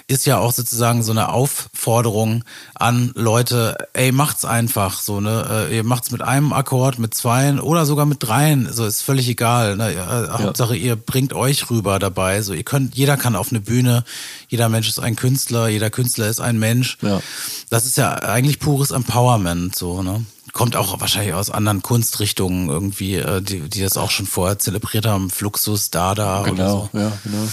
ist 0.06 0.24
ja 0.26 0.38
auch 0.38 0.52
sozusagen 0.52 1.02
so 1.02 1.10
eine 1.12 1.28
Aufforderung 1.30 2.44
an 2.74 3.12
Leute, 3.14 3.76
ey, 3.92 4.12
macht's 4.12 4.44
einfach 4.44 5.00
so, 5.00 5.20
ne? 5.20 5.66
Äh, 5.68 5.76
Ihr 5.76 5.84
macht's 5.84 6.10
mit 6.12 6.22
einem 6.22 6.52
Akkord, 6.52 6.98
mit 6.98 7.12
zweien 7.14 7.60
oder 7.60 7.84
sogar 7.84 8.06
mit 8.06 8.22
dreien. 8.22 8.72
So 8.72 8.86
ist 8.86 9.02
völlig 9.02 9.28
egal. 9.28 9.76
Ne? 9.76 9.92
Äh, 9.92 10.28
Hauptsache, 10.30 10.76
ihr 10.76 10.96
bringt 10.96 11.32
euch 11.32 11.68
rüber 11.70 11.98
dabei. 11.98 12.40
So, 12.42 12.52
ihr 12.54 12.64
könnt, 12.64 12.94
jeder 12.96 13.16
kann 13.16 13.36
auf 13.36 13.50
eine 13.50 13.60
Bühne, 13.60 14.04
jeder 14.48 14.68
Mensch 14.68 14.88
ist 14.88 14.98
ein 14.98 15.16
Künstler, 15.16 15.68
jeder 15.68 15.90
Künstler 15.90 16.28
ist 16.28 16.40
ein 16.40 16.58
Mensch. 16.58 16.96
Ja. 17.02 17.20
Das 17.68 17.84
ist 17.86 17.96
ja 17.98 18.14
eigentlich 18.14 18.60
pures 18.60 18.92
Empowerment, 18.92 19.76
so, 19.76 20.02
ne? 20.02 20.24
Kommt 20.52 20.76
auch 20.76 21.00
wahrscheinlich 21.00 21.34
aus 21.34 21.50
anderen 21.50 21.82
Kunstrichtungen 21.82 22.68
irgendwie, 22.68 23.16
äh, 23.16 23.40
die, 23.40 23.60
die 23.68 23.80
das 23.80 23.96
auch 23.96 24.10
schon 24.10 24.26
vorher 24.26 24.58
zelebriert 24.58 25.06
haben, 25.06 25.30
Fluxus, 25.30 25.90
Dada 25.90 26.42
oder 26.42 26.50
Genau, 26.50 26.88
so. 26.92 26.98
ja, 26.98 27.12
genau. 27.24 27.48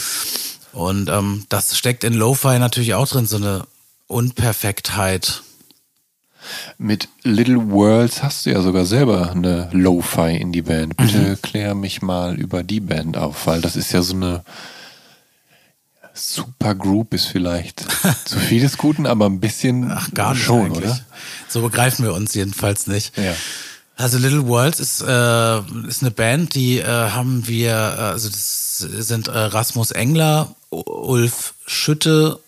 Und 0.73 1.09
ähm, 1.09 1.45
das 1.49 1.77
steckt 1.77 2.03
in 2.03 2.13
Lo-Fi 2.13 2.59
natürlich 2.59 2.93
auch 2.93 3.07
drin, 3.07 3.25
so 3.25 3.37
eine 3.37 3.65
Unperfektheit. 4.07 5.41
Mit 6.77 7.09
Little 7.23 7.71
Worlds 7.71 8.23
hast 8.23 8.45
du 8.45 8.51
ja 8.51 8.61
sogar 8.61 8.85
selber 8.85 9.31
eine 9.31 9.69
Lo-Fi 9.73 10.37
in 10.37 10.51
die 10.53 10.61
Band. 10.61 10.95
Bitte 10.95 11.37
klär 11.41 11.75
mich 11.75 12.01
mal 12.01 12.35
über 12.39 12.63
die 12.63 12.79
Band 12.79 13.17
auf, 13.17 13.47
weil 13.47 13.59
das 13.61 13.75
ist 13.75 13.91
ja 13.91 14.01
so 14.01 14.15
eine 14.15 14.43
Super 16.17 16.75
Group 16.75 17.13
ist 17.13 17.25
vielleicht 17.27 17.85
zu 18.25 18.39
viel 18.39 18.61
des 18.61 18.77
Guten, 18.77 19.05
aber 19.05 19.25
ein 19.27 19.39
bisschen 19.39 19.91
Ach, 19.91 20.09
gar 20.13 20.33
nicht 20.33 20.43
schon, 20.43 20.65
eigentlich. 20.65 20.85
oder? 20.85 20.99
So 21.47 21.61
begreifen 21.61 22.03
wir 22.05 22.13
uns 22.13 22.33
jedenfalls 22.33 22.87
nicht. 22.87 23.17
Ja. 23.17 23.33
Also 23.95 24.17
Little 24.17 24.47
Worlds 24.47 24.79
ist, 24.79 25.01
äh, 25.01 25.59
ist 25.87 26.01
eine 26.01 26.11
Band, 26.11 26.53
die 26.55 26.79
äh, 26.79 26.85
haben 26.85 27.47
wir, 27.47 27.71
äh, 27.71 28.01
also 28.01 28.29
das 28.29 28.77
sind 28.77 29.27
äh, 29.27 29.37
Rasmus 29.37 29.91
Engler, 29.91 30.55
Ulf 30.69 31.55
Schütte, 31.65 32.39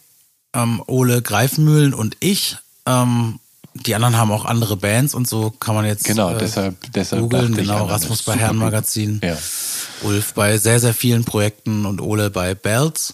ähm, 0.53 0.81
Ole 0.85 1.21
Greifmühlen 1.21 1.93
und 1.93 2.17
ich. 2.19 2.57
Ähm, 2.85 3.39
die 3.73 3.95
anderen 3.95 4.17
haben 4.17 4.31
auch 4.31 4.45
andere 4.45 4.75
Bands 4.77 5.13
und 5.13 5.27
so 5.27 5.51
kann 5.51 5.75
man 5.75 5.85
jetzt 5.85 6.03
Genau, 6.05 6.31
äh, 6.31 6.37
deshalb, 6.37 6.75
deshalb 6.93 7.21
googeln. 7.21 7.55
Genau, 7.55 7.85
Rasmus 7.85 8.23
bei. 8.23 8.35
Herrenmagazin. 8.35 9.21
Ja. 9.23 9.37
Ulf 10.03 10.33
bei 10.33 10.57
sehr, 10.57 10.79
sehr 10.79 10.93
vielen 10.93 11.25
Projekten 11.25 11.85
und 11.85 11.99
Ole 12.01 12.29
bei 12.29 12.55
Bells. 12.55 13.13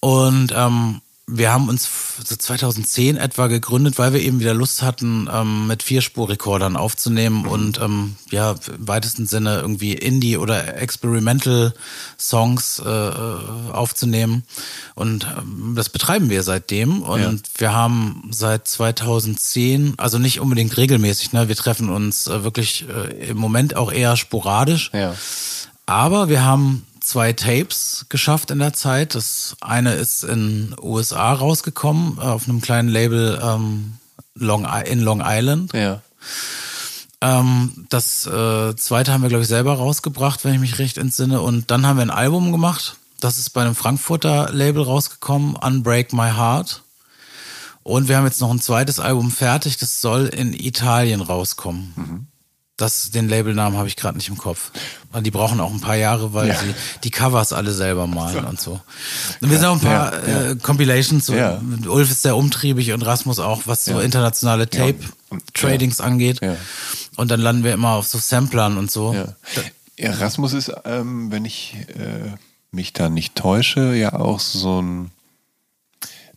Und 0.00 0.52
ähm, 0.54 1.00
wir 1.30 1.52
haben 1.52 1.68
uns 1.68 1.86
so 2.24 2.34
2010 2.34 3.18
etwa 3.18 3.48
gegründet, 3.48 3.98
weil 3.98 4.14
wir 4.14 4.20
eben 4.22 4.40
wieder 4.40 4.54
Lust 4.54 4.80
hatten, 4.80 5.28
ähm, 5.30 5.66
mit 5.66 5.82
Vierspurrekordern 5.82 6.74
aufzunehmen 6.74 7.44
und 7.46 7.78
ähm, 7.82 8.16
ja, 8.30 8.52
im 8.52 8.88
weitesten 8.88 9.26
Sinne 9.26 9.58
irgendwie 9.60 9.92
Indie- 9.92 10.38
oder 10.38 10.78
Experimental-Songs 10.78 12.78
äh, 12.78 13.10
aufzunehmen. 13.72 14.44
Und 14.94 15.26
ähm, 15.38 15.74
das 15.76 15.90
betreiben 15.90 16.30
wir 16.30 16.42
seitdem. 16.42 17.02
Und 17.02 17.20
Ja. 17.20 17.34
wir 17.58 17.72
haben 17.74 18.30
seit 18.30 18.66
2010, 18.66 19.94
also 19.98 20.16
nicht 20.18 20.40
unbedingt 20.40 20.78
regelmäßig, 20.78 21.34
ne? 21.34 21.48
wir 21.48 21.56
treffen 21.56 21.90
uns 21.90 22.26
äh, 22.26 22.42
wirklich 22.42 22.86
äh, 22.88 23.28
im 23.28 23.36
Moment 23.36 23.76
auch 23.76 23.92
eher 23.92 24.16
sporadisch. 24.16 24.90
Ja. 24.94 25.14
Aber 25.88 26.28
wir 26.28 26.44
haben 26.44 26.86
zwei 27.00 27.32
Tapes 27.32 28.04
geschafft 28.10 28.50
in 28.50 28.58
der 28.58 28.74
Zeit. 28.74 29.14
Das 29.14 29.56
eine 29.62 29.94
ist 29.94 30.22
in 30.22 30.76
USA 30.82 31.32
rausgekommen, 31.32 32.18
äh, 32.18 32.24
auf 32.24 32.46
einem 32.46 32.60
kleinen 32.60 32.90
Label 32.90 33.40
ähm, 33.42 33.94
Long, 34.34 34.66
in 34.84 35.00
Long 35.00 35.22
Island. 35.24 35.72
Ja. 35.72 36.02
Ähm, 37.22 37.86
das 37.88 38.26
äh, 38.26 38.76
zweite 38.76 39.14
haben 39.14 39.22
wir, 39.22 39.30
glaube 39.30 39.44
ich, 39.44 39.48
selber 39.48 39.76
rausgebracht, 39.78 40.44
wenn 40.44 40.52
ich 40.52 40.60
mich 40.60 40.78
recht 40.78 40.98
entsinne. 40.98 41.40
Und 41.40 41.70
dann 41.70 41.86
haben 41.86 41.96
wir 41.96 42.02
ein 42.02 42.10
Album 42.10 42.52
gemacht. 42.52 42.96
Das 43.18 43.38
ist 43.38 43.50
bei 43.50 43.62
einem 43.62 43.74
Frankfurter 43.74 44.52
Label 44.52 44.82
rausgekommen, 44.82 45.56
Unbreak 45.56 46.12
My 46.12 46.32
Heart. 46.32 46.82
Und 47.82 48.08
wir 48.08 48.18
haben 48.18 48.26
jetzt 48.26 48.42
noch 48.42 48.50
ein 48.50 48.60
zweites 48.60 49.00
Album 49.00 49.30
fertig, 49.30 49.78
das 49.78 50.02
soll 50.02 50.26
in 50.26 50.52
Italien 50.52 51.22
rauskommen. 51.22 52.28
Das, 52.78 53.10
den 53.10 53.28
Labelnamen 53.28 53.76
habe 53.76 53.88
ich 53.88 53.96
gerade 53.96 54.16
nicht 54.16 54.28
im 54.30 54.38
Kopf. 54.38 54.70
Weil 55.12 55.22
Die 55.22 55.30
brauchen 55.30 55.60
auch 55.60 55.72
ein 55.72 55.80
paar 55.80 55.96
Jahre, 55.96 56.32
weil 56.32 56.48
Ja. 56.48 56.54
sie 56.54 56.74
die 57.04 57.10
Covers 57.10 57.52
alle 57.52 57.72
selber 57.72 58.06
malen 58.06 58.44
und 58.46 58.58
so. 58.60 58.80
Und 59.40 59.50
wir 59.50 59.58
sind 59.58 59.66
auch 59.66 59.74
ein 59.74 59.80
paar 59.80 60.12
Ja, 60.26 60.28
ja. 60.44 60.50
Äh, 60.52 60.56
Compilations. 60.56 61.26
So. 61.26 61.34
Ja. 61.34 61.60
Ulf 61.86 62.10
ist 62.10 62.22
sehr 62.22 62.36
umtriebig 62.36 62.92
und 62.92 63.02
Rasmus 63.02 63.38
auch, 63.40 63.62
was 63.66 63.84
so 63.84 63.92
Ja. 63.92 64.00
internationale 64.00 64.68
Ja. 64.72 64.86
Tape-Tradings 64.86 66.00
angeht. 66.00 66.40
Ja. 66.40 66.56
Und 67.16 67.30
dann 67.30 67.40
landen 67.40 67.64
wir 67.64 67.72
immer 67.74 67.90
auf 67.94 68.06
so 68.06 68.18
Samplern 68.18 68.78
und 68.78 68.90
so. 68.90 69.12
Ja. 69.12 69.26
Erasmus 69.96 70.52
ist, 70.52 70.72
ähm, 70.84 71.32
wenn 71.32 71.44
ich 71.44 71.74
äh, 71.96 72.30
mich 72.70 72.92
da 72.92 73.08
nicht 73.08 73.34
täusche, 73.34 73.94
ja 73.94 74.12
auch 74.12 74.38
so 74.38 74.80
ein 74.80 75.10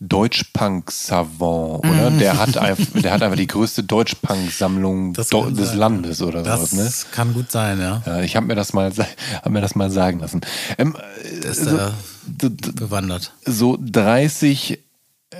Deutschpunk-Savant, 0.01 1.85
oder? 1.85 2.11
Der 2.11 2.37
hat, 2.37 2.57
einfach, 2.57 3.01
der 3.01 3.11
hat 3.13 3.21
einfach 3.23 3.37
die 3.37 3.47
größte 3.47 3.83
Deutschpunk-Sammlung 3.83 5.13
Das 5.13 5.29
des 5.29 5.69
sein. 5.69 5.77
Landes 5.77 6.21
oder 6.21 6.43
Das 6.43 6.71
sowas, 6.71 6.73
ne? 6.73 6.91
kann 7.13 7.33
gut 7.33 7.51
sein, 7.51 7.79
ja. 7.79 8.01
Ja, 8.05 8.21
ich 8.21 8.35
habe 8.35 8.47
mir 8.47 8.55
das 8.55 8.73
mal, 8.73 8.91
hab 8.91 9.49
mir 9.51 9.61
das 9.61 9.75
mal 9.75 9.89
sagen 9.91 10.19
lassen. 10.19 10.41
Ähm, 10.77 10.95
Das 11.43 11.57
ist 11.59 11.69
so, 11.69 11.77
äh, 11.77 11.89
d- 12.25 12.49
d- 12.49 12.71
bewandert. 12.73 13.33
so 13.45 13.77
30 13.79 14.79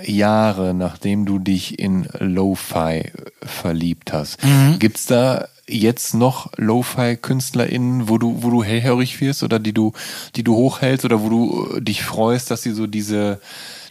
Jahre 0.04 0.72
nachdem 0.72 1.26
du 1.26 1.38
dich 1.38 1.78
in 1.78 2.08
Lo-Fi 2.18 3.12
verliebt 3.42 4.12
hast, 4.12 4.42
Mhm. 4.42 4.78
gibt's 4.78 5.04
da 5.06 5.48
jetzt 5.68 6.14
noch 6.14 6.50
Lo-Fi-KünstlerInnen, 6.56 8.08
wo 8.08 8.16
du, 8.18 8.42
wo 8.42 8.50
du 8.50 8.64
hellhörig 8.64 9.20
wirst 9.20 9.42
oder 9.42 9.58
die 9.58 9.72
du, 9.74 9.92
die 10.34 10.42
du 10.44 10.54
hochhältst 10.54 11.04
oder 11.04 11.20
wo 11.22 11.28
du 11.28 11.76
äh, 11.76 11.80
dich 11.82 12.02
freust, 12.02 12.50
dass 12.50 12.62
sie 12.62 12.72
so 12.72 12.86
diese, 12.86 13.40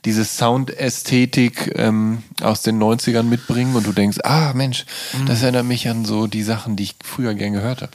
diese 0.06 0.26
Soundästhetik 0.26 1.74
ähm, 1.76 2.24
aus 2.42 2.62
den 2.62 2.82
90ern 2.82 3.24
mitbringen 3.24 3.76
und 3.76 3.86
du 3.86 3.92
denkst, 3.92 4.20
ah 4.24 4.54
Mensch, 4.54 4.86
Mhm. 5.14 5.26
das 5.28 5.42
erinnert 5.44 5.66
mich 5.66 5.88
an 5.90 6.06
so 6.06 6.28
die 6.28 6.44
Sachen, 6.44 6.76
die 6.76 6.84
ich 6.84 6.96
früher 7.04 7.34
gern 7.34 7.54
gehört 7.54 7.82
habe. 7.82 7.92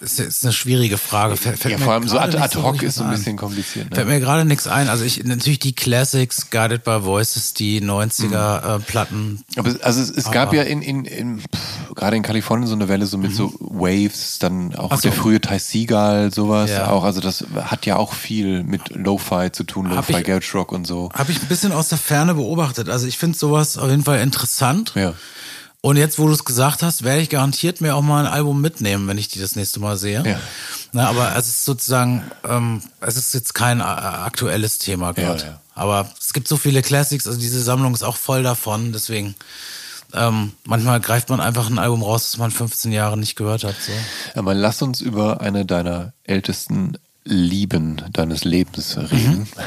Das 0.00 0.12
ist, 0.12 0.20
ist 0.20 0.44
eine 0.44 0.52
schwierige 0.52 0.96
Frage. 0.98 1.36
Fällt- 1.36 1.64
Ja, 1.64 1.78
vor 1.78 1.92
allem 1.92 2.06
so 2.06 2.18
ad, 2.18 2.36
ad 2.38 2.56
hoc 2.58 2.82
ist 2.82 2.96
so 2.96 3.04
ein 3.04 3.10
bisschen 3.10 3.36
kompliziert. 3.36 3.90
Ne? 3.90 3.96
Fällt 3.96 4.08
mir 4.08 4.20
gerade 4.20 4.44
nichts 4.44 4.66
ein. 4.68 4.88
Also 4.88 5.04
ich 5.04 5.24
natürlich 5.24 5.58
die 5.58 5.74
Classics, 5.74 6.50
Guided 6.50 6.84
by 6.84 7.02
Voices, 7.04 7.52
die 7.54 7.80
90er 7.82 8.76
äh, 8.76 8.78
Platten. 8.80 9.42
Aber 9.56 9.74
also 9.82 10.00
es, 10.00 10.10
es 10.10 10.30
gab 10.30 10.48
Aber- 10.48 10.56
ja 10.58 10.62
in, 10.62 10.82
in, 10.82 11.04
in 11.04 11.40
pff, 11.40 11.94
gerade 11.96 12.16
in 12.16 12.22
Kalifornien 12.22 12.68
so 12.68 12.74
eine 12.74 12.88
Welle 12.88 13.06
so 13.06 13.18
mit 13.18 13.34
so 13.34 13.52
Waves, 13.60 14.38
dann 14.38 14.74
auch 14.76 14.90
Mhm. 14.92 14.96
So. 14.96 15.02
der 15.02 15.12
frühe 15.12 15.40
Ty 15.40 15.58
Seagal, 15.58 16.32
sowas 16.32 16.70
Ja. 16.70 16.90
auch. 16.90 17.04
Also 17.04 17.20
das 17.20 17.44
hat 17.56 17.84
ja 17.86 17.96
auch 17.96 18.12
viel 18.14 18.62
mit 18.62 18.90
Lo-Fi 18.94 19.50
zu 19.52 19.64
tun, 19.64 19.86
Lo-Fi 19.90 20.22
Garage 20.22 20.52
Rock 20.56 20.72
und 20.72 20.86
so. 20.86 21.10
Habe 21.14 21.32
ich 21.32 21.40
ein 21.42 21.48
bisschen 21.48 21.72
aus 21.72 21.88
der 21.88 21.98
Ferne 21.98 22.34
beobachtet. 22.34 22.88
Also 22.88 23.06
ich 23.06 23.18
finde 23.18 23.36
sowas 23.36 23.76
auf 23.78 23.88
jeden 23.90 24.04
Fall 24.04 24.20
interessant. 24.20 24.92
Ja. 24.94 25.14
Und 25.80 25.96
jetzt, 25.96 26.18
wo 26.18 26.26
du 26.26 26.32
es 26.32 26.44
gesagt 26.44 26.82
hast, 26.82 27.04
werde 27.04 27.20
ich 27.22 27.30
garantiert 27.30 27.80
mir 27.80 27.94
auch 27.94 28.02
mal 28.02 28.26
ein 28.26 28.32
Album 28.32 28.60
mitnehmen, 28.60 29.06
wenn 29.06 29.16
ich 29.16 29.28
die 29.28 29.38
das 29.38 29.54
nächste 29.54 29.78
Mal 29.78 29.96
sehe. 29.96 30.24
Ja. 30.26 30.40
Na, 30.92 31.08
aber 31.08 31.36
es 31.36 31.46
ist 31.48 31.64
sozusagen, 31.64 32.24
ähm, 32.48 32.82
es 33.00 33.16
ist 33.16 33.32
jetzt 33.32 33.54
kein 33.54 33.78
äh, 33.80 33.84
aktuelles 33.84 34.78
Thema 34.78 35.12
gerade. 35.12 35.40
Ja, 35.42 35.46
ja. 35.50 35.60
Aber 35.74 36.10
es 36.18 36.32
gibt 36.32 36.48
so 36.48 36.56
viele 36.56 36.82
Classics, 36.82 37.28
also 37.28 37.38
diese 37.38 37.62
Sammlung 37.62 37.94
ist 37.94 38.02
auch 38.02 38.16
voll 38.16 38.42
davon. 38.42 38.92
Deswegen, 38.92 39.36
ähm, 40.14 40.50
manchmal 40.64 40.98
greift 41.00 41.28
man 41.28 41.40
einfach 41.40 41.70
ein 41.70 41.78
Album 41.78 42.02
raus, 42.02 42.30
das 42.32 42.38
man 42.38 42.50
15 42.50 42.90
Jahre 42.90 43.16
nicht 43.16 43.36
gehört 43.36 43.62
hat. 43.62 43.76
So. 43.80 43.92
Aber 44.38 44.54
lass 44.54 44.82
uns 44.82 45.00
über 45.00 45.40
eine 45.40 45.64
deiner 45.64 46.12
ältesten 46.24 46.94
Lieben 47.24 48.02
deines 48.12 48.42
Lebens 48.44 48.96
Mhm. 48.96 49.02
reden. 49.04 49.48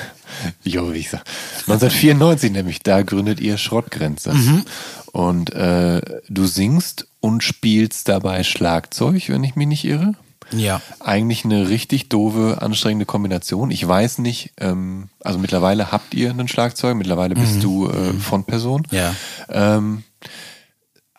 Jo, 0.63 0.93
wie 0.93 0.97
ich 0.99 1.09
sag. 1.09 1.23
1994 1.67 2.51
nämlich, 2.51 2.79
da 2.79 3.01
gründet 3.03 3.39
ihr 3.41 3.57
Schrottgrenze. 3.57 4.33
Mhm. 4.33 4.63
Und 5.11 5.53
äh, 5.53 6.01
du 6.29 6.45
singst 6.45 7.07
und 7.19 7.43
spielst 7.43 8.07
dabei 8.07 8.43
Schlagzeug, 8.43 9.29
wenn 9.29 9.43
ich 9.43 9.55
mich 9.55 9.67
nicht 9.67 9.85
irre. 9.85 10.13
Ja. 10.51 10.81
Eigentlich 10.99 11.45
eine 11.45 11.69
richtig 11.69 12.09
doofe, 12.09 12.61
anstrengende 12.61 13.05
Kombination. 13.05 13.71
Ich 13.71 13.87
weiß 13.87 14.17
nicht, 14.19 14.51
ähm, 14.57 15.09
also 15.21 15.39
mittlerweile 15.39 15.91
habt 15.91 16.13
ihr 16.13 16.29
einen 16.29 16.47
Schlagzeug, 16.47 16.95
mittlerweile 16.95 17.35
bist 17.35 17.63
du 17.63 17.87
äh, 17.89 18.13
Frontperson. 18.13 18.83
Mhm. 18.91 18.97
Ja. 18.97 19.15
Ähm, 19.49 20.03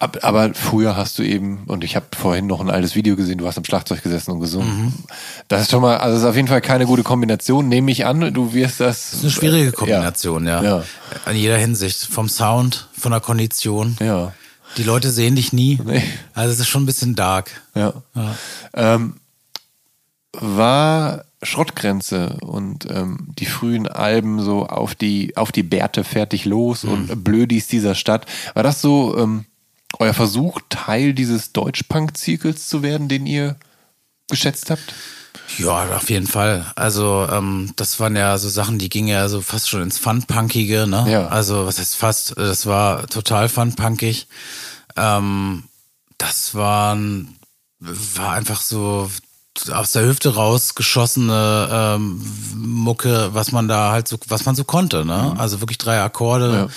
aber 0.03 0.55
früher 0.55 0.97
hast 0.97 1.19
du 1.19 1.23
eben, 1.23 1.65
und 1.67 1.85
ich 1.85 1.97
habe 1.97 2.07
vorhin 2.17 2.47
noch 2.47 2.61
ein 2.61 2.71
altes 2.71 2.95
Video 2.95 3.17
gesehen, 3.17 3.39
du 3.39 3.47
hast 3.47 3.57
am 3.57 3.65
Schlagzeug 3.65 4.03
gesessen 4.03 4.33
und 4.33 4.41
gesungen. 4.41 4.87
Mhm. 4.87 4.93
Das 5.49 5.63
ist 5.63 5.71
schon 5.71 5.83
mal, 5.83 5.99
also 5.99 6.19
ist 6.19 6.25
auf 6.25 6.37
jeden 6.37 6.49
Fall 6.49 6.61
keine 6.61 6.87
gute 6.87 7.03
Kombination, 7.03 7.69
nehme 7.69 7.91
ich 7.91 8.05
an. 8.05 8.35
Du 8.35 8.53
wirst 8.53 8.81
das. 8.81 9.11
Das 9.11 9.15
ist 9.15 9.23
eine 9.23 9.31
schwierige 9.31 9.73
Kombination, 9.73 10.47
ja. 10.47 10.63
Ja. 10.63 10.85
In 11.31 11.37
jeder 11.37 11.57
Hinsicht. 11.57 12.05
Vom 12.05 12.29
Sound, 12.29 12.89
von 12.93 13.13
der 13.13 13.21
Kondition. 13.21 13.97
Ja. 14.01 14.33
Die 14.77 14.85
Leute 14.85 15.11
sehen 15.11 15.37
dich 15.37 15.53
nie. 15.53 15.79
Nee. 15.85 16.03
Also 16.35 16.53
es 16.53 16.61
ist 16.61 16.69
schon 16.69 16.83
ein 16.83 16.87
bisschen 16.87 17.15
dark. 17.15 17.51
Ja. 17.75 17.95
Ähm, 18.75 19.17
war 20.33 21.25
Schrottgrenze 21.43 22.39
und 22.41 22.87
ähm, 22.91 23.29
die 23.39 23.47
frühen 23.47 23.87
Alben 23.87 24.41
so 24.41 24.67
auf 24.67 24.95
die, 24.95 25.37
auf 25.37 25.53
die 25.53 25.63
Bärte 25.63 26.05
fertig 26.05 26.45
los 26.45 26.85
und 26.85 27.25
Blödis 27.25 27.67
dieser 27.67 27.95
Stadt. 27.95 28.27
War 28.55 28.63
das 28.63 28.81
so 28.81 29.19
ähm, 29.19 29.45
euer 29.99 30.15
Versuch, 30.15 30.61
Teil 30.69 31.15
dieses 31.15 31.53
Deutschpunk-Zirkels 31.53 32.69
zu 32.69 32.83
werden, 32.83 33.09
den 33.09 33.27
ihr 33.27 33.57
geschätzt 34.29 34.71
habt? 34.71 34.95
Ja, 35.59 35.97
auf 35.97 36.09
jeden 36.09 36.27
Fall. 36.27 36.71
Also 36.77 37.27
ähm, 37.31 37.73
das 37.77 38.01
waren 38.01 38.17
ja 38.17 38.39
so 38.39 38.49
Sachen, 38.49 38.79
die 38.79 38.89
gingen 38.89 39.09
ja 39.09 39.29
so 39.29 39.41
fast 39.41 39.69
schon 39.69 39.83
ins 39.83 39.99
Fun-Punkige, 39.99 40.87
ne? 40.87 41.07
Ja. 41.11 41.27
Also 41.29 41.67
was 41.67 41.79
heißt 41.79 41.97
fast, 41.97 42.37
das 42.37 42.67
war 42.67 43.07
total 43.07 43.49
fun-punkig. 43.49 44.29
Ähm, 44.97 45.65
das 46.19 46.55
waren, 46.55 47.37
war 47.81 48.33
einfach 48.33 48.61
so 48.61 49.11
aus 49.71 49.93
der 49.93 50.07
Hüfte 50.07 50.35
rausgeschossene 50.35 51.69
ähm, 51.71 52.25
Mucke, 52.55 53.31
was 53.35 53.53
man 53.53 53.69
da 53.69 53.93
halt 53.93 54.09
so, 54.09 54.17
was 54.29 54.47
man 54.47 54.55
so 54.55 54.65
konnte, 54.65 55.05
ne? 55.05 55.35
Also 55.39 55.61
wirklich 55.61 55.79
drei 55.79 56.01
Akkorde, 56.01 56.53
Ja. 56.53 56.69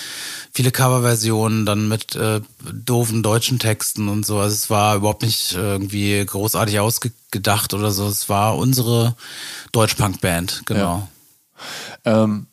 Viele 0.56 0.72
Coverversionen, 0.72 1.66
dann 1.66 1.90
mit 1.90 2.16
äh, 2.16 2.40
doofen 2.74 3.22
deutschen 3.22 3.60
Texten 3.60 4.08
und 4.08 4.26
so. 4.26 4.40
Also 4.40 4.54
es 4.54 4.70
war 4.70 4.96
überhaupt 4.96 5.22
nicht 5.22 5.54
irgendwie 5.54 6.26
großartig 6.26 6.80
ausgedacht 6.80 7.74
oder 7.74 7.92
so. 7.92 8.08
Es 8.08 8.30
war 8.30 8.58
unsere 8.58 9.16
Deutschpunk-Band, 9.74 10.64
genau. 10.66 11.10
Ähm, 12.06 12.48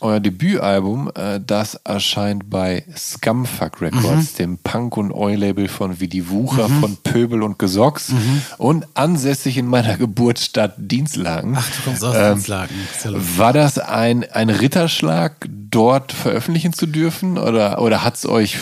euer 0.00 0.20
Debütalbum, 0.20 1.10
äh, 1.14 1.40
das 1.44 1.74
erscheint 1.84 2.48
bei 2.50 2.84
Scumfuck 2.96 3.80
Records, 3.80 4.34
dem 4.34 4.58
Punk- 4.58 4.96
und 4.96 5.12
Oi-Label 5.12 5.68
von 5.68 6.00
Willy 6.00 6.28
Wucher, 6.30 6.68
von 6.68 6.96
Pöbel 7.02 7.42
und 7.42 7.58
Gesocks 7.58 8.12
und 8.58 8.86
ansässig 8.94 9.56
in 9.58 9.66
meiner 9.66 9.96
Geburtsstadt 9.96 10.74
Dienstlaken. 10.78 11.54
Ach, 11.58 11.68
du 11.68 11.82
kommst 11.84 12.04
aus 12.04 12.14
Ähm, 12.14 12.42
ja 12.46 12.62
lustig. 13.04 13.38
War 13.38 13.52
das 13.52 13.78
ein, 13.78 14.24
ein 14.32 14.50
Ritterschlag, 14.50 15.34
dort 15.70 16.12
veröffentlichen 16.12 16.72
zu 16.72 16.86
dürfen? 16.86 17.36
Oder, 17.38 17.80
oder 17.82 18.02
hat 18.04 18.16
es 18.16 18.26
euch 18.26 18.56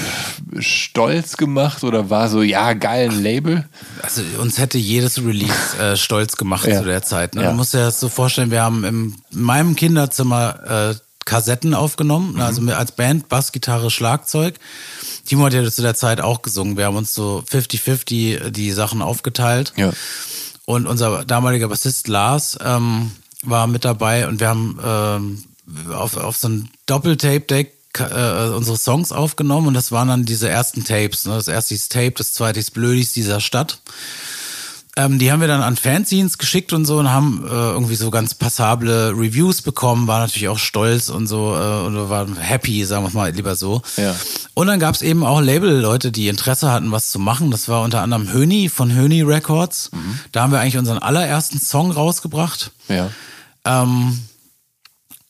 stolz 0.59 1.37
gemacht? 1.37 1.85
Oder 1.85 2.11
war 2.11 2.29
so, 2.29 2.43
ja, 2.43 2.73
geil, 2.73 3.11
ein 3.11 3.23
Label? 3.23 3.65
Also 4.03 4.23
uns 4.41 4.59
hätte 4.59 4.79
jedes 4.79 5.19
Release 5.25 5.77
äh, 5.81 5.97
stolz 5.97 6.37
gemacht 6.37 6.67
Ja. 6.67 6.79
zu 6.81 6.85
der 6.85 7.03
Zeit. 7.03 7.35
Ne? 7.35 7.43
Ja. 7.45 7.51
Du 7.51 7.57
musst 7.57 7.75
dir 7.75 7.79
das 7.79 8.01
so 8.01 8.09
vorstellen, 8.09 8.51
wir 8.51 8.63
haben 8.63 8.85
im, 8.85 9.15
in 9.33 9.43
meinem 9.43 9.77
Kinderzimmer 9.77 10.91
äh, 10.93 10.95
Kassetten 11.27 11.75
aufgenommen, 11.75 12.35
Mhm. 12.37 12.41
also 12.41 12.63
als 12.73 12.93
Band, 12.93 13.29
Bass, 13.29 13.53
Gitarre, 13.53 13.91
Schlagzeug. 13.91 14.55
Timo 15.27 15.45
hat 15.45 15.53
ja 15.53 15.71
zu 15.71 15.83
der 15.83 15.95
Zeit 15.95 16.23
auch 16.23 16.41
gesungen. 16.41 16.79
Wir 16.79 16.87
haben 16.87 16.97
uns 16.97 17.13
so 17.13 17.45
50-50 17.51 18.51
die 18.51 18.71
Sachen 18.73 19.03
aufgeteilt. 19.03 19.75
Ja. 19.77 19.93
Und 20.65 20.87
unser 20.87 21.25
damaliger 21.27 21.69
Bassist 21.69 22.09
Lars 22.09 22.57
ähm, 22.65 23.11
war 23.43 23.67
mit 23.67 23.85
dabei 23.85 24.27
und 24.27 24.41
wir 24.41 24.49
haben 24.49 24.79
ähm, 24.83 25.45
auf, 25.93 26.17
auf 26.17 26.37
so 26.37 26.49
ein 26.49 26.71
Doppeltape-Deck 26.87 27.75
äh, 27.99 28.49
unsere 28.55 28.77
Songs 28.77 29.11
aufgenommen 29.13 29.69
und 29.69 29.75
das 29.75 29.91
waren 29.93 30.09
dann 30.09 30.25
diese 30.25 30.49
ersten 30.49 30.85
Tapes. 30.85 31.27
Ne? 31.27 31.35
Das 31.35 31.49
erste 31.49 31.75
ist 31.75 31.93
Tape, 31.93 32.13
das 32.17 32.33
zweite 32.33 32.61
ist 32.61 32.73
Blödis 32.73 33.13
dieser 33.13 33.41
Stadt. 33.41 33.81
Ähm, 34.99 35.19
die 35.19 35.31
haben 35.31 35.41
wir 35.41 35.49
dann 35.49 35.61
an 35.61 35.77
Fanzines 35.77 36.39
geschickt 36.39 36.73
und 36.73 36.87
so 36.87 36.99
und 36.99 37.11
haben 37.11 37.45
äh, 37.47 37.51
irgendwie 37.51 37.97
so 37.97 38.11
ganz 38.11 38.35
passable 38.35 39.11
Reviews 39.11 39.61
bekommen, 39.61 40.07
war 40.07 40.21
natürlich 40.21 40.49
auch 40.49 40.59
stolz 40.59 41.11
und 41.11 41.27
so 41.27 41.55
äh, 41.55 41.87
und 41.87 42.09
waren 42.09 42.37
happy, 42.39 42.83
sagen 42.87 43.05
wir 43.05 43.11
mal 43.11 43.31
lieber 43.31 43.57
so. 43.57 43.83
Ja. 43.99 44.17
Und 44.55 44.69
dann 44.69 44.81
gab 44.81 44.95
es 44.95 45.03
eben 45.03 45.23
auch 45.23 45.43
Label-Leute, 45.43 46.13
die 46.13 46.29
Interesse 46.29 46.73
hatten, 46.73 46.93
was 46.93 47.11
zu 47.11 47.19
machen. 47.19 47.51
Das 47.51 47.69
war 47.69 47.83
unter 47.83 48.01
anderem 48.01 48.33
Höni 48.33 48.71
von 48.71 48.95
Höni 48.95 49.21
Records. 49.21 49.91
Da 50.33 50.43
haben 50.43 50.53
wir 50.53 50.61
eigentlich 50.61 50.79
unseren 50.79 50.99
allerersten 50.99 51.61
Song 51.61 51.91
rausgebracht. 51.91 52.71
Ja. 52.89 53.11
Ähm, 53.67 54.19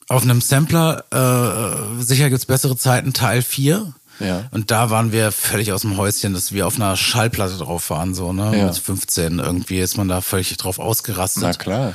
auf 0.09 0.23
einem 0.23 0.41
Sampler, 0.41 1.05
äh, 1.11 2.03
sicher 2.03 2.31
gibt's 2.31 2.47
bessere 2.47 2.77
Zeiten, 2.77 3.13
Teil 3.13 3.43
4. 3.43 3.93
Ja. 4.21 4.45
Und 4.51 4.71
da 4.71 4.91
waren 4.91 5.13
wir 5.13 5.33
völlig 5.33 5.73
aus 5.73 5.83
dem 5.83 5.97
Häuschen, 5.97 6.35
dass 6.35 6.53
wir 6.53 6.67
auf 6.67 6.77
einer 6.77 6.97
Schallplatte 6.97 7.59
drauf 7.59 7.91
waren, 7.91 8.15
so, 8.15 8.33
ne? 8.33 8.57
Ja. 8.57 8.67
Mit 8.67 8.77
15 8.77 9.39
irgendwie 9.39 9.81
ist 9.81 9.97
man 9.97 10.09
da 10.09 10.21
völlig 10.21 10.57
drauf 10.57 10.79
ausgerastet. 10.79 11.43
Na 11.43 11.53
klar. 11.53 11.93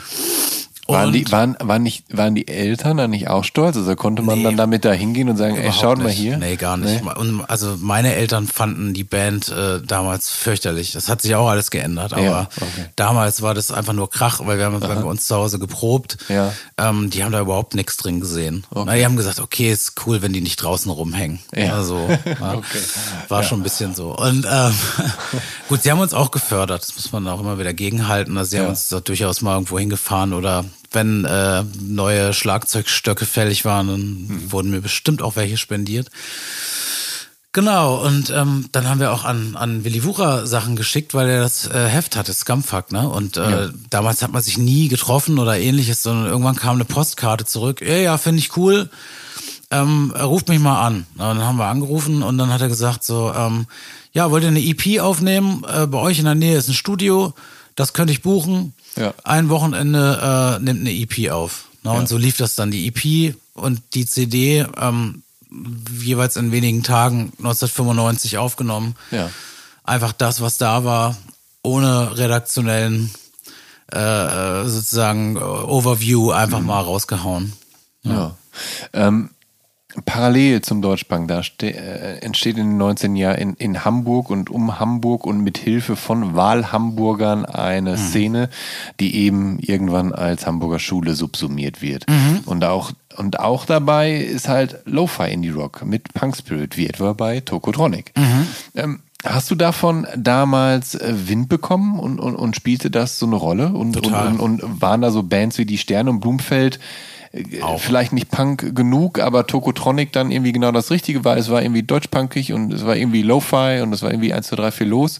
Waren 0.93 1.11
die, 1.13 1.31
waren, 1.31 1.55
waren, 1.59 1.83
nicht, 1.83 2.05
waren 2.15 2.35
die 2.35 2.47
Eltern 2.47 2.97
dann 2.97 3.11
nicht 3.11 3.27
auch 3.29 3.43
stolz? 3.43 3.75
Also 3.77 3.95
konnte 3.95 4.21
man 4.21 4.39
Nee. 4.39 4.43
dann 4.45 4.57
damit 4.57 4.85
da 4.85 4.91
hingehen 4.91 5.29
und 5.29 5.37
sagen, 5.37 5.55
ey, 5.57 5.71
schaut 5.73 5.97
mal 5.97 6.05
nicht. 6.05 6.17
hier? 6.17 6.37
Nee, 6.37 6.55
gar 6.55 6.77
nicht. 6.77 7.03
Und 7.03 7.43
also 7.47 7.75
meine 7.79 8.13
Eltern 8.15 8.47
fanden 8.47 8.93
die 8.93 9.03
Band 9.03 9.49
äh, 9.49 9.81
damals 9.81 10.29
fürchterlich. 10.29 10.91
Das 10.93 11.09
hat 11.09 11.21
sich 11.21 11.35
auch 11.35 11.47
alles 11.47 11.71
geändert, 11.71 12.13
aber 12.13 12.21
Ja, 12.23 12.49
okay. 12.57 12.85
damals 12.95 13.41
war 13.41 13.53
das 13.53 13.71
einfach 13.71 13.93
nur 13.93 14.09
Krach, 14.09 14.39
weil 14.45 14.57
wir 14.57 14.65
haben 14.65 14.79
bei 14.79 14.95
uns 15.03 15.27
zu 15.27 15.35
Hause 15.35 15.59
geprobt. 15.59 16.17
Ja. 16.29 16.53
Ähm, 16.77 17.09
die 17.09 17.23
haben 17.23 17.31
da 17.31 17.39
überhaupt 17.41 17.75
nichts 17.75 17.97
drin 17.97 18.19
gesehen. 18.19 18.65
Na, 18.73 18.95
die 18.95 19.05
haben 19.05 19.15
gesagt, 19.17 19.39
okay, 19.39 19.71
ist 19.71 19.93
cool, 20.05 20.21
wenn 20.21 20.33
die 20.33 20.41
nicht 20.41 20.57
draußen 20.57 20.91
rumhängen. 20.91 21.39
Ja. 21.55 21.73
Also, 21.73 22.07
ja, 22.25 22.61
war 23.29 23.43
schon 23.43 23.59
ein 23.59 23.63
bisschen 23.63 23.95
so. 23.95 24.15
Und 24.17 24.45
ähm, 24.49 24.73
gut, 25.69 25.83
sie 25.83 25.91
haben 25.91 25.99
uns 25.99 26.13
auch 26.13 26.31
gefördert. 26.31 26.81
Das 26.83 26.95
muss 26.95 27.11
man 27.11 27.27
auch 27.27 27.39
immer 27.39 27.59
wieder 27.59 27.73
gegenhalten. 27.73 28.37
Also 28.37 28.51
sie 28.51 28.55
Ja. 28.57 28.63
haben 28.63 28.69
uns 28.69 28.87
da 28.87 28.99
durchaus 28.99 29.41
mal 29.41 29.53
irgendwo 29.53 29.79
hingefahren 29.79 30.33
oder 30.33 30.65
wenn 30.91 31.25
äh, 31.25 31.63
neue 31.79 32.33
Schlagzeugstöcke 32.33 33.25
fällig 33.25 33.65
waren, 33.65 33.87
dann 33.87 34.51
wurden 34.51 34.71
mir 34.71 34.81
bestimmt 34.81 35.21
auch 35.21 35.35
welche 35.35 35.57
spendiert. 35.57 36.09
Genau, 37.53 37.95
und 38.05 38.29
ähm, 38.29 38.69
dann 38.71 38.87
haben 38.87 39.01
wir 39.01 39.11
auch 39.11 39.25
an, 39.25 39.57
an 39.57 39.83
Willy 39.83 40.05
Wucher 40.05 40.47
Sachen 40.47 40.77
geschickt, 40.77 41.13
weil 41.13 41.27
er 41.27 41.41
das 41.41 41.67
äh, 41.67 41.87
Heft 41.87 42.15
hatte, 42.15 42.33
Scumfuck, 42.33 42.93
ne? 42.93 43.09
Und 43.09 43.35
äh, 43.35 43.67
damals 43.89 44.21
hat 44.21 44.31
man 44.31 44.41
sich 44.41 44.57
nie 44.57 44.87
getroffen 44.87 45.37
oder 45.37 45.59
ähnliches, 45.59 46.01
sondern 46.01 46.27
irgendwann 46.27 46.55
kam 46.55 46.75
eine 46.75 46.85
Postkarte 46.85 47.43
zurück. 47.43 47.81
Ja, 47.81 47.97
ja, 47.97 48.17
finde 48.17 48.39
ich 48.39 48.55
cool. 48.55 48.89
Ähm, 49.69 50.13
ruft 50.17 50.47
mich 50.47 50.59
mal 50.59 50.85
an. 50.85 51.05
Na, 51.15 51.33
dann 51.33 51.43
haben 51.43 51.57
wir 51.57 51.65
angerufen 51.65 52.23
und 52.23 52.37
dann 52.37 52.53
hat 52.53 52.61
er 52.61 52.69
gesagt 52.69 53.03
so, 53.03 53.33
ähm, 53.35 53.65
ja, 54.13 54.31
wollt 54.31 54.43
ihr 54.43 54.49
eine 54.49 54.63
EP 54.63 55.01
aufnehmen? 55.01 55.65
Äh, 55.67 55.87
bei 55.87 55.97
euch 55.97 56.19
in 56.19 56.25
der 56.25 56.35
Nähe 56.35 56.57
ist 56.57 56.69
ein 56.69 56.73
Studio, 56.73 57.33
das 57.75 57.93
könnte 57.93 58.13
ich 58.13 58.21
buchen. 58.21 58.73
Ja. 58.95 59.13
Ein 59.23 59.49
Wochenende 59.49 60.57
äh, 60.59 60.63
nimmt 60.63 60.81
eine 60.81 60.91
EP 60.91 61.31
auf. 61.31 61.65
Na, 61.83 61.91
Und 61.93 62.07
so 62.07 62.17
lief 62.17 62.37
das 62.37 62.55
dann, 62.55 62.71
die 62.71 62.87
EP 62.87 63.35
und 63.53 63.81
die 63.93 64.05
CD, 64.05 64.65
ähm, 64.77 65.23
jeweils 65.99 66.35
in 66.35 66.51
wenigen 66.51 66.83
Tagen 66.83 67.33
1995 67.39 68.37
aufgenommen. 68.37 68.95
Ja. 69.11 69.29
Einfach 69.83 70.13
das, 70.13 70.41
was 70.41 70.57
da 70.57 70.83
war, 70.83 71.17
ohne 71.63 72.17
redaktionellen 72.17 73.11
äh, 73.93 73.99
äh, 74.61 74.67
sozusagen 74.69 75.35
äh, 75.35 75.39
Overview 75.39 76.31
einfach 76.31 76.61
mal 76.61 76.81
rausgehauen. 76.81 77.53
Ja. 78.03 78.35
Ähm, 78.93 79.31
parallel 80.05 80.61
zum 80.61 80.81
Deutschbank, 80.81 81.27
da 81.27 81.41
äh, 81.61 82.19
entsteht 82.19 82.57
in 82.57 82.67
den 82.69 82.77
19 82.77 83.15
Jahren 83.15 83.37
in, 83.37 83.53
in 83.55 83.85
Hamburg 83.85 84.29
und 84.29 84.49
um 84.49 84.79
Hamburg 84.79 85.25
und 85.25 85.43
mit 85.43 85.57
Hilfe 85.57 85.95
von 85.95 86.35
Wahlhamburgern 86.35 87.45
eine 87.45 87.97
Szene, 87.97 88.49
die 88.99 89.15
eben 89.15 89.59
irgendwann 89.59 90.13
als 90.13 90.47
Hamburger 90.47 90.79
Schule 90.79 91.15
subsumiert 91.15 91.81
wird. 91.81 92.05
Und 92.45 92.63
auch 92.63 92.91
und 93.17 93.39
auch 93.39 93.65
dabei 93.65 94.15
ist 94.15 94.47
halt 94.47 94.79
Lo-Fi 94.85 95.31
Indie 95.31 95.49
Rock 95.49 95.85
mit 95.85 96.13
Punk 96.13 96.37
Spirit, 96.37 96.77
wie 96.77 96.87
etwa 96.87 97.11
bei 97.11 97.41
Tokotronic. 97.41 98.13
Ähm, 98.73 99.01
hast 99.25 99.51
du 99.51 99.55
davon 99.55 100.07
damals 100.15 100.95
äh, 100.95 101.13
Wind 101.27 101.49
bekommen 101.49 101.99
und, 101.99 102.19
und, 102.19 102.35
und 102.35 102.55
spielte 102.55 102.89
das 102.89 103.19
so 103.19 103.25
eine 103.25 103.35
Rolle? 103.35 103.67
Und, 103.67 103.97
und, 103.97 104.03
Total. 104.03 104.27
und, 104.27 104.39
und 104.39 104.81
waren 104.81 105.01
da 105.01 105.11
so 105.11 105.23
Bands 105.23 105.57
wie 105.57 105.65
die 105.65 105.77
Sterne 105.77 106.09
und 106.09 106.21
Blumfeld 106.21 106.79
Auch. 107.61 107.79
vielleicht 107.79 108.11
nicht 108.11 108.29
Punk 108.29 108.75
genug, 108.75 109.19
aber 109.19 109.47
Tokotronic 109.47 110.11
dann 110.11 110.31
irgendwie 110.31 110.51
genau 110.51 110.71
das 110.71 110.91
Richtige 110.91 111.23
war. 111.23 111.37
Es 111.37 111.49
war 111.49 111.61
irgendwie 111.61 111.83
deutschpunkig 111.83 112.51
und 112.51 112.73
es 112.73 112.85
war 112.85 112.95
irgendwie 112.97 113.21
Lo-Fi 113.21 113.79
und 113.81 113.93
es 113.93 114.01
war 114.01 114.11
irgendwie 114.11 114.33
1, 114.33 114.47
2, 114.47 114.55
3, 114.57 114.71
4 114.71 114.87
los. 114.87 115.19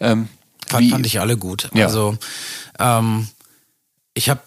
Ähm, 0.00 0.28
Fand, 0.66 0.90
fand 0.90 1.06
ich 1.06 1.20
alle 1.20 1.36
gut. 1.36 1.70
Ja. 1.74 1.86
Also 1.86 2.16
ähm, 2.80 3.28
ich 4.14 4.28
habe 4.30 4.40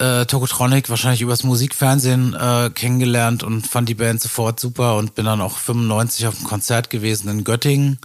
äh, 0.00 0.26
Tokotronic 0.26 0.90
wahrscheinlich 0.90 1.22
übers 1.22 1.42
Musikfernsehen 1.42 2.34
äh, 2.34 2.70
kennengelernt 2.74 3.42
und 3.42 3.66
fand 3.66 3.88
die 3.88 3.94
Band 3.94 4.20
sofort 4.20 4.60
super 4.60 4.96
und 4.96 5.14
bin 5.14 5.24
dann 5.24 5.40
auch 5.40 5.56
95 5.58 6.26
auf 6.26 6.36
einem 6.36 6.44
Konzert 6.46 6.90
gewesen 6.90 7.28
in 7.28 7.44
Göttingen 7.44 7.98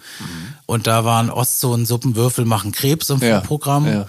und 0.66 0.88
da 0.88 1.04
waren 1.06 1.30
Ostzonen 1.30 1.86
Suppenwürfel 1.86 2.46
machen 2.46 2.72
Krebs 2.72 3.10
im 3.10 3.20
Ja, 3.20 3.42
Programm. 3.42 3.88
ja. 3.88 4.06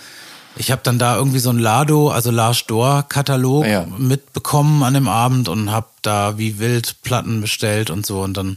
Ich 0.57 0.71
habe 0.71 0.83
dann 0.85 0.99
da 0.99 1.17
irgendwie 1.17 1.41
so 1.41 1.51
ein 1.51 1.59
Lado, 1.59 2.11
also 2.11 2.31
Lars 2.31 2.67
Dor 2.67 3.05
Katalog 3.09 3.67
Ja. 3.67 3.87
mitbekommen 3.99 4.83
an 4.83 4.95
dem 4.95 5.09
Abend 5.09 5.49
und 5.49 5.71
habe 5.73 5.87
da 6.03 6.39
wie 6.39 6.59
wild 6.59 6.97
Platten 7.03 7.41
bestellt 7.41 7.91
und 7.91 8.07
so 8.07 8.23
und 8.23 8.37
dann 8.37 8.57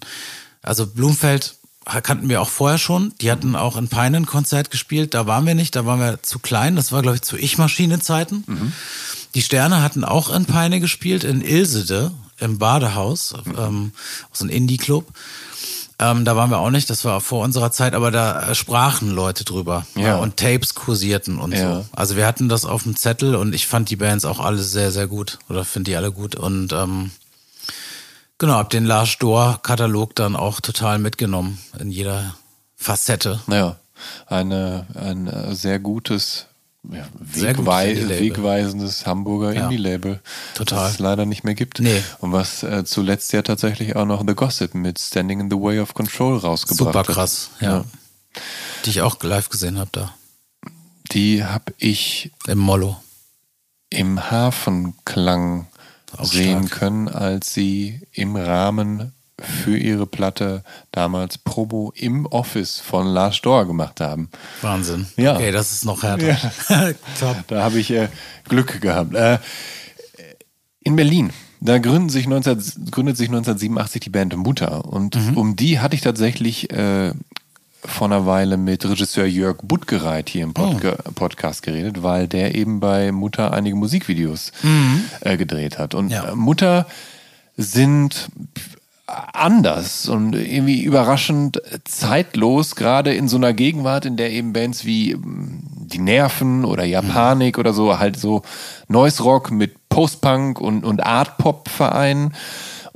also 0.61 0.85
Blumfeld 0.85 1.55
kannten 2.03 2.27
wir 2.27 2.41
auch 2.41 2.49
vorher 2.49 2.77
schon. 2.77 3.13
Die 3.21 3.31
hatten 3.31 3.55
auch 3.55 3.77
in 3.77 3.87
Peine 3.87 4.17
ein 4.17 4.25
Konzert 4.25 4.71
gespielt. 4.71 5.13
Da 5.13 5.25
waren 5.25 5.45
wir 5.45 5.55
nicht, 5.55 5.73
da 5.75 5.85
waren 5.85 5.99
wir 6.01 6.21
zu 6.21 6.39
klein. 6.39 6.75
Das 6.75 6.91
war, 6.91 7.01
glaube 7.01 7.15
ich, 7.15 7.21
zu 7.21 7.37
Ich-Maschine-Zeiten. 7.37 8.73
Die 9.35 9.41
Sterne 9.41 9.81
hatten 9.81 10.03
auch 10.03 10.29
in 10.29 10.45
Peine 10.45 10.81
gespielt, 10.81 11.23
in 11.23 11.39
Ilsede, 11.41 12.11
im 12.39 12.57
Badehaus, 12.57 13.33
ähm, 13.57 13.93
so 14.33 14.43
ein 14.45 14.49
Indie-Club. 14.49 15.07
Ähm, 15.99 16.25
da 16.25 16.35
waren 16.35 16.51
wir 16.51 16.59
auch 16.59 16.69
nicht, 16.69 16.89
das 16.91 17.05
war 17.05 17.21
vor 17.21 17.43
unserer 17.43 17.71
Zeit, 17.71 17.95
aber 17.95 18.11
da 18.11 18.49
äh, 18.51 18.55
sprachen 18.55 19.09
Leute 19.09 19.43
drüber. 19.43 19.85
Ja. 19.95 20.17
und 20.17 20.37
Tapes 20.37 20.75
kursierten 20.75 21.39
und 21.39 21.53
Ja. 21.53 21.77
so. 21.77 21.85
Also 21.95 22.15
wir 22.15 22.27
hatten 22.27 22.49
das 22.49 22.65
auf 22.65 22.83
dem 22.83 22.95
Zettel 22.95 23.35
und 23.35 23.55
ich 23.55 23.65
fand 23.65 23.89
die 23.89 23.95
Bands 23.95 24.23
auch 24.23 24.39
alle 24.39 24.59
sehr, 24.59 24.91
sehr 24.91 25.07
gut. 25.07 25.39
Oder 25.49 25.65
finde 25.65 25.89
die 25.91 25.95
alle 25.97 26.11
gut. 26.11 26.35
Und 26.35 26.71
ähm, 26.71 27.09
genau, 28.37 28.53
hab 28.53 28.69
den 28.69 28.85
Lars 28.85 29.17
Dor-Katalog 29.17 30.15
dann 30.15 30.35
auch 30.35 30.61
total 30.61 30.99
mitgenommen 30.99 31.57
in 31.79 31.89
jeder 31.89 32.35
Facette. 32.75 33.39
Naja, 33.47 33.77
eine, 34.27 34.85
ein 34.93 35.25
äh, 35.25 35.55
sehr 35.55 35.79
gutes, 35.79 36.45
ja, 36.91 37.07
Sehr 37.33 37.53
gutes 37.53 37.65
wegwei 37.65 37.91
Indie-Label. 37.91 38.19
wegweisendes 38.29 39.05
Hamburger 39.05 39.53
Ja. 39.53 39.63
Indie-Label, 39.63 40.21
das 40.55 40.93
es 40.93 40.99
leider 40.99 41.25
nicht 41.25 41.43
mehr 41.43 41.55
gibt. 41.55 41.79
Nee. 41.79 42.01
Und 42.19 42.31
was 42.31 42.63
äh, 42.63 42.83
zuletzt 42.85 43.33
ja 43.33 43.41
tatsächlich 43.41 43.95
auch 43.95 44.05
noch 44.05 44.23
The 44.27 44.33
Gossip 44.35 44.73
mit 44.75 44.99
Standing 44.99 45.39
in 45.41 45.49
the 45.49 45.57
Way 45.57 45.79
of 45.79 45.93
Control 45.93 46.37
rausgebracht 46.37 46.77
Super 46.79 46.99
hat. 46.99 47.07
krass, 47.07 47.49
ja. 47.59 47.83
Die 48.85 48.89
ich 48.91 49.01
auch 49.01 49.21
live 49.23 49.49
gesehen 49.49 49.77
habe 49.79 49.89
da. 49.91 50.13
Die 51.11 51.43
habe 51.43 51.73
ich 51.77 52.31
Im 52.47 52.59
Mollo. 52.59 52.97
im 53.89 54.29
Hafenklang 54.29 55.67
sehen 56.21 56.69
können, 56.69 57.07
als 57.07 57.53
sie 57.53 58.01
im 58.11 58.35
Rahmen 58.35 59.13
für 59.41 59.77
ihre 59.77 60.07
Platte 60.07 60.63
damals 60.91 61.37
Promo 61.37 61.91
im 61.95 62.25
Office 62.25 62.79
von 62.79 63.05
Lars 63.07 63.35
Storr 63.35 63.65
gemacht 63.67 64.01
haben. 64.01 64.29
Wahnsinn. 64.61 65.07
Ja. 65.15 65.35
Okay, 65.35 65.51
das 65.51 65.71
ist 65.71 65.85
noch 65.85 66.01
härter. 66.03 66.37
Top. 67.19 67.37
Da 67.47 67.63
habe 67.63 67.79
ich 67.79 67.91
äh, 67.91 68.07
Glück 68.49 68.81
gehabt. 68.81 69.13
Äh, 69.13 69.37
in 70.83 70.95
Berlin, 70.95 71.31
da 71.59 71.77
gründen 71.77 72.09
sich 72.09 72.27
19, 72.27 72.91
gründet 72.91 73.17
sich 73.17 73.27
1987 73.27 74.01
die 74.01 74.09
Band 74.09 74.35
Mutter. 74.35 74.85
Und 74.85 75.15
Mhm. 75.15 75.37
um 75.37 75.55
die 75.55 75.79
hatte 75.79 75.95
ich 75.95 76.01
tatsächlich 76.01 76.71
äh, 76.71 77.11
vor 77.85 78.07
einer 78.07 78.25
Weile 78.25 78.57
mit 78.57 78.85
Regisseur 78.89 79.25
Jörg 79.25 79.57
Buttgereit 79.63 80.29
hier 80.29 80.43
im 80.43 80.53
Podca 80.53 80.97
Oh. 81.05 81.11
Podcast 81.13 81.61
geredet, 81.61 82.01
weil 82.01 82.27
der 82.27 82.55
eben 82.55 82.79
bei 82.79 83.11
Mutter 83.11 83.53
einige 83.53 83.75
Musikvideos 83.75 84.51
äh, 85.21 85.37
gedreht 85.37 85.77
hat. 85.77 85.93
Und 85.93 86.05
Mhm. 86.05 86.11
Ja. 86.11 86.35
Mutter 86.35 86.87
sind 87.55 88.29
anders 89.07 90.09
und 90.09 90.33
irgendwie 90.35 90.83
überraschend 90.83 91.61
zeitlos, 91.85 92.75
gerade 92.75 93.13
in 93.13 93.29
so 93.29 93.37
einer 93.37 93.53
Gegenwart, 93.53 94.05
in 94.05 94.17
der 94.17 94.31
eben 94.31 94.51
Bands 94.51 94.83
wie 94.83 95.11
ähm, 95.11 95.61
die 95.63 95.99
Nerven 95.99 96.65
oder 96.65 96.83
Japanik 96.83 97.57
oder 97.57 97.73
so 97.73 97.97
halt 97.97 98.19
so 98.19 98.41
Noise 98.89 99.23
Rock 99.23 99.51
mit 99.51 99.87
Post-Punk 99.87 100.59
und, 100.59 100.83
und 100.83 101.05
Art 101.05 101.37
Pop 101.37 101.69
vereinen. 101.69 102.33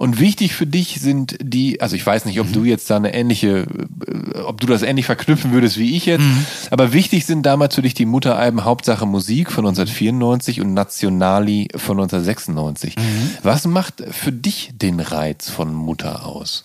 Und 0.02 0.20
wichtig 0.20 0.56
für 0.56 0.66
dich 0.66 1.00
sind 1.00 1.38
die, 1.44 1.80
also 1.80 1.96
ich 1.96 2.04
weiß 2.04 2.26
nicht, 2.26 2.40
ob 2.40 2.52
du 2.52 2.64
jetzt 2.64 2.90
da 2.90 2.96
eine 2.96 3.14
ähnliche, 3.14 3.68
äh, 4.08 4.40
ob 4.40 4.60
du 4.60 4.66
das 4.66 4.82
ähnlich 4.82 5.06
verknüpfen 5.06 5.52
würdest 5.52 5.78
wie 5.78 5.96
ich 5.96 6.08
jetzt, 6.08 6.24
aber 6.72 6.92
wichtig 6.92 7.28
sind 7.28 7.44
damals 7.44 7.76
für 7.76 7.84
dich 7.84 7.94
die 7.94 8.08
Mutteralben 8.08 8.66
Hauptsache 8.66 9.06
Musik 9.06 9.52
von 9.52 9.64
1994 9.64 10.60
und 10.60 10.74
Nationali 10.74 11.68
von 11.76 12.00
1996. 12.00 12.96
Was 13.44 13.68
macht 13.68 14.04
für 14.10 14.32
dich 14.32 14.72
den 14.74 15.00
Reiz 15.02 15.52
von 15.52 15.72
Mutter 15.72 16.26
aus? 16.26 16.64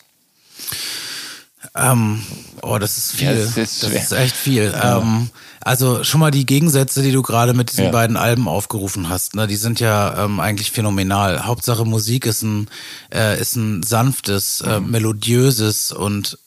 Ähm, 1.74 2.22
oh, 2.62 2.78
das 2.78 2.96
ist 2.96 3.16
viel. 3.16 3.28
Ja, 3.28 3.34
das 3.34 3.58
ist 3.58 3.82
ist, 3.82 4.08
schwer. 4.08 4.18
echt 4.18 4.34
viel. 4.34 4.74
Ähm, 4.82 5.28
also 5.66 6.04
schon 6.04 6.20
mal 6.20 6.30
die 6.30 6.46
Gegensätze, 6.46 7.02
die 7.02 7.12
du 7.12 7.22
gerade 7.22 7.52
mit 7.54 7.70
diesen 7.72 7.86
Ja. 7.86 7.90
beiden 7.90 8.16
Alben 8.16 8.46
aufgerufen 8.48 9.08
hast, 9.08 9.34
ne, 9.34 9.46
die 9.46 9.56
sind 9.56 9.80
ja 9.80 10.24
ähm, 10.24 10.40
eigentlich 10.40 10.70
phänomenal. 10.70 11.44
Hauptsache 11.46 11.84
Musik 11.84 12.24
ist 12.26 12.42
ein 12.42 12.68
äh, 13.12 13.40
ist 13.40 13.56
ein 13.56 13.82
sanftes, 13.82 14.60
äh, 14.62 14.80
Mhm. 14.80 14.90
melodiöses 14.90 15.92
und 15.92 16.38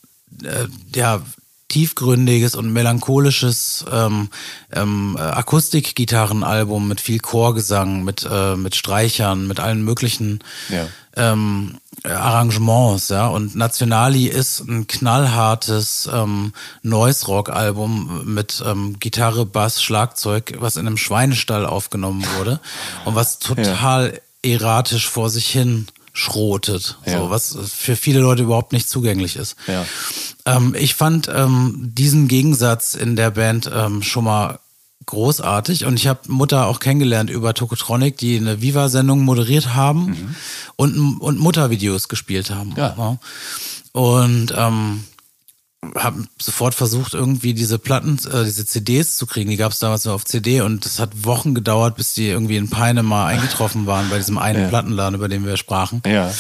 äh, 0.44 0.68
ja 0.96 1.22
tiefgründiges 1.68 2.56
und 2.56 2.74
melancholisches 2.74 3.86
ähm, 3.92 4.30
ähm, 4.74 5.16
äh, 5.20 5.22
Akustikgitarrenalbum 5.22 6.88
mit 6.88 7.02
viel 7.02 7.20
Chorgesang, 7.20 8.04
mit 8.04 8.28
äh, 8.30 8.56
mit 8.56 8.76
Streichern, 8.76 9.48
mit 9.48 9.60
allen 9.60 9.84
möglichen 9.84 10.40
Ja. 10.70 10.88
ähm, 11.16 11.78
Arrangements, 12.12 13.10
ja. 13.10 13.28
Und 13.28 13.56
Nationali 13.56 14.28
ist 14.28 14.62
ein 14.62 14.88
knallhartes 14.88 16.10
ähm, 16.12 16.54
Noise-Rock-Album 16.84 18.22
mit 18.26 18.64
ähm, 18.66 18.98
Gitarre, 19.00 19.46
Bass, 19.46 19.82
Schlagzeug, 19.84 20.56
was 20.60 20.76
in 20.76 20.88
einem 20.88 20.98
Schweinestall 20.98 21.66
aufgenommen 21.66 22.26
wurde 22.38 22.60
und 23.06 23.16
was 23.16 23.40
total 23.40 24.20
erratisch 24.44 25.10
vor 25.10 25.30
sich 25.30 25.48
hin 25.50 25.88
schrotet, 26.14 26.98
Ja. 27.06 27.20
so, 27.20 27.30
was 27.30 27.56
für 27.74 27.96
viele 27.96 28.20
Leute 28.20 28.44
überhaupt 28.44 28.74
nicht 28.74 28.90
zugänglich 28.90 29.36
ist. 29.36 29.56
Ja. 29.68 29.86
Ähm, 30.46 30.76
ich 30.78 30.96
fand 30.96 31.30
ähm, 31.34 31.92
diesen 31.96 32.28
Gegensatz 32.28 32.94
in 32.94 33.16
der 33.16 33.32
Band 33.32 33.70
ähm, 33.74 34.02
schon 34.02 34.26
mal 34.26 34.60
großartig 35.10 35.86
und 35.86 35.96
ich 35.96 36.08
habe 36.08 36.20
Mutter 36.28 36.68
auch 36.68 36.80
kennengelernt 36.80 37.32
über 37.32 37.56
Tokotronic, 37.56 38.18
die 38.18 38.38
eine 38.38 38.62
Viva-Sendung 38.62 39.22
moderiert 39.22 39.74
haben 39.74 40.36
und, 40.76 41.18
und 41.20 41.40
Muttervideos 41.40 42.08
gespielt 42.10 42.52
haben. 42.52 42.74
Ja. 42.78 43.18
Und 43.92 44.54
ähm, 44.56 45.04
habe 45.96 46.26
sofort 46.40 46.76
versucht, 46.76 47.16
irgendwie 47.16 47.56
diese 47.56 47.80
Platten, 47.80 48.20
äh, 48.32 48.44
diese 48.44 48.66
CDs 48.66 49.18
zu 49.18 49.26
kriegen. 49.26 49.50
Die 49.50 49.58
gab 49.58 49.72
es 49.72 49.80
damals 49.80 50.06
nur 50.06 50.14
auf 50.14 50.26
CD 50.26 50.62
und 50.62 50.86
es 50.86 51.00
hat 51.00 51.26
Wochen 51.26 51.56
gedauert, 51.56 51.96
bis 51.96 52.14
die 52.14 52.28
irgendwie 52.28 52.58
in 52.58 52.70
Peine 52.70 53.02
mal 53.02 53.26
eingetroffen 53.26 53.88
waren 53.88 54.10
bei 54.10 54.18
diesem 54.18 54.38
einen 54.38 54.64
Ja. 54.64 54.68
Plattenladen, 54.68 55.16
über 55.16 55.28
den 55.28 55.44
wir 55.44 55.58
sprachen. 55.58 56.04
Ja. 56.06 56.32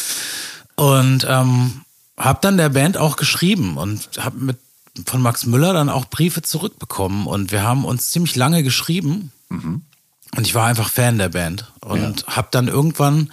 Und 0.76 1.26
ähm, 1.28 1.82
habe 2.18 2.40
dann 2.42 2.58
der 2.58 2.70
Band 2.70 2.98
auch 2.98 3.16
geschrieben 3.16 3.78
und 3.78 4.10
habe 4.20 4.38
mit 4.38 4.58
von 5.06 5.22
Max 5.22 5.46
Müller 5.46 5.74
dann 5.74 5.90
auch 5.90 6.06
Briefe 6.06 6.42
zurückbekommen. 6.42 7.28
Und 7.28 7.52
wir 7.52 7.64
haben 7.64 7.86
uns 7.86 8.10
ziemlich 8.12 8.36
lange 8.36 8.64
geschrieben. 8.64 9.32
Und 9.50 10.46
ich 10.46 10.56
war 10.56 10.68
einfach 10.68 10.90
Fan 10.90 11.18
der 11.18 11.30
Band. 11.30 11.72
Und 11.82 12.26
habe 12.28 12.50
dann 12.52 12.68
irgendwann 12.68 13.32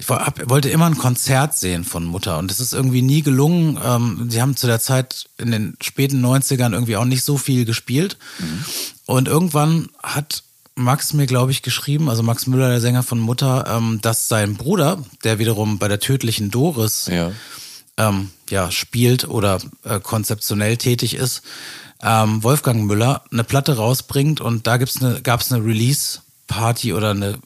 ich 0.00 0.08
wollte 0.08 0.70
immer 0.70 0.86
ein 0.86 0.96
Konzert 0.96 1.54
sehen 1.54 1.84
von 1.84 2.04
Mutter. 2.04 2.38
Und 2.38 2.50
es 2.50 2.58
ist 2.58 2.72
irgendwie 2.72 3.02
nie 3.02 3.20
gelungen. 3.20 3.78
Ähm, 3.84 4.30
sie 4.30 4.40
haben 4.40 4.56
zu 4.56 4.66
der 4.66 4.80
Zeit 4.80 5.26
in 5.36 5.50
den 5.50 5.76
späten 5.82 6.24
90ern 6.24 6.72
irgendwie 6.72 6.96
auch 6.96 7.04
nicht 7.04 7.22
so 7.22 7.36
viel 7.36 7.66
gespielt. 7.66 8.16
Und 9.04 9.28
irgendwann 9.28 9.90
hat 10.02 10.42
Max 10.74 11.12
mir, 11.12 11.26
glaube 11.26 11.50
ich, 11.52 11.60
geschrieben, 11.60 12.08
also 12.08 12.22
Max 12.22 12.46
Müller, 12.46 12.70
der 12.70 12.80
Sänger 12.80 13.02
von 13.02 13.18
Mutter, 13.18 13.66
ähm, 13.68 13.98
dass 14.00 14.28
sein 14.28 14.54
Bruder, 14.54 15.04
der 15.22 15.38
wiederum 15.38 15.78
bei 15.78 15.88
der 15.88 16.00
tödlichen 16.00 16.50
Doris 16.50 17.06
Ja. 17.12 17.32
ähm, 17.98 18.30
ja, 18.50 18.70
spielt 18.70 19.28
oder 19.28 19.60
äh, 19.84 20.00
konzeptionell 20.00 20.76
tätig 20.76 21.14
ist, 21.14 21.42
ähm, 22.02 22.42
Wolfgang 22.42 22.84
Müller 22.84 23.22
eine 23.30 23.44
Platte 23.44 23.76
rausbringt 23.76 24.40
und 24.40 24.66
da 24.66 24.76
gibt's 24.76 25.02
eine, 25.02 25.20
gab's 25.22 25.52
eine 25.52 25.64
Release-Party 25.64 26.92
oder 26.94 27.10
eine, 27.10 27.38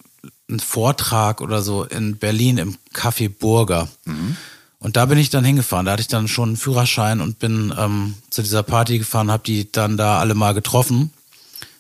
einen 0.48 0.60
Vortrag 0.60 1.40
oder 1.40 1.62
so 1.62 1.84
in 1.84 2.16
Berlin 2.18 2.58
im 2.58 2.76
Café 2.94 3.28
Burger. 3.28 3.88
Und 4.78 4.96
da 4.96 5.06
bin 5.06 5.16
ich 5.18 5.30
dann 5.30 5.44
hingefahren. 5.44 5.86
Da 5.86 5.92
hatte 5.92 6.02
ich 6.02 6.08
dann 6.08 6.28
schon 6.28 6.50
einen 6.50 6.56
Führerschein 6.56 7.20
und 7.22 7.38
bin 7.38 7.72
ähm, 7.78 8.14
zu 8.30 8.42
dieser 8.42 8.62
Party 8.62 8.98
gefahren, 8.98 9.30
habe 9.30 9.42
die 9.42 9.72
dann 9.72 9.96
da 9.96 10.18
alle 10.18 10.34
mal 10.34 10.52
getroffen. 10.52 11.10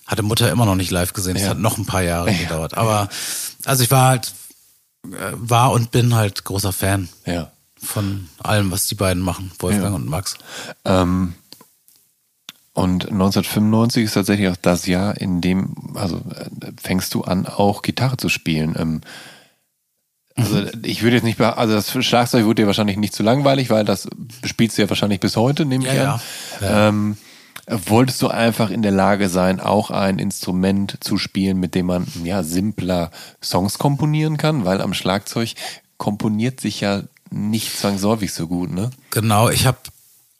Hatte 0.06 0.22
Mutter 0.22 0.50
immer 0.50 0.64
noch 0.66 0.74
nicht 0.74 0.90
live 0.90 1.12
gesehen. 1.12 1.36
Es 1.36 1.42
Ja. 1.42 1.50
hat 1.50 1.58
noch 1.58 1.76
ein 1.78 1.86
paar 1.86 2.02
Jahre 2.02 2.32
gedauert. 2.34 2.76
Aber 2.76 3.08
also 3.66 3.84
ich 3.84 3.90
war 3.90 4.08
halt, 4.08 4.32
äh, 5.04 5.32
war 5.34 5.72
und 5.72 5.90
bin 5.90 6.14
halt 6.14 6.44
großer 6.44 6.72
Fan 6.72 7.08
Ja. 7.26 7.50
Von 7.84 8.28
allem, 8.42 8.70
was 8.70 8.86
die 8.86 8.94
beiden 8.94 9.22
machen, 9.22 9.52
Wolfgang 9.58 9.90
Ja. 9.90 9.96
und 9.96 10.08
Max. 10.08 10.34
Ähm, 10.84 11.34
und 12.72 13.04
1995 13.10 14.04
ist 14.04 14.14
tatsächlich 14.14 14.48
auch 14.48 14.56
das 14.56 14.86
Jahr, 14.86 15.16
in 15.20 15.40
dem, 15.40 15.74
also 15.94 16.16
äh, 16.16 16.72
fängst 16.82 17.14
du 17.14 17.22
an, 17.22 17.46
auch 17.46 17.82
Gitarre 17.82 18.16
zu 18.16 18.28
spielen. 18.28 18.74
Ähm, 18.76 19.00
also 20.36 20.56
Mhm. 20.56 20.70
ich 20.82 21.02
würde 21.02 21.14
jetzt 21.16 21.22
nicht, 21.24 21.40
also 21.40 21.74
das 21.74 21.92
Schlagzeug 22.04 22.44
wird 22.46 22.58
dir 22.58 22.66
wahrscheinlich 22.66 22.96
nicht 22.96 23.14
zu 23.14 23.22
langweilig, 23.22 23.70
weil 23.70 23.84
das 23.84 24.08
spielst 24.44 24.76
du 24.76 24.82
ja 24.82 24.88
wahrscheinlich 24.88 25.20
bis 25.20 25.36
heute, 25.36 25.64
nehme 25.64 25.86
ich 25.86 25.92
Ja, 25.94 26.14
an. 26.14 26.20
ja. 26.60 26.88
Ähm, 26.88 27.16
wolltest 27.68 28.20
du 28.20 28.28
einfach 28.28 28.70
in 28.70 28.82
der 28.82 28.90
Lage 28.90 29.28
sein, 29.28 29.60
auch 29.60 29.90
ein 29.92 30.18
Instrument 30.18 30.98
zu 31.00 31.16
spielen, 31.16 31.60
mit 31.60 31.76
dem 31.76 31.86
man 31.86 32.06
ja 32.24 32.42
simpler 32.42 33.12
Songs 33.42 33.78
komponieren 33.78 34.36
kann, 34.36 34.64
weil 34.64 34.80
am 34.82 34.92
Schlagzeug 34.92 35.54
komponiert 35.96 36.60
sich 36.60 36.80
ja 36.80 37.04
nicht 37.34 37.78
zwangsläufig 37.78 38.32
so 38.32 38.46
gut, 38.46 38.70
ne? 38.72 38.90
Genau, 39.10 39.48
ich 39.48 39.66
habe 39.66 39.78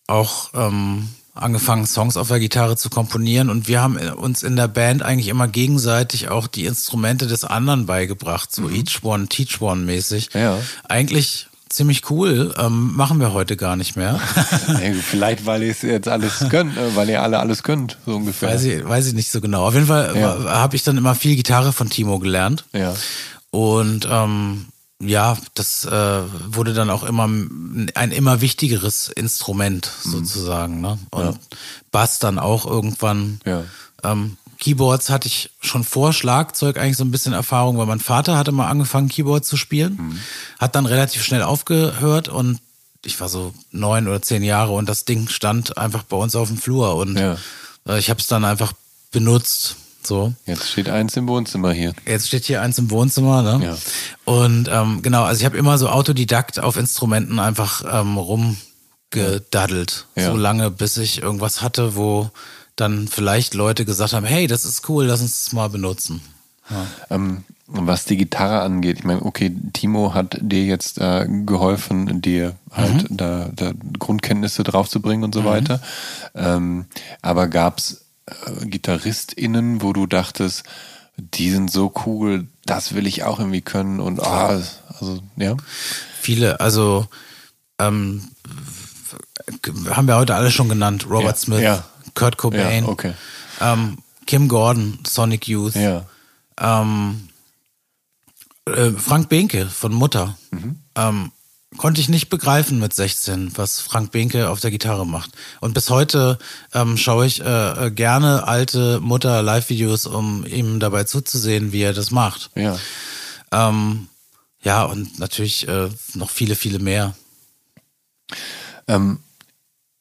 auch 0.07 0.51
ähm, 0.55 1.09
angefangen, 1.35 1.87
Songs 1.87 2.17
auf 2.17 2.29
der 2.29 2.39
Gitarre 2.41 2.77
zu 2.77 2.91
komponieren 2.91 3.51
und 3.51 3.67
wir 3.69 3.83
haben 3.83 3.97
uns 3.97 4.43
in 4.43 4.55
der 4.57 4.69
Band 4.69 5.03
eigentlich 5.03 5.29
immer 5.29 5.49
gegenseitig 5.49 6.29
auch 6.29 6.47
die 6.47 6.67
Instrumente 6.67 7.27
des 7.27 7.45
anderen 7.45 7.87
beigebracht, 7.87 8.55
so 8.55 8.69
each 8.71 9.03
one, 9.03 9.27
teach 9.29 9.61
one 9.61 9.83
mäßig. 9.83 10.33
Mhm. 10.35 10.41
Ja. 10.41 10.59
Eigentlich 10.89 11.49
ziemlich 11.69 12.09
cool, 12.11 12.55
ähm, 12.59 12.95
machen 12.95 13.19
wir 13.19 13.33
heute 13.33 13.57
gar 13.57 13.75
nicht 13.75 13.97
mehr. 13.97 14.21
Vielleicht, 15.03 15.45
weil 15.45 15.65
ihr 15.65 15.73
es 15.73 15.83
jetzt 15.83 16.07
alles 16.07 16.45
könnt, 16.49 16.77
äh, 16.77 16.95
weil 16.95 17.09
ihr 17.09 17.21
alle 17.23 17.41
alles 17.41 17.65
könnt, 17.65 17.99
so 18.07 18.15
ungefähr. 18.15 18.51
weiß, 18.51 18.63
ich, 18.65 18.87
weiß 18.89 19.07
ich 19.09 19.15
nicht 19.15 19.33
so 19.33 19.41
genau. 19.41 19.67
Auf 19.67 19.75
jeden 19.75 19.87
Fall 19.87 20.17
Ja. 20.17 20.39
habe 20.45 20.77
ich 20.77 20.85
dann 20.85 20.97
immer 20.99 21.17
viel 21.17 21.35
Gitarre 21.35 21.73
von 21.73 21.91
Timo 21.91 22.21
gelernt. 22.21 22.65
Ja. 22.73 22.95
Und 23.51 24.07
ähm, 24.09 24.67
ja, 25.09 25.37
das 25.55 25.85
äh, 25.85 26.21
wurde 26.49 26.75
dann 26.75 26.91
auch 26.91 27.03
immer 27.05 27.25
ein 27.27 28.11
immer 28.13 28.41
wichtigeres 28.41 29.09
Instrument 29.09 29.91
Mhm. 30.05 30.11
sozusagen. 30.11 30.81
Ne? 30.81 30.99
Und 31.11 31.39
Bass 31.93 32.19
dann 32.19 32.39
auch 32.39 32.67
irgendwann. 32.67 33.41
Ja. 33.45 33.65
Ähm, 34.03 34.37
Keyboards 34.61 35.11
hatte 35.11 35.27
ich 35.29 35.51
schon 35.61 35.85
vor 35.85 36.13
Schlagzeug 36.13 36.79
eigentlich 36.79 36.97
so 36.97 37.05
ein 37.05 37.11
bisschen 37.11 37.33
Erfahrung, 37.33 37.77
weil 37.77 37.87
mein 37.87 38.01
Vater 38.01 38.37
hatte 38.37 38.53
mal 38.53 38.69
angefangen, 38.69 39.09
Keyboard 39.09 39.45
zu 39.45 39.57
spielen, 39.57 39.97
Mhm. 39.97 40.19
hat 40.59 40.75
dann 40.75 40.87
relativ 40.87 41.23
schnell 41.25 41.43
aufgehört 41.43 42.29
und 42.29 42.61
ich 43.05 43.21
war 43.21 43.29
so 43.29 43.53
neun 43.73 44.09
oder 44.09 44.23
zehn 44.23 44.43
Jahre 44.43 44.73
und 44.73 44.89
das 44.89 45.05
Ding 45.05 45.29
stand 45.29 45.77
einfach 45.77 46.05
bei 46.05 46.17
uns 46.17 46.35
auf 46.37 46.49
dem 46.49 46.57
Flur 46.57 46.95
und 46.97 47.19
Ja. 47.19 47.37
äh, 47.87 47.99
ich 47.99 48.09
habe 48.11 48.21
es 48.21 48.27
dann 48.27 48.45
einfach 48.45 48.73
benutzt. 49.11 49.77
So. 50.07 50.33
Jetzt 50.47 50.71
steht 50.71 50.89
eins 50.89 51.17
im 51.17 51.27
Wohnzimmer 51.29 51.73
hier. 51.73 51.95
Jetzt 52.07 52.29
steht 52.29 52.45
hier 52.45 52.63
eins 52.63 52.79
im 52.79 52.91
Wohnzimmer, 52.91 53.43
ne? 53.43 53.65
Ja. 53.65 53.77
Und 54.25 54.69
ähm, 54.71 55.03
genau, 55.03 55.25
also 55.25 55.41
ich 55.41 55.45
habe 55.45 55.57
immer 55.57 55.79
so 55.79 55.89
Autodidakt 55.89 56.61
auf 56.61 56.77
Instrumenten 56.77 57.39
einfach 57.39 57.85
ähm, 57.91 58.19
rumgedaddelt. 58.19 60.07
Ja. 60.15 60.31
So 60.31 60.37
lange, 60.37 60.71
bis 60.71 60.97
ich 60.97 61.23
irgendwas 61.23 61.63
hatte, 61.63 61.97
wo 61.97 62.31
dann 62.77 63.09
vielleicht 63.09 63.55
Leute 63.55 63.85
gesagt 63.85 64.13
haben, 64.13 64.27
hey, 64.27 64.47
das 64.47 64.65
ist 64.65 64.89
cool, 64.89 65.05
lass 65.05 65.21
uns 65.21 65.45
das 65.45 65.53
mal 65.53 65.69
benutzen. 65.69 66.21
Ähm, 67.11 67.45
was 67.67 68.05
die 68.05 68.17
Gitarre 68.17 68.61
angeht, 68.61 68.99
ich 68.99 69.05
meine, 69.05 69.23
okay, 69.23 69.55
Timo 69.73 70.13
hat 70.15 70.39
dir 70.41 70.65
jetzt 70.65 70.99
äh, 70.99 71.27
geholfen, 71.45 72.21
dir 72.21 72.57
halt 72.71 73.07
da, 73.11 73.49
da 73.55 73.73
Grundkenntnisse 73.99 74.65
draufzubringen 74.65 75.25
und 75.25 75.35
so 75.35 75.45
weiter. 75.45 75.81
Ähm, 76.35 76.87
aber 77.23 77.49
gab's 77.49 78.04
äh, 78.27 78.67
GitarristInnen, 78.67 79.83
wo 79.83 79.93
du 79.93 80.07
dachtest, 80.07 80.65
die 81.17 81.51
sind 81.51 81.71
so 81.71 81.93
cool, 82.07 82.49
das 82.67 82.95
will 82.95 83.07
ich 83.07 83.23
auch 83.25 83.39
irgendwie 83.39 83.61
können 83.61 84.01
und 84.01 84.21
ah, 84.21 84.61
also 84.99 85.21
ja. 85.37 85.57
Viele, 86.21 86.61
also 86.61 87.07
ähm, 87.79 88.29
haben 89.91 90.09
wir 90.09 90.17
heute 90.17 90.35
alle 90.35 90.51
schon 90.51 90.69
genannt, 90.69 91.07
Robert 91.09 91.37
Ja, 91.37 91.37
Smith, 91.37 91.61
ja. 91.61 91.85
Kurt 92.15 92.37
Cobain, 92.37 92.85
Ja, 92.85 92.91
okay. 92.91 93.13
ähm, 93.61 93.99
Kim 94.27 94.49
Gordon, 94.49 94.99
Sonic 95.07 95.47
Youth, 95.49 95.75
ähm, 95.77 97.29
äh, 98.67 98.91
Frank 98.93 99.29
Behnke 99.29 99.67
von 99.67 99.93
Mutter. 99.93 100.37
Ähm, 100.97 101.33
konnte 101.77 102.01
ich 102.01 102.09
nicht 102.09 102.29
begreifen 102.29 102.79
mit 102.79 102.95
16, 102.95 103.57
was 103.57 103.81
Frank 103.81 104.13
Behnke 104.13 104.49
auf 104.51 104.61
der 104.61 104.71
Gitarre 104.71 105.07
macht. 105.07 105.33
Und 105.61 105.75
bis 105.75 105.91
heute 105.91 106.39
ähm, 106.73 106.97
schaue 106.97 107.27
ich 107.27 107.41
äh, 107.41 107.87
äh, 107.87 107.91
gerne 107.91 108.47
alte 108.47 109.01
Mutter-Live-Videos, 109.01 110.07
um 110.07 110.47
ihm 110.47 110.81
dabei 110.81 111.05
zuzusehen, 111.05 111.73
wie 111.73 111.83
er 111.83 111.93
das 111.93 112.11
macht. 112.11 112.51
Ja. 112.55 112.79
Ähm, 113.53 114.09
ja, 114.63 114.85
und 114.85 115.19
natürlich 115.19 115.69
äh, 115.69 115.89
noch 116.15 116.31
viele, 116.31 116.55
viele 116.55 116.79
mehr. 116.79 117.15
Ähm, 118.89 119.21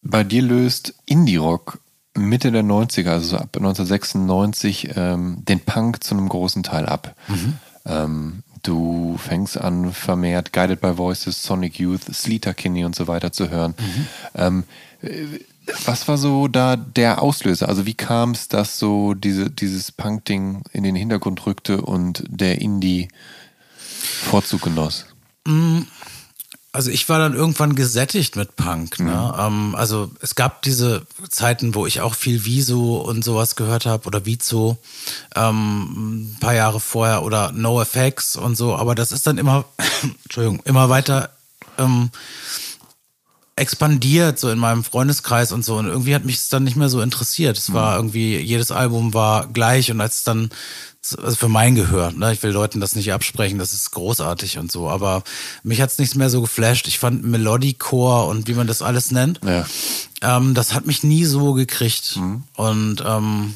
bei 0.01 0.23
dir 0.23 0.41
löst 0.41 0.93
Indie-Rock 1.05 1.79
Mitte 2.15 2.51
der 2.51 2.63
90er, 2.63 3.09
also 3.09 3.27
so 3.29 3.37
ab 3.37 3.57
1996, 3.57 4.89
ähm, 4.95 5.43
den 5.45 5.59
Punk 5.59 6.03
zu 6.03 6.15
einem 6.15 6.29
großen 6.29 6.61
Teil 6.63 6.85
ab. 6.85 7.15
Ähm, 7.85 8.42
du 8.63 9.17
fängst 9.17 9.57
an, 9.57 9.93
vermehrt 9.93 10.53
Guided 10.53 10.81
by 10.81 10.97
Voices, 10.97 11.43
Sonic 11.43 11.79
Youth, 11.79 12.03
Sleater 12.13 12.53
Kinney 12.53 12.85
und 12.85 12.95
so 12.95 13.07
weiter 13.07 13.31
zu 13.31 13.49
hören. 13.49 13.75
Ähm, 14.35 14.63
äh, 15.01 15.39
was 15.85 16.07
war 16.07 16.17
so 16.17 16.47
da 16.47 16.75
der 16.75 17.21
Auslöser? 17.21 17.69
Also 17.69 17.85
wie 17.85 17.93
kam 17.93 18.31
es, 18.31 18.47
dass 18.47 18.79
so 18.79 19.13
diese, 19.13 19.49
dieses 19.49 19.91
Punk-Ding 19.91 20.63
in 20.73 20.83
den 20.83 20.95
Hintergrund 20.95 21.45
rückte 21.45 21.81
und 21.81 22.23
der 22.27 22.59
Indie 22.61 23.07
Vorzug 23.89 24.63
genoss? 24.63 25.05
Also 26.75 26.89
ich 26.89 27.07
war 27.07 27.19
dann 27.19 27.35
irgendwann 27.35 27.75
gesättigt 27.75 28.35
mit 28.35 28.55
Punk. 28.55 28.99
Ne? 28.99 29.35
Ähm, 29.37 29.75
also 29.75 30.09
es 30.21 30.33
gab 30.33 30.63
diese 30.63 31.05
Zeiten, 31.29 31.75
wo 31.75 31.85
ich 31.85 32.01
auch 32.01 32.15
viel 32.15 32.45
Wieso 32.45 32.97
und 32.97 33.23
sowas 33.23 33.55
gehört 33.55 33.85
habe 33.85 34.07
oder 34.07 34.25
Vizo 34.25 34.79
ähm, 35.35 36.31
ein 36.33 36.37
paar 36.39 36.55
Jahre 36.55 36.79
vorher 36.79 37.21
oder 37.21 37.51
NoFX 37.51 38.35
und 38.37 38.55
so. 38.55 38.75
Aber 38.75 38.95
das 38.95 39.11
ist 39.11 39.27
dann 39.27 39.37
immer, 39.37 39.65
Entschuldigung, 40.23 40.61
immer 40.65 40.89
weiter 40.89 41.29
ähm, 41.77 42.09
expandiert 43.55 44.39
so 44.39 44.49
in 44.49 44.57
meinem 44.57 44.83
Freundeskreis 44.83 45.51
und 45.51 45.63
so 45.63 45.77
und 45.77 45.85
irgendwie 45.85 46.15
hat 46.15 46.25
mich 46.25 46.37
es 46.37 46.49
dann 46.49 46.63
nicht 46.63 46.75
mehr 46.75 46.89
so 46.89 47.01
interessiert. 47.01 47.55
Es 47.55 47.71
war 47.71 47.95
irgendwie 47.97 48.37
jedes 48.37 48.71
Album 48.71 49.13
war 49.13 49.45
gleich 49.47 49.91
und 49.91 50.01
als 50.01 50.23
dann 50.23 50.49
also 51.21 51.35
für 51.35 51.49
mein 51.49 51.75
Gehör, 51.75 52.11
ne, 52.11 52.31
ich 52.33 52.41
will 52.43 52.51
Leuten 52.51 52.79
das 52.79 52.95
nicht 52.95 53.11
absprechen, 53.11 53.59
das 53.59 53.73
ist 53.73 53.91
großartig 53.91 54.57
und 54.57 54.71
so, 54.71 54.89
aber 54.89 55.23
mich 55.63 55.81
hat's 55.81 55.97
nicht 55.97 56.15
mehr 56.15 56.29
so 56.29 56.41
geflasht. 56.41 56.87
Ich 56.87 56.99
fand 56.99 57.23
Melodiecore 57.25 58.27
und 58.27 58.47
wie 58.47 58.53
man 58.53 58.67
das 58.67 58.81
alles 58.81 59.11
nennt, 59.11 59.39
Ja. 59.45 59.65
ähm, 60.21 60.53
das 60.53 60.73
hat 60.73 60.85
mich 60.85 61.03
nie 61.03 61.25
so 61.25 61.53
gekriegt 61.53 62.19
und 62.55 63.03
ähm, 63.05 63.55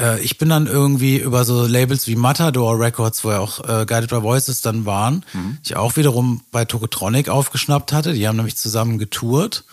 äh, 0.00 0.20
ich 0.20 0.38
bin 0.38 0.48
dann 0.48 0.66
irgendwie 0.66 1.18
über 1.18 1.44
so 1.44 1.66
Labels 1.66 2.06
wie 2.06 2.16
Matador 2.16 2.78
Records, 2.80 3.24
wo 3.24 3.30
ja 3.32 3.40
auch 3.40 3.60
äh, 3.68 3.84
Guided 3.84 4.10
by 4.10 4.22
Voices 4.22 4.60
dann 4.62 4.86
waren, 4.86 5.24
ich 5.64 5.76
auch 5.76 5.96
wiederum 5.96 6.40
bei 6.50 6.64
Tokotronic 6.64 7.28
aufgeschnappt 7.28 7.92
hatte. 7.92 8.14
Die 8.14 8.26
haben 8.26 8.36
nämlich 8.36 8.56
zusammen 8.56 8.98
getourt. 8.98 9.64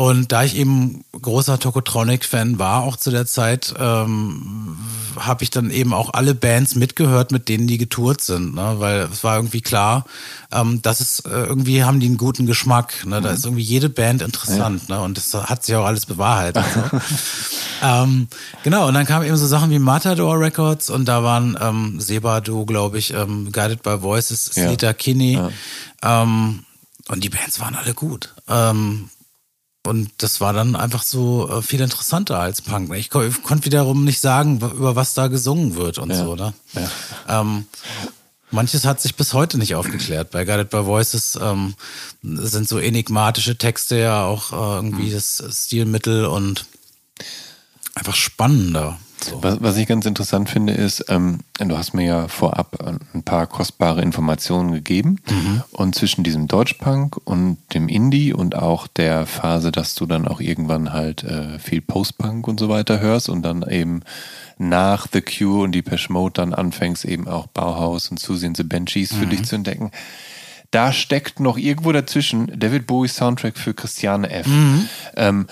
Und 0.00 0.32
da 0.32 0.44
ich 0.44 0.56
eben 0.56 1.04
großer 1.20 1.58
Tokotronic-Fan 1.58 2.58
war, 2.58 2.84
auch 2.84 2.96
zu 2.96 3.10
der 3.10 3.26
Zeit, 3.26 3.74
ähm, 3.78 4.78
habe 5.18 5.44
ich 5.44 5.50
dann 5.50 5.70
eben 5.70 5.92
auch 5.92 6.14
alle 6.14 6.34
Bands 6.34 6.74
mitgehört, 6.74 7.32
mit 7.32 7.50
denen 7.50 7.66
die 7.66 7.76
getourt 7.76 8.22
sind, 8.22 8.54
ne? 8.54 8.76
weil 8.78 9.10
es 9.12 9.22
war 9.24 9.36
irgendwie 9.36 9.60
klar, 9.60 10.06
ähm, 10.52 10.80
dass 10.80 11.00
es 11.00 11.20
äh, 11.26 11.28
irgendwie 11.28 11.84
haben 11.84 12.00
die 12.00 12.06
einen 12.06 12.16
guten 12.16 12.46
Geschmack. 12.46 13.04
Ne? 13.04 13.20
Da 13.20 13.28
ist 13.28 13.44
irgendwie 13.44 13.62
jede 13.62 13.90
Band 13.90 14.22
interessant 14.22 14.88
ne? 14.88 15.02
und 15.02 15.18
das 15.18 15.34
hat 15.34 15.66
sich 15.66 15.76
auch 15.76 15.84
alles 15.84 16.06
bewahrheitet. 16.06 16.64
So. 16.74 16.98
ähm, 17.86 18.28
genau, 18.62 18.88
und 18.88 18.94
dann 18.94 19.04
kamen 19.04 19.26
eben 19.26 19.36
so 19.36 19.46
Sachen 19.46 19.68
wie 19.68 19.78
Matador 19.78 20.40
Records 20.40 20.88
und 20.88 21.04
da 21.04 21.22
waren 21.24 21.58
ähm, 21.60 22.00
Sebado, 22.00 22.64
glaube 22.64 22.96
ich, 22.96 23.12
ähm, 23.12 23.52
Guided 23.52 23.82
by 23.82 24.00
Voices, 24.00 24.50
Ja. 24.54 24.66
Slita 24.66 24.94
Kinney 24.94 25.38
ähm, 26.02 26.64
und 27.08 27.22
die 27.22 27.28
Bands 27.28 27.60
waren 27.60 27.74
alle 27.74 27.92
gut. 27.92 28.34
Ähm, 28.48 29.10
und 29.86 30.10
das 30.18 30.40
war 30.40 30.52
dann 30.52 30.76
einfach 30.76 31.02
so 31.02 31.48
äh, 31.48 31.62
viel 31.62 31.80
interessanter 31.80 32.38
als 32.38 32.60
Punk. 32.60 32.94
Ich, 32.94 33.14
ich 33.14 33.42
konnte 33.42 33.64
wiederum 33.64 34.04
nicht 34.04 34.20
sagen, 34.20 34.56
über 34.56 34.94
was 34.94 35.14
da 35.14 35.28
gesungen 35.28 35.74
wird 35.74 35.98
und 35.98 36.10
so, 36.14 36.36
ne? 36.36 36.52
Ähm, 37.28 37.66
manches 38.50 38.84
hat 38.84 39.00
sich 39.00 39.16
bis 39.16 39.32
heute 39.32 39.56
nicht 39.56 39.74
aufgeklärt. 39.74 40.30
Bei 40.32 40.44
Guided 40.44 40.70
by 40.70 40.84
Voices 40.84 41.38
ähm, 41.40 41.74
sind 42.22 42.68
so 42.68 42.78
enigmatische 42.78 43.56
Texte 43.56 43.96
ja 43.98 44.24
auch 44.24 44.52
äh, 44.52 44.76
irgendwie 44.76 45.10
das 45.10 45.42
Stilmittel 45.50 46.26
und 46.26 46.66
einfach 47.94 48.14
spannender. 48.16 48.98
So. 49.22 49.42
Was, 49.42 49.62
was 49.62 49.76
ich 49.76 49.86
ganz 49.86 50.06
interessant 50.06 50.48
finde, 50.48 50.72
ist, 50.72 51.04
ähm, 51.08 51.40
du 51.58 51.76
hast 51.76 51.92
mir 51.94 52.04
ja 52.06 52.28
vorab 52.28 52.78
ein 53.14 53.22
paar 53.22 53.46
kostbare 53.46 54.02
Informationen 54.02 54.72
gegeben. 54.72 55.18
Und 55.72 55.94
zwischen 55.94 56.24
diesem 56.24 56.48
Deutschpunk 56.48 57.18
und 57.24 57.58
dem 57.74 57.88
Indie 57.88 58.32
und 58.32 58.56
auch 58.56 58.86
der 58.86 59.26
Phase, 59.26 59.72
dass 59.72 59.94
du 59.94 60.06
dann 60.06 60.26
auch 60.26 60.40
irgendwann 60.40 60.92
halt 60.92 61.22
äh, 61.24 61.58
viel 61.58 61.82
Postpunk 61.82 62.48
und 62.48 62.58
so 62.58 62.68
weiter 62.68 63.00
hörst 63.00 63.28
und 63.28 63.42
dann 63.42 63.62
eben 63.68 64.00
nach 64.58 65.06
The 65.12 65.20
Cure 65.22 65.64
und 65.64 65.72
Depeche 65.72 66.12
Mode 66.12 66.34
dann 66.34 66.54
anfängst, 66.54 67.04
eben 67.04 67.28
auch 67.28 67.46
Bauhaus 67.46 68.10
und 68.10 68.20
Susie 68.20 68.46
and 68.46 68.56
the 68.56 68.62
Banshees 68.62 69.12
für 69.12 69.26
dich 69.26 69.44
zu 69.44 69.56
entdecken. 69.56 69.90
Da 70.70 70.92
steckt 70.92 71.40
noch 71.40 71.58
irgendwo 71.58 71.90
dazwischen 71.90 72.58
David 72.58 72.86
Bowie 72.86 73.08
Soundtrack 73.08 73.58
für 73.58 73.74
Christiane 73.74 74.30
F. 74.30 74.46
Ähm, 75.16 75.46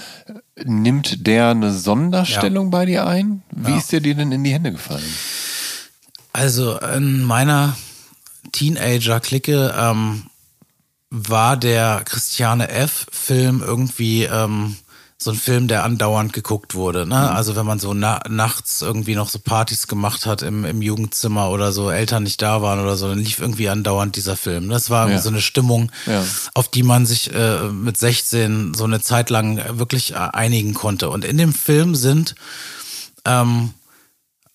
nimmt 0.64 1.26
der 1.26 1.50
eine 1.50 1.72
Sonderstellung 1.72 2.70
bei 2.70 2.86
dir 2.86 3.06
ein? 3.06 3.42
Wie 3.50 3.76
ist 3.76 3.92
der 3.92 4.00
dir 4.00 4.14
denn 4.14 4.32
in 4.32 4.44
die 4.44 4.52
Hände 4.52 4.72
gefallen? 4.72 5.04
Also 6.32 6.78
in 6.78 7.22
meiner 7.22 7.76
Teenager-Clique 8.52 9.74
ähm, 9.76 10.24
war 11.10 11.56
der 11.56 12.02
Christiane 12.04 12.68
F-Film 12.68 13.62
irgendwie 13.64 14.24
ähm, 14.24 14.76
so 15.20 15.32
ein 15.32 15.36
Film, 15.36 15.66
der 15.66 15.82
andauernd 15.82 16.32
geguckt 16.32 16.76
wurde. 16.76 17.04
Ne? 17.04 17.16
Also 17.32 17.56
wenn 17.56 17.66
man 17.66 17.80
so 17.80 17.92
na 17.92 18.20
nachts 18.28 18.82
irgendwie 18.82 19.16
noch 19.16 19.28
so 19.28 19.40
Partys 19.40 19.88
gemacht 19.88 20.26
hat 20.26 20.42
im, 20.42 20.64
im 20.64 20.80
Jugendzimmer 20.80 21.50
oder 21.50 21.72
so, 21.72 21.90
Eltern 21.90 22.22
nicht 22.22 22.40
da 22.40 22.62
waren 22.62 22.78
oder 22.78 22.96
so, 22.96 23.08
dann 23.08 23.18
lief 23.18 23.40
irgendwie 23.40 23.68
andauernd 23.68 24.14
dieser 24.14 24.36
Film. 24.36 24.68
Das 24.68 24.90
war 24.90 25.02
irgendwie 25.06 25.16
Ja. 25.16 25.22
so 25.22 25.30
eine 25.30 25.40
Stimmung, 25.40 25.90
Ja. 26.06 26.22
auf 26.54 26.68
die 26.68 26.84
man 26.84 27.04
sich 27.04 27.34
äh, 27.34 27.64
mit 27.64 27.98
16 27.98 28.74
so 28.74 28.84
eine 28.84 29.00
Zeit 29.00 29.28
lang 29.30 29.60
wirklich 29.78 30.12
äh, 30.12 30.18
einigen 30.18 30.72
konnte. 30.74 31.10
Und 31.10 31.24
in 31.24 31.36
dem 31.36 31.52
Film 31.52 31.96
sind 31.96 32.36
ähm, 33.24 33.70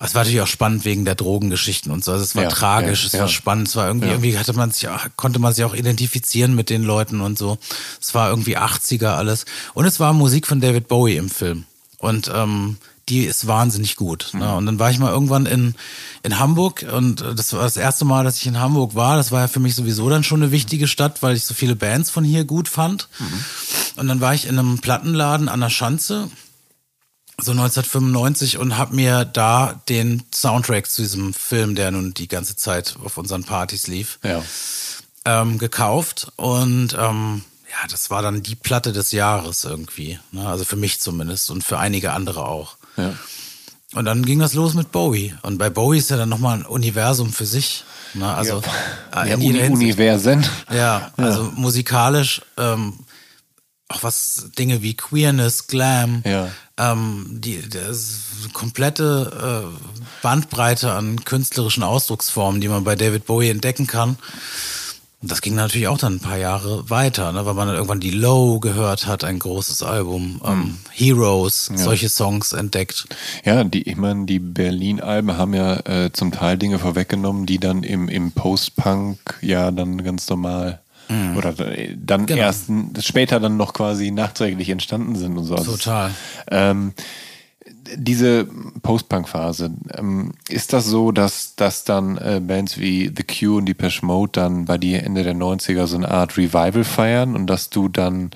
es 0.05 0.15
war 0.15 0.21
natürlich 0.23 0.41
auch 0.41 0.47
spannend 0.47 0.85
wegen 0.85 1.05
der 1.05 1.15
Drogengeschichten 1.15 1.91
und 1.91 2.03
so. 2.03 2.11
Also 2.11 2.23
es 2.23 2.35
war 2.35 2.43
Ja, 2.43 2.49
tragisch, 2.49 3.01
ja, 3.01 3.07
es 3.07 3.13
ja. 3.13 3.19
war 3.21 3.27
spannend, 3.27 3.67
es 3.67 3.75
war 3.75 3.87
irgendwie, 3.87 4.09
irgendwie 4.09 4.37
hatte 4.37 4.53
man 4.53 4.71
sich, 4.71 4.87
konnte 5.15 5.39
man 5.39 5.53
sich 5.53 5.63
auch 5.65 5.73
identifizieren 5.73 6.55
mit 6.55 6.69
den 6.69 6.83
Leuten 6.83 7.21
und 7.21 7.37
so. 7.37 7.57
Es 8.01 8.13
war 8.13 8.29
irgendwie 8.29 8.57
80er 8.57 9.15
alles. 9.15 9.45
Und 9.73 9.85
es 9.85 9.99
war 9.99 10.13
Musik 10.13 10.47
von 10.47 10.61
David 10.61 10.87
Bowie 10.87 11.17
im 11.17 11.29
Film. 11.29 11.65
Und 11.99 12.29
ähm, 12.33 12.77
die 13.09 13.25
ist 13.25 13.47
wahnsinnig 13.47 13.95
gut. 13.95 14.29
Mhm. 14.33 14.39
Ne? 14.39 14.55
Und 14.55 14.65
dann 14.65 14.79
war 14.79 14.89
ich 14.89 14.99
mal 14.99 15.11
irgendwann 15.11 15.45
in, 15.45 15.75
in 16.23 16.39
Hamburg 16.39 16.85
und 16.91 17.21
äh, 17.21 17.35
das 17.35 17.53
war 17.53 17.63
das 17.63 17.77
erste 17.77 18.05
Mal, 18.05 18.23
dass 18.23 18.37
ich 18.37 18.47
in 18.47 18.59
Hamburg 18.59 18.95
war. 18.95 19.17
Das 19.17 19.31
war 19.31 19.41
ja 19.41 19.47
für 19.47 19.59
mich 19.59 19.75
sowieso 19.75 20.09
dann 20.09 20.23
schon 20.23 20.41
eine 20.41 20.51
wichtige 20.51 20.87
Stadt, 20.87 21.21
weil 21.21 21.35
ich 21.35 21.43
so 21.45 21.53
viele 21.53 21.75
Bands 21.75 22.09
von 22.09 22.23
hier 22.23 22.45
gut 22.45 22.69
fand. 22.69 23.09
Mhm. 23.19 23.45
Und 23.97 24.07
dann 24.07 24.21
war 24.21 24.33
ich 24.33 24.47
in 24.47 24.57
einem 24.57 24.79
Plattenladen 24.79 25.49
an 25.49 25.59
der 25.59 25.69
Schanze 25.69 26.29
so 27.41 27.51
1995 27.51 28.57
und 28.57 28.77
habe 28.77 28.95
mir 28.95 29.25
da 29.25 29.81
den 29.89 30.23
Soundtrack 30.33 30.89
zu 30.89 31.01
diesem 31.01 31.33
Film, 31.33 31.75
der 31.75 31.91
nun 31.91 32.13
die 32.13 32.27
ganze 32.27 32.55
Zeit 32.55 32.95
auf 33.03 33.17
unseren 33.17 33.43
Partys 33.43 33.87
lief, 33.87 34.19
Ja. 34.23 34.43
ähm, 35.25 35.57
gekauft 35.57 36.31
und 36.35 36.95
ähm, 36.99 37.43
ja, 37.69 37.87
das 37.89 38.09
war 38.11 38.21
dann 38.21 38.43
die 38.43 38.55
Platte 38.55 38.93
des 38.93 39.11
Jahres 39.11 39.63
irgendwie, 39.63 40.19
ne? 40.31 40.47
also 40.47 40.63
für 40.63 40.75
mich 40.75 40.99
zumindest 41.01 41.49
und 41.49 41.63
für 41.63 41.79
einige 41.79 42.13
andere 42.13 42.45
auch. 42.47 42.77
ja. 42.97 43.13
Und 43.95 44.05
dann 44.05 44.25
ging 44.25 44.39
das 44.39 44.55
los 44.55 44.73
mit 44.73 44.91
Bowie 44.91 45.35
und 45.43 45.59
bei 45.59 45.69
Bowie 45.69 45.99
ist 45.99 46.09
ja 46.09 46.17
dann 46.17 46.29
nochmal 46.29 46.57
ein 46.57 46.65
Universum 46.65 47.31
für 47.31 47.45
sich. 47.45 47.83
Ne? 48.15 48.27
Also 48.33 48.63
äh, 49.15 49.29
ja 49.29 49.35
in 49.35 49.41
jeder 49.41 49.65
Uni. 49.65 49.75
Universen. 49.85 50.43
Ja, 50.73 51.11
also 51.15 51.51
musikalisch 51.55 52.41
ähm, 52.57 52.97
auch 53.89 54.01
was 54.01 54.47
Dinge 54.57 54.81
wie 54.81 54.95
Queerness, 54.95 55.67
Glam, 55.67 56.23
Ja. 56.25 56.49
Ähm, 56.77 57.25
die 57.29 57.61
das 57.69 58.49
komplette 58.53 59.67
äh, 59.71 60.23
Bandbreite 60.23 60.91
an 60.91 61.23
künstlerischen 61.23 61.83
Ausdrucksformen, 61.83 62.61
die 62.61 62.67
man 62.67 62.83
bei 62.83 62.95
David 62.95 63.25
Bowie 63.25 63.49
entdecken 63.49 63.87
kann. 63.87 64.17
Und 65.21 65.31
das 65.31 65.39
ging 65.39 65.55
natürlich 65.55 65.87
auch 65.87 65.97
dann 65.97 66.15
ein 66.15 66.19
paar 66.19 66.37
Jahre 66.37 66.89
weiter, 66.89 67.31
ne, 67.31 67.45
weil 67.45 67.53
man 67.53 67.67
dann 67.67 67.77
irgendwann 67.77 68.01
die 68.01 68.11
Low 68.11 68.59
gehört 68.59 69.07
hat, 69.07 69.23
ein 69.23 69.39
großes 69.39 69.81
Album, 69.81 70.41
ähm, 70.43 70.77
Heroes, 70.91 71.71
solche 71.73 72.09
Songs 72.09 72.51
entdeckt. 72.51 73.07
Ja, 73.45 73.63
die, 73.63 73.83
ich 73.83 73.95
meine, 73.95 74.25
die 74.25 74.39
Berlin-Alben 74.39 75.37
haben 75.37 75.53
ja 75.53 75.75
äh, 75.85 76.11
zum 76.11 76.33
Teil 76.33 76.57
Dinge 76.57 76.77
vorweggenommen, 76.77 77.45
die 77.45 77.57
dann 77.57 77.83
im, 77.83 78.09
im 78.09 78.33
Post-Punk 78.33 79.39
ja 79.39 79.71
dann 79.71 80.03
ganz 80.03 80.27
normal 80.27 80.82
oder 81.37 81.59
äh, 81.59 81.95
dann 81.97 82.25
Genau. 82.25 82.41
erst 82.41 82.65
später 82.99 83.39
dann 83.39 83.57
noch 83.57 83.73
quasi 83.73 84.11
nachträglich 84.11 84.69
entstanden 84.69 85.15
sind 85.15 85.37
und 85.37 85.45
so. 85.45 85.55
Total. 85.55 86.11
Ähm, 86.49 86.93
diese 87.95 88.45
Post-Punk-Phase, 88.81 89.71
ähm, 89.97 90.31
ist 90.49 90.73
das 90.73 90.85
so, 90.85 91.11
dass, 91.11 91.55
dass 91.55 91.83
dann 91.83 92.17
äh, 92.17 92.41
Bands 92.41 92.77
wie 92.77 93.11
The 93.15 93.23
Cure 93.23 93.57
und 93.57 93.65
Depeche 93.65 94.05
Mode 94.05 94.31
dann 94.33 94.65
bei 94.65 94.77
dir 94.77 95.03
Ende 95.03 95.23
der 95.23 95.35
90er 95.35 95.87
so 95.87 95.97
eine 95.97 96.09
Art 96.09 96.37
Revival 96.37 96.83
feiern 96.83 97.35
und 97.35 97.47
dass 97.47 97.69
du 97.69 97.89
dann 97.89 98.31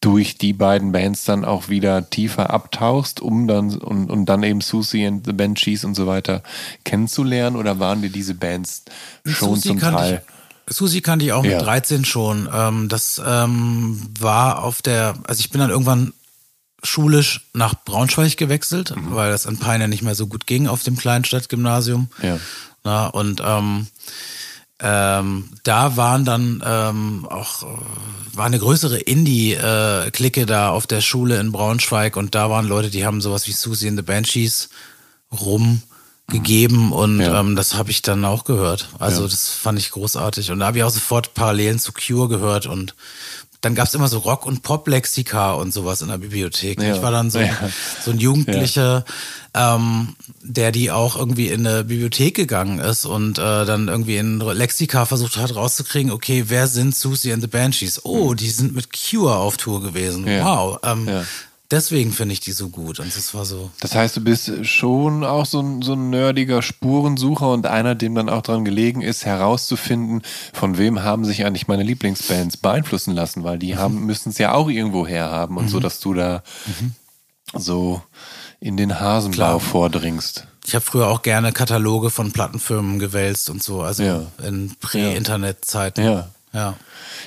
durch 0.00 0.38
die 0.38 0.52
beiden 0.52 0.92
Bands 0.92 1.24
dann 1.24 1.44
auch 1.44 1.68
wieder 1.68 2.08
tiefer 2.08 2.50
abtauchst, 2.50 3.20
um 3.20 3.48
dann 3.48 3.76
und, 3.76 4.10
und 4.10 4.26
dann 4.26 4.42
eben 4.44 4.60
Susie 4.60 5.06
and 5.06 5.26
the 5.26 5.32
Banshees 5.32 5.84
und 5.84 5.94
so 5.94 6.06
weiter 6.06 6.42
kennenzulernen 6.84 7.56
oder 7.56 7.80
waren 7.80 8.02
dir 8.02 8.10
diese 8.10 8.34
Bands 8.34 8.84
schon 9.24 9.56
Susi 9.56 9.68
zum 9.68 9.80
Teil? 9.80 10.22
Ich, 10.24 10.37
Susi 10.68 11.00
kannte 11.00 11.24
ich 11.24 11.32
auch 11.32 11.44
Ja. 11.44 11.56
mit 11.58 11.66
13 11.66 12.04
schon. 12.04 12.48
Ähm, 12.52 12.88
das 12.88 13.20
ähm, 13.24 14.02
war 14.18 14.62
auf 14.62 14.82
der, 14.82 15.14
also 15.26 15.40
ich 15.40 15.50
bin 15.50 15.60
dann 15.60 15.70
irgendwann 15.70 16.12
schulisch 16.82 17.48
nach 17.54 17.74
Braunschweig 17.84 18.36
gewechselt, 18.36 18.94
Mhm. 18.94 19.14
weil 19.14 19.30
das 19.30 19.46
in 19.46 19.58
Peine 19.58 19.88
nicht 19.88 20.02
mehr 20.02 20.14
so 20.14 20.26
gut 20.26 20.46
ging 20.46 20.68
auf 20.68 20.82
dem 20.82 20.96
Kleinstadtgymnasium. 20.96 22.08
Ja. 22.22 22.38
Na, 22.84 23.06
und 23.08 23.42
ähm, 23.44 23.88
ähm, 24.80 25.50
da 25.64 25.96
waren 25.96 26.24
dann 26.24 26.62
ähm, 26.64 27.26
auch 27.28 27.64
äh, 27.64 27.66
war 28.34 28.46
eine 28.46 28.60
größere 28.60 28.98
Indie-Clique 29.00 30.46
da 30.46 30.70
auf 30.70 30.86
der 30.86 31.00
Schule 31.00 31.40
in 31.40 31.50
Braunschweig 31.50 32.16
und 32.16 32.36
da 32.36 32.48
waren 32.48 32.68
Leute, 32.68 32.88
die 32.90 33.04
haben 33.04 33.20
sowas 33.20 33.48
wie 33.48 33.52
Susie 33.52 33.88
and 33.88 33.98
the 33.98 34.04
Banshees 34.04 34.68
rumgegeben 36.32 36.92
und 36.92 37.20
Ja. 37.20 37.40
ähm, 37.40 37.56
das 37.56 37.74
habe 37.74 37.90
ich 37.90 38.02
dann 38.02 38.24
auch 38.24 38.44
gehört. 38.44 38.88
Also 38.98 39.26
das 39.26 39.48
fand 39.48 39.78
ich 39.78 39.90
großartig 39.90 40.50
und 40.50 40.60
da 40.60 40.66
habe 40.66 40.78
ich 40.78 40.84
auch 40.84 40.90
sofort 40.90 41.34
Parallelen 41.34 41.78
zu 41.78 41.92
Cure 41.92 42.28
gehört 42.28 42.66
und 42.66 42.94
dann 43.60 43.74
gab's 43.74 43.92
immer 43.94 44.06
so 44.06 44.18
Rock- 44.18 44.46
und 44.46 44.62
Pop-Lexika 44.62 45.52
und 45.54 45.72
sowas 45.74 46.00
in 46.00 46.08
der 46.08 46.18
Bibliothek. 46.18 46.80
Ja. 46.80 46.94
Ich 46.94 47.02
war 47.02 47.10
dann 47.10 47.28
so, 47.30 47.40
Ja. 47.40 47.56
so 48.04 48.12
ein 48.12 48.18
Jugendlicher, 48.18 49.04
ähm, 49.52 50.14
der 50.42 50.70
die 50.70 50.92
auch 50.92 51.16
irgendwie 51.16 51.48
in 51.48 51.66
eine 51.66 51.82
Bibliothek 51.82 52.36
gegangen 52.36 52.78
ist 52.78 53.04
und 53.04 53.38
äh, 53.38 53.64
dann 53.64 53.88
irgendwie 53.88 54.16
in 54.18 54.38
Lexika 54.38 55.06
versucht 55.06 55.38
hat 55.38 55.56
rauszukriegen, 55.56 56.12
okay, 56.12 56.44
wer 56.48 56.68
sind 56.68 56.94
Susie 56.94 57.32
and 57.32 57.42
the 57.42 57.48
Banshees? 57.48 58.04
Oh, 58.04 58.34
die 58.34 58.50
sind 58.50 58.76
mit 58.76 58.90
Cure 58.92 59.34
auf 59.36 59.56
Tour 59.56 59.82
gewesen. 59.82 60.24
Ja. 60.28 60.44
Wow. 60.44 60.78
Ähm, 60.84 61.08
Ja. 61.08 61.24
Deswegen 61.70 62.12
finde 62.12 62.32
ich 62.32 62.40
die 62.40 62.52
so 62.52 62.70
gut. 62.70 62.98
Und 62.98 63.14
das 63.14 63.34
war 63.34 63.44
so. 63.44 63.70
Das 63.80 63.94
heißt, 63.94 64.16
du 64.16 64.22
bist 64.22 64.50
schon 64.66 65.22
auch 65.22 65.44
so 65.44 65.60
ein, 65.60 65.82
so 65.82 65.92
ein 65.92 66.08
nerdiger 66.08 66.62
Spurensucher 66.62 67.52
und 67.52 67.66
einer, 67.66 67.94
dem 67.94 68.14
dann 68.14 68.30
auch 68.30 68.40
daran 68.40 68.64
gelegen 68.64 69.02
ist, 69.02 69.26
herauszufinden, 69.26 70.22
von 70.54 70.78
wem 70.78 71.02
haben 71.02 71.26
sich 71.26 71.44
eigentlich 71.44 71.68
meine 71.68 71.82
Lieblingsbands 71.82 72.56
beeinflussen 72.56 73.14
lassen, 73.14 73.44
weil 73.44 73.58
die 73.58 73.76
haben, 73.76 74.06
müssen 74.06 74.30
es 74.30 74.38
ja 74.38 74.54
auch 74.54 74.70
irgendwo 74.70 75.06
herhaben 75.06 75.58
und 75.58 75.68
so, 75.68 75.78
dass 75.78 76.00
du 76.00 76.14
da 76.14 76.42
so 77.54 78.00
in 78.60 78.76
den 78.78 78.98
Hasenblau 78.98 79.58
Klar. 79.58 79.60
vordringst. 79.60 80.46
Ich 80.66 80.74
habe 80.74 80.84
früher 80.84 81.08
auch 81.08 81.22
gerne 81.22 81.52
Kataloge 81.52 82.10
von 82.10 82.32
Plattenfirmen 82.32 82.98
gewälzt 82.98 83.48
und 83.50 83.62
so, 83.62 83.82
also 83.82 84.02
Ja. 84.02 84.22
in 84.42 84.74
Prä-Internet-Zeiten. 84.80 86.02
Ja. 86.04 86.28
Ja. 86.52 86.74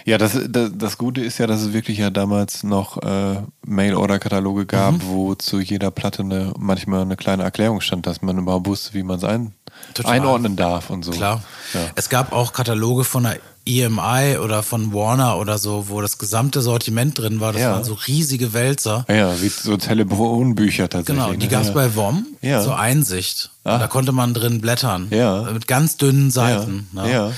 Ja, 0.05 0.17
das, 0.17 0.37
das, 0.49 0.71
das 0.75 0.97
Gute 0.97 1.21
ist 1.21 1.37
ja, 1.37 1.47
dass 1.47 1.61
es 1.61 1.73
wirklich 1.73 1.97
ja 1.97 2.09
damals 2.09 2.63
noch 2.63 2.97
äh, 3.03 3.41
Mail-Order-Kataloge 3.65 4.65
gab, 4.65 4.93
Mhm. 4.93 5.01
wo 5.07 5.35
zu 5.35 5.59
jeder 5.59 5.91
Platte 5.91 6.21
eine, 6.23 6.53
manchmal 6.57 7.01
eine 7.01 7.15
kleine 7.17 7.43
Erklärung 7.43 7.81
stand, 7.81 8.05
dass 8.07 8.21
man 8.21 8.37
überhaupt 8.37 8.67
wusste, 8.67 8.93
wie 8.93 9.03
man 9.03 9.17
es 9.17 9.23
ein, 9.23 9.53
Total. 9.93 10.13
einordnen 10.13 10.55
darf 10.55 10.89
und 10.89 11.03
so. 11.03 11.11
Klar. 11.11 11.43
Ja. 11.73 11.79
Es 11.95 12.09
gab 12.09 12.31
auch 12.33 12.53
Kataloge 12.53 13.03
von 13.03 13.23
der 13.23 13.37
EMI 13.65 14.37
oder 14.43 14.63
von 14.63 14.91
Warner 14.91 15.37
oder 15.37 15.59
so, 15.59 15.85
wo 15.87 16.01
das 16.01 16.17
gesamte 16.17 16.61
Sortiment 16.61 17.19
drin 17.19 17.39
war. 17.39 17.53
Das 17.53 17.61
Ja. 17.61 17.73
waren 17.73 17.83
so 17.83 17.93
riesige 17.93 18.53
Wälzer. 18.53 19.05
Ja, 19.07 19.39
wie 19.39 19.49
so 19.49 19.77
Telefonbücher 19.77 20.89
tatsächlich. 20.89 21.23
Genau, 21.23 21.33
die 21.37 21.45
ne? 21.45 21.51
gab's 21.51 21.67
ja. 21.67 21.73
bei 21.73 21.95
WOM, 21.95 22.25
Ja. 22.41 22.63
so 22.63 22.71
Einsicht. 22.71 23.51
Ah. 23.63 23.77
Da 23.77 23.87
konnte 23.87 24.11
man 24.13 24.33
drin 24.33 24.61
blättern. 24.61 25.07
Ja. 25.11 25.43
Mit 25.53 25.67
ganz 25.67 25.97
dünnen 25.97 26.31
Seiten. 26.31 26.87
Ja. 26.93 27.31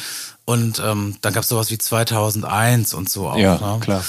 Ja. 0.48 0.54
Und 0.54 0.82
ähm, 0.86 1.16
dann 1.22 1.34
gab's 1.34 1.50
sowas 1.50 1.72
wie 1.72 1.78
2001 1.78 2.94
und 2.94 3.10
so 3.10 3.30
auch. 3.30 3.38
Ja, 3.38 3.56
ne? 3.58 3.80
klar. 3.80 4.04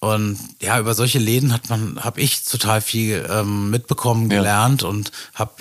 Und 0.00 0.38
ja, 0.62 0.78
über 0.80 0.94
solche 0.94 1.18
Läden 1.18 1.52
hat 1.52 1.68
man, 1.68 2.00
habe 2.02 2.20
ich 2.20 2.44
total 2.44 2.80
viel 2.80 3.26
ähm, 3.30 3.70
mitbekommen, 3.70 4.30
Ja. 4.30 4.38
gelernt 4.38 4.82
und 4.82 5.12
habe 5.34 5.52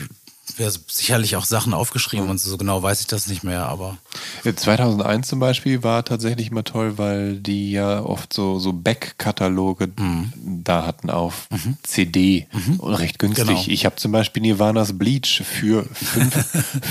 ja, 0.58 0.70
sicherlich 0.88 1.36
auch 1.38 1.46
Sachen 1.46 1.74
aufgeschrieben 1.74 2.28
und 2.30 2.40
so 2.40 2.58
genau 2.58 2.82
weiß 2.84 3.02
ich 3.02 3.08
das 3.08 3.28
nicht 3.28 3.44
mehr, 3.44 3.68
aber 3.68 3.98
Ja, 4.44 4.54
2001 4.56 5.28
zum 5.28 5.40
Beispiel 5.40 5.84
war 5.84 6.04
tatsächlich 6.04 6.52
mal 6.52 6.64
toll, 6.64 6.98
weil 6.98 7.36
die 7.38 7.72
ja 7.72 8.02
oft 8.02 8.34
so, 8.34 8.60
so 8.60 8.74
Back-Kataloge 8.74 9.90
Mhm. 9.98 10.34
da 10.64 10.86
hatten 10.86 11.10
auf 11.10 11.48
CD 11.84 12.48
und 12.80 12.94
recht 12.94 13.20
günstig. 13.20 13.46
Genau. 13.48 13.64
Ich 13.68 13.86
habe 13.86 13.96
zum 13.98 14.12
Beispiel 14.12 14.42
Nirvanas 14.42 14.98
Bleach 14.98 15.44
für 15.46 15.86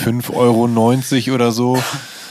5,90 0.04 0.30
Euro 0.34 1.34
oder 1.34 1.52
so 1.52 1.82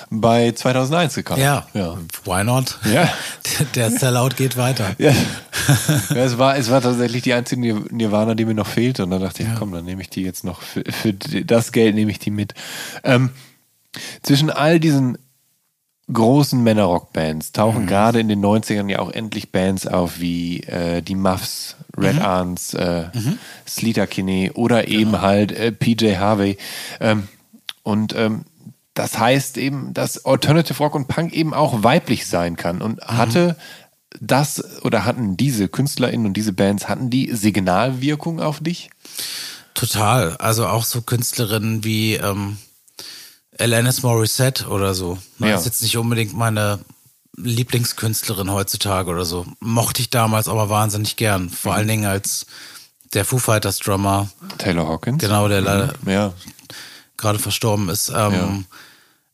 bei 0.10 0.52
2001 0.52 1.16
gekauft. 1.16 1.40
ja, 1.42 1.68
ja. 1.74 1.98
why 2.26 2.44
not? 2.44 2.78
Ja. 2.92 3.10
Der 3.76 3.92
Sellout 3.92 4.30
geht 4.38 4.56
weiter. 4.58 4.96
Ja. 4.98 5.12
ja, 5.12 6.16
es, 6.16 6.38
war, 6.38 6.58
es 6.58 6.70
war 6.72 6.82
tatsächlich 6.82 7.24
die 7.24 7.34
einzige 7.34 7.62
Nir- 7.62 7.86
Nirvana, 7.92 8.34
die 8.36 8.46
mir 8.46 8.54
noch 8.54 8.68
fehlte. 8.68 9.04
Und 9.04 9.12
dann 9.12 9.22
dachte 9.22 9.44
ich, 9.44 9.50
komm, 9.58 9.72
dann 9.72 9.86
nehme 9.86 10.02
ich 10.02 10.10
die 10.10 10.22
jetzt 10.24 10.44
noch. 10.44 10.62
Für, 10.62 10.84
für 10.90 11.14
das 11.14 11.72
Geld 11.72 11.96
nehme 11.96 12.12
ich 12.12 12.20
die 12.20 12.32
mit. 12.32 12.54
Ähm, 13.04 13.32
zwischen 14.24 14.50
all 14.50 14.80
diesen 14.80 15.18
großen 16.12 16.64
Männerrock-Bands 16.64 17.52
tauchen 17.52 17.86
gerade 17.86 18.22
in 18.22 18.30
den 18.30 18.40
90ern 18.44 18.90
ja 18.90 19.00
auch 19.00 19.12
endlich 19.12 19.52
Bands 19.52 19.88
auf 19.88 20.22
wie 20.22 20.62
äh, 20.62 21.02
die 21.02 21.16
Muffs, 21.16 21.76
Red 21.98 22.22
Arms, 22.22 22.74
äh, 22.76 23.08
Sleater 23.68 24.08
Kinney 24.08 24.52
oder 24.54 24.88
eben 24.88 25.20
halt 25.22 25.52
äh, 25.52 25.74
PJ 25.74 26.16
Harvey. 26.16 26.58
Ähm, 27.02 27.28
und 27.84 28.16
ähm, 28.16 28.46
das 28.98 29.18
heißt 29.20 29.58
eben, 29.58 29.94
dass 29.94 30.26
Alternative 30.26 30.78
Rock 30.80 30.96
und 30.96 31.08
Punk 31.08 31.32
eben 31.34 31.54
auch 31.54 31.84
weiblich 31.84 32.26
sein 32.28 32.56
kann. 32.58 32.82
Und 32.82 33.02
hatte 33.02 33.56
das 34.20 34.64
oder 34.84 35.06
hatten 35.06 35.38
diese 35.38 35.68
KünstlerInnen 35.68 36.26
und 36.26 36.34
diese 36.34 36.54
Bands, 36.54 36.90
hatten 36.90 37.10
die 37.10 37.32
Signalwirkung 37.36 38.42
auf 38.42 38.60
dich? 38.60 38.90
Total. 39.76 40.36
Also 40.38 40.66
auch 40.68 40.84
so 40.84 41.02
Künstlerinnen 41.02 41.84
wie 41.84 42.16
ähm, 42.16 42.58
Alanis 43.60 44.02
Morissette 44.02 44.68
oder 44.68 44.94
so. 44.96 45.18
Ne, 45.38 45.50
Ja. 45.50 45.56
Ist 45.56 45.66
jetzt 45.66 45.84
nicht 45.84 45.98
unbedingt 45.98 46.34
meine 46.34 46.80
Lieblingskünstlerin 47.36 48.52
heutzutage 48.52 49.12
oder 49.12 49.26
so. 49.26 49.46
Mochte 49.60 50.02
ich 50.02 50.10
damals 50.10 50.48
aber 50.48 50.70
wahnsinnig 50.70 51.16
gern. 51.18 51.50
Vor 51.50 51.74
Mhm. 51.74 51.78
allen 51.78 51.88
Dingen 51.88 52.06
als 52.06 52.48
der 53.14 53.26
Foo 53.26 53.38
Fighters 53.38 53.78
Drummer, 53.78 54.30
Taylor 54.58 54.88
Hawkins? 54.88 55.20
genau, 55.22 55.48
der 55.48 55.62
leider 55.62 55.94
Ja. 56.08 56.34
gerade 57.16 57.38
verstorben 57.40 57.90
ist, 57.90 58.10
ähm, 58.16 58.66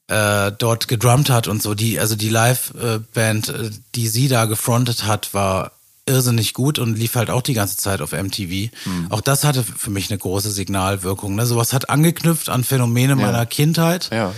äh, 0.08 0.52
dort 0.58 0.88
gedrummt 0.88 1.30
hat 1.30 1.48
und 1.48 1.62
so. 1.62 1.74
Die, 1.76 2.00
also 2.00 2.16
die 2.16 2.30
Live-Band, 2.30 3.50
äh, 3.50 3.70
die 3.96 4.08
sie 4.08 4.28
da 4.28 4.46
gefrontet 4.46 5.06
hat, 5.06 5.34
war 5.34 5.72
irrsinnig 6.06 6.54
gut 6.54 6.80
und 6.80 6.98
lief 6.98 7.16
halt 7.16 7.30
auch 7.30 7.42
die 7.42 7.54
ganze 7.54 7.78
Zeit 7.78 8.02
auf 8.02 8.12
MTV. 8.12 8.72
Hm. 8.84 9.08
Auch 9.10 9.22
das 9.22 9.46
hatte 9.46 9.64
für 9.64 9.90
mich 9.90 10.10
eine 10.10 10.18
große 10.20 10.52
Signalwirkung. 10.52 11.36
Ne? 11.36 11.46
Sowas 11.46 11.72
hat 11.72 11.90
angeknüpft 11.90 12.50
an 12.50 12.64
Phänomene 12.66 13.16
meiner 13.16 13.46
Kindheit, 13.46 14.10
Ja. 14.12 14.34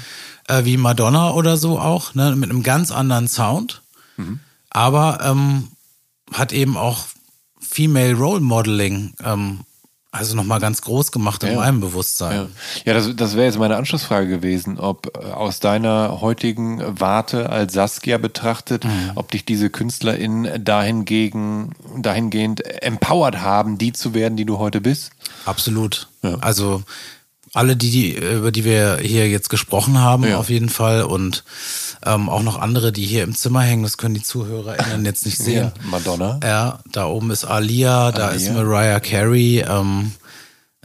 äh, 0.47 0.63
wie 0.65 0.77
Madonna 0.77 1.31
oder 1.31 1.57
so 1.57 1.79
auch, 1.79 2.13
ne? 2.13 2.35
mit 2.35 2.51
einem 2.51 2.61
ganz 2.61 2.91
anderen 2.91 3.27
Sound. 3.27 3.81
Mhm. 4.17 4.39
Aber 4.69 5.19
ähm, 5.23 5.69
hat 6.31 6.53
eben 6.53 6.77
auch 6.77 7.05
Female 7.59 8.13
Role 8.13 8.41
Modeling 8.41 9.13
ähm, 9.23 9.61
also 10.15 10.35
nochmal 10.35 10.59
ganz 10.59 10.81
groß 10.81 11.11
gemacht 11.11 11.43
in 11.43 11.51
Ja. 11.51 11.55
meinem 11.57 11.81
Bewusstsein. 11.81 12.35
Ja, 12.35 12.47
ja 12.85 12.93
das, 12.93 13.15
das 13.15 13.35
wäre 13.35 13.45
jetzt 13.45 13.59
meine 13.59 13.75
Anschlussfrage 13.77 14.27
gewesen, 14.27 14.79
ob 14.79 15.15
äh, 15.17 15.31
aus 15.31 15.59
deiner 15.59 16.21
heutigen 16.21 16.81
Warte 16.99 17.49
als 17.49 17.73
Saskia 17.73 18.17
betrachtet, 18.17 18.85
Mhm. 18.85 19.11
ob 19.15 19.31
dich 19.31 19.45
diese 19.45 19.69
KünstlerInnen 19.69 20.63
dahingegen, 20.63 21.71
dahingehend 21.97 22.65
empowered 22.81 23.41
haben, 23.41 23.77
die 23.77 23.93
zu 23.93 24.13
werden, 24.13 24.37
die 24.37 24.45
du 24.45 24.57
heute 24.57 24.81
bist? 24.81 25.11
Absolut. 25.45 26.07
Ja. 26.23 26.35
Also 26.41 26.83
alle 27.55 27.75
die, 27.75 27.89
die, 27.89 28.11
über 28.15 28.51
die 28.51 28.65
wir 28.65 28.97
hier 29.01 29.27
jetzt 29.29 29.49
gesprochen 29.49 29.97
haben, 29.99 30.27
Ja. 30.27 30.37
auf 30.37 30.49
jeden 30.49 30.69
Fall. 30.69 31.03
Und 31.03 31.43
ähm, 32.05 32.29
auch 32.29 32.43
noch 32.43 32.59
andere, 32.59 32.91
die 32.91 33.05
hier 33.05 33.23
im 33.23 33.33
Zimmer 33.35 33.61
hängen, 33.61 33.83
das 33.83 33.97
können 33.97 34.13
die 34.13 34.21
ZuhörerInnen 34.23 35.05
jetzt 35.05 35.25
nicht 35.25 35.37
sehen. 35.37 35.71
Ja, 35.75 35.89
Madonna. 35.89 36.39
Ja, 36.43 36.79
da 36.91 37.05
oben 37.07 37.31
ist 37.31 37.45
Alia, 37.45 38.11
da 38.11 38.27
Alia. 38.27 38.35
ist 38.35 38.53
Mariah 38.53 38.99
Carey, 38.99 39.63
ähm, 39.67 40.11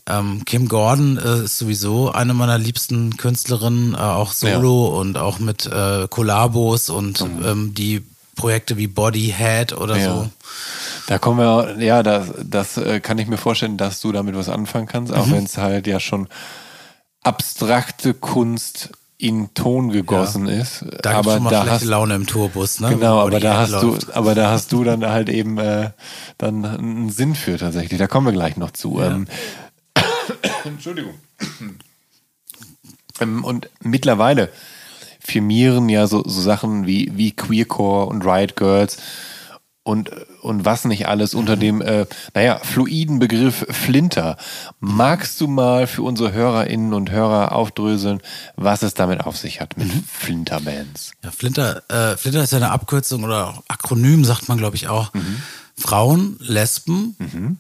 ähm, 0.07 0.45
Kim 0.47 0.69
Gordon 0.69 1.19
äh, 1.19 1.45
ist 1.45 1.59
sowieso 1.59 2.11
eine 2.13 2.35
meiner 2.35 2.57
liebsten 2.59 3.17
Künstlerinnen, 3.17 3.95
äh, 3.95 3.99
auch 3.99 4.33
solo 4.33 4.99
und 4.99 5.19
auch 5.19 5.39
mit 5.41 5.67
äh, 5.67 6.07
Kollabos 6.09 6.89
und 6.89 7.21
ähm, 7.45 7.75
die 7.75 8.03
Projekte 8.37 8.77
wie 8.79 8.87
Body 8.87 9.35
Head 9.37 9.73
oder 9.77 9.99
Ja. 9.99 10.05
so. 10.15 10.31
Da 11.11 11.19
kommen 11.19 11.41
wir, 11.41 11.77
ja, 11.85 12.05
das, 12.05 12.29
das 12.45 12.77
äh, 12.77 13.01
kann 13.01 13.19
ich 13.19 13.27
mir 13.27 13.37
vorstellen, 13.37 13.77
dass 13.77 14.01
du 14.01 14.13
damit 14.13 14.37
was 14.37 14.49
anfangen 14.49 14.87
kannst, 14.87 15.13
Mhm. 15.13 15.19
auch 15.19 15.29
wenn 15.33 15.43
es 15.43 15.59
halt 15.59 15.89
ja 15.89 15.99
schon 15.99 16.29
abstrakte 17.25 18.15
Kunst 18.15 18.91
in 19.19 19.53
Ton 19.55 19.91
gegossen 19.91 20.47
ist. 20.47 20.85
Da 21.03 21.15
aber 21.19 21.33
schon 21.35 21.43
mal 21.43 21.51
da 21.51 21.67
hast, 21.67 21.83
Laune 21.83 22.15
im 22.15 22.29
Tourbus, 22.29 22.79
ne? 22.79 22.91
Genau, 22.91 23.19
aber 23.19 23.41
da 23.41 23.59
hast 23.59 23.73
du, 23.83 23.89
läuft. 23.89 24.15
aber 24.17 24.37
da 24.37 24.53
hast 24.53 24.71
du 24.71 24.85
dann 24.85 25.05
halt 25.05 25.29
eben 25.29 25.59
äh, 25.59 25.91
dann 26.39 26.65
einen 26.65 27.11
Sinn 27.11 27.35
für 27.35 27.59
tatsächlich. 27.59 27.99
Da 27.99 28.07
kommen 28.07 28.27
wir 28.29 28.33
gleich 28.33 28.57
noch 28.57 28.71
zu. 28.71 29.01
Ähm, 29.01 29.27
Entschuldigung. 30.65 31.15
ähm, 33.21 33.43
und 33.45 33.69
mittlerweile 33.83 34.49
firmieren 35.19 35.89
ja 35.89 36.07
so, 36.07 36.23
so 36.25 36.41
Sachen 36.41 36.87
wie, 36.87 37.11
wie 37.17 37.33
Queercore 37.33 38.07
und 38.07 38.25
Riot 38.25 38.55
Girls 38.55 38.97
und, 39.83 40.11
und 40.41 40.65
was 40.65 40.85
nicht 40.85 41.07
alles 41.07 41.35
unter 41.35 41.57
dem, 41.57 41.81
äh, 41.83 42.07
naja, 42.35 42.59
fluiden 42.63 43.19
Begriff 43.19 43.67
Flinter. 43.71 44.37
Magst 44.81 45.41
du 45.41 45.47
mal 45.47 45.87
für 45.87 46.03
unsere 46.03 46.33
Hörerinnen 46.33 46.95
und 46.95 47.11
Hörer 47.11 47.53
aufdröseln, 47.53 48.21
was 48.57 48.83
es 48.83 48.95
damit 48.95 49.21
auf 49.27 49.37
sich 49.37 49.61
hat 49.61 49.77
mit 49.77 49.91
Flinterbands? 50.07 51.13
Ja, 51.23 51.31
Flinter, 51.31 51.83
äh, 51.89 52.17
Flinter 52.17 52.43
ist 52.43 52.53
ja 52.53 52.59
eine 52.59 52.71
Abkürzung 52.71 53.25
oder 53.25 53.63
Akronym, 53.69 54.25
sagt 54.25 54.49
man, 54.49 54.59
glaube 54.59 54.77
ich, 54.77 54.89
auch. 54.89 55.13
Frauen, 55.77 56.37
Lesben, 56.41 57.59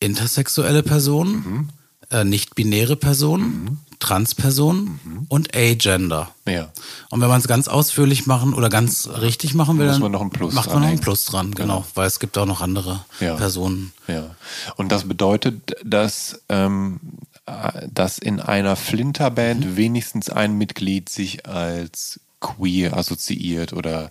intersexuelle 0.00 0.82
Personen, 0.82 1.70
äh, 2.10 2.24
nicht-binäre 2.24 2.96
Personen, 2.96 3.78
Transpersonen 4.02 5.26
und 5.28 5.56
A-Gender. 5.56 6.30
Ja. 6.46 6.68
Und 7.10 7.20
wenn 7.20 7.28
man 7.28 7.40
es 7.40 7.46
ganz 7.46 7.68
ausführlich 7.68 8.26
machen 8.26 8.52
oder 8.52 8.68
ganz 8.68 9.08
richtig 9.20 9.54
machen 9.54 9.78
will, 9.78 9.86
Muss 9.86 9.94
dann 9.94 10.02
man 10.02 10.12
noch 10.12 10.20
ein 10.22 10.30
Plus 10.30 10.52
macht 10.54 10.66
man 10.66 10.74
noch 10.74 10.78
ein 10.78 10.82
dranhängen. 10.82 11.00
Plus 11.02 11.24
dran, 11.24 11.54
genau, 11.54 11.84
weil 11.94 12.06
es 12.08 12.18
gibt 12.18 12.36
auch 12.36 12.46
noch 12.46 12.60
andere 12.60 13.04
Ja. 13.20 13.36
Personen. 13.36 13.92
Ja. 14.08 14.34
Und 14.76 14.90
das 14.90 15.04
bedeutet, 15.06 15.76
dass, 15.84 16.40
ähm, 16.48 16.98
äh, 17.46 17.86
dass 17.92 18.18
in 18.18 18.40
einer 18.40 18.74
Flinterband 18.76 19.76
wenigstens 19.76 20.30
ein 20.30 20.58
Mitglied 20.58 21.08
sich 21.08 21.46
als 21.46 22.18
queer 22.40 22.96
assoziiert 22.96 23.72
oder 23.72 24.10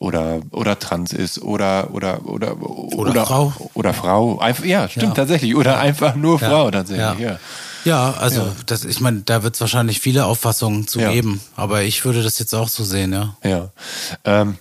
oder 0.00 0.40
oder 0.50 0.78
trans 0.78 1.12
ist 1.12 1.40
oder 1.42 1.92
oder 1.92 2.24
oder 2.26 2.56
oder, 2.60 3.26
Frau. 3.26 3.52
oder 3.74 3.92
Frau 3.92 4.38
einfach 4.38 4.64
ja 4.64 4.88
stimmt 4.88 5.08
Ja. 5.08 5.14
tatsächlich 5.14 5.54
oder 5.54 5.78
einfach 5.78 6.14
nur 6.14 6.38
Frau 6.38 6.70
tatsächlich 6.70 7.18
ja, 7.20 7.38
Ja, 7.84 8.12
also 8.12 8.54
Das, 8.66 8.84
ich 8.84 9.00
meine, 9.00 9.22
da 9.22 9.42
wird 9.42 9.54
es 9.54 9.60
wahrscheinlich 9.60 10.00
viele 10.00 10.26
Auffassungen 10.26 10.86
zu 10.86 11.00
Ja. 11.00 11.12
geben, 11.12 11.40
aber 11.56 11.82
ich 11.82 12.04
würde 12.04 12.22
das 12.22 12.38
jetzt 12.38 12.54
auch 12.54 12.68
so 12.68 12.84
sehen, 12.84 13.12
ja. 13.12 13.36
Ja. 13.42 13.70
Ähm, 14.24 14.58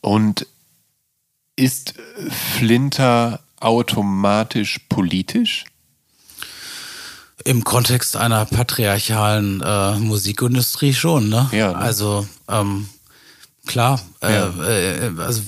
und 0.00 0.46
ist 1.56 1.94
Flinter 2.58 3.40
automatisch 3.60 4.78
politisch? 4.88 5.64
Im 7.44 7.64
Kontext 7.64 8.16
einer 8.16 8.44
patriarchalen 8.44 9.60
äh, 9.62 9.96
Musikindustrie 9.98 10.94
schon, 10.94 11.28
ne? 11.28 11.48
Ja, 11.52 11.72
ne? 11.72 11.76
Also 11.76 12.26
ähm, 12.48 12.88
klar, 13.66 14.00
äh, 14.22 14.32
Ja. 14.32 14.54
äh, 14.68 15.10
also 15.18 15.42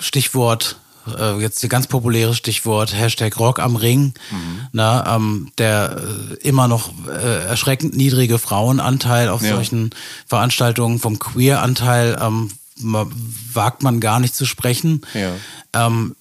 Stichwort 0.00 0.76
äh, 1.18 1.40
jetzt 1.40 1.62
die 1.62 1.68
ganz 1.68 1.86
populäre 1.86 2.34
Stichwort 2.34 2.94
Hashtag 2.94 3.38
Rock 3.38 3.58
am 3.58 3.76
Ring, 3.76 4.14
mhm. 4.30 4.60
na, 4.72 5.16
ähm, 5.16 5.50
der 5.58 5.96
äh, 6.40 6.46
immer 6.46 6.68
noch 6.68 6.90
äh, 7.08 7.46
erschreckend 7.46 7.96
niedrige 7.96 8.38
Frauenanteil 8.38 9.28
auf 9.28 9.42
Ja. 9.42 9.54
solchen 9.54 9.90
Veranstaltungen, 10.26 10.98
vom 10.98 11.18
Queer-Anteil 11.18 12.18
ähm, 12.20 12.50
wagt 12.80 13.82
man 13.82 14.00
gar 14.00 14.20
nicht 14.20 14.34
zu 14.36 14.46
sprechen. 14.46 15.02
Ja. 15.14 15.32
Ähm, 15.74 16.14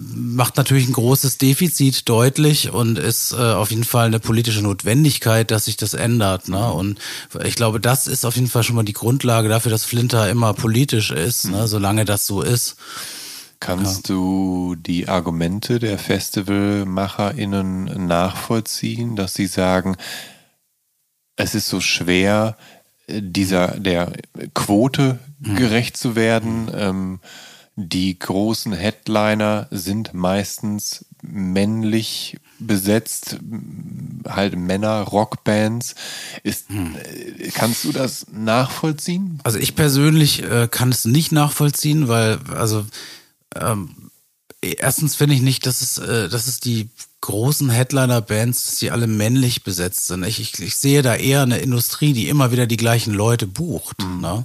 macht 0.00 0.56
natürlich 0.56 0.88
ein 0.88 0.92
großes 0.92 1.38
Defizit 1.38 2.08
deutlich 2.08 2.72
und 2.72 2.98
ist 2.98 3.32
äh, 3.32 3.36
auf 3.36 3.70
jeden 3.70 3.84
Fall 3.84 4.06
eine 4.06 4.18
politische 4.18 4.60
Notwendigkeit, 4.60 5.52
dass 5.52 5.66
sich 5.66 5.76
das 5.76 5.94
ändert. 5.94 6.48
Ne? 6.48 6.72
Und 6.72 6.98
ich 7.44 7.54
glaube, 7.54 7.78
das 7.78 8.08
ist 8.08 8.24
auf 8.24 8.34
jeden 8.34 8.48
Fall 8.48 8.64
schon 8.64 8.74
mal 8.74 8.82
die 8.82 8.92
Grundlage 8.92 9.48
dafür, 9.48 9.70
dass 9.70 9.84
Flinter 9.84 10.28
immer 10.28 10.52
politisch 10.52 11.12
ist, 11.12 11.44
ne? 11.44 11.68
solange 11.68 12.04
das 12.04 12.26
so 12.26 12.42
ist. 12.42 12.74
Kannst 13.64 14.10
du 14.10 14.74
die 14.76 15.08
Argumente 15.08 15.78
der 15.78 15.98
FestivalmacherInnen 15.98 18.06
nachvollziehen, 18.06 19.16
dass 19.16 19.32
sie 19.34 19.46
sagen, 19.46 19.96
es 21.36 21.54
ist 21.54 21.68
so 21.68 21.80
schwer, 21.80 22.56
dieser 23.08 23.80
der 23.80 24.12
Quote 24.54 25.18
gerecht 25.40 25.96
zu 25.96 26.14
werden? 26.14 26.70
Ähm, 26.74 27.20
die 27.76 28.18
großen 28.18 28.72
Headliner 28.72 29.66
sind 29.70 30.14
meistens 30.14 31.06
männlich 31.22 32.38
besetzt, 32.60 33.38
halt 34.28 34.56
Männer, 34.56 35.00
Rockbands. 35.00 35.96
Ist, 36.44 36.70
äh, 36.70 37.50
Kannst 37.52 37.82
du 37.84 37.92
das 37.92 38.26
nachvollziehen? 38.32 39.40
Also 39.42 39.58
ich 39.58 39.74
persönlich 39.74 40.44
äh, 40.44 40.68
kann 40.70 40.90
es 40.90 41.04
nicht 41.04 41.32
nachvollziehen, 41.32 42.06
weil 42.06 42.38
also 42.54 42.86
ähm, 43.60 44.10
erstens 44.60 45.16
finde 45.16 45.34
ich 45.34 45.42
nicht, 45.42 45.66
dass 45.66 45.80
es, 45.80 45.98
äh, 45.98 46.28
dass 46.28 46.46
es 46.46 46.60
die 46.60 46.90
großen 47.24 47.70
Headliner-Bands, 47.70 48.66
dass 48.66 48.76
die 48.76 48.90
alle 48.90 49.06
männlich 49.06 49.64
besetzt 49.64 50.06
sind. 50.08 50.24
Ich, 50.24 50.40
ich, 50.40 50.58
ich 50.60 50.76
sehe 50.76 51.00
da 51.00 51.14
eher 51.14 51.40
eine 51.42 51.56
Industrie, 51.58 52.12
die 52.12 52.28
immer 52.28 52.52
wieder 52.52 52.66
die 52.66 52.76
gleichen 52.76 53.14
Leute 53.14 53.46
bucht. 53.46 53.96
Ne? 54.20 54.44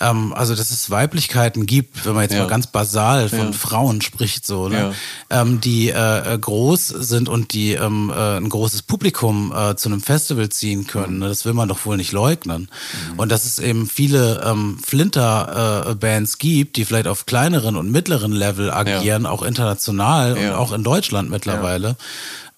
Ähm, 0.00 0.32
also 0.32 0.54
dass 0.54 0.70
es 0.70 0.88
Weiblichkeiten 0.90 1.66
gibt, 1.66 2.06
wenn 2.06 2.14
man 2.14 2.22
jetzt 2.22 2.32
Ja. 2.32 2.40
mal 2.44 2.48
ganz 2.48 2.68
basal 2.68 3.28
von 3.28 3.38
Ja. 3.38 3.52
Frauen 3.52 4.00
spricht, 4.00 4.46
so, 4.46 4.68
ne? 4.70 4.94
ähm, 5.28 5.60
die 5.60 5.90
äh, 5.90 6.34
äh, 6.34 6.38
groß 6.38 6.88
sind 6.88 7.28
und 7.28 7.52
die 7.52 7.72
ähm, 7.74 8.10
äh, 8.14 8.38
ein 8.38 8.48
großes 8.48 8.82
Publikum 8.82 9.52
äh, 9.54 9.76
zu 9.76 9.90
einem 9.90 10.00
Festival 10.00 10.48
ziehen 10.48 10.86
können. 10.86 11.18
Ne? 11.18 11.28
Das 11.28 11.44
will 11.44 11.52
man 11.52 11.68
doch 11.68 11.84
wohl 11.84 11.98
nicht 11.98 12.12
leugnen. 12.12 12.70
Und 13.18 13.30
dass 13.30 13.44
es 13.44 13.58
eben 13.58 13.86
viele 13.86 14.42
ähm, 14.42 14.78
Flinter-Bands 14.82 16.38
gibt, 16.38 16.76
die 16.76 16.84
vielleicht 16.86 17.08
auf 17.08 17.26
kleineren 17.26 17.76
und 17.76 17.90
mittleren 17.90 18.32
Level 18.32 18.70
agieren, 18.70 19.26
auch 19.26 19.42
international 19.42 20.38
Ja. 20.40 20.48
und 20.50 20.54
auch 20.56 20.72
in 20.72 20.82
Deutschland 20.82 21.30
mittlerweile. 21.30 21.96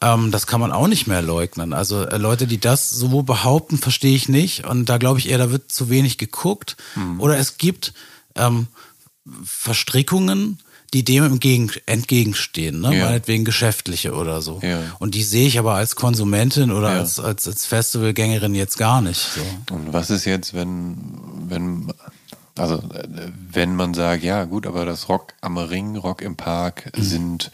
Ähm, 0.01 0.31
das 0.31 0.47
kann 0.47 0.61
man 0.61 0.71
auch 0.73 0.87
nicht 0.87 1.07
mehr 1.07 1.23
leugnen. 1.23 1.73
Also 1.73 2.05
äh, 2.05 2.17
Leute, 2.19 2.47
die 2.47 2.59
das 2.61 2.89
so 2.91 3.23
behaupten, 3.23 3.79
verstehe 3.79 4.15
ich 4.15 4.29
nicht. 4.29 4.65
Und 4.67 4.87
da 4.89 4.99
glaube 4.99 5.19
ich 5.19 5.29
eher, 5.29 5.39
da 5.39 5.51
wird 5.51 5.73
zu 5.73 5.89
wenig 5.91 6.19
geguckt. 6.19 6.77
Oder 7.19 7.37
es 7.39 7.59
gibt 7.59 7.93
ähm, 8.37 8.69
Verstrickungen, 9.45 10.59
die 10.95 11.05
dem 11.05 11.25
entgegen, 11.25 11.71
entgegenstehen, 11.87 12.81
ne? 12.81 12.97
Ja. 12.97 13.05
meinetwegen 13.07 13.45
geschäftliche 13.45 14.15
oder 14.15 14.41
so. 14.41 14.61
Ja. 14.63 14.81
Und 14.99 15.15
die 15.15 15.23
sehe 15.23 15.47
ich 15.47 15.59
aber 15.59 15.75
als 15.75 15.97
Konsumentin 15.97 16.71
oder 16.71 16.93
Ja. 16.95 16.99
als, 17.01 17.19
als, 17.21 17.47
als 17.47 17.67
Festivalgängerin 17.67 18.55
jetzt 18.55 18.79
gar 18.79 19.03
nicht. 19.03 19.21
So. 19.21 19.75
Und 19.75 19.93
was 19.93 20.09
ist 20.11 20.25
jetzt, 20.25 20.55
wenn, 20.55 20.97
wenn, 21.49 21.93
also 22.57 22.77
äh, 22.77 23.07
wenn 23.53 23.77
man 23.77 23.93
sagt, 23.93 24.23
ja 24.23 24.45
gut, 24.45 24.67
aber 24.67 24.87
das 24.87 25.09
Rock 25.11 25.35
am 25.43 25.59
Ring, 25.59 25.97
Rock 25.97 26.23
im 26.23 26.37
Park 26.37 26.91
Mhm. 26.97 27.03
sind 27.03 27.51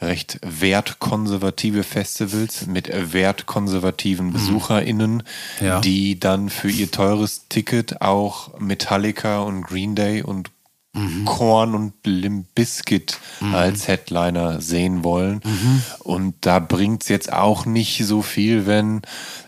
recht 0.00 0.38
wertkonservative 0.42 1.82
Festivals 1.84 2.66
mit 2.66 2.90
wertkonservativen 3.12 4.32
BesucherInnen, 4.32 5.22
Mhm. 5.60 5.66
Ja. 5.66 5.80
die 5.80 6.18
dann 6.18 6.48
für 6.50 6.70
ihr 6.70 6.90
teures 6.90 7.46
Ticket 7.48 8.00
auch 8.00 8.58
Metallica 8.58 9.40
und 9.40 9.62
Green 9.62 9.94
Day 9.94 10.22
und 10.22 10.50
Mhm. 10.92 11.24
Korn 11.24 11.74
und 11.76 11.92
Limp 12.04 12.46
Bizkit 12.56 13.18
als 13.52 13.86
Headliner 13.86 14.60
sehen 14.60 15.04
wollen. 15.04 15.40
Mhm. 15.44 15.82
Und 16.00 16.34
da 16.40 16.58
bringt's 16.58 17.06
jetzt 17.08 17.32
auch 17.32 17.64
nicht 17.64 18.04
so 18.04 18.22
viel, 18.22 18.66
wenn 18.66 19.02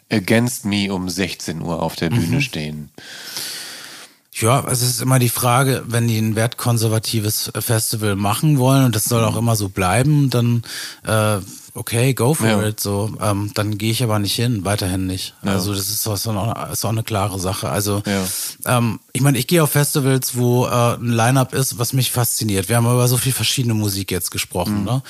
Against 0.08 0.64
Me 0.66 0.92
um 0.94 1.08
16 1.08 1.60
Uhr 1.62 1.82
auf 1.82 1.96
der 1.96 2.10
Bühne 2.10 2.36
Mhm. 2.36 2.40
stehen. 2.42 2.90
Ja, 4.34 4.64
also 4.64 4.84
es 4.86 4.92
ist 4.92 5.02
immer 5.02 5.18
die 5.18 5.28
Frage, 5.28 5.84
wenn 5.86 6.08
die 6.08 6.18
ein 6.18 6.34
wertkonservatives 6.36 7.52
Festival 7.60 8.16
machen 8.16 8.58
wollen 8.58 8.86
und 8.86 8.96
das 8.96 9.04
soll 9.04 9.22
auch 9.24 9.36
immer 9.36 9.56
so 9.56 9.68
bleiben, 9.68 10.30
dann 10.30 10.62
äh, 11.06 11.38
okay, 11.74 12.14
go 12.14 12.32
for 12.32 12.48
Ja. 12.48 12.62
it. 12.66 12.80
So, 12.80 13.14
ähm, 13.20 13.50
dann 13.54 13.76
gehe 13.76 13.90
ich 13.90 14.02
aber 14.02 14.18
nicht 14.18 14.34
hin, 14.34 14.64
weiterhin 14.64 15.06
nicht. 15.06 15.34
Ja. 15.44 15.52
Also 15.52 15.74
das 15.74 15.88
ist, 15.90 16.02
so- 16.02 16.14
ist, 16.14 16.26
auch, 16.26 16.70
ist 16.72 16.84
auch 16.84 16.88
eine 16.90 17.02
klare 17.02 17.38
Sache. 17.38 17.68
Also 17.68 18.02
Ja. 18.06 18.78
ähm, 18.78 19.00
ich 19.12 19.20
meine, 19.20 19.36
ich 19.38 19.46
gehe 19.46 19.62
auf 19.62 19.70
Festivals, 19.72 20.34
wo 20.34 20.66
äh, 20.66 20.94
ein 20.94 21.12
Line-up 21.12 21.52
ist, 21.52 21.78
was 21.78 21.92
mich 21.92 22.10
fasziniert. 22.10 22.70
Wir 22.70 22.76
haben 22.76 22.86
über 22.86 23.08
so 23.08 23.18
viel 23.18 23.32
verschiedene 23.32 23.74
Musik 23.74 24.10
jetzt 24.10 24.30
gesprochen. 24.30 24.78
Mhm. 24.80 24.84
Ne? 24.84 25.02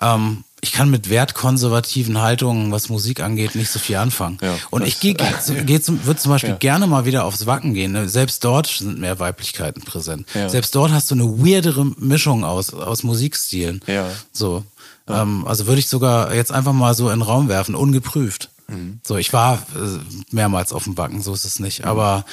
Ähm, 0.00 0.44
ich 0.64 0.70
kann 0.70 0.90
mit 0.90 1.10
wertkonservativen 1.10 2.22
Haltungen, 2.22 2.70
was 2.70 2.88
Musik 2.88 3.20
angeht, 3.20 3.56
nicht 3.56 3.68
so 3.70 3.80
viel 3.80 3.96
anfangen. 3.96 4.38
Ja, 4.40 4.56
und 4.70 4.86
ich 4.86 5.00
gehe, 5.00 5.14
geh 5.14 5.80
zum, 5.80 6.06
würde 6.06 6.20
zum 6.20 6.30
Beispiel 6.30 6.50
Ja. 6.50 6.56
gerne 6.56 6.86
mal 6.86 7.04
wieder 7.04 7.24
aufs 7.24 7.46
Wacken 7.46 7.74
gehen. 7.74 7.90
Ne? 7.90 8.08
Selbst 8.08 8.44
dort 8.44 8.68
sind 8.68 9.00
mehr 9.00 9.18
Weiblichkeiten 9.18 9.82
präsent. 9.82 10.28
Ja. 10.34 10.48
Selbst 10.48 10.72
dort 10.76 10.92
hast 10.92 11.10
du 11.10 11.16
eine 11.16 11.24
weirdere 11.24 11.84
Mischung 11.98 12.44
aus, 12.44 12.72
aus 12.72 13.02
Musikstilen. 13.02 13.80
Ja. 13.88 14.08
So. 14.32 14.64
Ähm, 15.08 15.44
also 15.48 15.66
würde 15.66 15.80
ich 15.80 15.88
sogar 15.88 16.32
jetzt 16.32 16.52
einfach 16.52 16.72
mal 16.72 16.94
so 16.94 17.10
in 17.10 17.18
den 17.18 17.22
Raum 17.22 17.48
werfen, 17.48 17.74
ungeprüft. 17.74 18.48
Mhm. 18.68 19.00
So, 19.04 19.16
ich 19.16 19.32
war 19.32 19.54
äh, 19.74 19.98
mehrmals 20.30 20.72
auf 20.72 20.84
dem 20.84 20.96
Wacken, 20.96 21.22
so 21.22 21.34
ist 21.34 21.44
es 21.44 21.58
nicht. 21.58 21.84
Aber 21.86 22.24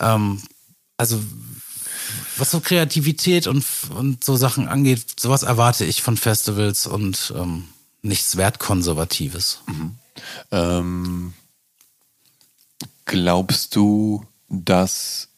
ähm, 0.00 0.40
also 0.96 1.20
was 2.38 2.50
so 2.50 2.60
Kreativität 2.60 3.46
und, 3.46 3.62
und 3.94 4.24
so 4.24 4.36
Sachen 4.36 4.68
angeht, 4.68 5.04
sowas 5.20 5.42
erwarte 5.42 5.84
ich 5.84 6.00
von 6.02 6.16
Festivals 6.16 6.86
und 6.86 7.32
ähm, 7.36 7.64
nichts 8.04 8.36
Wertkonservatives. 8.36 9.60
Ähm, 10.50 11.32
glaubst 13.04 13.74
du, 13.76 14.24
dass 14.48 15.28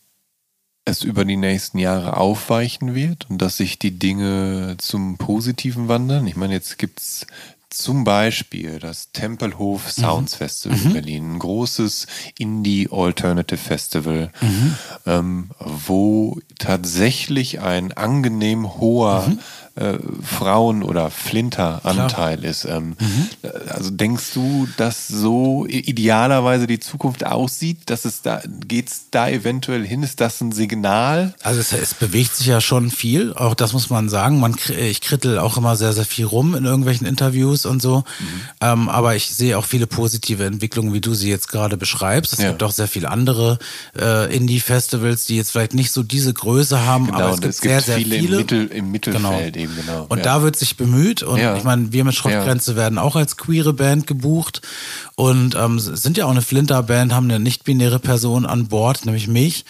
es 0.84 1.02
über 1.02 1.24
die 1.24 1.36
nächsten 1.36 1.78
Jahre 1.78 2.16
aufweichen 2.16 2.94
wird 2.94 3.28
und 3.30 3.38
dass 3.38 3.56
sich 3.56 3.78
die 3.78 3.98
Dinge 3.98 4.76
zum 4.78 5.16
Positiven 5.16 5.88
wandeln? 5.88 6.26
Ich 6.26 6.36
meine, 6.36 6.54
jetzt 6.54 6.78
gibt's 6.78 7.26
zum 7.70 8.04
Beispiel 8.04 8.78
das 8.78 9.10
Tempelhof 9.12 9.90
Sounds 9.90 10.36
Festival 10.36 10.78
in 10.78 10.92
Berlin, 10.92 11.32
ein 11.34 11.38
großes 11.38 12.06
Indie 12.38 12.88
Alternative 12.90 13.58
Festival, 13.58 14.30
ähm, 15.04 15.50
wo 15.58 16.38
tatsächlich 16.58 17.60
ein 17.60 17.92
angenehm 17.92 18.78
hoher 18.78 19.30
äh, 19.76 19.98
Frauen- 20.22 20.82
oder 20.82 21.10
Flinter-Anteil 21.10 22.44
ist. 22.44 22.64
Ähm, 22.64 22.96
Also 23.68 23.90
denkst 23.90 24.32
du, 24.34 24.66
dass 24.76 25.06
so 25.08 25.66
idealerweise 25.66 26.66
die 26.66 26.80
Zukunft 26.80 27.24
aussieht, 27.26 27.78
dass 27.86 28.04
es 28.04 28.22
da 28.22 28.40
geht's 28.66 29.06
da 29.10 29.28
eventuell 29.28 29.86
hin? 29.86 30.02
Ist 30.02 30.20
das 30.20 30.40
ein 30.40 30.52
Signal? 30.52 31.34
Also 31.42 31.60
es, 31.60 31.72
es 31.72 31.94
bewegt 31.94 32.34
sich 32.36 32.46
ja 32.46 32.60
schon 32.60 32.90
viel, 32.90 33.34
auch 33.34 33.54
das 33.54 33.72
muss 33.72 33.90
man 33.90 34.08
sagen. 34.08 34.40
Man, 34.40 34.56
ich 34.78 35.00
krittel 35.00 35.38
auch 35.38 35.56
immer 35.56 35.76
sehr, 35.76 35.92
sehr 35.92 36.04
viel 36.06 36.24
rum 36.24 36.54
in 36.54 36.64
irgendwelchen 36.64 37.06
Interviews 37.06 37.66
und 37.66 37.82
so. 37.82 38.04
Ähm, 38.60 38.88
aber 38.88 39.14
ich 39.16 39.34
sehe 39.34 39.58
auch 39.58 39.64
viele 39.66 39.86
positive 39.86 40.44
Entwicklungen, 40.44 40.92
wie 40.94 41.00
du 41.00 41.14
sie 41.14 41.28
jetzt 41.28 41.48
gerade 41.48 41.76
beschreibst. 41.76 42.32
Es 42.32 42.38
Ja. 42.40 42.48
gibt 42.50 42.62
auch 42.62 42.72
sehr 42.72 42.88
viele 42.88 43.10
andere 43.10 43.58
äh, 43.98 44.34
Indie-Festivals, 44.34 45.26
die 45.26 45.36
jetzt 45.36 45.50
vielleicht 45.52 45.74
nicht 45.74 45.92
so 45.92 46.02
diese 46.02 46.32
Größe 46.32 46.84
haben, 46.86 47.10
aber 47.12 47.28
es 47.30 47.34
und 47.36 47.40
gibt, 47.42 47.54
sehr, 47.54 47.80
sehr 47.80 47.96
viele, 47.98 48.16
viele. 48.18 48.36
Im, 48.36 48.40
Mittel, 48.40 48.66
im 48.68 48.90
Mittelfeld 48.90 49.56
eben, 49.66 49.76
genau. 49.76 50.06
Und 50.08 50.18
ja. 50.18 50.24
da 50.24 50.42
wird 50.42 50.56
sich 50.56 50.76
bemüht 50.76 51.22
und 51.22 51.38
Ja. 51.38 51.56
ich 51.56 51.64
meine, 51.64 51.92
wir 51.92 52.04
mit 52.04 52.14
Schrottgrenze 52.14 52.76
werden 52.76 52.98
auch 52.98 53.16
als 53.16 53.36
queere 53.36 53.72
Band 53.72 54.06
gebucht 54.06 54.62
und 55.14 55.54
ähm, 55.54 55.78
sind 55.78 56.16
ja 56.16 56.26
auch 56.26 56.30
eine 56.30 56.42
Flinter-Band, 56.42 57.12
haben 57.12 57.30
eine 57.30 57.40
nicht-binäre 57.40 57.98
Person 57.98 58.46
an 58.46 58.68
Bord, 58.68 59.04
nämlich 59.04 59.28
mich. 59.28 59.64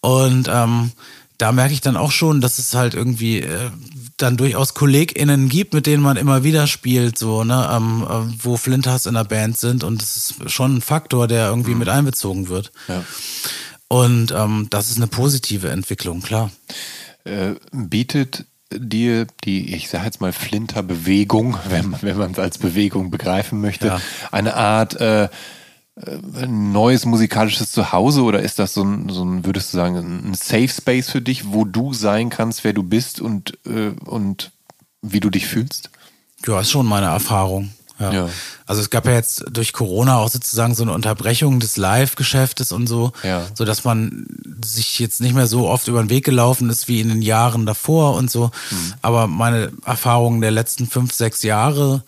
Und 0.00 0.48
ähm, 0.50 0.92
da 1.38 1.52
merke 1.52 1.74
ich 1.74 1.80
dann 1.80 1.96
auch 1.96 2.12
schon, 2.12 2.40
dass 2.40 2.58
es 2.58 2.74
halt 2.74 2.94
irgendwie 2.94 3.40
äh, 3.40 3.70
dann 4.16 4.36
durchaus 4.36 4.74
KollegInnen 4.74 5.48
gibt, 5.48 5.74
mit 5.74 5.86
denen 5.86 6.02
man 6.02 6.16
immer 6.16 6.44
wieder 6.44 6.66
spielt, 6.66 7.18
so, 7.18 7.42
ne, 7.42 7.68
ähm, 7.72 8.06
äh, 8.08 8.34
wo 8.44 8.56
Flinters 8.56 9.06
in 9.06 9.14
der 9.14 9.24
Band 9.24 9.58
sind 9.58 9.82
und 9.82 10.00
das 10.00 10.16
ist 10.16 10.50
schon 10.50 10.76
ein 10.76 10.80
Faktor, 10.80 11.26
der 11.26 11.48
irgendwie 11.48 11.74
mit 11.74 11.88
einbezogen 11.88 12.48
wird. 12.48 12.70
Mhm. 12.88 12.94
Ja. 12.94 13.04
Und 13.88 14.32
ähm, 14.32 14.68
das 14.70 14.90
ist 14.90 14.96
eine 14.96 15.08
positive 15.08 15.68
Entwicklung, 15.70 16.22
klar. 16.22 16.50
äh, 17.24 17.54
bietet 17.72 18.44
dir 18.78 19.26
die, 19.44 19.74
ich 19.74 19.88
sage 19.88 20.04
jetzt 20.06 20.20
mal 20.20 20.32
Flinter-Bewegung, 20.32 21.56
wenn, 21.68 21.94
wenn 22.02 22.16
man 22.18 22.32
es 22.32 22.38
als 22.38 22.58
Bewegung 22.58 23.10
begreifen 23.10 23.60
möchte, 23.60 23.86
Ja. 23.88 24.00
eine 24.32 24.54
Art 24.56 24.94
äh, 25.00 25.24
äh, 25.24 25.28
neues 26.48 27.04
musikalisches 27.06 27.70
Zuhause 27.70 28.22
oder 28.22 28.40
ist 28.40 28.58
das 28.58 28.74
so 28.74 28.82
ein, 28.82 29.08
so 29.08 29.24
ein, 29.24 29.44
würdest 29.44 29.72
du 29.72 29.76
sagen, 29.76 29.96
ein 30.30 30.34
Safe 30.34 30.68
Space 30.68 31.10
für 31.10 31.20
dich, 31.22 31.52
wo 31.52 31.64
du 31.64 31.92
sein 31.94 32.30
kannst, 32.30 32.64
wer 32.64 32.72
du 32.72 32.82
bist 32.82 33.20
und, 33.20 33.58
äh, 33.66 33.90
und 34.04 34.50
wie 35.02 35.20
du 35.20 35.30
dich 35.30 35.46
fühlst? 35.46 35.90
Ja, 36.46 36.60
ist 36.60 36.70
schon 36.70 36.86
meine 36.86 37.06
Erfahrung. 37.06 37.70
Ja. 37.98 38.12
Ja. 38.12 38.28
Also 38.66 38.80
es 38.82 38.90
gab 38.90 39.06
ja 39.06 39.12
jetzt 39.12 39.44
durch 39.50 39.72
Corona 39.72 40.18
auch 40.18 40.28
sozusagen 40.28 40.74
so 40.74 40.82
eine 40.82 40.92
Unterbrechung 40.92 41.60
des 41.60 41.76
Live-Geschäftes 41.76 42.72
und 42.72 42.88
so, 42.88 43.12
Ja. 43.22 43.46
so 43.54 43.64
dass 43.64 43.84
man 43.84 44.26
sich 44.64 44.98
jetzt 44.98 45.20
nicht 45.20 45.34
mehr 45.34 45.46
so 45.46 45.68
oft 45.68 45.86
über 45.86 46.02
den 46.02 46.10
Weg 46.10 46.24
gelaufen 46.24 46.70
ist 46.70 46.88
wie 46.88 47.00
in 47.00 47.08
den 47.08 47.22
Jahren 47.22 47.66
davor 47.66 48.14
und 48.16 48.30
so. 48.30 48.46
Mhm. 48.70 48.94
Aber 49.02 49.26
meine 49.28 49.72
Erfahrungen 49.86 50.40
der 50.40 50.50
letzten 50.50 50.88
fünf, 50.88 51.12
sechs 51.14 51.42
Jahre 51.44 52.02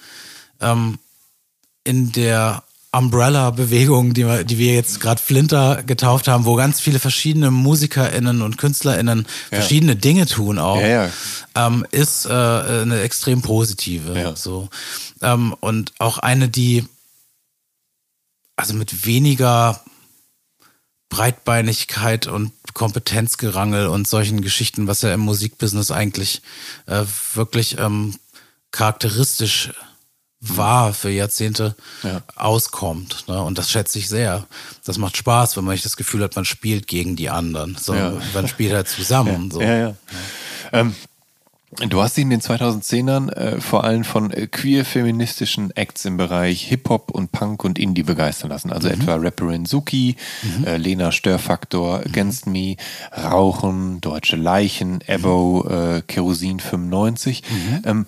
ähm, 0.61 0.99
in 1.85 2.11
der 2.11 2.65
Umbrella-Bewegung, 2.97 4.15
die 4.15 4.27
wir, 4.27 4.45
die 4.45 4.59
wir 4.59 4.75
jetzt 4.75 5.01
gerade 5.01 5.21
Flinter 5.21 5.83
getauft 5.83 6.29
haben, 6.29 6.45
wo 6.45 6.55
ganz 6.55 6.81
viele 6.81 6.99
verschiedene 6.99 7.51
MusikerInnen 7.51 8.43
und 8.43 8.59
KünstlerInnen 8.59 9.27
verschiedene 9.51 9.97
Dinge 9.97 10.27
tun 10.27 10.59
auch, 10.59 10.81
Ja, 10.81 10.87
ja. 10.87 11.11
Ähm, 11.55 11.87
ist 11.91 12.27
äh, 12.27 12.31
eine 12.31 13.01
extrem 13.01 13.43
positive. 13.43 14.19
Ja. 14.19 14.37
So. 14.37 14.69
Ähm, 15.23 15.55
und 15.61 15.93
auch 15.99 16.19
eine, 16.19 16.49
die 16.49 16.85
also 18.57 18.75
mit 18.75 19.05
weniger 19.07 19.81
Breitbeinigkeit 21.09 22.27
und 22.27 22.53
Kompetenzgerangel 22.75 23.87
und 23.87 24.09
solchen 24.09 24.41
Geschichten, 24.41 24.87
was 24.87 25.03
ja 25.03 25.15
im 25.15 25.21
Musikbusiness 25.21 25.91
eigentlich 25.91 26.43
äh, 26.87 27.05
wirklich 27.35 27.79
ähm, 27.79 28.15
charakteristisch 28.71 29.71
war 30.41 30.93
für 30.93 31.11
Jahrzehnte, 31.11 31.75
Ja. 32.03 32.21
auskommt. 32.37 33.25
Ne? 33.29 33.43
Und 33.43 33.59
das 33.59 33.71
schätze 33.71 33.99
ich 33.99 34.09
sehr. 34.09 34.47
Das 34.85 34.99
macht 34.99 35.17
Spaß, 35.17 35.57
wenn 35.57 35.65
man 35.65 35.73
nicht 35.73 35.85
das 35.85 35.97
Gefühl 35.97 36.23
hat, 36.23 36.37
man 36.37 36.45
spielt 36.45 36.87
gegen 36.87 37.17
die 37.17 37.31
anderen, 37.31 37.77
sondern 37.81 38.15
Ja. 38.17 38.23
man 38.35 38.47
spielt 38.49 38.73
halt 38.75 38.89
zusammen. 38.89 39.51
So. 39.57 39.61
Ähm, 40.73 40.95
du 41.89 42.03
hast 42.03 42.17
dich 42.17 42.23
in 42.23 42.31
den 42.31 42.41
2010ern 42.41 43.31
äh, 43.33 43.61
vor 43.61 43.85
allem 43.85 44.05
von 44.05 44.31
äh, 44.31 44.47
queer-feministischen 44.47 45.71
Acts 45.77 46.05
im 46.05 46.17
Bereich 46.17 46.63
Hip-Hop 46.63 47.11
und 47.11 47.33
Punk 47.33 47.65
und 47.65 47.79
Indie 47.79 48.03
begeistern 48.03 48.51
lassen. 48.51 48.73
Also 48.73 48.89
etwa 48.89 49.17
Rapperin 49.17 49.65
Suki, 49.67 50.17
äh, 50.65 50.77
Lena 50.77 51.13
Störfaktor, 51.13 52.01
Against 52.01 52.47
Me, 52.47 52.77
Rauchen, 53.17 54.01
Deutsche 54.01 54.37
Leichen, 54.37 55.01
Ebo, 55.07 55.67
äh, 55.69 56.03
Kerosin 56.07 56.61
95. 56.61 57.43
Ähm, 57.85 58.07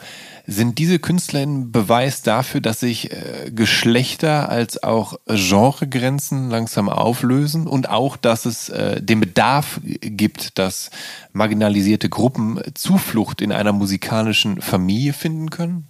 sind 0.51 0.79
diese 0.79 0.99
KünstlerInnen 0.99 1.73
Beweis 1.73 2.23
dafür, 2.23 2.63
dass 2.63 2.81
sich 2.81 3.13
äh, 3.13 3.53
Geschlechter 3.55 4.49
als 4.49 4.83
auch 4.83 5.19
Genregrenzen 5.27 6.49
langsam 6.49 6.89
auflösen 6.89 7.67
und 7.67 7.91
auch, 7.91 8.17
dass 8.17 8.47
es 8.47 8.71
äh, 8.71 9.03
den 9.03 9.21
Bedarf 9.21 9.79
gibt, 9.85 10.59
dass 10.59 10.91
marginalisierte 11.35 12.09
Gruppen 12.09 12.59
Zuflucht 12.73 13.43
in 13.43 13.53
einer 13.53 13.75
musikalischen 13.75 14.63
Familie 14.63 15.13
finden 15.13 15.51
können? 15.51 15.87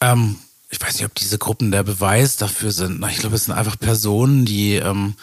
Ähm, 0.00 0.36
ich 0.70 0.80
weiß 0.80 0.94
nicht, 0.94 1.06
ob 1.06 1.14
diese 1.16 1.38
Gruppen 1.38 1.72
der 1.72 1.82
Beweis 1.82 2.36
dafür 2.36 2.70
sind. 2.70 3.00
Na, 3.00 3.08
Ich 3.08 3.18
glaube, 3.18 3.34
es 3.34 3.46
sind 3.46 3.54
einfach 3.54 3.80
Personen, 3.80 4.44
die 4.44 4.76
ähm, 4.76 5.14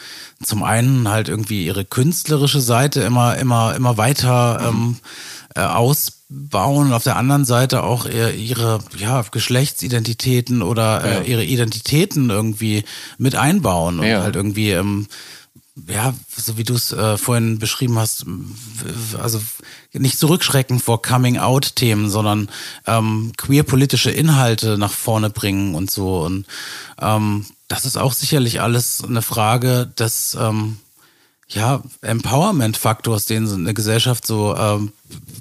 zum 0.42 0.62
einen 0.62 1.08
halt 1.08 1.30
irgendwie 1.30 1.64
ihre 1.64 1.86
künstlerische 1.86 2.60
Seite 2.60 3.00
immer, 3.00 3.38
immer, 3.38 3.74
immer 3.74 3.96
weiter 3.96 4.60
ähm, 4.68 4.96
äh, 5.54 5.60
ausbauen 5.60 6.88
und 6.88 6.92
auf 6.92 7.04
der 7.04 7.16
anderen 7.16 7.44
Seite 7.44 7.82
auch 7.82 8.06
ihr- 8.06 8.34
ihre 8.34 8.80
ja, 8.98 9.22
Geschlechtsidentitäten 9.30 10.62
oder 10.62 11.06
Ja. 11.06 11.20
äh, 11.20 11.30
ihre 11.30 11.44
Identitäten 11.44 12.30
irgendwie 12.30 12.84
mit 13.18 13.34
einbauen 13.34 14.00
und 14.00 14.06
Ja. 14.06 14.22
halt 14.22 14.36
irgendwie 14.36 14.70
ähm, 14.70 15.06
ja, 15.86 16.12
so 16.36 16.58
wie 16.58 16.64
du 16.64 16.74
es 16.74 16.90
äh, 16.90 17.16
vorhin 17.16 17.60
beschrieben 17.60 17.98
hast, 18.00 18.26
also 19.22 19.40
nicht 19.92 20.18
zurückschrecken 20.18 20.80
vor 20.80 21.02
Coming-out-Themen, 21.02 22.10
sondern 22.10 22.48
ähm, 22.86 23.30
queer-politische 23.36 24.10
Inhalte 24.10 24.76
nach 24.76 24.90
vorne 24.92 25.30
bringen 25.30 25.76
und 25.76 25.88
so. 25.88 26.22
Und 26.24 26.46
ähm, 27.00 27.46
das 27.68 27.84
ist 27.84 27.96
auch 27.96 28.12
sicherlich 28.12 28.60
alles 28.60 29.04
eine 29.04 29.22
Frage 29.22 29.86
des 29.96 30.36
ähm, 30.40 30.78
ja, 31.50 31.82
Empowerment-Faktors, 32.02 33.24
den 33.24 33.46
so 33.46 33.54
eine 33.54 33.72
Gesellschaft 33.72 34.26
so 34.26 34.54
ähm, 34.54 34.92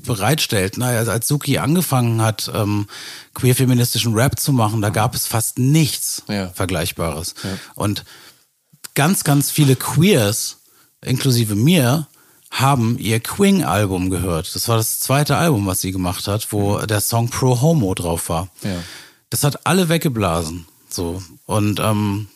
bereitstellt. 0.06 0.78
Na, 0.78 0.88
also 0.88 1.12
als 1.12 1.28
Suki 1.28 1.58
angefangen 1.58 2.22
hat, 2.22 2.50
ähm, 2.54 2.88
queer-feministischen 3.34 4.14
Rap 4.14 4.40
zu 4.40 4.54
machen, 4.54 4.82
da 4.82 4.90
gab 4.90 5.16
es 5.16 5.28
fast 5.28 5.60
nichts 5.60 6.24
Ja. 6.30 6.48
Vergleichbares. 6.50 7.36
Und 7.76 8.06
ganz, 8.96 9.26
ganz 9.26 9.52
viele 9.52 9.76
Queers, 9.76 10.60
inklusive 11.04 11.56
mir, 11.56 12.08
haben 12.50 12.98
ihr 12.98 13.20
Queen-Album 13.20 14.10
gehört. 14.10 14.56
Das 14.56 14.70
war 14.70 14.78
das 14.78 15.00
zweite 15.00 15.36
Album, 15.36 15.66
was 15.68 15.82
sie 15.82 15.92
gemacht 15.92 16.28
hat, 16.28 16.54
wo 16.54 16.80
der 16.80 17.02
Song 17.02 17.30
Pro 17.30 17.60
Homo 17.62 17.94
drauf 17.94 18.30
war. 18.30 18.48
Ja. 18.64 18.82
Das 19.30 19.44
hat 19.44 19.68
alle 19.68 19.90
weggeblasen. 19.90 20.66
So. 20.90 21.22
Und 21.46 21.82
ähm, 21.82 22.28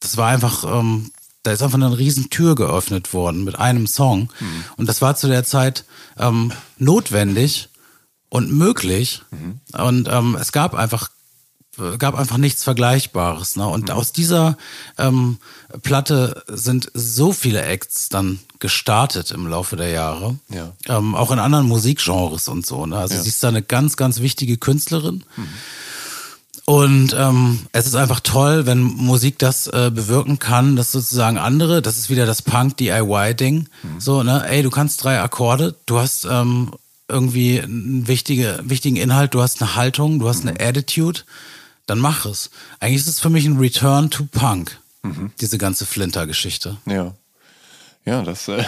das 0.00 0.18
war 0.18 0.28
einfach, 0.28 0.64
ähm, 0.64 1.10
da 1.42 1.52
ist 1.52 1.62
einfach 1.62 1.74
eine 1.78 1.96
riesen 1.98 2.30
Tür 2.30 2.54
geöffnet 2.54 3.12
worden 3.12 3.44
mit 3.44 3.58
einem 3.58 3.86
Song. 3.86 4.30
Und 4.76 4.88
das 4.88 5.00
war 5.00 5.16
zu 5.16 5.28
der 5.28 5.44
Zeit 5.44 5.84
ähm, 6.18 6.52
notwendig 6.78 7.68
und 8.28 8.52
möglich. 8.52 9.22
Und 9.72 10.08
ähm, 10.10 10.36
es 10.40 10.52
gab 10.52 10.74
einfach 10.74 11.10
gab 11.98 12.16
einfach 12.16 12.38
nichts 12.38 12.64
Vergleichbares. 12.64 13.54
Ne? 13.54 13.64
Und 13.64 13.92
aus 13.92 14.10
dieser 14.12 14.56
ähm, 14.98 15.38
Platte 15.82 16.42
sind 16.48 16.90
so 16.92 17.32
viele 17.32 17.62
Acts 17.62 18.08
dann 18.08 18.40
gestartet 18.58 19.30
im 19.30 19.46
Laufe 19.46 19.76
der 19.76 19.90
Jahre. 19.90 20.36
Ja. 20.48 20.72
Ähm, 20.88 21.14
auch 21.14 21.30
in 21.30 21.38
anderen 21.38 21.68
Musikgenres 21.68 22.48
und 22.48 22.66
so. 22.66 22.84
Ne? 22.84 22.96
Also 22.96 23.14
Ja. 23.14 23.22
sie 23.22 23.28
ist 23.28 23.44
da 23.44 23.48
eine 23.48 23.62
ganz, 23.62 23.96
ganz 23.96 24.18
wichtige 24.20 24.56
Künstlerin. 24.56 25.22
Und 26.68 27.16
ähm, 27.18 27.60
es 27.72 27.86
ist 27.86 27.94
einfach 27.94 28.20
toll, 28.20 28.66
wenn 28.66 28.82
Musik 28.82 29.38
das 29.38 29.68
äh, 29.68 29.90
bewirken 29.90 30.38
kann, 30.38 30.76
dass 30.76 30.92
sozusagen 30.92 31.38
andere, 31.38 31.80
das 31.80 31.96
ist 31.96 32.10
wieder 32.10 32.26
das 32.26 32.42
Punk-DIY-Ding, 32.42 33.70
so, 33.98 34.22
ne, 34.22 34.44
ey, 34.46 34.62
du 34.62 34.68
kannst 34.68 35.02
drei 35.02 35.18
Akkorde, 35.18 35.76
du 35.86 35.98
hast 35.98 36.26
ähm, 36.30 36.72
irgendwie 37.08 37.62
einen 37.62 38.06
wichtige, 38.06 38.60
wichtigen 38.64 38.96
Inhalt, 38.96 39.32
du 39.32 39.40
hast 39.40 39.62
eine 39.62 39.76
Haltung, 39.76 40.18
du 40.18 40.28
hast 40.28 40.46
eine 40.46 40.60
Attitude, 40.60 41.20
dann 41.86 42.00
mach 42.00 42.26
es. 42.26 42.50
Eigentlich 42.80 42.96
ist 43.00 43.08
es 43.08 43.18
für 43.18 43.30
mich 43.30 43.46
ein 43.46 43.56
Return 43.56 44.10
to 44.10 44.28
Punk, 44.30 44.78
diese 45.40 45.56
ganze 45.56 45.86
Flinter-Geschichte. 45.86 46.76
Ja. 46.84 47.14
Ja, 48.04 48.20
das. 48.20 48.46
Äh, 48.46 48.62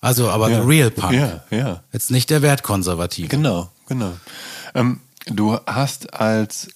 Also, 0.00 0.30
aber 0.30 0.48
ja. 0.48 0.62
the 0.62 0.66
real 0.66 0.90
Punk. 0.90 1.12
Ja, 1.12 1.44
ja. 1.50 1.82
Jetzt 1.92 2.10
nicht 2.10 2.30
der 2.30 2.40
Wertkonservative. 2.40 3.28
Genau, 3.28 3.70
genau. 3.86 4.14
Ähm, 4.74 5.00
du 5.26 5.58
hast 5.66 6.14
als 6.14 6.68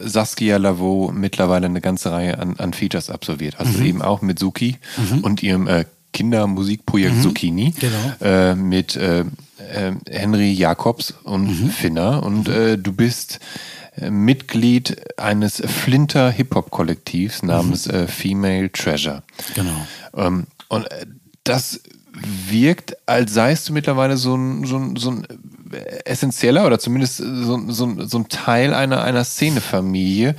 Saskia 0.00 0.56
Lavaux 0.56 1.12
mittlerweile 1.12 1.66
eine 1.66 1.80
ganze 1.80 2.10
Reihe 2.12 2.38
an, 2.38 2.56
an 2.58 2.72
Features 2.72 3.10
absolviert. 3.10 3.58
Also 3.60 3.78
Mhm. 3.78 3.86
eben 3.86 4.02
auch 4.02 4.22
mit 4.22 4.38
Suki 4.38 4.76
und 5.22 5.42
ihrem 5.42 5.66
äh, 5.68 5.84
Kindermusikprojekt 6.12 7.22
Zucchini. 7.22 7.74
Genau. 7.78 8.12
Äh, 8.20 8.54
mit 8.54 8.96
äh, 8.96 9.20
äh, 9.20 9.92
Henry 10.10 10.52
Jacobs 10.52 11.14
und 11.24 11.46
Mhm. 11.62 11.70
Finner. 11.70 12.22
Und 12.22 12.48
äh, 12.48 12.76
du 12.78 12.92
bist 12.92 13.40
äh, 13.96 14.10
Mitglied 14.10 14.96
eines 15.18 15.62
Flinter 15.66 16.30
Hip-Hop-Kollektivs 16.30 17.42
namens 17.42 17.86
äh, 17.86 18.06
Female 18.06 18.70
Treasure. 18.72 19.22
Genau. 19.54 19.86
Ähm, 20.16 20.46
und 20.68 20.90
äh, 20.90 21.06
das 21.44 21.80
wirkt, 22.48 22.96
als 23.06 23.32
seist 23.32 23.68
du 23.68 23.72
mittlerweile 23.72 24.16
so 24.16 24.34
ein, 24.36 24.64
so 24.66 24.76
ein, 24.76 24.96
so 24.96 25.10
ein 25.10 25.24
äh, 25.24 25.28
essentieller 26.04 26.66
oder 26.66 26.78
zumindest 26.78 27.16
so, 27.18 27.56
ein- 27.56 27.72
so, 27.72 27.86
ein- 27.86 28.08
so 28.08 28.18
ein 28.18 28.28
Teil 28.28 28.74
einer, 28.74 29.02
einer 29.02 29.24
Szenefamilie. 29.24 30.36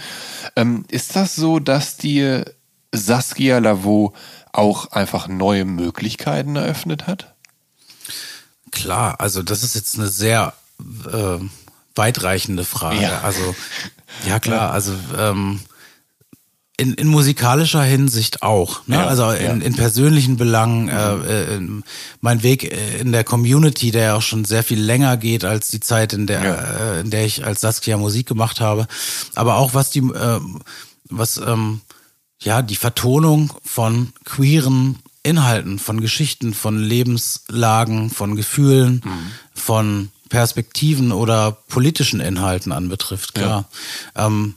Ähm, 0.55 0.85
ist 0.89 1.15
das 1.15 1.35
so, 1.35 1.59
dass 1.59 1.97
dir 1.97 2.45
Saskia 2.91 3.57
Lavaux 3.59 4.13
auch 4.51 4.91
einfach 4.91 5.27
neue 5.27 5.65
Möglichkeiten 5.65 6.55
eröffnet 6.55 7.07
hat? 7.07 7.33
Klar, 8.71 9.19
also 9.19 9.43
das 9.43 9.63
ist 9.63 9.75
jetzt 9.75 9.97
eine 9.97 10.07
sehr 10.07 10.53
äh, 11.11 11.37
weitreichende 11.95 12.65
Frage. 12.65 13.01
Ja. 13.01 13.21
Also 13.21 13.55
ja 14.27 14.39
klar, 14.39 14.71
also 14.71 14.93
ähm, 15.17 15.59
in, 16.77 16.93
in 16.95 17.07
musikalischer 17.07 17.83
Hinsicht 17.83 18.41
auch. 18.41 18.81
Ne? 18.87 18.95
Ja, 18.95 19.05
also 19.05 19.29
in, 19.29 19.61
ja. 19.61 19.65
in 19.67 19.75
persönlichen 19.75 20.37
Belangen, 20.37 20.89
äh, 20.89 21.13
äh, 21.15 21.55
in- 21.55 21.83
mein 22.21 22.41
Weg 22.41 22.63
äh, 22.63 22.97
in 22.99 23.11
der 23.11 23.23
Community, 23.23 23.91
der 23.91 24.03
ja 24.03 24.15
auch 24.15 24.21
schon 24.23 24.43
sehr 24.43 24.63
viel 24.63 24.81
länger 24.81 25.17
geht 25.17 25.45
als 25.45 25.69
die 25.69 25.79
Zeit, 25.79 26.13
in 26.13 26.25
der, 26.25 26.43
Ja. 26.43 26.53
äh, 26.95 26.99
in 27.01 27.11
der 27.11 27.25
ich 27.25 27.45
als 27.45 27.61
Saskia 27.61 27.97
Musik 27.97 28.27
gemacht 28.27 28.59
habe. 28.59 28.87
Aber 29.35 29.57
auch 29.57 29.73
was 29.75 29.91
die, 29.91 29.99
ähm, 29.99 30.61
was 31.09 31.37
ähm, 31.37 31.81
ja 32.41 32.61
die 32.63 32.75
Vertonung 32.75 33.53
von 33.63 34.11
queeren 34.25 34.97
Inhalten, 35.21 35.77
von 35.79 36.01
Geschichten, 36.01 36.53
von 36.53 36.77
Lebenslagen, 36.79 38.09
von 38.09 38.35
Gefühlen, 38.35 39.01
von 39.53 40.09
Perspektiven 40.29 41.11
oder 41.11 41.51
politischen 41.69 42.19
Inhalten 42.19 42.71
anbetrifft, 42.71 43.35
klar. 43.35 43.65
Ähm, 44.15 44.55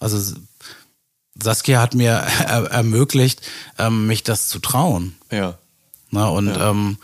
also 0.00 0.34
Saskia 1.40 1.80
hat 1.80 1.94
mir 1.94 2.10
er 2.46 2.70
ermöglicht, 2.70 3.42
ähm, 3.78 4.06
mich 4.06 4.22
das 4.22 4.48
zu 4.48 4.58
trauen. 4.58 5.14
Ja. 5.30 5.54
Ne? 6.10 6.28
Und 6.30 6.56
ähm, 6.58 6.98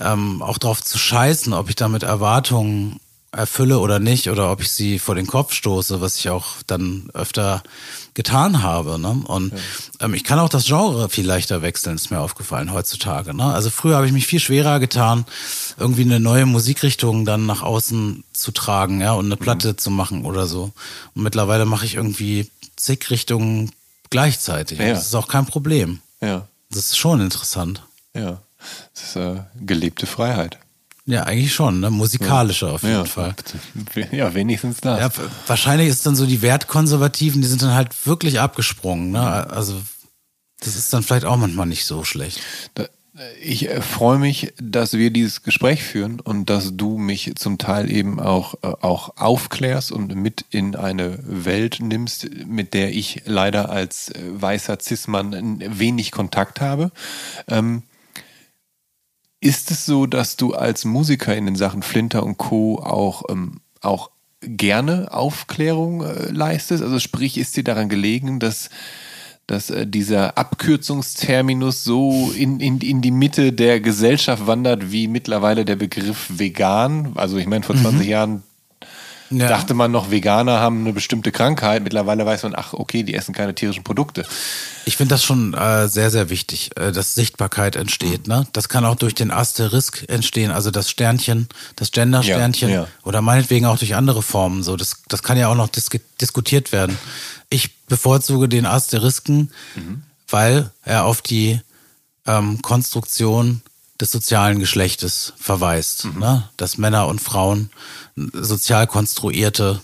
ähm, 0.00 0.42
auch 0.42 0.58
drauf 0.58 0.82
zu 0.82 0.98
scheißen, 0.98 1.52
ob 1.52 1.68
ich 1.68 1.76
damit 1.76 2.02
Erwartungen 2.02 3.00
erfülle 3.34 3.80
oder 3.80 3.98
nicht 3.98 4.30
oder 4.30 4.50
ob 4.50 4.60
ich 4.60 4.70
sie 4.70 4.98
vor 4.98 5.14
den 5.14 5.26
Kopf 5.26 5.52
stoße, 5.52 6.00
was 6.00 6.18
ich 6.18 6.30
auch 6.30 6.62
dann 6.66 7.10
öfter 7.14 7.62
getan 8.14 8.62
habe. 8.62 8.98
Ne? 8.98 9.22
Und 9.26 9.52
ja. 9.52 9.58
ähm, 10.06 10.14
ich 10.14 10.22
kann 10.22 10.38
auch 10.38 10.48
das 10.48 10.66
Genre 10.66 11.08
viel 11.08 11.26
leichter 11.26 11.62
wechseln, 11.62 11.96
ist 11.96 12.10
mir 12.10 12.20
aufgefallen 12.20 12.72
heutzutage. 12.72 13.34
Ne? 13.34 13.44
Also 13.44 13.70
früher 13.70 13.96
habe 13.96 14.06
ich 14.06 14.12
mich 14.12 14.26
viel 14.26 14.38
schwerer 14.38 14.78
getan, 14.78 15.24
irgendwie 15.78 16.02
eine 16.02 16.20
neue 16.20 16.46
Musikrichtung 16.46 17.24
dann 17.24 17.46
nach 17.46 17.62
außen 17.62 18.22
zu 18.32 18.52
tragen, 18.52 19.00
ja, 19.00 19.12
und 19.12 19.26
eine 19.26 19.36
Platte 19.36 19.70
mhm. 19.70 19.78
zu 19.78 19.90
machen 19.90 20.24
oder 20.24 20.46
so. 20.46 20.72
Und 21.14 21.22
mittlerweile 21.24 21.66
mache 21.66 21.86
ich 21.86 21.96
irgendwie 21.96 22.48
zig 22.84 23.10
Richtungen 23.10 23.72
gleichzeitig. 24.10 24.78
Ja. 24.78 24.90
Das 24.90 25.06
ist 25.06 25.14
auch 25.14 25.28
kein 25.28 25.46
Problem. 25.46 26.00
Ja. 26.20 26.46
Das 26.70 26.86
ist 26.86 26.98
schon 26.98 27.20
interessant. 27.20 27.82
Ja. 28.14 28.40
Das 28.94 29.02
ist 29.04 29.16
äh, 29.16 29.42
gelebte 29.60 30.06
Freiheit. 30.06 30.58
Ja, 31.06 31.24
eigentlich 31.24 31.52
schon, 31.52 31.80
ne? 31.80 31.90
Musikalischer 31.90 32.72
auf 32.72 32.82
jeden 32.82 32.94
ja, 32.94 33.04
Fall. 33.04 33.34
Ja, 34.10 34.34
wenigstens 34.34 34.80
das. 34.80 35.00
Ja, 35.00 35.24
wahrscheinlich 35.46 35.88
ist 35.88 36.06
dann 36.06 36.16
so 36.16 36.24
die 36.24 36.40
Wertkonservativen, 36.40 37.42
die 37.42 37.48
sind 37.48 37.60
dann 37.60 37.74
halt 37.74 38.06
wirklich 38.06 38.40
abgesprungen, 38.40 39.10
ne? 39.10 39.50
Also 39.50 39.82
das 40.60 40.76
ist 40.76 40.92
dann 40.94 41.02
vielleicht 41.02 41.26
auch 41.26 41.36
manchmal 41.36 41.66
nicht 41.66 41.84
so 41.84 42.04
schlecht. 42.04 42.40
Da, 42.72 42.86
ich 43.40 43.68
freue 43.68 44.18
mich, 44.18 44.52
dass 44.60 44.94
wir 44.94 45.10
dieses 45.10 45.42
Gespräch 45.42 45.84
führen 45.84 46.18
und 46.18 46.50
dass 46.50 46.76
du 46.76 46.98
mich 46.98 47.32
zum 47.36 47.58
Teil 47.58 47.90
eben 47.90 48.18
auch, 48.18 48.54
äh, 48.62 48.66
auch 48.80 49.16
aufklärst 49.16 49.92
und 49.92 50.14
mit 50.16 50.44
in 50.50 50.74
eine 50.74 51.18
Welt 51.22 51.78
nimmst, 51.80 52.28
mit 52.46 52.74
der 52.74 52.92
ich 52.92 53.22
leider 53.24 53.70
als 53.70 54.08
äh, 54.08 54.20
weißer 54.24 54.78
Cis-Mann 54.80 55.62
wenig 55.78 56.10
Kontakt 56.10 56.60
habe. 56.60 56.90
Ähm, 57.46 57.82
ist 59.40 59.70
es 59.70 59.86
so, 59.86 60.06
dass 60.06 60.36
du 60.36 60.54
als 60.54 60.84
Musiker 60.84 61.36
in 61.36 61.46
den 61.46 61.56
Sachen 61.56 61.82
Flinter 61.82 62.24
und 62.24 62.38
Co. 62.38 62.78
auch, 62.78 63.24
ähm, 63.28 63.60
auch 63.80 64.10
gerne 64.40 65.12
Aufklärung 65.12 66.02
äh, 66.02 66.30
leistest? 66.30 66.82
Also 66.82 66.98
sprich, 66.98 67.38
ist 67.38 67.56
dir 67.56 67.64
daran 67.64 67.88
gelegen, 67.88 68.40
dass, 68.40 68.70
dass 69.46 69.70
äh, 69.70 69.86
dieser 69.86 70.38
Abkürzungsterminus 70.38 71.84
so 71.84 72.32
in, 72.36 72.60
in, 72.60 72.80
in 72.80 73.02
die 73.02 73.10
Mitte 73.10 73.52
der 73.52 73.80
Gesellschaft 73.80 74.46
wandert, 74.46 74.90
wie 74.90 75.08
mittlerweile 75.08 75.64
der 75.64 75.76
Begriff 75.76 76.26
vegan? 76.28 77.12
Also 77.14 77.36
ich 77.36 77.46
meine, 77.46 77.64
vor 77.64 77.76
20 77.76 78.06
mhm. 78.06 78.10
Jahren 78.10 78.42
ja. 79.30 79.48
dachte 79.48 79.74
man 79.74 79.90
noch, 79.90 80.10
Veganer 80.10 80.60
haben 80.60 80.80
eine 80.80 80.92
bestimmte 80.92 81.32
Krankheit. 81.32 81.82
Mittlerweile 81.82 82.24
weiß 82.24 82.44
man, 82.44 82.54
ach, 82.54 82.72
okay, 82.72 83.02
die 83.02 83.14
essen 83.14 83.34
keine 83.34 83.54
tierischen 83.54 83.84
Produkte. 83.84 84.24
Ich 84.84 84.96
finde 84.96 85.14
das 85.14 85.24
schon 85.24 85.54
äh, 85.54 85.88
sehr, 85.88 86.10
sehr 86.10 86.30
wichtig, 86.30 86.70
äh, 86.76 86.92
dass 86.92 87.14
Sichtbarkeit 87.14 87.76
entsteht. 87.76 88.28
Ne? 88.28 88.46
Das 88.52 88.68
kann 88.68 88.84
auch 88.84 88.96
durch 88.96 89.14
den 89.14 89.30
Asterisk 89.30 90.04
entstehen, 90.08 90.50
also 90.50 90.70
das 90.70 90.90
Sternchen, 90.90 91.48
das 91.76 91.90
Gender-Sternchen 91.90 92.68
ja, 92.68 92.74
ja. 92.82 92.88
oder 93.02 93.22
meinetwegen 93.22 93.66
auch 93.66 93.78
durch 93.78 93.94
andere 93.94 94.22
Formen. 94.22 94.62
So, 94.62 94.76
das, 94.76 95.02
das 95.08 95.22
kann 95.22 95.38
ja 95.38 95.48
auch 95.48 95.56
noch 95.56 95.68
dis 95.68 95.88
diskutiert 96.20 96.72
werden. 96.72 96.98
Ich 97.54 97.84
bevorzuge 97.86 98.48
den 98.48 98.66
Asterisken, 98.66 99.52
mhm. 99.76 100.02
weil 100.28 100.72
er 100.82 101.04
auf 101.04 101.22
die 101.22 101.60
ähm, 102.26 102.60
Konstruktion 102.62 103.62
des 104.00 104.10
sozialen 104.10 104.58
Geschlechtes 104.58 105.34
verweist, 105.36 106.06
mhm. 106.06 106.18
ne? 106.18 106.48
dass 106.56 106.78
Männer 106.78 107.06
und 107.06 107.20
Frauen 107.20 107.70
sozial 108.16 108.88
konstruierte 108.88 109.80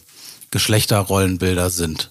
Geschlechterrollenbilder 0.50 1.70
sind. 1.70 2.10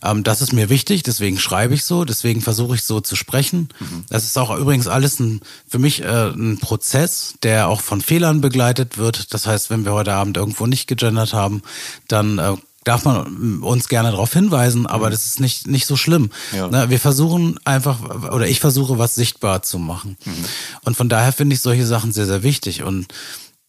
Ähm, 0.00 0.22
das 0.22 0.42
ist 0.42 0.52
mir 0.52 0.68
wichtig, 0.68 1.02
deswegen 1.02 1.40
schreibe 1.40 1.74
ich 1.74 1.84
so, 1.84 2.04
deswegen 2.04 2.40
versuche 2.40 2.76
ich 2.76 2.84
so 2.84 3.00
zu 3.00 3.16
sprechen. 3.16 3.68
Mhm. 3.80 4.04
Das 4.10 4.22
ist 4.22 4.38
auch 4.38 4.56
übrigens 4.56 4.86
alles 4.86 5.18
ein, 5.18 5.40
für 5.66 5.80
mich 5.80 6.02
äh, 6.02 6.28
ein 6.28 6.58
Prozess, 6.58 7.34
der 7.42 7.68
auch 7.68 7.80
von 7.80 8.00
Fehlern 8.00 8.40
begleitet 8.40 8.96
wird. 8.96 9.34
Das 9.34 9.48
heißt, 9.48 9.70
wenn 9.70 9.84
wir 9.84 9.92
heute 9.92 10.14
Abend 10.14 10.36
irgendwo 10.36 10.66
nicht 10.66 10.86
gegendert 10.86 11.34
haben, 11.34 11.62
dann 12.06 12.38
äh, 12.38 12.54
darf 12.84 13.04
man 13.04 13.60
uns 13.62 13.88
gerne 13.88 14.10
darauf 14.10 14.32
hinweisen, 14.32 14.86
aber 14.86 15.06
mhm. 15.06 15.10
das 15.10 15.26
ist 15.26 15.40
nicht, 15.40 15.66
nicht 15.66 15.86
so 15.86 15.96
schlimm. 15.96 16.30
Ja. 16.52 16.68
Ne, 16.68 16.88
wir 16.88 16.98
versuchen 16.98 17.58
einfach, 17.64 18.00
oder 18.32 18.48
ich 18.48 18.60
versuche, 18.60 18.98
was 18.98 19.14
sichtbar 19.14 19.62
zu 19.62 19.78
machen. 19.78 20.16
Mhm. 20.24 20.44
Und 20.82 20.96
von 20.96 21.08
daher 21.08 21.32
finde 21.32 21.54
ich 21.54 21.60
solche 21.60 21.86
Sachen 21.86 22.12
sehr, 22.12 22.26
sehr 22.26 22.42
wichtig. 22.42 22.82
Und 22.82 23.08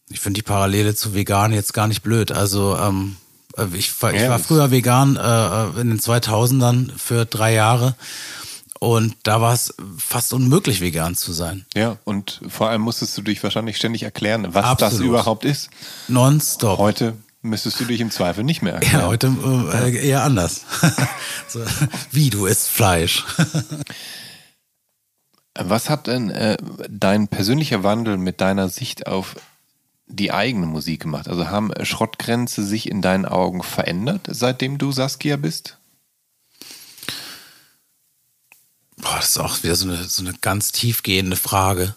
ich 0.08 0.20
finde 0.20 0.38
die 0.38 0.42
Parallele 0.42 0.94
zu 0.94 1.14
vegan 1.14 1.52
jetzt 1.52 1.74
gar 1.74 1.88
nicht 1.88 2.02
blöd. 2.02 2.32
Also 2.32 2.76
ähm, 2.76 3.16
äh, 3.56 3.66
ich, 3.74 4.00
war, 4.02 4.14
ich 4.14 4.28
war 4.28 4.38
früher 4.38 4.70
vegan 4.70 5.16
äh, 5.16 5.80
in 5.80 5.88
den 5.88 6.00
2000ern 6.00 6.90
für 6.96 7.26
drei 7.26 7.52
Jahre. 7.52 7.94
Und 8.78 9.14
da 9.22 9.40
war 9.40 9.52
es 9.52 9.74
fast 9.96 10.32
unmöglich, 10.32 10.80
vegan 10.80 11.14
zu 11.14 11.32
sein. 11.32 11.66
Ja, 11.74 11.98
und 12.02 12.40
vor 12.48 12.68
allem 12.68 12.80
musstest 12.80 13.16
du 13.16 13.22
dich 13.22 13.40
wahrscheinlich 13.42 13.76
ständig 13.76 14.02
erklären, 14.02 14.48
was 14.54 14.64
Absolut. 14.64 14.92
das 14.92 15.00
überhaupt 15.00 15.44
ist. 15.44 15.70
Nonstop. 16.08 16.78
Heute 16.78 17.14
müsstest 17.42 17.80
du 17.80 17.84
dich 17.84 18.00
im 18.00 18.10
Zweifel 18.10 18.44
nicht 18.44 18.62
mehr 18.62 18.74
erklären. 18.74 19.00
Ja, 19.00 19.06
heute 19.06 19.36
äh, 19.72 20.08
eher 20.08 20.22
anders. 20.22 20.64
so, 21.48 21.60
wie, 22.10 22.30
du 22.30 22.46
isst 22.46 22.68
Fleisch. 22.68 23.24
was 25.54 25.90
hat 25.90 26.06
denn 26.06 26.30
äh, 26.30 26.56
dein 26.88 27.28
persönlicher 27.28 27.82
Wandel 27.82 28.16
mit 28.16 28.40
deiner 28.40 28.68
Sicht 28.68 29.06
auf 29.06 29.36
die 30.06 30.32
eigene 30.32 30.66
Musik 30.66 31.02
gemacht? 31.02 31.28
Also 31.28 31.48
haben 31.48 31.72
Schrottgrenze 31.82 32.64
sich 32.64 32.88
in 32.88 33.02
deinen 33.02 33.26
Augen 33.26 33.62
verändert, 33.62 34.22
seitdem 34.28 34.78
du 34.78 34.92
Saskia 34.92 35.36
bist? 35.36 35.78
Boah, 39.02 39.16
das 39.16 39.30
ist 39.30 39.38
auch 39.38 39.62
wieder 39.62 39.74
so 39.74 39.88
eine, 39.88 40.04
so 40.04 40.22
eine 40.22 40.32
ganz 40.40 40.72
tiefgehende 40.72 41.36
Frage. 41.36 41.94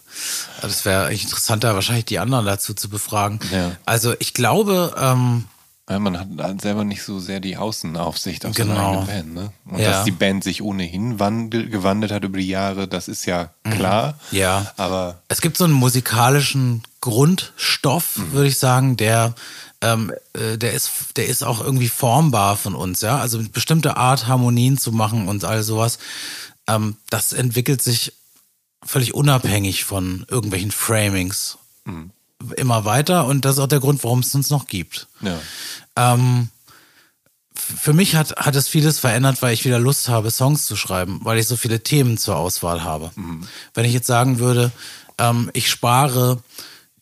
Das 0.60 0.84
wäre 0.84 1.06
eigentlich 1.06 1.22
interessanter, 1.22 1.74
wahrscheinlich 1.74 2.04
die 2.04 2.18
anderen 2.18 2.44
dazu 2.44 2.74
zu 2.74 2.88
befragen. 2.88 3.40
Ja. 3.52 3.72
Also 3.86 4.14
ich 4.18 4.34
glaube, 4.34 4.94
ähm, 4.98 5.44
ja, 5.88 6.00
man 6.00 6.18
hat 6.18 6.60
selber 6.60 6.82
nicht 6.82 7.04
so 7.04 7.20
sehr 7.20 7.38
die 7.38 7.56
Außenaufsicht 7.56 8.44
auf 8.44 8.56
genau. 8.56 8.74
seine 8.74 8.88
eigene 8.88 9.06
Band. 9.06 9.34
Ne? 9.34 9.52
Und 9.66 9.78
ja. 9.78 9.92
dass 9.92 10.04
die 10.04 10.10
Band 10.10 10.42
sich 10.42 10.60
ohnehin 10.60 11.20
wandel, 11.20 11.68
gewandelt 11.68 12.10
hat 12.10 12.24
über 12.24 12.38
die 12.38 12.48
Jahre, 12.48 12.88
das 12.88 13.06
ist 13.06 13.24
ja 13.24 13.50
mhm. 13.62 13.70
klar. 13.70 14.18
Mhm. 14.32 14.38
Ja. 14.38 14.72
Aber 14.76 15.22
es 15.28 15.40
gibt 15.40 15.56
so 15.56 15.62
einen 15.64 15.74
musikalischen 15.74 16.82
Grundstoff, 17.00 18.18
mhm. 18.18 18.32
würde 18.32 18.48
ich 18.48 18.58
sagen, 18.58 18.96
der 18.96 19.36
ähm, 19.80 20.12
äh, 20.32 20.56
der 20.56 20.72
ist, 20.72 20.90
der 21.16 21.26
ist 21.26 21.44
auch 21.44 21.62
irgendwie 21.62 21.88
formbar 21.88 22.56
von 22.56 22.74
uns, 22.74 23.02
ja. 23.02 23.18
Also 23.18 23.38
eine 23.38 23.48
bestimmte 23.50 23.96
Art 23.96 24.26
Harmonien 24.26 24.78
zu 24.78 24.90
machen 24.90 25.28
und 25.28 25.44
all 25.44 25.62
sowas, 25.62 25.98
ähm, 26.68 26.96
das 27.10 27.32
entwickelt 27.32 27.82
sich 27.82 28.12
völlig 28.84 29.14
unabhängig 29.14 29.84
von 29.84 30.26
irgendwelchen 30.28 30.70
Framings. 30.70 31.58
Mhm 31.84 32.10
immer 32.56 32.84
weiter 32.84 33.26
und 33.26 33.44
das 33.44 33.54
ist 33.56 33.58
auch 33.60 33.66
der 33.66 33.80
Grund, 33.80 34.02
warum 34.04 34.20
es 34.20 34.34
uns 34.34 34.50
noch 34.50 34.66
gibt. 34.66 35.08
Ja. 35.20 35.38
Ähm, 35.96 36.48
für 37.54 37.92
mich 37.92 38.14
hat, 38.14 38.36
hat 38.36 38.54
es 38.54 38.68
vieles 38.68 38.98
verändert, 38.98 39.40
weil 39.40 39.54
ich 39.54 39.64
wieder 39.64 39.78
Lust 39.78 40.08
habe, 40.08 40.30
Songs 40.30 40.66
zu 40.66 40.76
schreiben, 40.76 41.20
weil 41.22 41.38
ich 41.38 41.46
so 41.46 41.56
viele 41.56 41.82
Themen 41.82 42.18
zur 42.18 42.36
Auswahl 42.36 42.84
habe. 42.84 43.10
Mhm. 43.16 43.46
Wenn 43.74 43.86
ich 43.86 43.92
jetzt 43.92 44.06
sagen 44.06 44.38
würde, 44.38 44.70
ähm, 45.18 45.50
ich 45.54 45.70
spare 45.70 46.42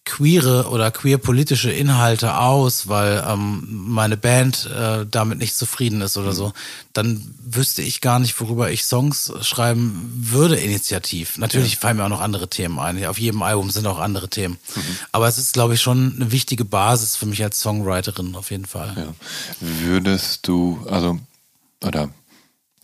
queere 0.04 0.68
oder 0.68 0.90
queer-politische 0.90 1.70
Inhalte 1.70 2.36
aus, 2.36 2.88
weil 2.88 3.24
ähm, 3.26 3.64
meine 3.68 4.16
Band 4.16 4.66
äh, 4.66 5.06
damit 5.10 5.38
nicht 5.38 5.56
zufrieden 5.56 6.02
ist 6.02 6.18
oder 6.18 6.30
mhm. 6.30 6.36
so, 6.36 6.52
dann 6.92 7.34
wüsste 7.42 7.82
ich 7.82 8.00
gar 8.00 8.18
nicht, 8.18 8.38
worüber 8.38 8.70
ich 8.70 8.84
Songs 8.84 9.32
schreiben 9.40 10.12
würde 10.14 10.56
initiativ. 10.56 11.38
Natürlich 11.38 11.74
ja. 11.74 11.78
fallen 11.80 11.96
mir 11.96 12.04
auch 12.04 12.10
noch 12.10 12.20
andere 12.20 12.48
Themen 12.48 12.78
ein. 12.78 13.04
Auf 13.06 13.18
jedem 13.18 13.42
Album 13.42 13.70
sind 13.70 13.86
auch 13.86 13.98
andere 13.98 14.28
Themen. 14.28 14.58
Mhm. 14.74 14.80
Aber 15.12 15.26
es 15.26 15.38
ist, 15.38 15.54
glaube 15.54 15.74
ich, 15.74 15.80
schon 15.80 16.14
eine 16.16 16.32
wichtige 16.32 16.66
Basis 16.66 17.16
für 17.16 17.26
mich 17.26 17.42
als 17.42 17.60
Songwriterin 17.60 18.34
auf 18.36 18.50
jeden 18.50 18.66
Fall. 18.66 18.94
Ja. 18.96 19.14
Würdest 19.60 20.46
du, 20.46 20.84
also, 20.90 21.18
oder 21.82 22.10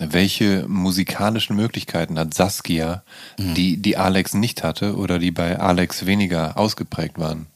welche 0.01 0.67
musikalischen 0.67 1.57
Möglichkeiten 1.57 2.19
hat 2.19 2.35
Saskia, 2.35 3.03
mhm. 3.39 3.55
die, 3.55 3.77
die 3.77 3.97
Alex 3.97 4.35
nicht 4.35 4.63
hatte 4.63 4.97
oder 4.97 5.19
die 5.19 5.31
bei 5.31 5.59
Alex 5.61 6.07
weniger 6.07 6.57
ausgeprägt 6.57 7.19
waren? 7.19 7.47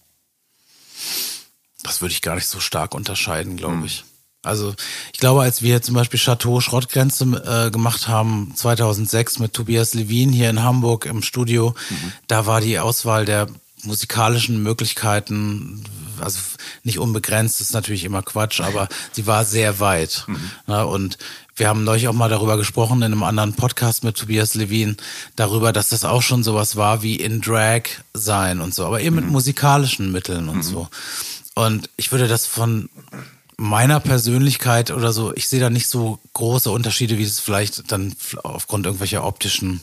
Das 1.82 2.00
würde 2.00 2.12
ich 2.12 2.22
gar 2.22 2.34
nicht 2.34 2.46
so 2.46 2.60
stark 2.60 2.94
unterscheiden, 2.94 3.56
glaube 3.56 3.76
mhm. 3.76 3.84
ich. 3.84 4.04
Also 4.42 4.74
ich 5.12 5.20
glaube, 5.20 5.42
als 5.42 5.62
wir 5.62 5.80
zum 5.80 5.94
Beispiel 5.94 6.20
Chateau 6.20 6.60
Schrottgrenze 6.60 7.24
äh, 7.24 7.70
gemacht 7.70 8.08
haben, 8.08 8.52
2006 8.54 9.38
mit 9.38 9.54
Tobias 9.54 9.94
Levin 9.94 10.32
hier 10.32 10.50
in 10.50 10.62
Hamburg 10.62 11.06
im 11.06 11.22
Studio, 11.22 11.74
mhm. 11.88 12.12
da 12.26 12.44
war 12.46 12.60
die 12.60 12.78
Auswahl 12.78 13.24
der 13.24 13.48
musikalischen 13.84 14.62
Möglichkeiten, 14.62 15.84
also 16.20 16.38
nicht 16.82 16.98
unbegrenzt, 16.98 17.60
ist 17.60 17.72
natürlich 17.72 18.04
immer 18.04 18.22
Quatsch, 18.22 18.60
aber 18.60 18.88
sie 19.12 19.26
war 19.26 19.44
sehr 19.44 19.80
weit. 19.80 20.24
Mhm. 20.26 20.50
Ja, 20.66 20.82
und 20.82 21.18
wir 21.56 21.68
haben 21.68 21.84
neulich 21.84 22.08
auch 22.08 22.12
mal 22.12 22.28
darüber 22.28 22.56
gesprochen 22.56 22.98
in 22.98 23.12
einem 23.12 23.22
anderen 23.22 23.54
Podcast 23.54 24.04
mit 24.04 24.16
Tobias 24.16 24.54
Levin, 24.54 24.96
darüber, 25.36 25.72
dass 25.72 25.88
das 25.88 26.04
auch 26.04 26.22
schon 26.22 26.42
sowas 26.42 26.76
war 26.76 27.02
wie 27.02 27.16
in 27.16 27.40
Drag 27.40 27.82
sein 28.12 28.60
und 28.60 28.74
so, 28.74 28.84
aber 28.84 29.00
eben 29.00 29.16
mit 29.16 29.26
mhm. 29.26 29.32
musikalischen 29.32 30.10
Mitteln 30.12 30.48
und 30.48 30.58
mhm. 30.58 30.62
so. 30.62 30.88
Und 31.54 31.88
ich 31.96 32.10
würde 32.10 32.26
das 32.26 32.46
von 32.46 32.88
meiner 33.56 34.00
Persönlichkeit 34.00 34.90
oder 34.90 35.12
so, 35.12 35.32
ich 35.34 35.48
sehe 35.48 35.60
da 35.60 35.70
nicht 35.70 35.86
so 35.86 36.18
große 36.32 36.70
Unterschiede, 36.70 37.18
wie 37.18 37.22
es 37.22 37.38
vielleicht 37.38 37.92
dann 37.92 38.14
aufgrund 38.42 38.86
irgendwelcher 38.86 39.24
optischen 39.24 39.80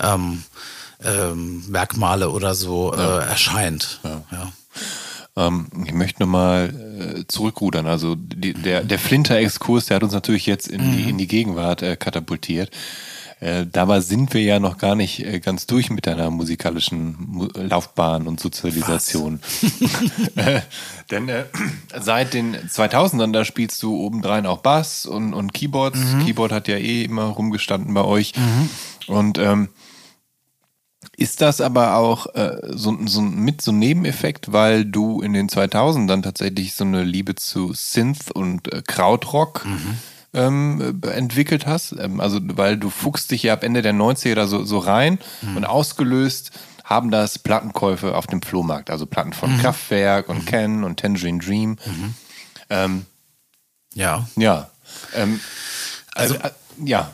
ähm, 0.00 0.42
ähm, 1.02 1.64
Merkmale 1.68 2.30
oder 2.30 2.54
so 2.54 2.94
ja. 2.94 3.18
äh, 3.18 3.26
erscheint. 3.26 4.00
Ja. 4.02 4.22
ja. 4.32 4.52
Ähm, 5.36 5.66
ich 5.84 5.92
möchte 5.92 6.22
nochmal 6.22 6.72
äh, 7.18 7.24
zurückrudern. 7.26 7.86
Also 7.86 8.14
die, 8.14 8.52
der, 8.52 8.84
der 8.84 8.98
Flinter-Exkurs, 8.98 9.86
der 9.86 9.96
hat 9.96 10.02
uns 10.02 10.12
natürlich 10.12 10.46
jetzt 10.46 10.68
in, 10.68 10.92
die, 10.92 11.08
in 11.10 11.18
die 11.18 11.26
Gegenwart 11.26 11.82
äh, 11.82 11.96
katapultiert. 11.96 12.70
Äh, 13.40 13.66
dabei 13.70 14.00
sind 14.00 14.32
wir 14.32 14.42
ja 14.42 14.60
noch 14.60 14.78
gar 14.78 14.94
nicht 14.94 15.24
äh, 15.24 15.40
ganz 15.40 15.66
durch 15.66 15.90
mit 15.90 16.06
deiner 16.06 16.30
musikalischen 16.30 17.16
Mu 17.18 17.48
Laufbahn 17.54 18.28
und 18.28 18.38
Sozialisation. 18.38 19.40
äh, 20.36 20.60
denn 21.10 21.28
äh, 21.28 21.44
seit 22.00 22.32
den 22.32 22.56
2000ern, 22.56 23.32
da 23.32 23.44
spielst 23.44 23.82
du 23.82 23.96
obendrein 23.96 24.46
auch 24.46 24.58
Bass 24.58 25.04
und, 25.04 25.34
und 25.34 25.52
Keyboards. 25.52 25.98
Keyboard 26.24 26.52
hat 26.52 26.68
ja 26.68 26.76
eh 26.76 27.04
immer 27.04 27.24
rumgestanden 27.24 27.92
bei 27.92 28.04
euch. 28.04 28.32
Und 29.08 29.36
ähm, 29.38 29.68
ist 31.16 31.40
das 31.40 31.60
aber 31.60 31.96
auch 31.96 32.34
äh, 32.34 32.58
so, 32.70 32.96
so 33.06 33.20
mit 33.20 33.62
so 33.62 33.72
ein 33.72 33.78
Nebeneffekt, 33.78 34.52
weil 34.52 34.84
du 34.84 35.20
in 35.20 35.32
den 35.32 35.48
2000ern 35.48 36.22
tatsächlich 36.22 36.74
so 36.74 36.84
eine 36.84 37.04
Liebe 37.04 37.34
zu 37.34 37.72
Synth 37.74 38.30
und 38.30 38.72
äh, 38.72 38.82
Krautrock 38.86 39.66
ähm, 40.32 41.00
äh, 41.04 41.08
entwickelt 41.10 41.66
hast? 41.66 41.92
Ähm, 41.92 42.20
also, 42.20 42.40
weil 42.42 42.76
du 42.76 42.90
fuchst 42.90 43.30
dich 43.30 43.44
ja 43.44 43.52
ab 43.52 43.62
Ende 43.64 43.82
der 43.82 43.94
90er 43.94 44.34
da 44.34 44.46
so, 44.46 44.64
so 44.64 44.78
rein 44.78 45.18
und 45.56 45.64
ausgelöst 45.64 46.50
haben 46.84 47.10
das 47.10 47.38
Plattenkäufe 47.38 48.14
auf 48.14 48.26
dem 48.26 48.42
Flohmarkt, 48.42 48.90
also 48.90 49.06
Platten 49.06 49.32
von 49.32 49.58
Kraftwerk 49.58 50.28
und 50.28 50.44
Ken 50.46 50.84
und 50.84 51.00
Tangerine 51.00 51.38
Dream. 51.38 51.76
Ähm, 52.68 53.06
Ja. 53.94 54.28
ja. 54.36 54.70
Ähm, 55.14 55.40
also, 56.14 56.34
äh, 56.34 56.50
ja. 56.84 57.10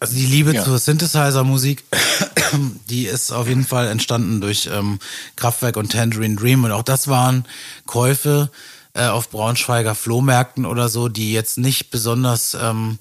Also 0.00 0.14
die 0.14 0.26
Liebe 0.26 0.54
Ja. 0.54 0.64
zur 0.64 0.78
Synthesizer-Musik, 0.78 1.84
die 2.88 3.04
ist 3.06 3.32
auf 3.32 3.46
jeden 3.48 3.66
Fall 3.66 3.86
entstanden 3.88 4.40
durch 4.40 4.68
ähm, 4.72 4.98
Kraftwerk 5.36 5.76
und 5.76 5.92
Tangerine 5.92 6.36
Dream. 6.36 6.64
Und 6.64 6.72
auch 6.72 6.82
das 6.82 7.06
waren 7.08 7.44
Käufe 7.86 8.50
äh, 8.94 9.06
auf 9.06 9.28
Braunschweiger 9.30 9.94
Flohmärkten 9.94 10.64
oder 10.66 10.88
so, 10.88 11.08
die 11.08 11.32
jetzt 11.32 11.58
nicht 11.58 11.90
besonders 11.90 12.56
ähm, 12.60 12.98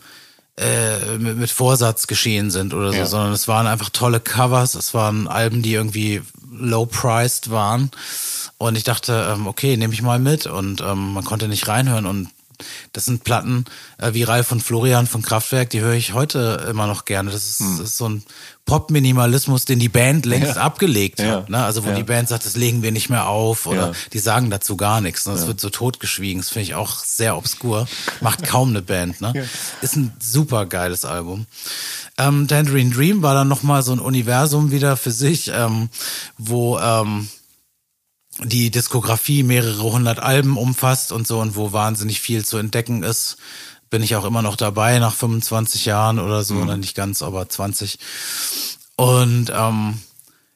äh, 0.57 1.17
mit, 1.17 1.37
mit 1.37 1.49
Vorsatz 1.51 2.05
geschehen 2.07 2.51
sind 2.51 2.73
oder 2.73 2.91
so, 2.91 2.97
Ja. 2.97 3.05
sondern 3.05 3.31
es 3.31 3.47
waren 3.47 3.65
einfach 3.65 3.89
tolle 3.89 4.19
Covers, 4.19 4.75
es 4.75 4.93
waren 4.93 5.27
Alben, 5.29 5.61
die 5.61 5.73
irgendwie 5.73 6.21
low-priced 6.51 7.49
waren. 7.49 7.91
Und 8.57 8.75
ich 8.77 8.83
dachte, 8.83 9.31
ähm, 9.33 9.47
okay, 9.47 9.77
nehme 9.77 9.93
ich 9.93 10.01
mal 10.01 10.19
mit. 10.19 10.47
Und 10.47 10.81
ähm, 10.81 11.13
man 11.13 11.23
konnte 11.23 11.47
nicht 11.47 11.69
reinhören. 11.69 12.05
Und 12.05 12.27
das 12.93 13.05
sind 13.05 13.23
Platten 13.23 13.65
äh, 13.97 14.13
wie 14.13 14.23
Ralf 14.23 14.51
und 14.51 14.61
Florian 14.61 15.07
von 15.07 15.21
Kraftwerk, 15.21 15.69
die 15.69 15.81
höre 15.81 15.93
ich 15.93 16.13
heute 16.13 16.67
immer 16.69 16.87
noch 16.87 17.05
gerne. 17.05 17.31
Das 17.31 17.45
ist, 17.49 17.61
das 17.61 17.79
ist 17.79 17.97
so 17.97 18.07
ein 18.09 18.23
Pop-Minimalismus, 18.65 19.65
den 19.65 19.79
die 19.79 19.89
Band 19.89 20.25
längst 20.25 20.49
Hm. 20.51 20.55
Ja. 20.57 20.61
abgelegt 20.61 21.19
Ja. 21.19 21.31
hat. 21.37 21.49
Ne? 21.49 21.63
Also 21.63 21.83
wo 21.85 21.89
Ja. 21.89 21.95
die 21.95 22.03
Band 22.03 22.29
sagt, 22.29 22.45
das 22.45 22.55
legen 22.55 22.81
wir 22.83 22.91
nicht 22.91 23.09
mehr 23.09 23.27
auf 23.27 23.65
oder 23.65 23.93
die 24.13 24.19
sagen 24.19 24.49
dazu 24.49 24.77
gar 24.77 25.01
nichts. 25.01 25.25
Ne? 25.25 25.33
Das 25.33 25.47
wird 25.47 25.59
so 25.59 25.69
totgeschwiegen. 25.69 26.41
Das 26.41 26.49
finde 26.51 26.63
ich 26.63 26.75
auch 26.75 26.97
sehr 27.03 27.35
obskur. 27.37 27.87
Macht 28.21 28.43
kaum 28.45 28.69
eine 28.69 28.81
Band. 28.81 29.21
Ne? 29.21 29.47
Ist 29.81 29.95
ein 29.95 30.13
super 30.19 30.65
geiles 30.67 31.03
Album. 31.05 31.47
Ähm, 32.17 32.47
Tangerine 32.47 32.91
Dream 32.93 33.21
war 33.21 33.33
dann 33.33 33.47
nochmal 33.47 33.81
so 33.81 33.91
ein 33.91 33.99
Universum 33.99 34.71
wieder 34.71 34.97
für 34.97 35.11
sich, 35.11 35.49
ähm, 35.53 35.89
wo 36.37 36.77
ähm, 36.77 37.27
die 38.43 38.71
Diskografie 38.71 39.43
mehrere 39.43 39.83
hundert 39.83 40.19
Alben 40.19 40.57
umfasst 40.57 41.11
und 41.11 41.27
so 41.27 41.39
und 41.39 41.55
wo 41.55 41.73
wahnsinnig 41.73 42.21
viel 42.21 42.45
zu 42.45 42.57
entdecken 42.57 43.03
ist, 43.03 43.37
bin 43.89 44.03
ich 44.03 44.15
auch 44.15 44.25
immer 44.25 44.41
noch 44.41 44.55
dabei 44.55 44.99
nach 44.99 45.15
25 45.15 45.85
Jahren 45.85 46.19
oder 46.19 46.43
so, 46.43 46.55
oder 46.55 46.77
nicht 46.77 46.95
ganz, 46.95 47.21
aber 47.21 47.49
20. 47.49 47.99
Und 48.95 49.51
ähm, 49.53 49.99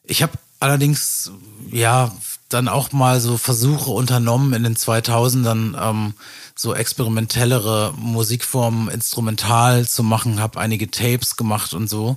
ich 0.04 0.22
habe 0.22 0.32
allerdings 0.60 1.32
ja 1.70 2.12
dann 2.48 2.68
auch 2.68 2.92
mal 2.92 3.20
so 3.20 3.36
Versuche 3.36 3.90
unternommen 3.90 4.52
in 4.52 4.62
den 4.62 4.76
2000ern 4.76 5.76
ähm, 5.80 6.14
so 6.54 6.74
experimentellere 6.74 7.92
Musikformen 7.96 8.88
instrumental 8.88 9.88
zu 9.88 10.02
machen, 10.02 10.40
habe 10.40 10.60
einige 10.60 10.90
Tapes 10.90 11.36
gemacht 11.36 11.74
und 11.74 11.88
so. 11.88 12.16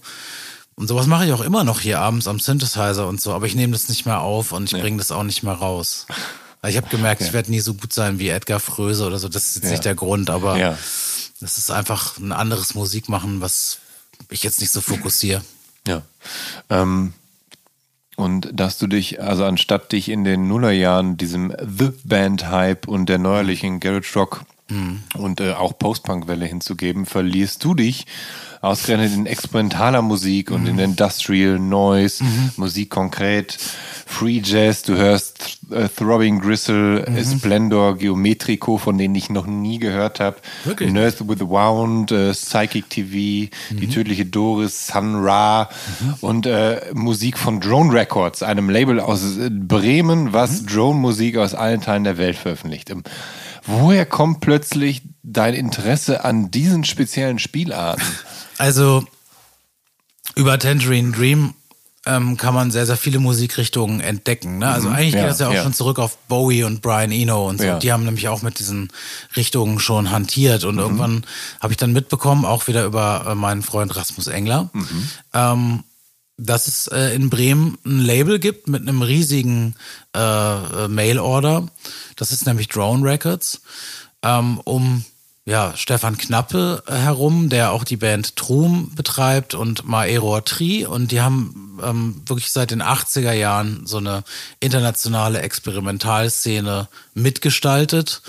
Und 0.79 0.87
sowas 0.87 1.07
mache 1.07 1.25
ich 1.25 1.33
auch 1.33 1.41
immer 1.41 1.63
noch 1.63 1.79
hier 1.79 1.99
abends 1.99 2.27
am 2.27 2.39
Synthesizer 2.39 3.07
und 3.07 3.19
so, 3.19 3.33
aber 3.33 3.47
ich 3.47 3.55
nehme 3.55 3.73
das 3.73 3.89
nicht 3.89 4.05
mehr 4.05 4.21
auf 4.21 4.51
und 4.51 4.71
ich 4.71 4.79
bringe 4.79 4.97
das 4.97 5.11
auch 5.11 5.23
nicht 5.23 5.43
mehr 5.43 5.53
raus. 5.53 6.05
Ich 6.67 6.75
habe 6.75 6.89
gemerkt, 6.89 7.21
ich 7.21 7.31
werde 7.33 7.51
nie 7.51 7.59
so 7.61 7.75
gut 7.75 7.93
sein 7.93 8.17
wie 8.19 8.27
Edgar 8.29 8.59
Fröse 8.59 9.05
oder 9.05 9.19
so. 9.19 9.29
Das 9.29 9.45
ist 9.45 9.55
jetzt 9.57 9.65
Ja. 9.65 9.71
nicht 9.71 9.85
der 9.85 9.95
Grund, 9.95 10.29
aber 10.29 10.57
Ja. 10.57 10.77
das 11.39 11.57
ist 11.59 11.69
einfach 11.71 12.17
ein 12.17 12.31
anderes 12.33 12.73
Musikmachen, 12.73 13.39
was 13.39 13.77
ich 14.31 14.43
jetzt 14.43 14.59
nicht 14.59 14.71
so 14.71 14.81
fokussiere. 14.81 15.43
Ja. 15.87 16.01
Ähm, 16.69 17.13
und 18.17 18.49
dass 18.53 18.79
du 18.79 18.87
dich, 18.87 19.21
also 19.21 19.45
anstatt 19.45 19.91
dich 19.93 20.09
in 20.09 20.23
den 20.25 20.47
Nullerjahren 20.47 21.15
diesem 21.15 21.53
The 21.61 21.91
Band-Hype 22.03 22.87
und 22.87 23.05
der 23.07 23.19
neuerlichen 23.19 23.79
Garage 23.79 24.11
Rock 24.19 24.41
und 25.15 25.39
äh, 25.39 25.53
auch 25.53 25.77
Post-Punk-Welle 25.77 26.47
hinzugeben, 26.47 27.05
verlierst 27.05 27.63
du 27.63 27.75
dich 27.75 28.07
ausgerechnet 28.61 29.13
in 29.13 29.25
experimentaler 29.25 30.01
Musik 30.01 30.51
und 30.51 30.67
in 30.67 30.79
Industrial 30.79 31.59
Noise, 31.59 32.23
Musik 32.57 32.89
konkret, 32.89 33.57
Free 34.05 34.41
Jazz, 34.43 34.83
du 34.83 34.95
hörst 34.95 35.59
äh, 35.69 35.89
Throbbing 35.89 36.39
Gristle, 36.39 37.05
Splendor, 37.23 37.97
Geometrico, 37.97 38.77
von 38.77 38.97
denen 38.97 39.15
ich 39.15 39.29
noch 39.29 39.45
nie 39.45 39.79
gehört 39.79 40.19
habe. 40.19 40.37
Nurse 40.79 41.27
with 41.27 41.41
Wound, 41.41 42.11
äh, 42.11 42.31
Psychic 42.31 42.89
TV, 42.89 43.51
die 43.71 43.89
tödliche 43.89 44.25
Doris, 44.25 44.87
Sun 44.87 45.15
Ra 45.23 45.69
und 46.21 46.45
äh, 46.45 46.81
Musik 46.93 47.37
von 47.37 47.59
Drone 47.59 47.93
Records, 47.93 48.43
einem 48.43 48.69
Label 48.69 48.99
aus 48.99 49.37
äh, 49.37 49.49
Bremen, 49.49 50.33
was 50.33 50.65
Drone-Musik 50.65 51.37
aus 51.37 51.53
allen 51.53 51.81
Teilen 51.81 52.05
der 52.05 52.17
Welt 52.17 52.37
veröffentlicht. 52.37 52.89
Ähm, 52.89 53.03
woher 53.65 54.05
kommt 54.05 54.39
plötzlich 54.39 55.03
dein 55.21 55.53
Interesse 55.53 56.23
an 56.23 56.49
diesen 56.49 56.85
speziellen 56.85 57.39
Spielarten? 57.39 58.03
Also 58.57 59.05
über 60.35 60.59
Tangerine 60.59 61.11
Dream 61.11 61.53
ähm, 62.05 62.37
kann 62.37 62.53
man 62.53 62.71
sehr, 62.71 62.85
sehr 62.85 62.95
viele 62.97 63.19
Musikrichtungen 63.19 63.99
entdecken. 63.99 64.59
Ne? 64.59 64.67
Also 64.69 64.87
eigentlich 64.87 65.13
Mhm. 65.13 65.17
Ja, 65.17 65.23
geht 65.23 65.31
das 65.31 65.39
ja 65.39 65.49
auch 65.49 65.53
ja. 65.53 65.63
schon 65.63 65.73
zurück 65.73 65.99
auf 65.99 66.17
Bowie 66.27 66.63
und 66.63 66.81
Brian 66.81 67.11
Eno 67.11 67.49
und 67.49 67.57
so. 67.59 67.65
Ja. 67.65 67.79
Die 67.79 67.91
haben 67.91 68.05
nämlich 68.05 68.29
auch 68.29 68.41
mit 68.41 68.59
diesen 68.59 68.89
Richtungen 69.35 69.79
schon 69.79 70.09
hantiert. 70.11 70.63
Mhm. 70.63 70.69
Und 70.69 70.77
irgendwann 70.79 71.25
habe 71.59 71.73
ich 71.73 71.77
dann 71.77 71.91
mitbekommen, 71.93 72.45
auch 72.45 72.67
wieder 72.67 72.85
über 72.85 73.25
äh, 73.27 73.35
meinen 73.35 73.61
Freund 73.61 73.95
Rasmus 73.95 74.27
Engler, 74.27 74.69
Mhm. 74.73 75.09
ähm, 75.33 75.83
dass 76.37 76.67
es 76.67 76.87
äh, 76.87 77.15
in 77.15 77.29
Bremen 77.31 77.77
ein 77.83 77.99
Label 77.99 78.37
gibt 78.39 78.67
mit 78.67 78.83
einem 78.83 79.01
riesigen 79.01 79.75
äh, 80.15 80.19
äh, 80.19 80.87
Mail-Order. 80.87 81.67
Das 82.15 82.31
ist 82.31 82.45
nämlich 82.45 82.67
Drone 82.69 83.03
Records, 83.03 83.61
ähm, 84.21 84.59
um 84.63 85.03
ja, 85.47 85.71
Stefan 85.77 86.17
Knappe 86.17 86.83
herum, 86.87 87.47
der 87.47 87.71
auch 87.71 87.85
die 87.85 87.95
Band 87.95 88.35
Trum 88.35 88.91
betreibt 88.95 89.55
und 89.55 89.87
Maeror 89.87 90.43
Tri. 90.43 90.85
Und 90.85 91.11
die 91.13 91.21
haben 91.21 91.79
ähm, 91.81 92.21
wirklich 92.25 92.51
seit 92.51 92.71
den 92.71 92.83
80er 92.83 93.31
Jahren 93.31 93.87
so 93.87 93.97
eine 93.97 94.23
internationale 94.59 95.39
Experimentalszene 95.39 96.89
mitgestaltet. 97.13 98.21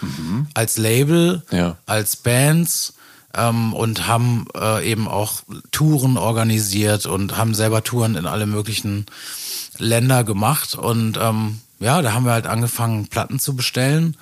Als 0.55 0.79
Label, 0.79 1.43
Ja. 1.51 1.77
als 1.87 2.15
Bands 2.15 2.95
ähm, 3.35 3.73
und 3.75 4.07
haben 4.07 4.47
äh, 4.57 4.89
eben 4.89 5.09
auch 5.09 5.43
Touren 5.73 6.19
organisiert 6.19 7.07
und 7.07 7.37
haben 7.37 7.55
selber 7.55 7.83
Touren 7.83 8.15
in 8.15 8.27
alle 8.27 8.47
möglichen 8.47 9.07
Länder 9.77 10.23
gemacht. 10.23 10.77
Und 10.77 11.19
ähm, 11.21 11.59
ja, 11.81 12.03
da 12.03 12.13
haben 12.13 12.25
wir 12.25 12.33
halt 12.33 12.47
angefangen, 12.47 13.09
Platten 13.09 13.39
zu 13.39 13.55
bestellen, 13.55 14.17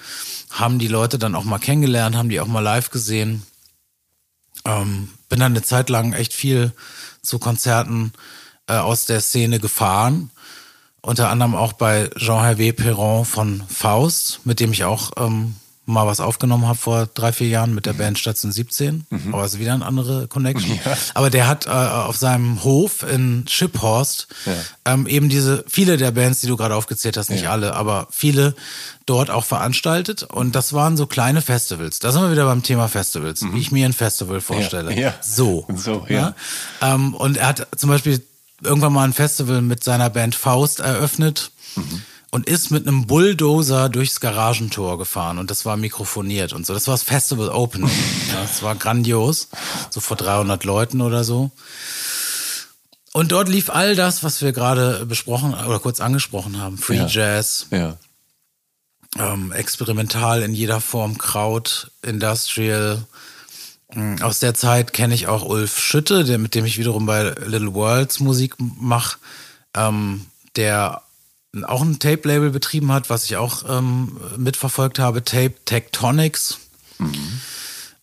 haben 0.50 0.78
die 0.78 0.88
Leute 0.88 1.18
dann 1.18 1.34
auch 1.34 1.44
mal 1.44 1.58
kennengelernt, 1.58 2.16
haben 2.16 2.28
die 2.28 2.40
auch 2.40 2.46
mal 2.46 2.60
live 2.60 2.90
gesehen. 2.90 3.42
Ähm, 4.64 5.10
bin 5.28 5.40
dann 5.40 5.52
eine 5.52 5.62
Zeit 5.62 5.88
lang 5.88 6.12
echt 6.12 6.32
viel 6.32 6.72
zu 7.22 7.38
Konzerten 7.38 8.12
äh, 8.66 8.74
aus 8.74 9.06
der 9.06 9.20
Szene 9.20 9.58
gefahren. 9.58 10.30
Unter 11.00 11.30
anderem 11.30 11.54
auch 11.54 11.72
bei 11.72 12.10
Jean-Hervé 12.16 12.72
Perron 12.72 13.24
von 13.24 13.62
Faust, 13.68 14.40
mit 14.44 14.60
dem 14.60 14.72
ich 14.72 14.84
auch 14.84 15.12
ähm, 15.16 15.54
mal 15.86 16.06
was 16.06 16.20
aufgenommen 16.20 16.66
habe 16.66 16.78
vor 16.78 17.06
drei, 17.06 17.32
vier 17.32 17.48
Jahren 17.48 17.74
mit 17.74 17.86
der 17.86 17.92
Band 17.92 18.18
Station 18.18 18.50
17. 18.52 19.06
Aber 19.32 19.44
es 19.44 19.54
ist 19.54 19.60
wieder 19.60 19.72
eine 19.72 19.86
andere 19.86 20.26
Connection. 20.28 20.78
Aber 21.14 21.30
der 21.30 21.46
hat 21.46 21.66
äh, 21.66 21.70
auf 21.70 22.16
seinem 22.16 22.62
Hof 22.64 23.02
in 23.02 23.44
Shiphorst 23.48 24.26
ähm, 24.84 25.06
eben 25.06 25.28
diese, 25.28 25.64
viele 25.68 25.96
der 25.96 26.10
Bands, 26.10 26.40
die 26.40 26.48
du 26.48 26.56
gerade 26.56 26.74
aufgezählt 26.74 27.16
hast, 27.16 27.30
nicht 27.30 27.48
alle, 27.48 27.74
aber 27.74 28.08
viele 28.10 28.54
dort 29.06 29.30
auch 29.30 29.44
veranstaltet. 29.44 30.24
Und 30.24 30.56
das 30.56 30.72
waren 30.72 30.96
so 30.96 31.06
kleine 31.06 31.40
Festivals. 31.40 32.00
Da 32.00 32.10
sind 32.12 32.22
wir 32.22 32.32
wieder 32.32 32.46
beim 32.46 32.62
Thema 32.62 32.88
Festivals, 32.88 33.44
wie 33.52 33.60
ich 33.60 33.70
mir 33.70 33.86
ein 33.86 33.92
Festival 33.92 34.40
vorstelle. 34.40 34.92
ja. 34.98 35.14
So. 35.20 35.66
So, 35.74 36.04
ja. 36.08 36.34
Ähm, 36.82 37.14
und 37.14 37.36
er 37.36 37.48
hat 37.48 37.68
zum 37.76 37.90
Beispiel 37.90 38.22
irgendwann 38.62 38.92
mal 38.92 39.04
ein 39.04 39.12
Festival 39.12 39.62
mit 39.62 39.84
seiner 39.84 40.10
Band 40.10 40.34
Faust 40.34 40.80
eröffnet 40.80 41.52
und 42.30 42.48
ist 42.48 42.70
mit 42.70 42.86
einem 42.86 43.06
Bulldozer 43.06 43.88
durchs 43.88 44.20
Garagentor 44.20 44.98
gefahren 44.98 45.38
und 45.38 45.50
das 45.50 45.64
war 45.64 45.76
mikrofoniert 45.76 46.52
und 46.52 46.66
so. 46.66 46.74
Das 46.74 46.86
war 46.86 46.94
das 46.94 47.02
Festival 47.04 47.48
Opening. 47.48 47.90
ja, 48.32 48.42
das 48.42 48.62
war 48.62 48.74
grandios. 48.74 49.48
So 49.90 50.00
vor 50.00 50.16
300 50.16 50.64
Leuten 50.64 51.00
oder 51.00 51.24
so. 51.24 51.50
Und 53.12 53.32
dort 53.32 53.48
lief 53.48 53.70
all 53.70 53.94
das, 53.96 54.22
was 54.22 54.42
wir 54.42 54.52
gerade 54.52 55.06
besprochen 55.06 55.54
oder 55.54 55.78
kurz 55.78 56.00
angesprochen 56.00 56.58
haben. 56.60 56.76
Free 56.76 56.96
Ja. 56.96 57.06
Jazz, 57.06 57.66
Ja. 57.70 57.96
ähm, 59.18 59.52
experimental 59.52 60.42
in 60.42 60.52
jeder 60.52 60.80
Form, 60.82 61.16
Kraut, 61.16 61.90
Industrial. 62.02 63.02
Mm, 63.94 64.16
Aus 64.20 64.40
der 64.40 64.52
Zeit 64.52 64.92
kenne 64.92 65.14
ich 65.14 65.28
auch 65.28 65.44
Ulf 65.44 65.78
Schütte, 65.78 66.24
der, 66.24 66.36
mit 66.38 66.54
dem 66.54 66.66
ich 66.66 66.76
wiederum 66.76 67.06
bei 67.06 67.22
Little 67.46 67.72
Worlds 67.72 68.20
Musik 68.20 68.56
mache, 68.58 69.16
ähm, 69.74 70.26
der 70.56 71.00
auch 71.64 71.82
ein 71.82 71.98
Tape-Label 71.98 72.50
betrieben 72.50 72.92
hat, 72.92 73.08
was 73.10 73.24
ich 73.24 73.36
auch 73.36 73.64
ähm, 73.68 74.16
mitverfolgt 74.36 74.98
habe, 74.98 75.24
Tape 75.24 75.54
Tectonics. 75.64 76.58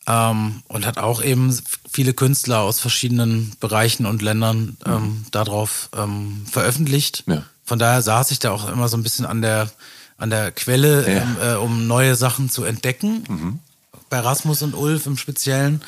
Ähm, 0.06 0.64
und 0.68 0.86
hat 0.86 0.98
auch 0.98 1.22
eben 1.24 1.58
viele 1.92 2.14
Künstler 2.14 2.60
aus 2.60 2.80
verschiedenen 2.80 3.54
Bereichen 3.60 4.06
und 4.06 4.22
Ländern 4.22 4.76
ähm, 4.86 5.26
darauf 5.32 5.90
ähm, 5.98 6.46
veröffentlicht. 6.52 7.24
Ja. 7.28 7.44
Von 7.64 7.80
daher 7.80 8.02
saß 8.02 8.32
ich 8.32 8.40
da 8.40 8.52
auch 8.52 8.68
immer 8.70 8.90
so 8.90 8.98
ein 8.98 9.04
bisschen 9.04 9.26
an 9.26 9.42
der, 9.42 9.72
an 10.18 10.30
der 10.30 10.52
Quelle, 10.52 11.10
Ja. 11.10 11.22
ähm, 11.22 11.38
äh, 11.42 11.56
um 11.56 11.88
neue 11.88 12.16
Sachen 12.16 12.50
zu 12.50 12.66
entdecken. 12.66 13.62
Bei 14.10 14.20
Rasmus 14.20 14.62
und 14.62 14.74
Ulf 14.76 15.06
im 15.06 15.18
Speziellen. 15.18 15.82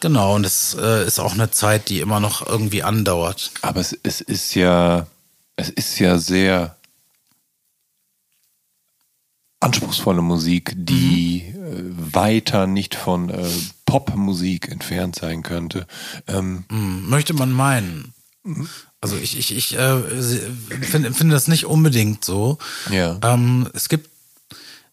Genau, 0.00 0.34
und 0.36 0.44
das 0.44 0.74
äh, 0.80 1.06
ist 1.06 1.20
auch 1.20 1.34
eine 1.34 1.50
Zeit, 1.50 1.90
die 1.90 2.00
immer 2.00 2.20
noch 2.20 2.46
irgendwie 2.46 2.82
andauert. 2.82 3.50
Aber 3.60 3.80
es, 3.80 3.94
es 4.02 4.22
ist 4.22 4.54
ja, 4.54 5.06
es 5.56 5.70
ist 5.70 5.98
ja 5.98 6.18
sehr 6.18 6.76
anspruchsvolle 9.60 10.22
Musik, 10.22 10.72
die 10.74 11.42
äh, 11.42 11.82
weiter 12.14 12.66
nicht 12.66 12.94
von 12.94 13.28
äh, 13.28 13.46
Popmusik 13.84 14.68
entfernt 14.68 15.16
sein 15.16 15.42
könnte. 15.42 15.86
Ähm, 16.26 16.64
Hm, 16.70 17.08
Möchte 17.08 17.34
man 17.34 17.52
meinen. 17.52 18.14
Also 19.02 19.16
ich, 19.16 19.38
ich, 19.38 19.54
ich 19.54 19.76
äh, 19.76 20.00
finde 20.80 21.12
finde 21.12 21.34
das 21.34 21.46
nicht 21.46 21.66
unbedingt 21.66 22.24
so. 22.24 22.58
Ja. 22.90 23.18
Ähm, 23.22 23.68
es 23.74 23.88
gibt 23.90 24.08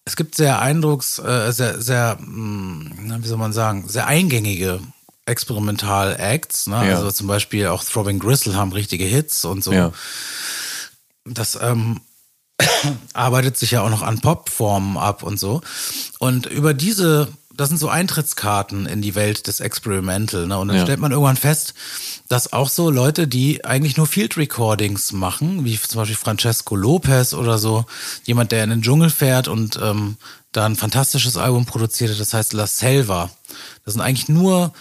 es 0.03 0.15
gibt 0.15 0.35
sehr 0.35 0.61
eindrucks, 0.61 1.19
äh, 1.19 1.51
sehr, 1.51 1.81
sehr, 1.81 2.17
mh, 2.21 2.91
na, 3.03 3.23
wie 3.23 3.27
soll 3.27 3.37
man 3.37 3.51
sagen, 3.51 3.89
sehr 3.89 4.07
eingängige 4.07 4.79
Experimental-Acts. 5.27 6.67
Ne? 6.67 6.89
Ja. 6.89 6.95
Also 6.95 7.11
zum 7.11 7.27
Beispiel 7.27 7.67
auch 7.67 7.83
Throbbing 7.83 8.19
Gristle 8.19 8.55
haben 8.55 8.71
richtige 8.71 9.05
Hits 9.05 9.45
und 9.45 9.63
so. 9.63 9.71
ja. 9.73 9.91
Das 11.25 11.57
ähm, 11.61 11.99
arbeitet 13.13 13.57
sich 13.57 13.71
ja 13.71 13.81
auch 13.81 13.89
noch 13.89 14.01
an 14.01 14.19
Popformen 14.21 14.97
ab 14.97 15.23
und 15.23 15.39
so. 15.39 15.61
Und 16.19 16.45
über 16.45 16.73
diese, 16.73 17.27
das 17.53 17.69
sind 17.69 17.77
so 17.79 17.89
Eintrittskarten 17.89 18.85
in 18.85 19.01
die 19.01 19.15
Welt 19.15 19.47
des 19.47 19.59
Experimental. 19.59 20.47
Ne? 20.47 20.57
Und 20.57 20.69
dann 20.69 20.77
Ja. 20.77 20.83
stellt 20.83 20.99
man 20.99 21.11
irgendwann 21.11 21.35
fest, 21.37 21.73
dass 22.29 22.53
auch 22.53 22.69
so 22.69 22.89
Leute, 22.89 23.27
die 23.27 23.65
eigentlich 23.65 23.97
nur 23.97 24.07
Field 24.07 24.37
Recordings 24.37 25.11
machen, 25.11 25.65
wie 25.65 25.77
zum 25.79 25.99
Beispiel 25.99 26.15
Francesco 26.17 26.75
Lopez 26.75 27.33
oder 27.33 27.57
so, 27.57 27.85
jemand, 28.23 28.51
der 28.51 28.63
in 28.63 28.69
den 28.69 28.81
Dschungel 28.81 29.09
fährt 29.09 29.47
und 29.47 29.77
ähm, 29.81 30.15
da 30.53 30.65
ein 30.65 30.75
fantastisches 30.77 31.35
Album 31.37 31.65
produziert 31.65 32.11
hat, 32.11 32.19
das 32.19 32.33
heißt 32.33 32.53
La 32.53 32.67
Selva. 32.67 33.29
Das 33.85 33.93
sind 33.93 34.01
eigentlich 34.01 34.29
nur 34.29 34.73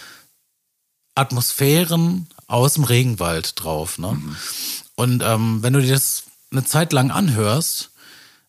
Atmosphären 1.16 2.28
aus 2.46 2.74
dem 2.74 2.84
Regenwald 2.84 3.62
drauf. 3.62 3.98
Ne? 3.98 4.20
Und 4.94 5.22
ähm, 5.24 5.62
wenn 5.62 5.72
du 5.72 5.80
dir 5.80 5.94
das 5.94 6.24
eine 6.50 6.64
Zeit 6.64 6.92
lang 6.92 7.10
anhörst, 7.10 7.90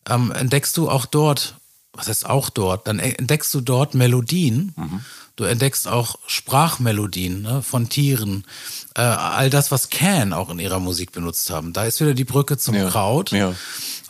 ähm, 0.08 0.30
entdeckst 0.30 0.76
du 0.76 0.88
auch 0.88 1.06
dort, 1.06 1.56
was 1.92 2.08
heißt 2.08 2.26
auch 2.26 2.50
dort, 2.50 2.86
dann 2.86 2.98
entdeckst 2.98 3.52
du 3.54 3.60
dort 3.60 3.94
Melodien. 3.94 4.74
Du 5.38 5.44
entdeckst 5.44 5.86
auch 5.86 6.16
Sprachmelodien 6.26 7.42
ne, 7.42 7.62
von 7.62 7.88
Tieren. 7.88 8.42
Äh, 8.96 9.02
all 9.02 9.50
das, 9.50 9.70
was 9.70 9.88
Can 9.88 10.32
auch 10.32 10.50
in 10.50 10.58
ihrer 10.58 10.80
Musik 10.80 11.12
benutzt 11.12 11.50
haben. 11.50 11.72
Da 11.72 11.84
ist 11.84 12.00
wieder 12.00 12.12
die 12.12 12.24
Brücke 12.24 12.58
zum 12.58 12.74
Ja. 12.74 12.88
Kraut. 12.90 13.30
Ja. 13.30 13.54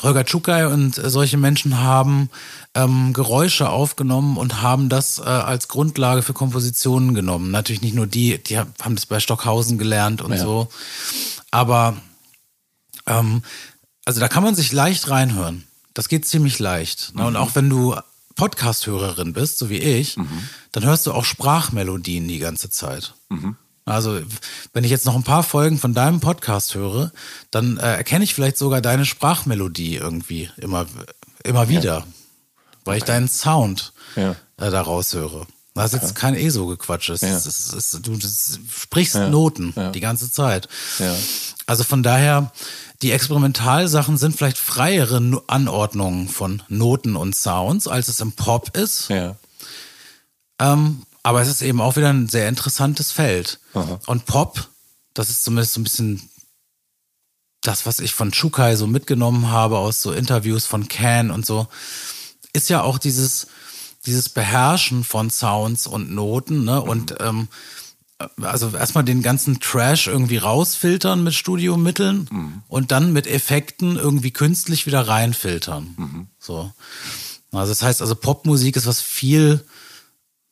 Holger 0.02 0.24
Tschukai 0.24 0.66
und 0.68 0.96
äh, 0.96 1.10
solche 1.10 1.36
Menschen 1.36 1.80
haben 1.82 2.30
ähm, 2.74 3.12
Geräusche 3.12 3.68
aufgenommen 3.68 4.38
und 4.38 4.62
haben 4.62 4.88
das 4.88 5.18
äh, 5.18 5.24
als 5.24 5.68
Grundlage 5.68 6.22
für 6.22 6.32
Kompositionen 6.32 7.12
genommen. 7.12 7.50
Natürlich 7.50 7.82
nicht 7.82 7.94
nur 7.94 8.06
die, 8.06 8.42
die 8.42 8.59
haben 8.59 8.94
das 8.94 9.05
bei 9.05 9.20
Stockhausen 9.20 9.76
gelernt 9.76 10.22
und 10.22 10.32
Ja. 10.32 10.38
so. 10.38 10.68
Aber 11.50 11.94
ähm, 13.06 13.42
also 14.06 14.18
da 14.20 14.28
kann 14.28 14.42
man 14.42 14.55
sich 14.55 14.72
leicht 14.72 15.10
reinhören. 15.10 15.64
Das 15.92 16.09
geht 16.09 16.26
ziemlich 16.26 16.59
leicht. 16.59 17.14
Ne? 17.14 17.26
Und 17.26 17.36
auch 17.36 17.55
wenn 17.55 17.68
du 17.68 17.96
Podcast-Hörerin 18.39 19.35
bist, 19.35 19.59
so 19.59 19.69
wie 19.69 19.78
ich, 19.78 20.16
dann 20.73 20.85
hörst 20.85 21.06
du 21.06 21.12
auch 21.12 21.24
Sprachmelodien 21.27 22.27
die 22.27 22.39
ganze 22.39 22.70
Zeit. 22.70 23.15
Also, 23.85 24.20
wenn 24.73 24.85
ich 24.85 24.90
jetzt 24.90 25.05
noch 25.06 25.15
ein 25.16 25.23
paar 25.24 25.43
Folgen 25.43 25.77
von 25.78 25.93
deinem 25.93 26.20
Podcast 26.20 26.74
höre, 26.74 27.10
dann 27.51 27.77
äh, 27.78 27.97
erkenne 27.97 28.24
ich 28.24 28.35
vielleicht 28.35 28.56
sogar 28.59 28.81
deine 28.81 29.05
Sprachmelodie 29.05 29.97
irgendwie 29.97 30.51
immer, 30.56 30.86
immer 31.44 31.69
wieder, 31.69 32.06
weil 32.85 32.98
ich 32.98 33.05
deinen 33.05 33.28
Sound 33.28 33.93
Ja. 34.16 34.32
äh, 34.56 34.70
da 34.70 34.81
raushöre. 34.81 35.47
Das 35.74 35.93
ist 35.94 36.02
jetzt 36.02 36.15
kein 36.16 36.35
ESO-Gequatsch. 36.35 37.09
Es 37.10 37.20
Ja. 37.20 37.39
Du 38.01 38.19
sprichst 38.69 39.15
Ja. 39.15 39.28
Noten 39.28 39.73
Ja. 39.77 39.90
die 39.90 40.01
ganze 40.01 40.31
Zeit. 40.31 40.69
Ja. 40.98 41.15
Also 41.66 41.85
von 41.85 42.02
daher, 42.02 42.51
die 43.02 43.12
Experimentalsachen 43.12 44.18
sind 44.18 44.36
vielleicht 44.36 44.58
freiere 44.58 45.20
Nu- 45.20 45.42
Anordnungen 45.46 46.28
von 46.28 46.62
Noten 46.68 47.16
und 47.16 47.34
Sounds, 47.34 47.86
als 47.86 48.08
es 48.08 48.20
im 48.20 48.32
Pop 48.32 48.76
ist. 48.76 49.08
Ja. 49.08 49.36
Ähm, 50.58 51.02
aber 51.22 51.42
es 51.42 51.48
ist 51.48 51.62
eben 51.62 51.80
auch 51.80 51.96
wieder 51.96 52.08
ein 52.12 52.28
sehr 52.28 52.48
interessantes 52.48 53.12
Feld. 53.12 53.60
Aha. 53.74 54.00
Und 54.06 54.26
Pop, 54.26 54.68
das 55.14 55.30
ist 55.30 55.44
zumindest 55.44 55.74
so 55.74 55.80
ein 55.80 55.84
bisschen 55.84 56.28
das, 57.60 57.86
was 57.86 58.00
ich 58.00 58.14
von 58.14 58.32
Chukai 58.32 58.76
so 58.76 58.86
mitgenommen 58.86 59.50
habe 59.50 59.78
aus 59.78 60.00
so 60.00 60.12
Interviews 60.12 60.64
von 60.64 60.88
Can 60.88 61.30
und 61.30 61.44
so, 61.44 61.68
ist 62.52 62.68
ja 62.68 62.82
auch 62.82 62.98
dieses, 62.98 63.48
dieses 64.06 64.28
Beherrschen 64.28 65.04
von 65.04 65.30
Sounds 65.30 65.86
und 65.86 66.10
Noten, 66.10 66.64
ne? 66.64 66.80
Und 66.80 67.16
ähm, 67.20 67.48
also 68.43 68.70
erstmal 68.77 69.05
den 69.05 69.23
ganzen 69.23 69.61
Trash 69.61 70.09
irgendwie 70.09 70.39
rausfiltern 70.39 71.23
mit 71.23 71.35
Studiomitteln 71.35 72.62
und 72.69 72.90
dann 72.90 73.12
mit 73.12 73.27
Effekten 73.27 73.97
irgendwie 73.97 74.32
künstlich 74.32 74.86
wieder 74.86 75.07
reinfiltern. 75.07 76.28
So. 76.39 76.73
Also 77.53 77.70
das 77.70 77.82
heißt 77.82 78.03
also 78.03 78.15
Popmusik 78.15 78.77
ist 78.77 78.86
was 78.86 79.01
viel 79.01 79.65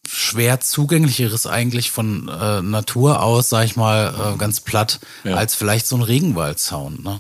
schwer 0.09 0.61
zugänglicheres 0.61 1.47
eigentlich 1.47 1.91
von 1.91 2.29
äh, 2.29 2.63
Natur 2.63 3.21
aus, 3.23 3.49
sag 3.49 3.65
ich 3.65 3.75
mal, 3.75 4.35
äh, 4.35 4.39
ganz 4.39 4.61
platt, 4.61 5.01
Ja. 5.25 5.35
als 5.35 5.57
vielleicht 5.57 5.87
so 5.89 5.97
ein 5.97 6.03
Regenwald-Sound. 6.03 7.03
Ne? 7.03 7.19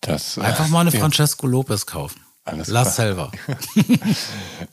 Das, 0.00 0.38
Einfach 0.38 0.68
mal 0.68 0.82
eine 0.82 0.90
ja. 0.92 1.00
Francesco 1.00 1.48
Lopez 1.48 1.86
kaufen. 1.86 2.20
Alles 2.44 2.68
La 2.68 2.82
klar. 2.82 2.94
Selva. 2.94 3.32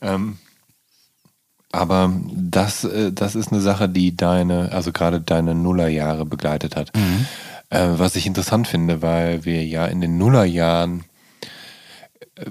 Aber 1.72 2.12
das, 2.32 2.84
äh, 2.84 3.12
das 3.12 3.34
ist 3.34 3.52
eine 3.52 3.60
Sache, 3.60 3.88
die 3.88 4.16
deine, 4.16 4.72
also 4.72 4.92
gerade 4.92 5.20
deine 5.20 5.54
Nullerjahre 5.54 6.24
begleitet 6.24 6.76
hat. 6.76 6.92
Äh, 7.70 7.98
was 7.98 8.16
ich 8.16 8.26
interessant 8.26 8.68
finde, 8.68 9.02
weil 9.02 9.44
wir 9.44 9.64
ja 9.64 9.86
in 9.86 10.00
den 10.00 10.18
Nullerjahren 10.18 11.04
äh, 12.36 12.50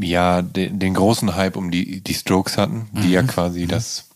ja 0.00 0.42
den, 0.42 0.78
den 0.78 0.94
großen 0.94 1.36
Hype 1.36 1.56
um 1.56 1.70
die, 1.70 2.00
die 2.00 2.14
Strokes 2.14 2.56
hatten, 2.58 2.88
die 2.92 3.10
ja 3.12 3.22
quasi 3.22 3.66
das 3.66 4.08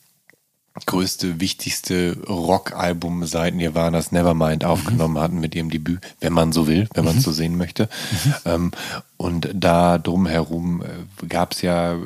größte, 0.87 1.41
wichtigste 1.41 2.17
Rockalbum 2.29 3.25
seit 3.27 3.55
Nirvana's 3.55 4.13
Nevermind 4.13 4.65
aufgenommen 4.65 5.19
hatten 5.19 5.41
mit 5.41 5.55
ihrem 5.55 5.71
Debüt, 5.71 6.01
wenn 6.21 6.33
man 6.33 6.53
so 6.53 6.67
will, 6.67 6.89
wenn 6.95 7.05
man 7.05 7.19
es 7.19 7.25
so 7.25 7.33
sehen 7.33 7.57
möchte. 7.57 7.89
Ähm, 8.45 8.71
und 9.17 9.51
da 9.53 9.99
drumherum 9.99 10.83
äh, 10.83 11.27
gab 11.27 11.53
es 11.53 11.63
ja, 11.63 11.95
äh, 11.95 11.99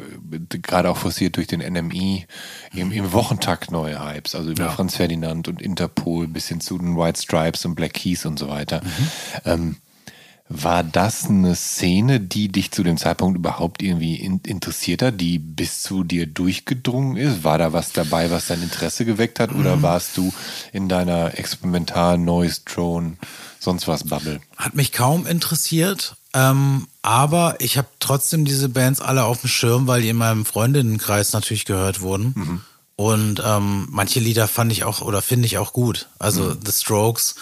gerade 0.62 0.90
auch 0.90 0.96
forciert 0.96 1.36
durch 1.36 1.46
den 1.46 1.60
NMI, 1.60 2.26
im, 2.74 2.90
im 2.90 3.12
Wochentakt 3.12 3.70
neue 3.70 4.04
Hypes, 4.04 4.34
also 4.34 4.50
über 4.50 4.70
Franz 4.70 4.96
Ferdinand 4.96 5.46
und 5.48 5.62
Interpol 5.62 6.26
bis 6.26 6.48
hin 6.48 6.60
zu 6.60 6.76
den 6.76 6.96
White 6.96 7.20
Stripes 7.20 7.64
und 7.64 7.76
Black 7.76 7.94
Keys 7.94 8.26
und 8.26 8.38
so 8.38 8.48
weiter. 8.48 8.80
Ähm, 9.44 9.76
war 10.62 10.82
das 10.84 11.26
eine 11.26 11.54
Szene, 11.54 12.20
die 12.20 12.48
dich 12.48 12.70
zu 12.70 12.82
dem 12.82 12.96
Zeitpunkt 12.96 13.38
überhaupt 13.38 13.82
irgendwie 13.82 14.16
in, 14.16 14.40
interessiert 14.40 15.02
hat, 15.02 15.20
die 15.20 15.38
bis 15.38 15.82
zu 15.82 16.04
dir 16.04 16.26
durchgedrungen 16.26 17.16
ist? 17.16 17.44
War 17.44 17.58
da 17.58 17.72
was 17.72 17.92
dabei, 17.92 18.30
was 18.30 18.46
dein 18.46 18.62
Interesse 18.62 19.04
geweckt 19.04 19.40
hat? 19.40 19.52
Oder 19.52 19.82
warst 19.82 20.16
du 20.16 20.32
in 20.72 20.88
deiner 20.88 21.38
experimentalen 21.38 22.24
Noise 22.24 22.62
Drone, 22.64 23.16
sonst 23.58 23.88
was 23.88 24.04
Bubble? 24.04 24.40
Hat 24.56 24.74
mich 24.74 24.92
kaum 24.92 25.26
interessiert, 25.26 26.16
ähm, 26.32 26.88
aber 27.02 27.56
ich 27.60 27.76
habe 27.78 27.88
trotzdem 28.00 28.44
diese 28.44 28.68
Bands 28.68 29.00
alle 29.00 29.24
auf 29.24 29.40
dem 29.40 29.48
Schirm, 29.48 29.86
weil 29.86 30.02
die 30.02 30.08
in 30.08 30.16
meinem 30.16 30.44
Freundinnenkreis 30.44 31.32
natürlich 31.32 31.64
gehört 31.64 32.00
wurden. 32.00 32.62
Und 32.96 33.42
ähm, 33.44 33.88
manche 33.90 34.20
Lieder 34.20 34.46
fand 34.46 34.70
ich 34.70 34.84
auch 34.84 35.00
oder 35.00 35.20
finde 35.20 35.46
ich 35.46 35.58
auch 35.58 35.72
gut. 35.72 36.08
Also 36.18 36.54
The 36.54 36.72
Strokes, 36.72 37.34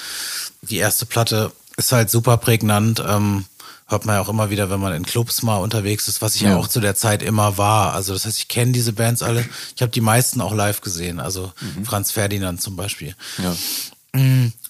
die 0.63 0.79
erste 0.79 1.05
Platte 1.05 1.53
ist 1.87 1.93
halt 1.93 2.11
super 2.11 2.37
prägnant. 2.37 3.03
Ähm, 3.07 3.45
hört 3.89 4.07
man 4.07 4.17
ja 4.17 4.23
auch 4.23 4.29
immer 4.29 4.49
wieder, 4.51 4.71
wenn 4.71 4.81
man 4.81 4.95
in 4.95 5.05
Clubs 5.05 5.43
mal 5.43 5.57
unterwegs 5.57 6.09
ist, 6.09 6.23
was 6.23 6.35
ich 6.37 6.43
ja, 6.43 6.51
Ja. 6.51 6.57
auch 6.57 6.69
zu 6.69 6.81
der 6.81 6.95
Zeit 6.95 7.23
immer 7.23 7.59
war. 7.59 7.93
Also 7.93 8.13
das 8.15 8.25
heißt, 8.25 8.39
ich 8.39 8.49
kenne 8.49 8.73
diese 8.73 8.93
Bands 8.93 9.23
alle. 9.23 9.45
Ich 9.77 9.83
habe 9.83 9.93
die 9.93 10.01
meisten 10.01 10.41
auch 10.41 10.55
live 10.55 10.81
gesehen. 10.81 11.21
Also 11.21 11.53
Franz 11.85 12.11
Ferdinand 12.13 12.63
zum 12.63 12.77
Beispiel. 12.77 13.15
Ja. 13.43 13.55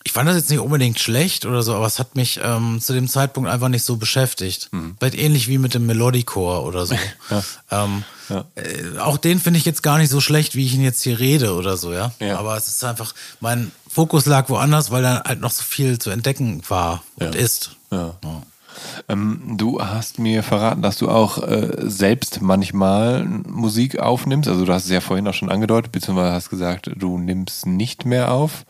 ich 0.04 0.12
fand 0.12 0.28
das 0.28 0.36
jetzt 0.36 0.50
nicht 0.50 0.60
unbedingt 0.60 0.98
schlecht 1.00 1.46
oder 1.46 1.62
so, 1.62 1.74
aber 1.74 1.86
es 1.86 1.98
hat 1.98 2.14
mich 2.16 2.38
ähm, 2.42 2.80
zu 2.80 2.92
dem 2.92 3.08
Zeitpunkt 3.08 3.48
einfach 3.50 3.68
nicht 3.68 3.84
so 3.84 3.96
beschäftigt. 3.96 4.68
Mhm. 4.72 4.96
Vielleicht 4.98 5.16
ähnlich 5.18 5.48
wie 5.48 5.58
mit 5.58 5.74
dem 5.74 5.86
Melodicore 5.86 6.62
oder 6.62 6.86
so. 6.86 6.96
Ähm, 7.70 8.04
Äh, 8.54 8.98
auch 8.98 9.18
den 9.18 9.40
finde 9.40 9.58
ich 9.58 9.64
jetzt 9.66 9.82
gar 9.82 9.98
nicht 9.98 10.08
so 10.10 10.20
schlecht, 10.20 10.54
wie 10.54 10.64
ich 10.64 10.74
ihn 10.74 10.82
jetzt 10.82 11.02
hier 11.02 11.18
rede 11.18 11.54
oder 11.54 11.76
so, 11.76 11.92
ja? 11.92 12.12
Ja. 12.18 12.38
Aber 12.38 12.56
es 12.56 12.66
ist 12.68 12.82
einfach, 12.84 13.14
mein 13.40 13.72
Fokus 13.92 14.24
lag 14.24 14.48
woanders, 14.48 14.90
weil 14.90 15.02
da 15.02 15.22
halt 15.26 15.40
noch 15.40 15.50
so 15.50 15.62
viel 15.62 15.98
zu 15.98 16.08
entdecken 16.08 16.62
war 16.68 17.02
und 17.16 17.34
Ja. 17.34 17.40
ist. 17.40 17.76
Ja. 17.90 18.14
Ähm, 19.08 19.56
du 19.58 19.82
hast 19.82 20.18
mir 20.18 20.42
verraten, 20.42 20.80
dass 20.80 20.96
du 20.96 21.10
auch 21.10 21.42
äh, 21.46 21.68
selbst 21.82 22.40
manchmal 22.40 23.22
Musik 23.24 23.98
aufnimmst. 23.98 24.48
Also 24.48 24.64
du 24.64 24.72
hast 24.72 24.84
es 24.86 24.90
ja 24.90 25.02
vorhin 25.02 25.28
auch 25.28 25.34
schon 25.34 25.50
angedeutet, 25.50 25.92
beziehungsweise 25.92 26.32
hast 26.32 26.48
gesagt, 26.48 26.90
du 26.96 27.18
nimmst 27.18 27.66
nicht 27.66 28.06
mehr 28.06 28.32
auf. 28.32 28.64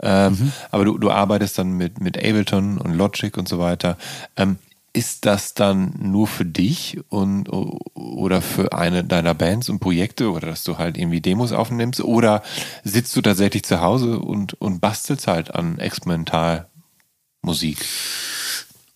Ähm, 0.00 0.52
Aber 0.70 0.84
du, 0.84 0.98
du 0.98 1.10
arbeitest 1.10 1.58
dann 1.58 1.72
mit, 1.72 2.00
mit 2.00 2.16
Ableton 2.16 2.78
und 2.78 2.94
Logic 2.94 3.36
und 3.36 3.48
so 3.48 3.58
weiter. 3.58 3.96
Ähm, 4.36 4.58
ist 4.94 5.26
das 5.26 5.54
dann 5.54 5.92
nur 5.98 6.28
für 6.28 6.44
dich 6.44 7.00
und 7.08 7.48
oder 7.48 8.40
für 8.40 8.72
eine 8.72 9.02
deiner 9.04 9.34
Bands 9.34 9.68
und 9.68 9.80
Projekte 9.80 10.30
oder 10.30 10.46
dass 10.46 10.62
du 10.62 10.78
halt 10.78 10.96
irgendwie 10.96 11.20
Demos 11.20 11.50
aufnimmst 11.52 12.00
oder 12.00 12.42
sitzt 12.84 13.14
du 13.16 13.20
tatsächlich 13.20 13.64
zu 13.64 13.80
Hause 13.80 14.20
und, 14.20 14.54
und 14.54 14.80
bastelst 14.80 15.26
halt 15.26 15.52
an 15.54 15.78
Experimentalmusik? 15.80 17.84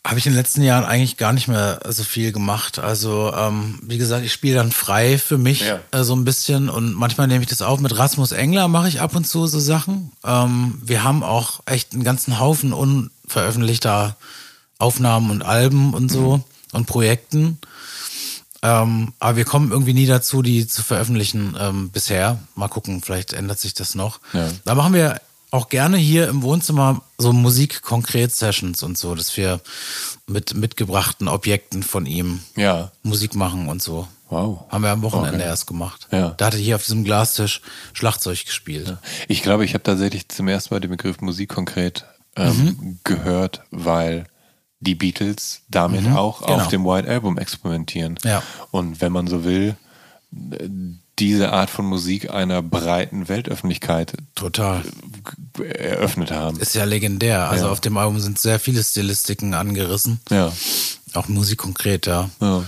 Habe 0.06 0.20
ich 0.20 0.26
in 0.26 0.32
den 0.32 0.38
letzten 0.38 0.62
Jahren 0.62 0.84
eigentlich 0.84 1.16
gar 1.16 1.32
nicht 1.32 1.48
mehr 1.48 1.80
so 1.88 2.04
viel 2.04 2.30
gemacht. 2.32 2.78
Also, 2.78 3.32
ähm, 3.36 3.80
wie 3.82 3.98
gesagt, 3.98 4.24
ich 4.24 4.32
spiele 4.32 4.54
dann 4.54 4.70
frei 4.70 5.18
für 5.18 5.36
mich 5.36 5.60
Ja. 5.62 5.80
äh, 5.90 6.04
so 6.04 6.14
ein 6.14 6.24
bisschen 6.24 6.70
und 6.70 6.94
manchmal 6.94 7.26
nehme 7.26 7.42
ich 7.42 7.50
das 7.50 7.60
auf. 7.60 7.80
Mit 7.80 7.98
Rasmus 7.98 8.30
Engler 8.32 8.68
mache 8.68 8.88
ich 8.88 9.00
ab 9.00 9.16
und 9.16 9.26
zu 9.26 9.46
so 9.48 9.58
Sachen. 9.58 10.12
Ähm, 10.24 10.80
wir 10.82 11.02
haben 11.02 11.24
auch 11.24 11.60
echt 11.66 11.92
einen 11.92 12.04
ganzen 12.04 12.38
Haufen 12.38 12.72
unveröffentlichter 12.72 14.16
Aufnahmen 14.78 15.30
und 15.30 15.42
Alben 15.42 15.94
und 15.94 16.10
so 16.10 16.42
und 16.72 16.86
Projekten. 16.86 17.58
Ähm, 18.62 19.12
aber 19.20 19.36
wir 19.36 19.44
kommen 19.44 19.70
irgendwie 19.70 19.94
nie 19.94 20.06
dazu, 20.06 20.42
die 20.42 20.66
zu 20.66 20.82
veröffentlichen 20.82 21.56
ähm, 21.60 21.90
bisher. 21.90 22.38
Mal 22.56 22.68
gucken, 22.68 23.02
vielleicht 23.02 23.32
ändert 23.32 23.60
sich 23.60 23.74
das 23.74 23.94
noch. 23.94 24.20
Ja. 24.32 24.48
Da 24.64 24.74
machen 24.74 24.94
wir 24.94 25.20
auch 25.50 25.68
gerne 25.68 25.96
hier 25.96 26.28
im 26.28 26.42
Wohnzimmer 26.42 27.02
so 27.18 27.32
Musik-Konkret-Sessions 27.32 28.82
und 28.82 28.98
so, 28.98 29.14
dass 29.14 29.36
wir 29.36 29.60
mit 30.26 30.54
mitgebrachten 30.54 31.28
Objekten 31.28 31.82
von 31.82 32.04
ihm 32.06 32.40
Ja. 32.56 32.90
Musik 33.02 33.34
machen 33.34 33.68
und 33.68 33.80
so. 33.82 34.08
Wow. 34.28 34.64
Haben 34.68 34.82
wir 34.84 34.90
am 34.90 35.02
Wochenende 35.02 35.38
Okay. 35.38 35.46
erst 35.48 35.66
gemacht. 35.66 36.06
Ja. 36.10 36.30
Da 36.36 36.46
hatte 36.46 36.58
ich 36.58 36.64
hier 36.66 36.76
auf 36.76 36.82
diesem 36.82 37.02
Glastisch 37.04 37.62
Schlagzeug 37.94 38.44
gespielt. 38.44 38.98
Ich 39.26 39.42
glaube, 39.42 39.64
ich 39.64 39.72
habe 39.72 39.82
tatsächlich 39.84 40.28
zum 40.28 40.48
ersten 40.48 40.74
Mal 40.74 40.80
den 40.80 40.90
Begriff 40.90 41.20
Musik 41.22 41.48
konkret 41.48 42.04
ähm, 42.36 42.56
Mhm. 42.80 42.98
gehört, 43.04 43.62
weil 43.70 44.26
die 44.80 44.94
Beatles 44.94 45.62
damit 45.68 46.06
auch 46.14 46.42
genau. 46.42 46.54
auf 46.60 46.68
dem 46.68 46.84
White 46.84 47.08
Album 47.08 47.36
experimentieren. 47.38 48.18
Ja. 48.24 48.42
Und 48.70 49.00
wenn 49.00 49.12
man 49.12 49.26
so 49.26 49.44
will, 49.44 49.76
äh, 50.52 50.68
diese 51.18 51.52
Art 51.52 51.68
von 51.68 51.84
Musik 51.84 52.30
einer 52.30 52.62
breiten 52.62 53.28
Weltöffentlichkeit 53.28 54.12
Total. 54.36 54.82
g- 55.56 55.64
eröffnet 55.64 56.30
haben. 56.30 56.60
Ist 56.60 56.76
ja 56.76 56.84
legendär. 56.84 57.50
Also 57.50 57.66
Ja. 57.66 57.72
auf 57.72 57.80
dem 57.80 57.96
Album 57.96 58.20
sind 58.20 58.38
sehr 58.38 58.60
viele 58.60 58.84
Stilistiken 58.84 59.52
angerissen. 59.54 60.20
Ja. 60.30 60.52
Auch 61.14 61.26
Musik 61.26 61.58
konkret, 61.58 62.06
ja. 62.06 62.30
ja. 62.40 62.58
Ja, 62.58 62.64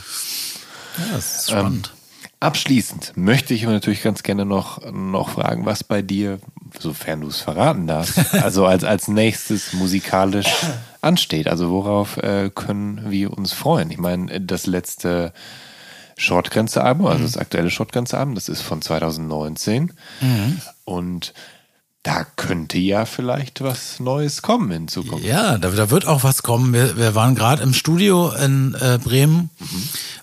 das 1.13 1.37
ist 1.43 1.51
spannend. 1.51 1.93
Abschließend 2.41 3.13
möchte 3.17 3.55
ich 3.55 3.63
natürlich 3.63 4.03
ganz 4.03 4.23
gerne 4.25 4.45
noch, 4.47 4.81
noch 4.91 5.29
fragen, 5.29 5.65
was 5.67 5.85
bei 5.85 6.03
dir, 6.03 6.41
sofern 6.81 7.21
du 7.21 7.29
es 7.29 7.41
verraten 7.41 7.87
darfst, 7.87 8.19
also 8.35 8.67
als, 8.67 8.83
als 8.83 9.07
nächstes 9.09 9.75
musikalisch 9.75 10.49
ansteht. 11.01 11.49
Also 11.49 11.71
worauf 11.71 12.17
äh, 12.19 12.51
können 12.55 13.11
wir 13.11 13.37
uns 13.37 13.53
freuen? 13.53 13.91
Ich 13.91 13.99
meine, 13.99 14.41
das 14.41 14.67
letzte 14.67 15.33
Shortgrenze-Album, 16.17 17.07
also 17.07 17.25
das 17.25 17.37
aktuelle 17.37 17.71
Shortgrenze-Album, 17.71 18.35
das 18.35 18.49
ist 18.49 18.61
von 18.61 18.83
2019. 18.83 19.93
Und 20.85 21.33
da 22.03 22.25
könnte 22.37 22.79
ja 22.79 23.05
vielleicht 23.05 23.61
was 23.63 24.01
Neues 24.01 24.43
kommen 24.43 24.71
in 24.71 24.89
Zukunft. 24.89 25.25
Ja, 25.25 25.59
da, 25.59 25.71
da 25.71 25.91
wird 25.91 26.07
auch 26.07 26.25
was 26.25 26.43
kommen. 26.43 26.73
Wir, 26.73 26.97
wir 26.97 27.15
waren 27.15 27.35
gerade 27.35 27.63
im 27.63 27.75
Studio 27.75 28.31
in 28.31 28.75
äh, 28.81 28.99
Bremen 29.03 29.51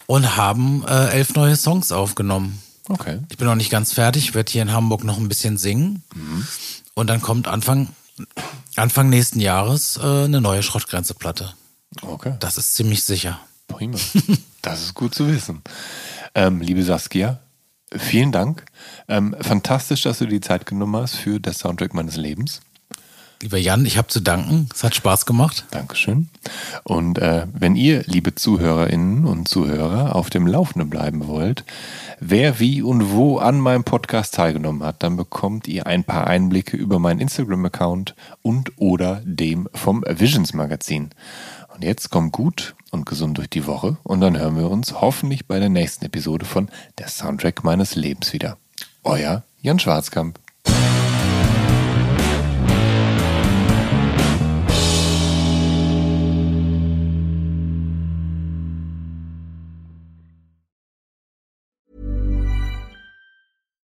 und 0.08 0.38
haben 0.38 0.84
äh, 0.88 1.10
elf 1.10 1.36
neue 1.36 1.56
Songs 1.56 1.92
aufgenommen. 1.92 2.62
Okay. 2.90 3.20
Ich 3.30 3.38
bin 3.38 3.48
noch 3.48 3.56
nicht 3.56 3.70
ganz 3.70 3.94
fertig, 3.94 4.34
werde 4.34 4.52
hier 4.52 4.62
in 4.62 4.72
Hamburg 4.72 5.04
noch 5.04 5.18
ein 5.18 5.28
bisschen 5.28 5.58
singen. 5.58 6.04
Und 6.96 7.08
dann 7.08 7.22
kommt 7.22 7.48
Anfang, 7.48 7.90
Anfang 8.80 9.10
nächsten 9.10 9.40
Jahres 9.40 9.98
äh, 9.98 10.26
eine 10.26 10.42
neue 10.42 10.64
Schrottgrenze-Platte. 10.64 11.54
Okay. 12.02 12.36
Das 12.40 12.58
ist 12.58 12.76
ziemlich 12.76 13.04
sicher. 13.04 13.40
Prima. 13.68 13.98
Das 14.64 14.82
ist 14.82 14.96
gut 14.96 15.16
zu 15.16 15.30
wissen. 15.30 15.62
Ähm, 16.36 16.60
liebe 16.60 16.84
Saskia, 16.84 17.40
vielen 17.96 18.34
Dank. 18.34 18.66
Ähm, 19.08 19.34
fantastisch, 19.40 20.02
dass 20.02 20.18
du 20.18 20.26
die 20.26 20.42
Zeit 20.42 20.66
genommen 20.66 20.98
hast 20.98 21.16
für 21.16 21.40
das 21.40 21.60
Soundtrack 21.60 21.94
meines 21.94 22.18
Lebens. 22.18 22.60
Lieber 23.40 23.60
Jan, 23.60 23.86
ich 23.86 24.00
habe 24.00 24.08
zu 24.08 24.20
danken. 24.20 24.68
Es 24.74 24.84
hat 24.84 24.96
Spaß 24.96 25.28
gemacht. 25.28 25.66
Dankeschön. 25.70 26.30
Und 26.84 27.20
äh, 27.20 27.46
wenn 27.54 27.76
ihr, 27.76 28.04
liebe 28.08 28.34
Zuhörerinnen 28.34 29.26
und 29.26 29.48
Zuhörer, 29.48 30.16
auf 30.16 30.32
dem 30.32 30.48
Laufenden 30.48 30.90
bleiben 30.90 31.28
wollt, 31.28 31.64
wer 32.20 32.60
wie 32.60 32.82
und 32.82 33.12
wo 33.12 33.38
an 33.38 33.60
meinem 33.60 33.84
Podcast 33.84 34.34
teilgenommen 34.34 34.82
hat, 34.84 35.04
dann 35.04 35.18
bekommt 35.18 35.68
ihr 35.68 35.86
ein 35.86 36.04
paar 36.04 36.26
Einblicke 36.26 36.78
über 36.78 36.98
meinen 36.98 37.20
Instagram-Account 37.20 38.16
und 38.42 38.72
oder 38.78 39.22
dem 39.24 39.70
vom 39.72 40.04
Visions 40.08 40.54
Magazin. 40.54 41.12
Und 41.76 41.84
jetzt 41.84 42.10
kommt 42.10 42.32
gut 42.32 42.74
und 42.90 43.06
gesund 43.06 43.38
durch 43.38 43.52
die 43.52 43.68
Woche 43.68 43.98
und 44.02 44.20
dann 44.20 44.36
hören 44.36 44.58
wir 44.58 44.72
uns 44.72 45.00
hoffentlich 45.00 45.46
bei 45.46 45.60
der 45.60 45.70
nächsten 45.70 46.06
Episode 46.06 46.46
von 46.46 46.70
Der 46.98 47.08
Soundtrack 47.08 47.64
meines 47.64 47.94
Lebens 47.94 48.34
wieder. 48.34 48.58
Euer 49.04 49.44
Jan 49.62 49.78
Schwarzkamp. 49.78 50.40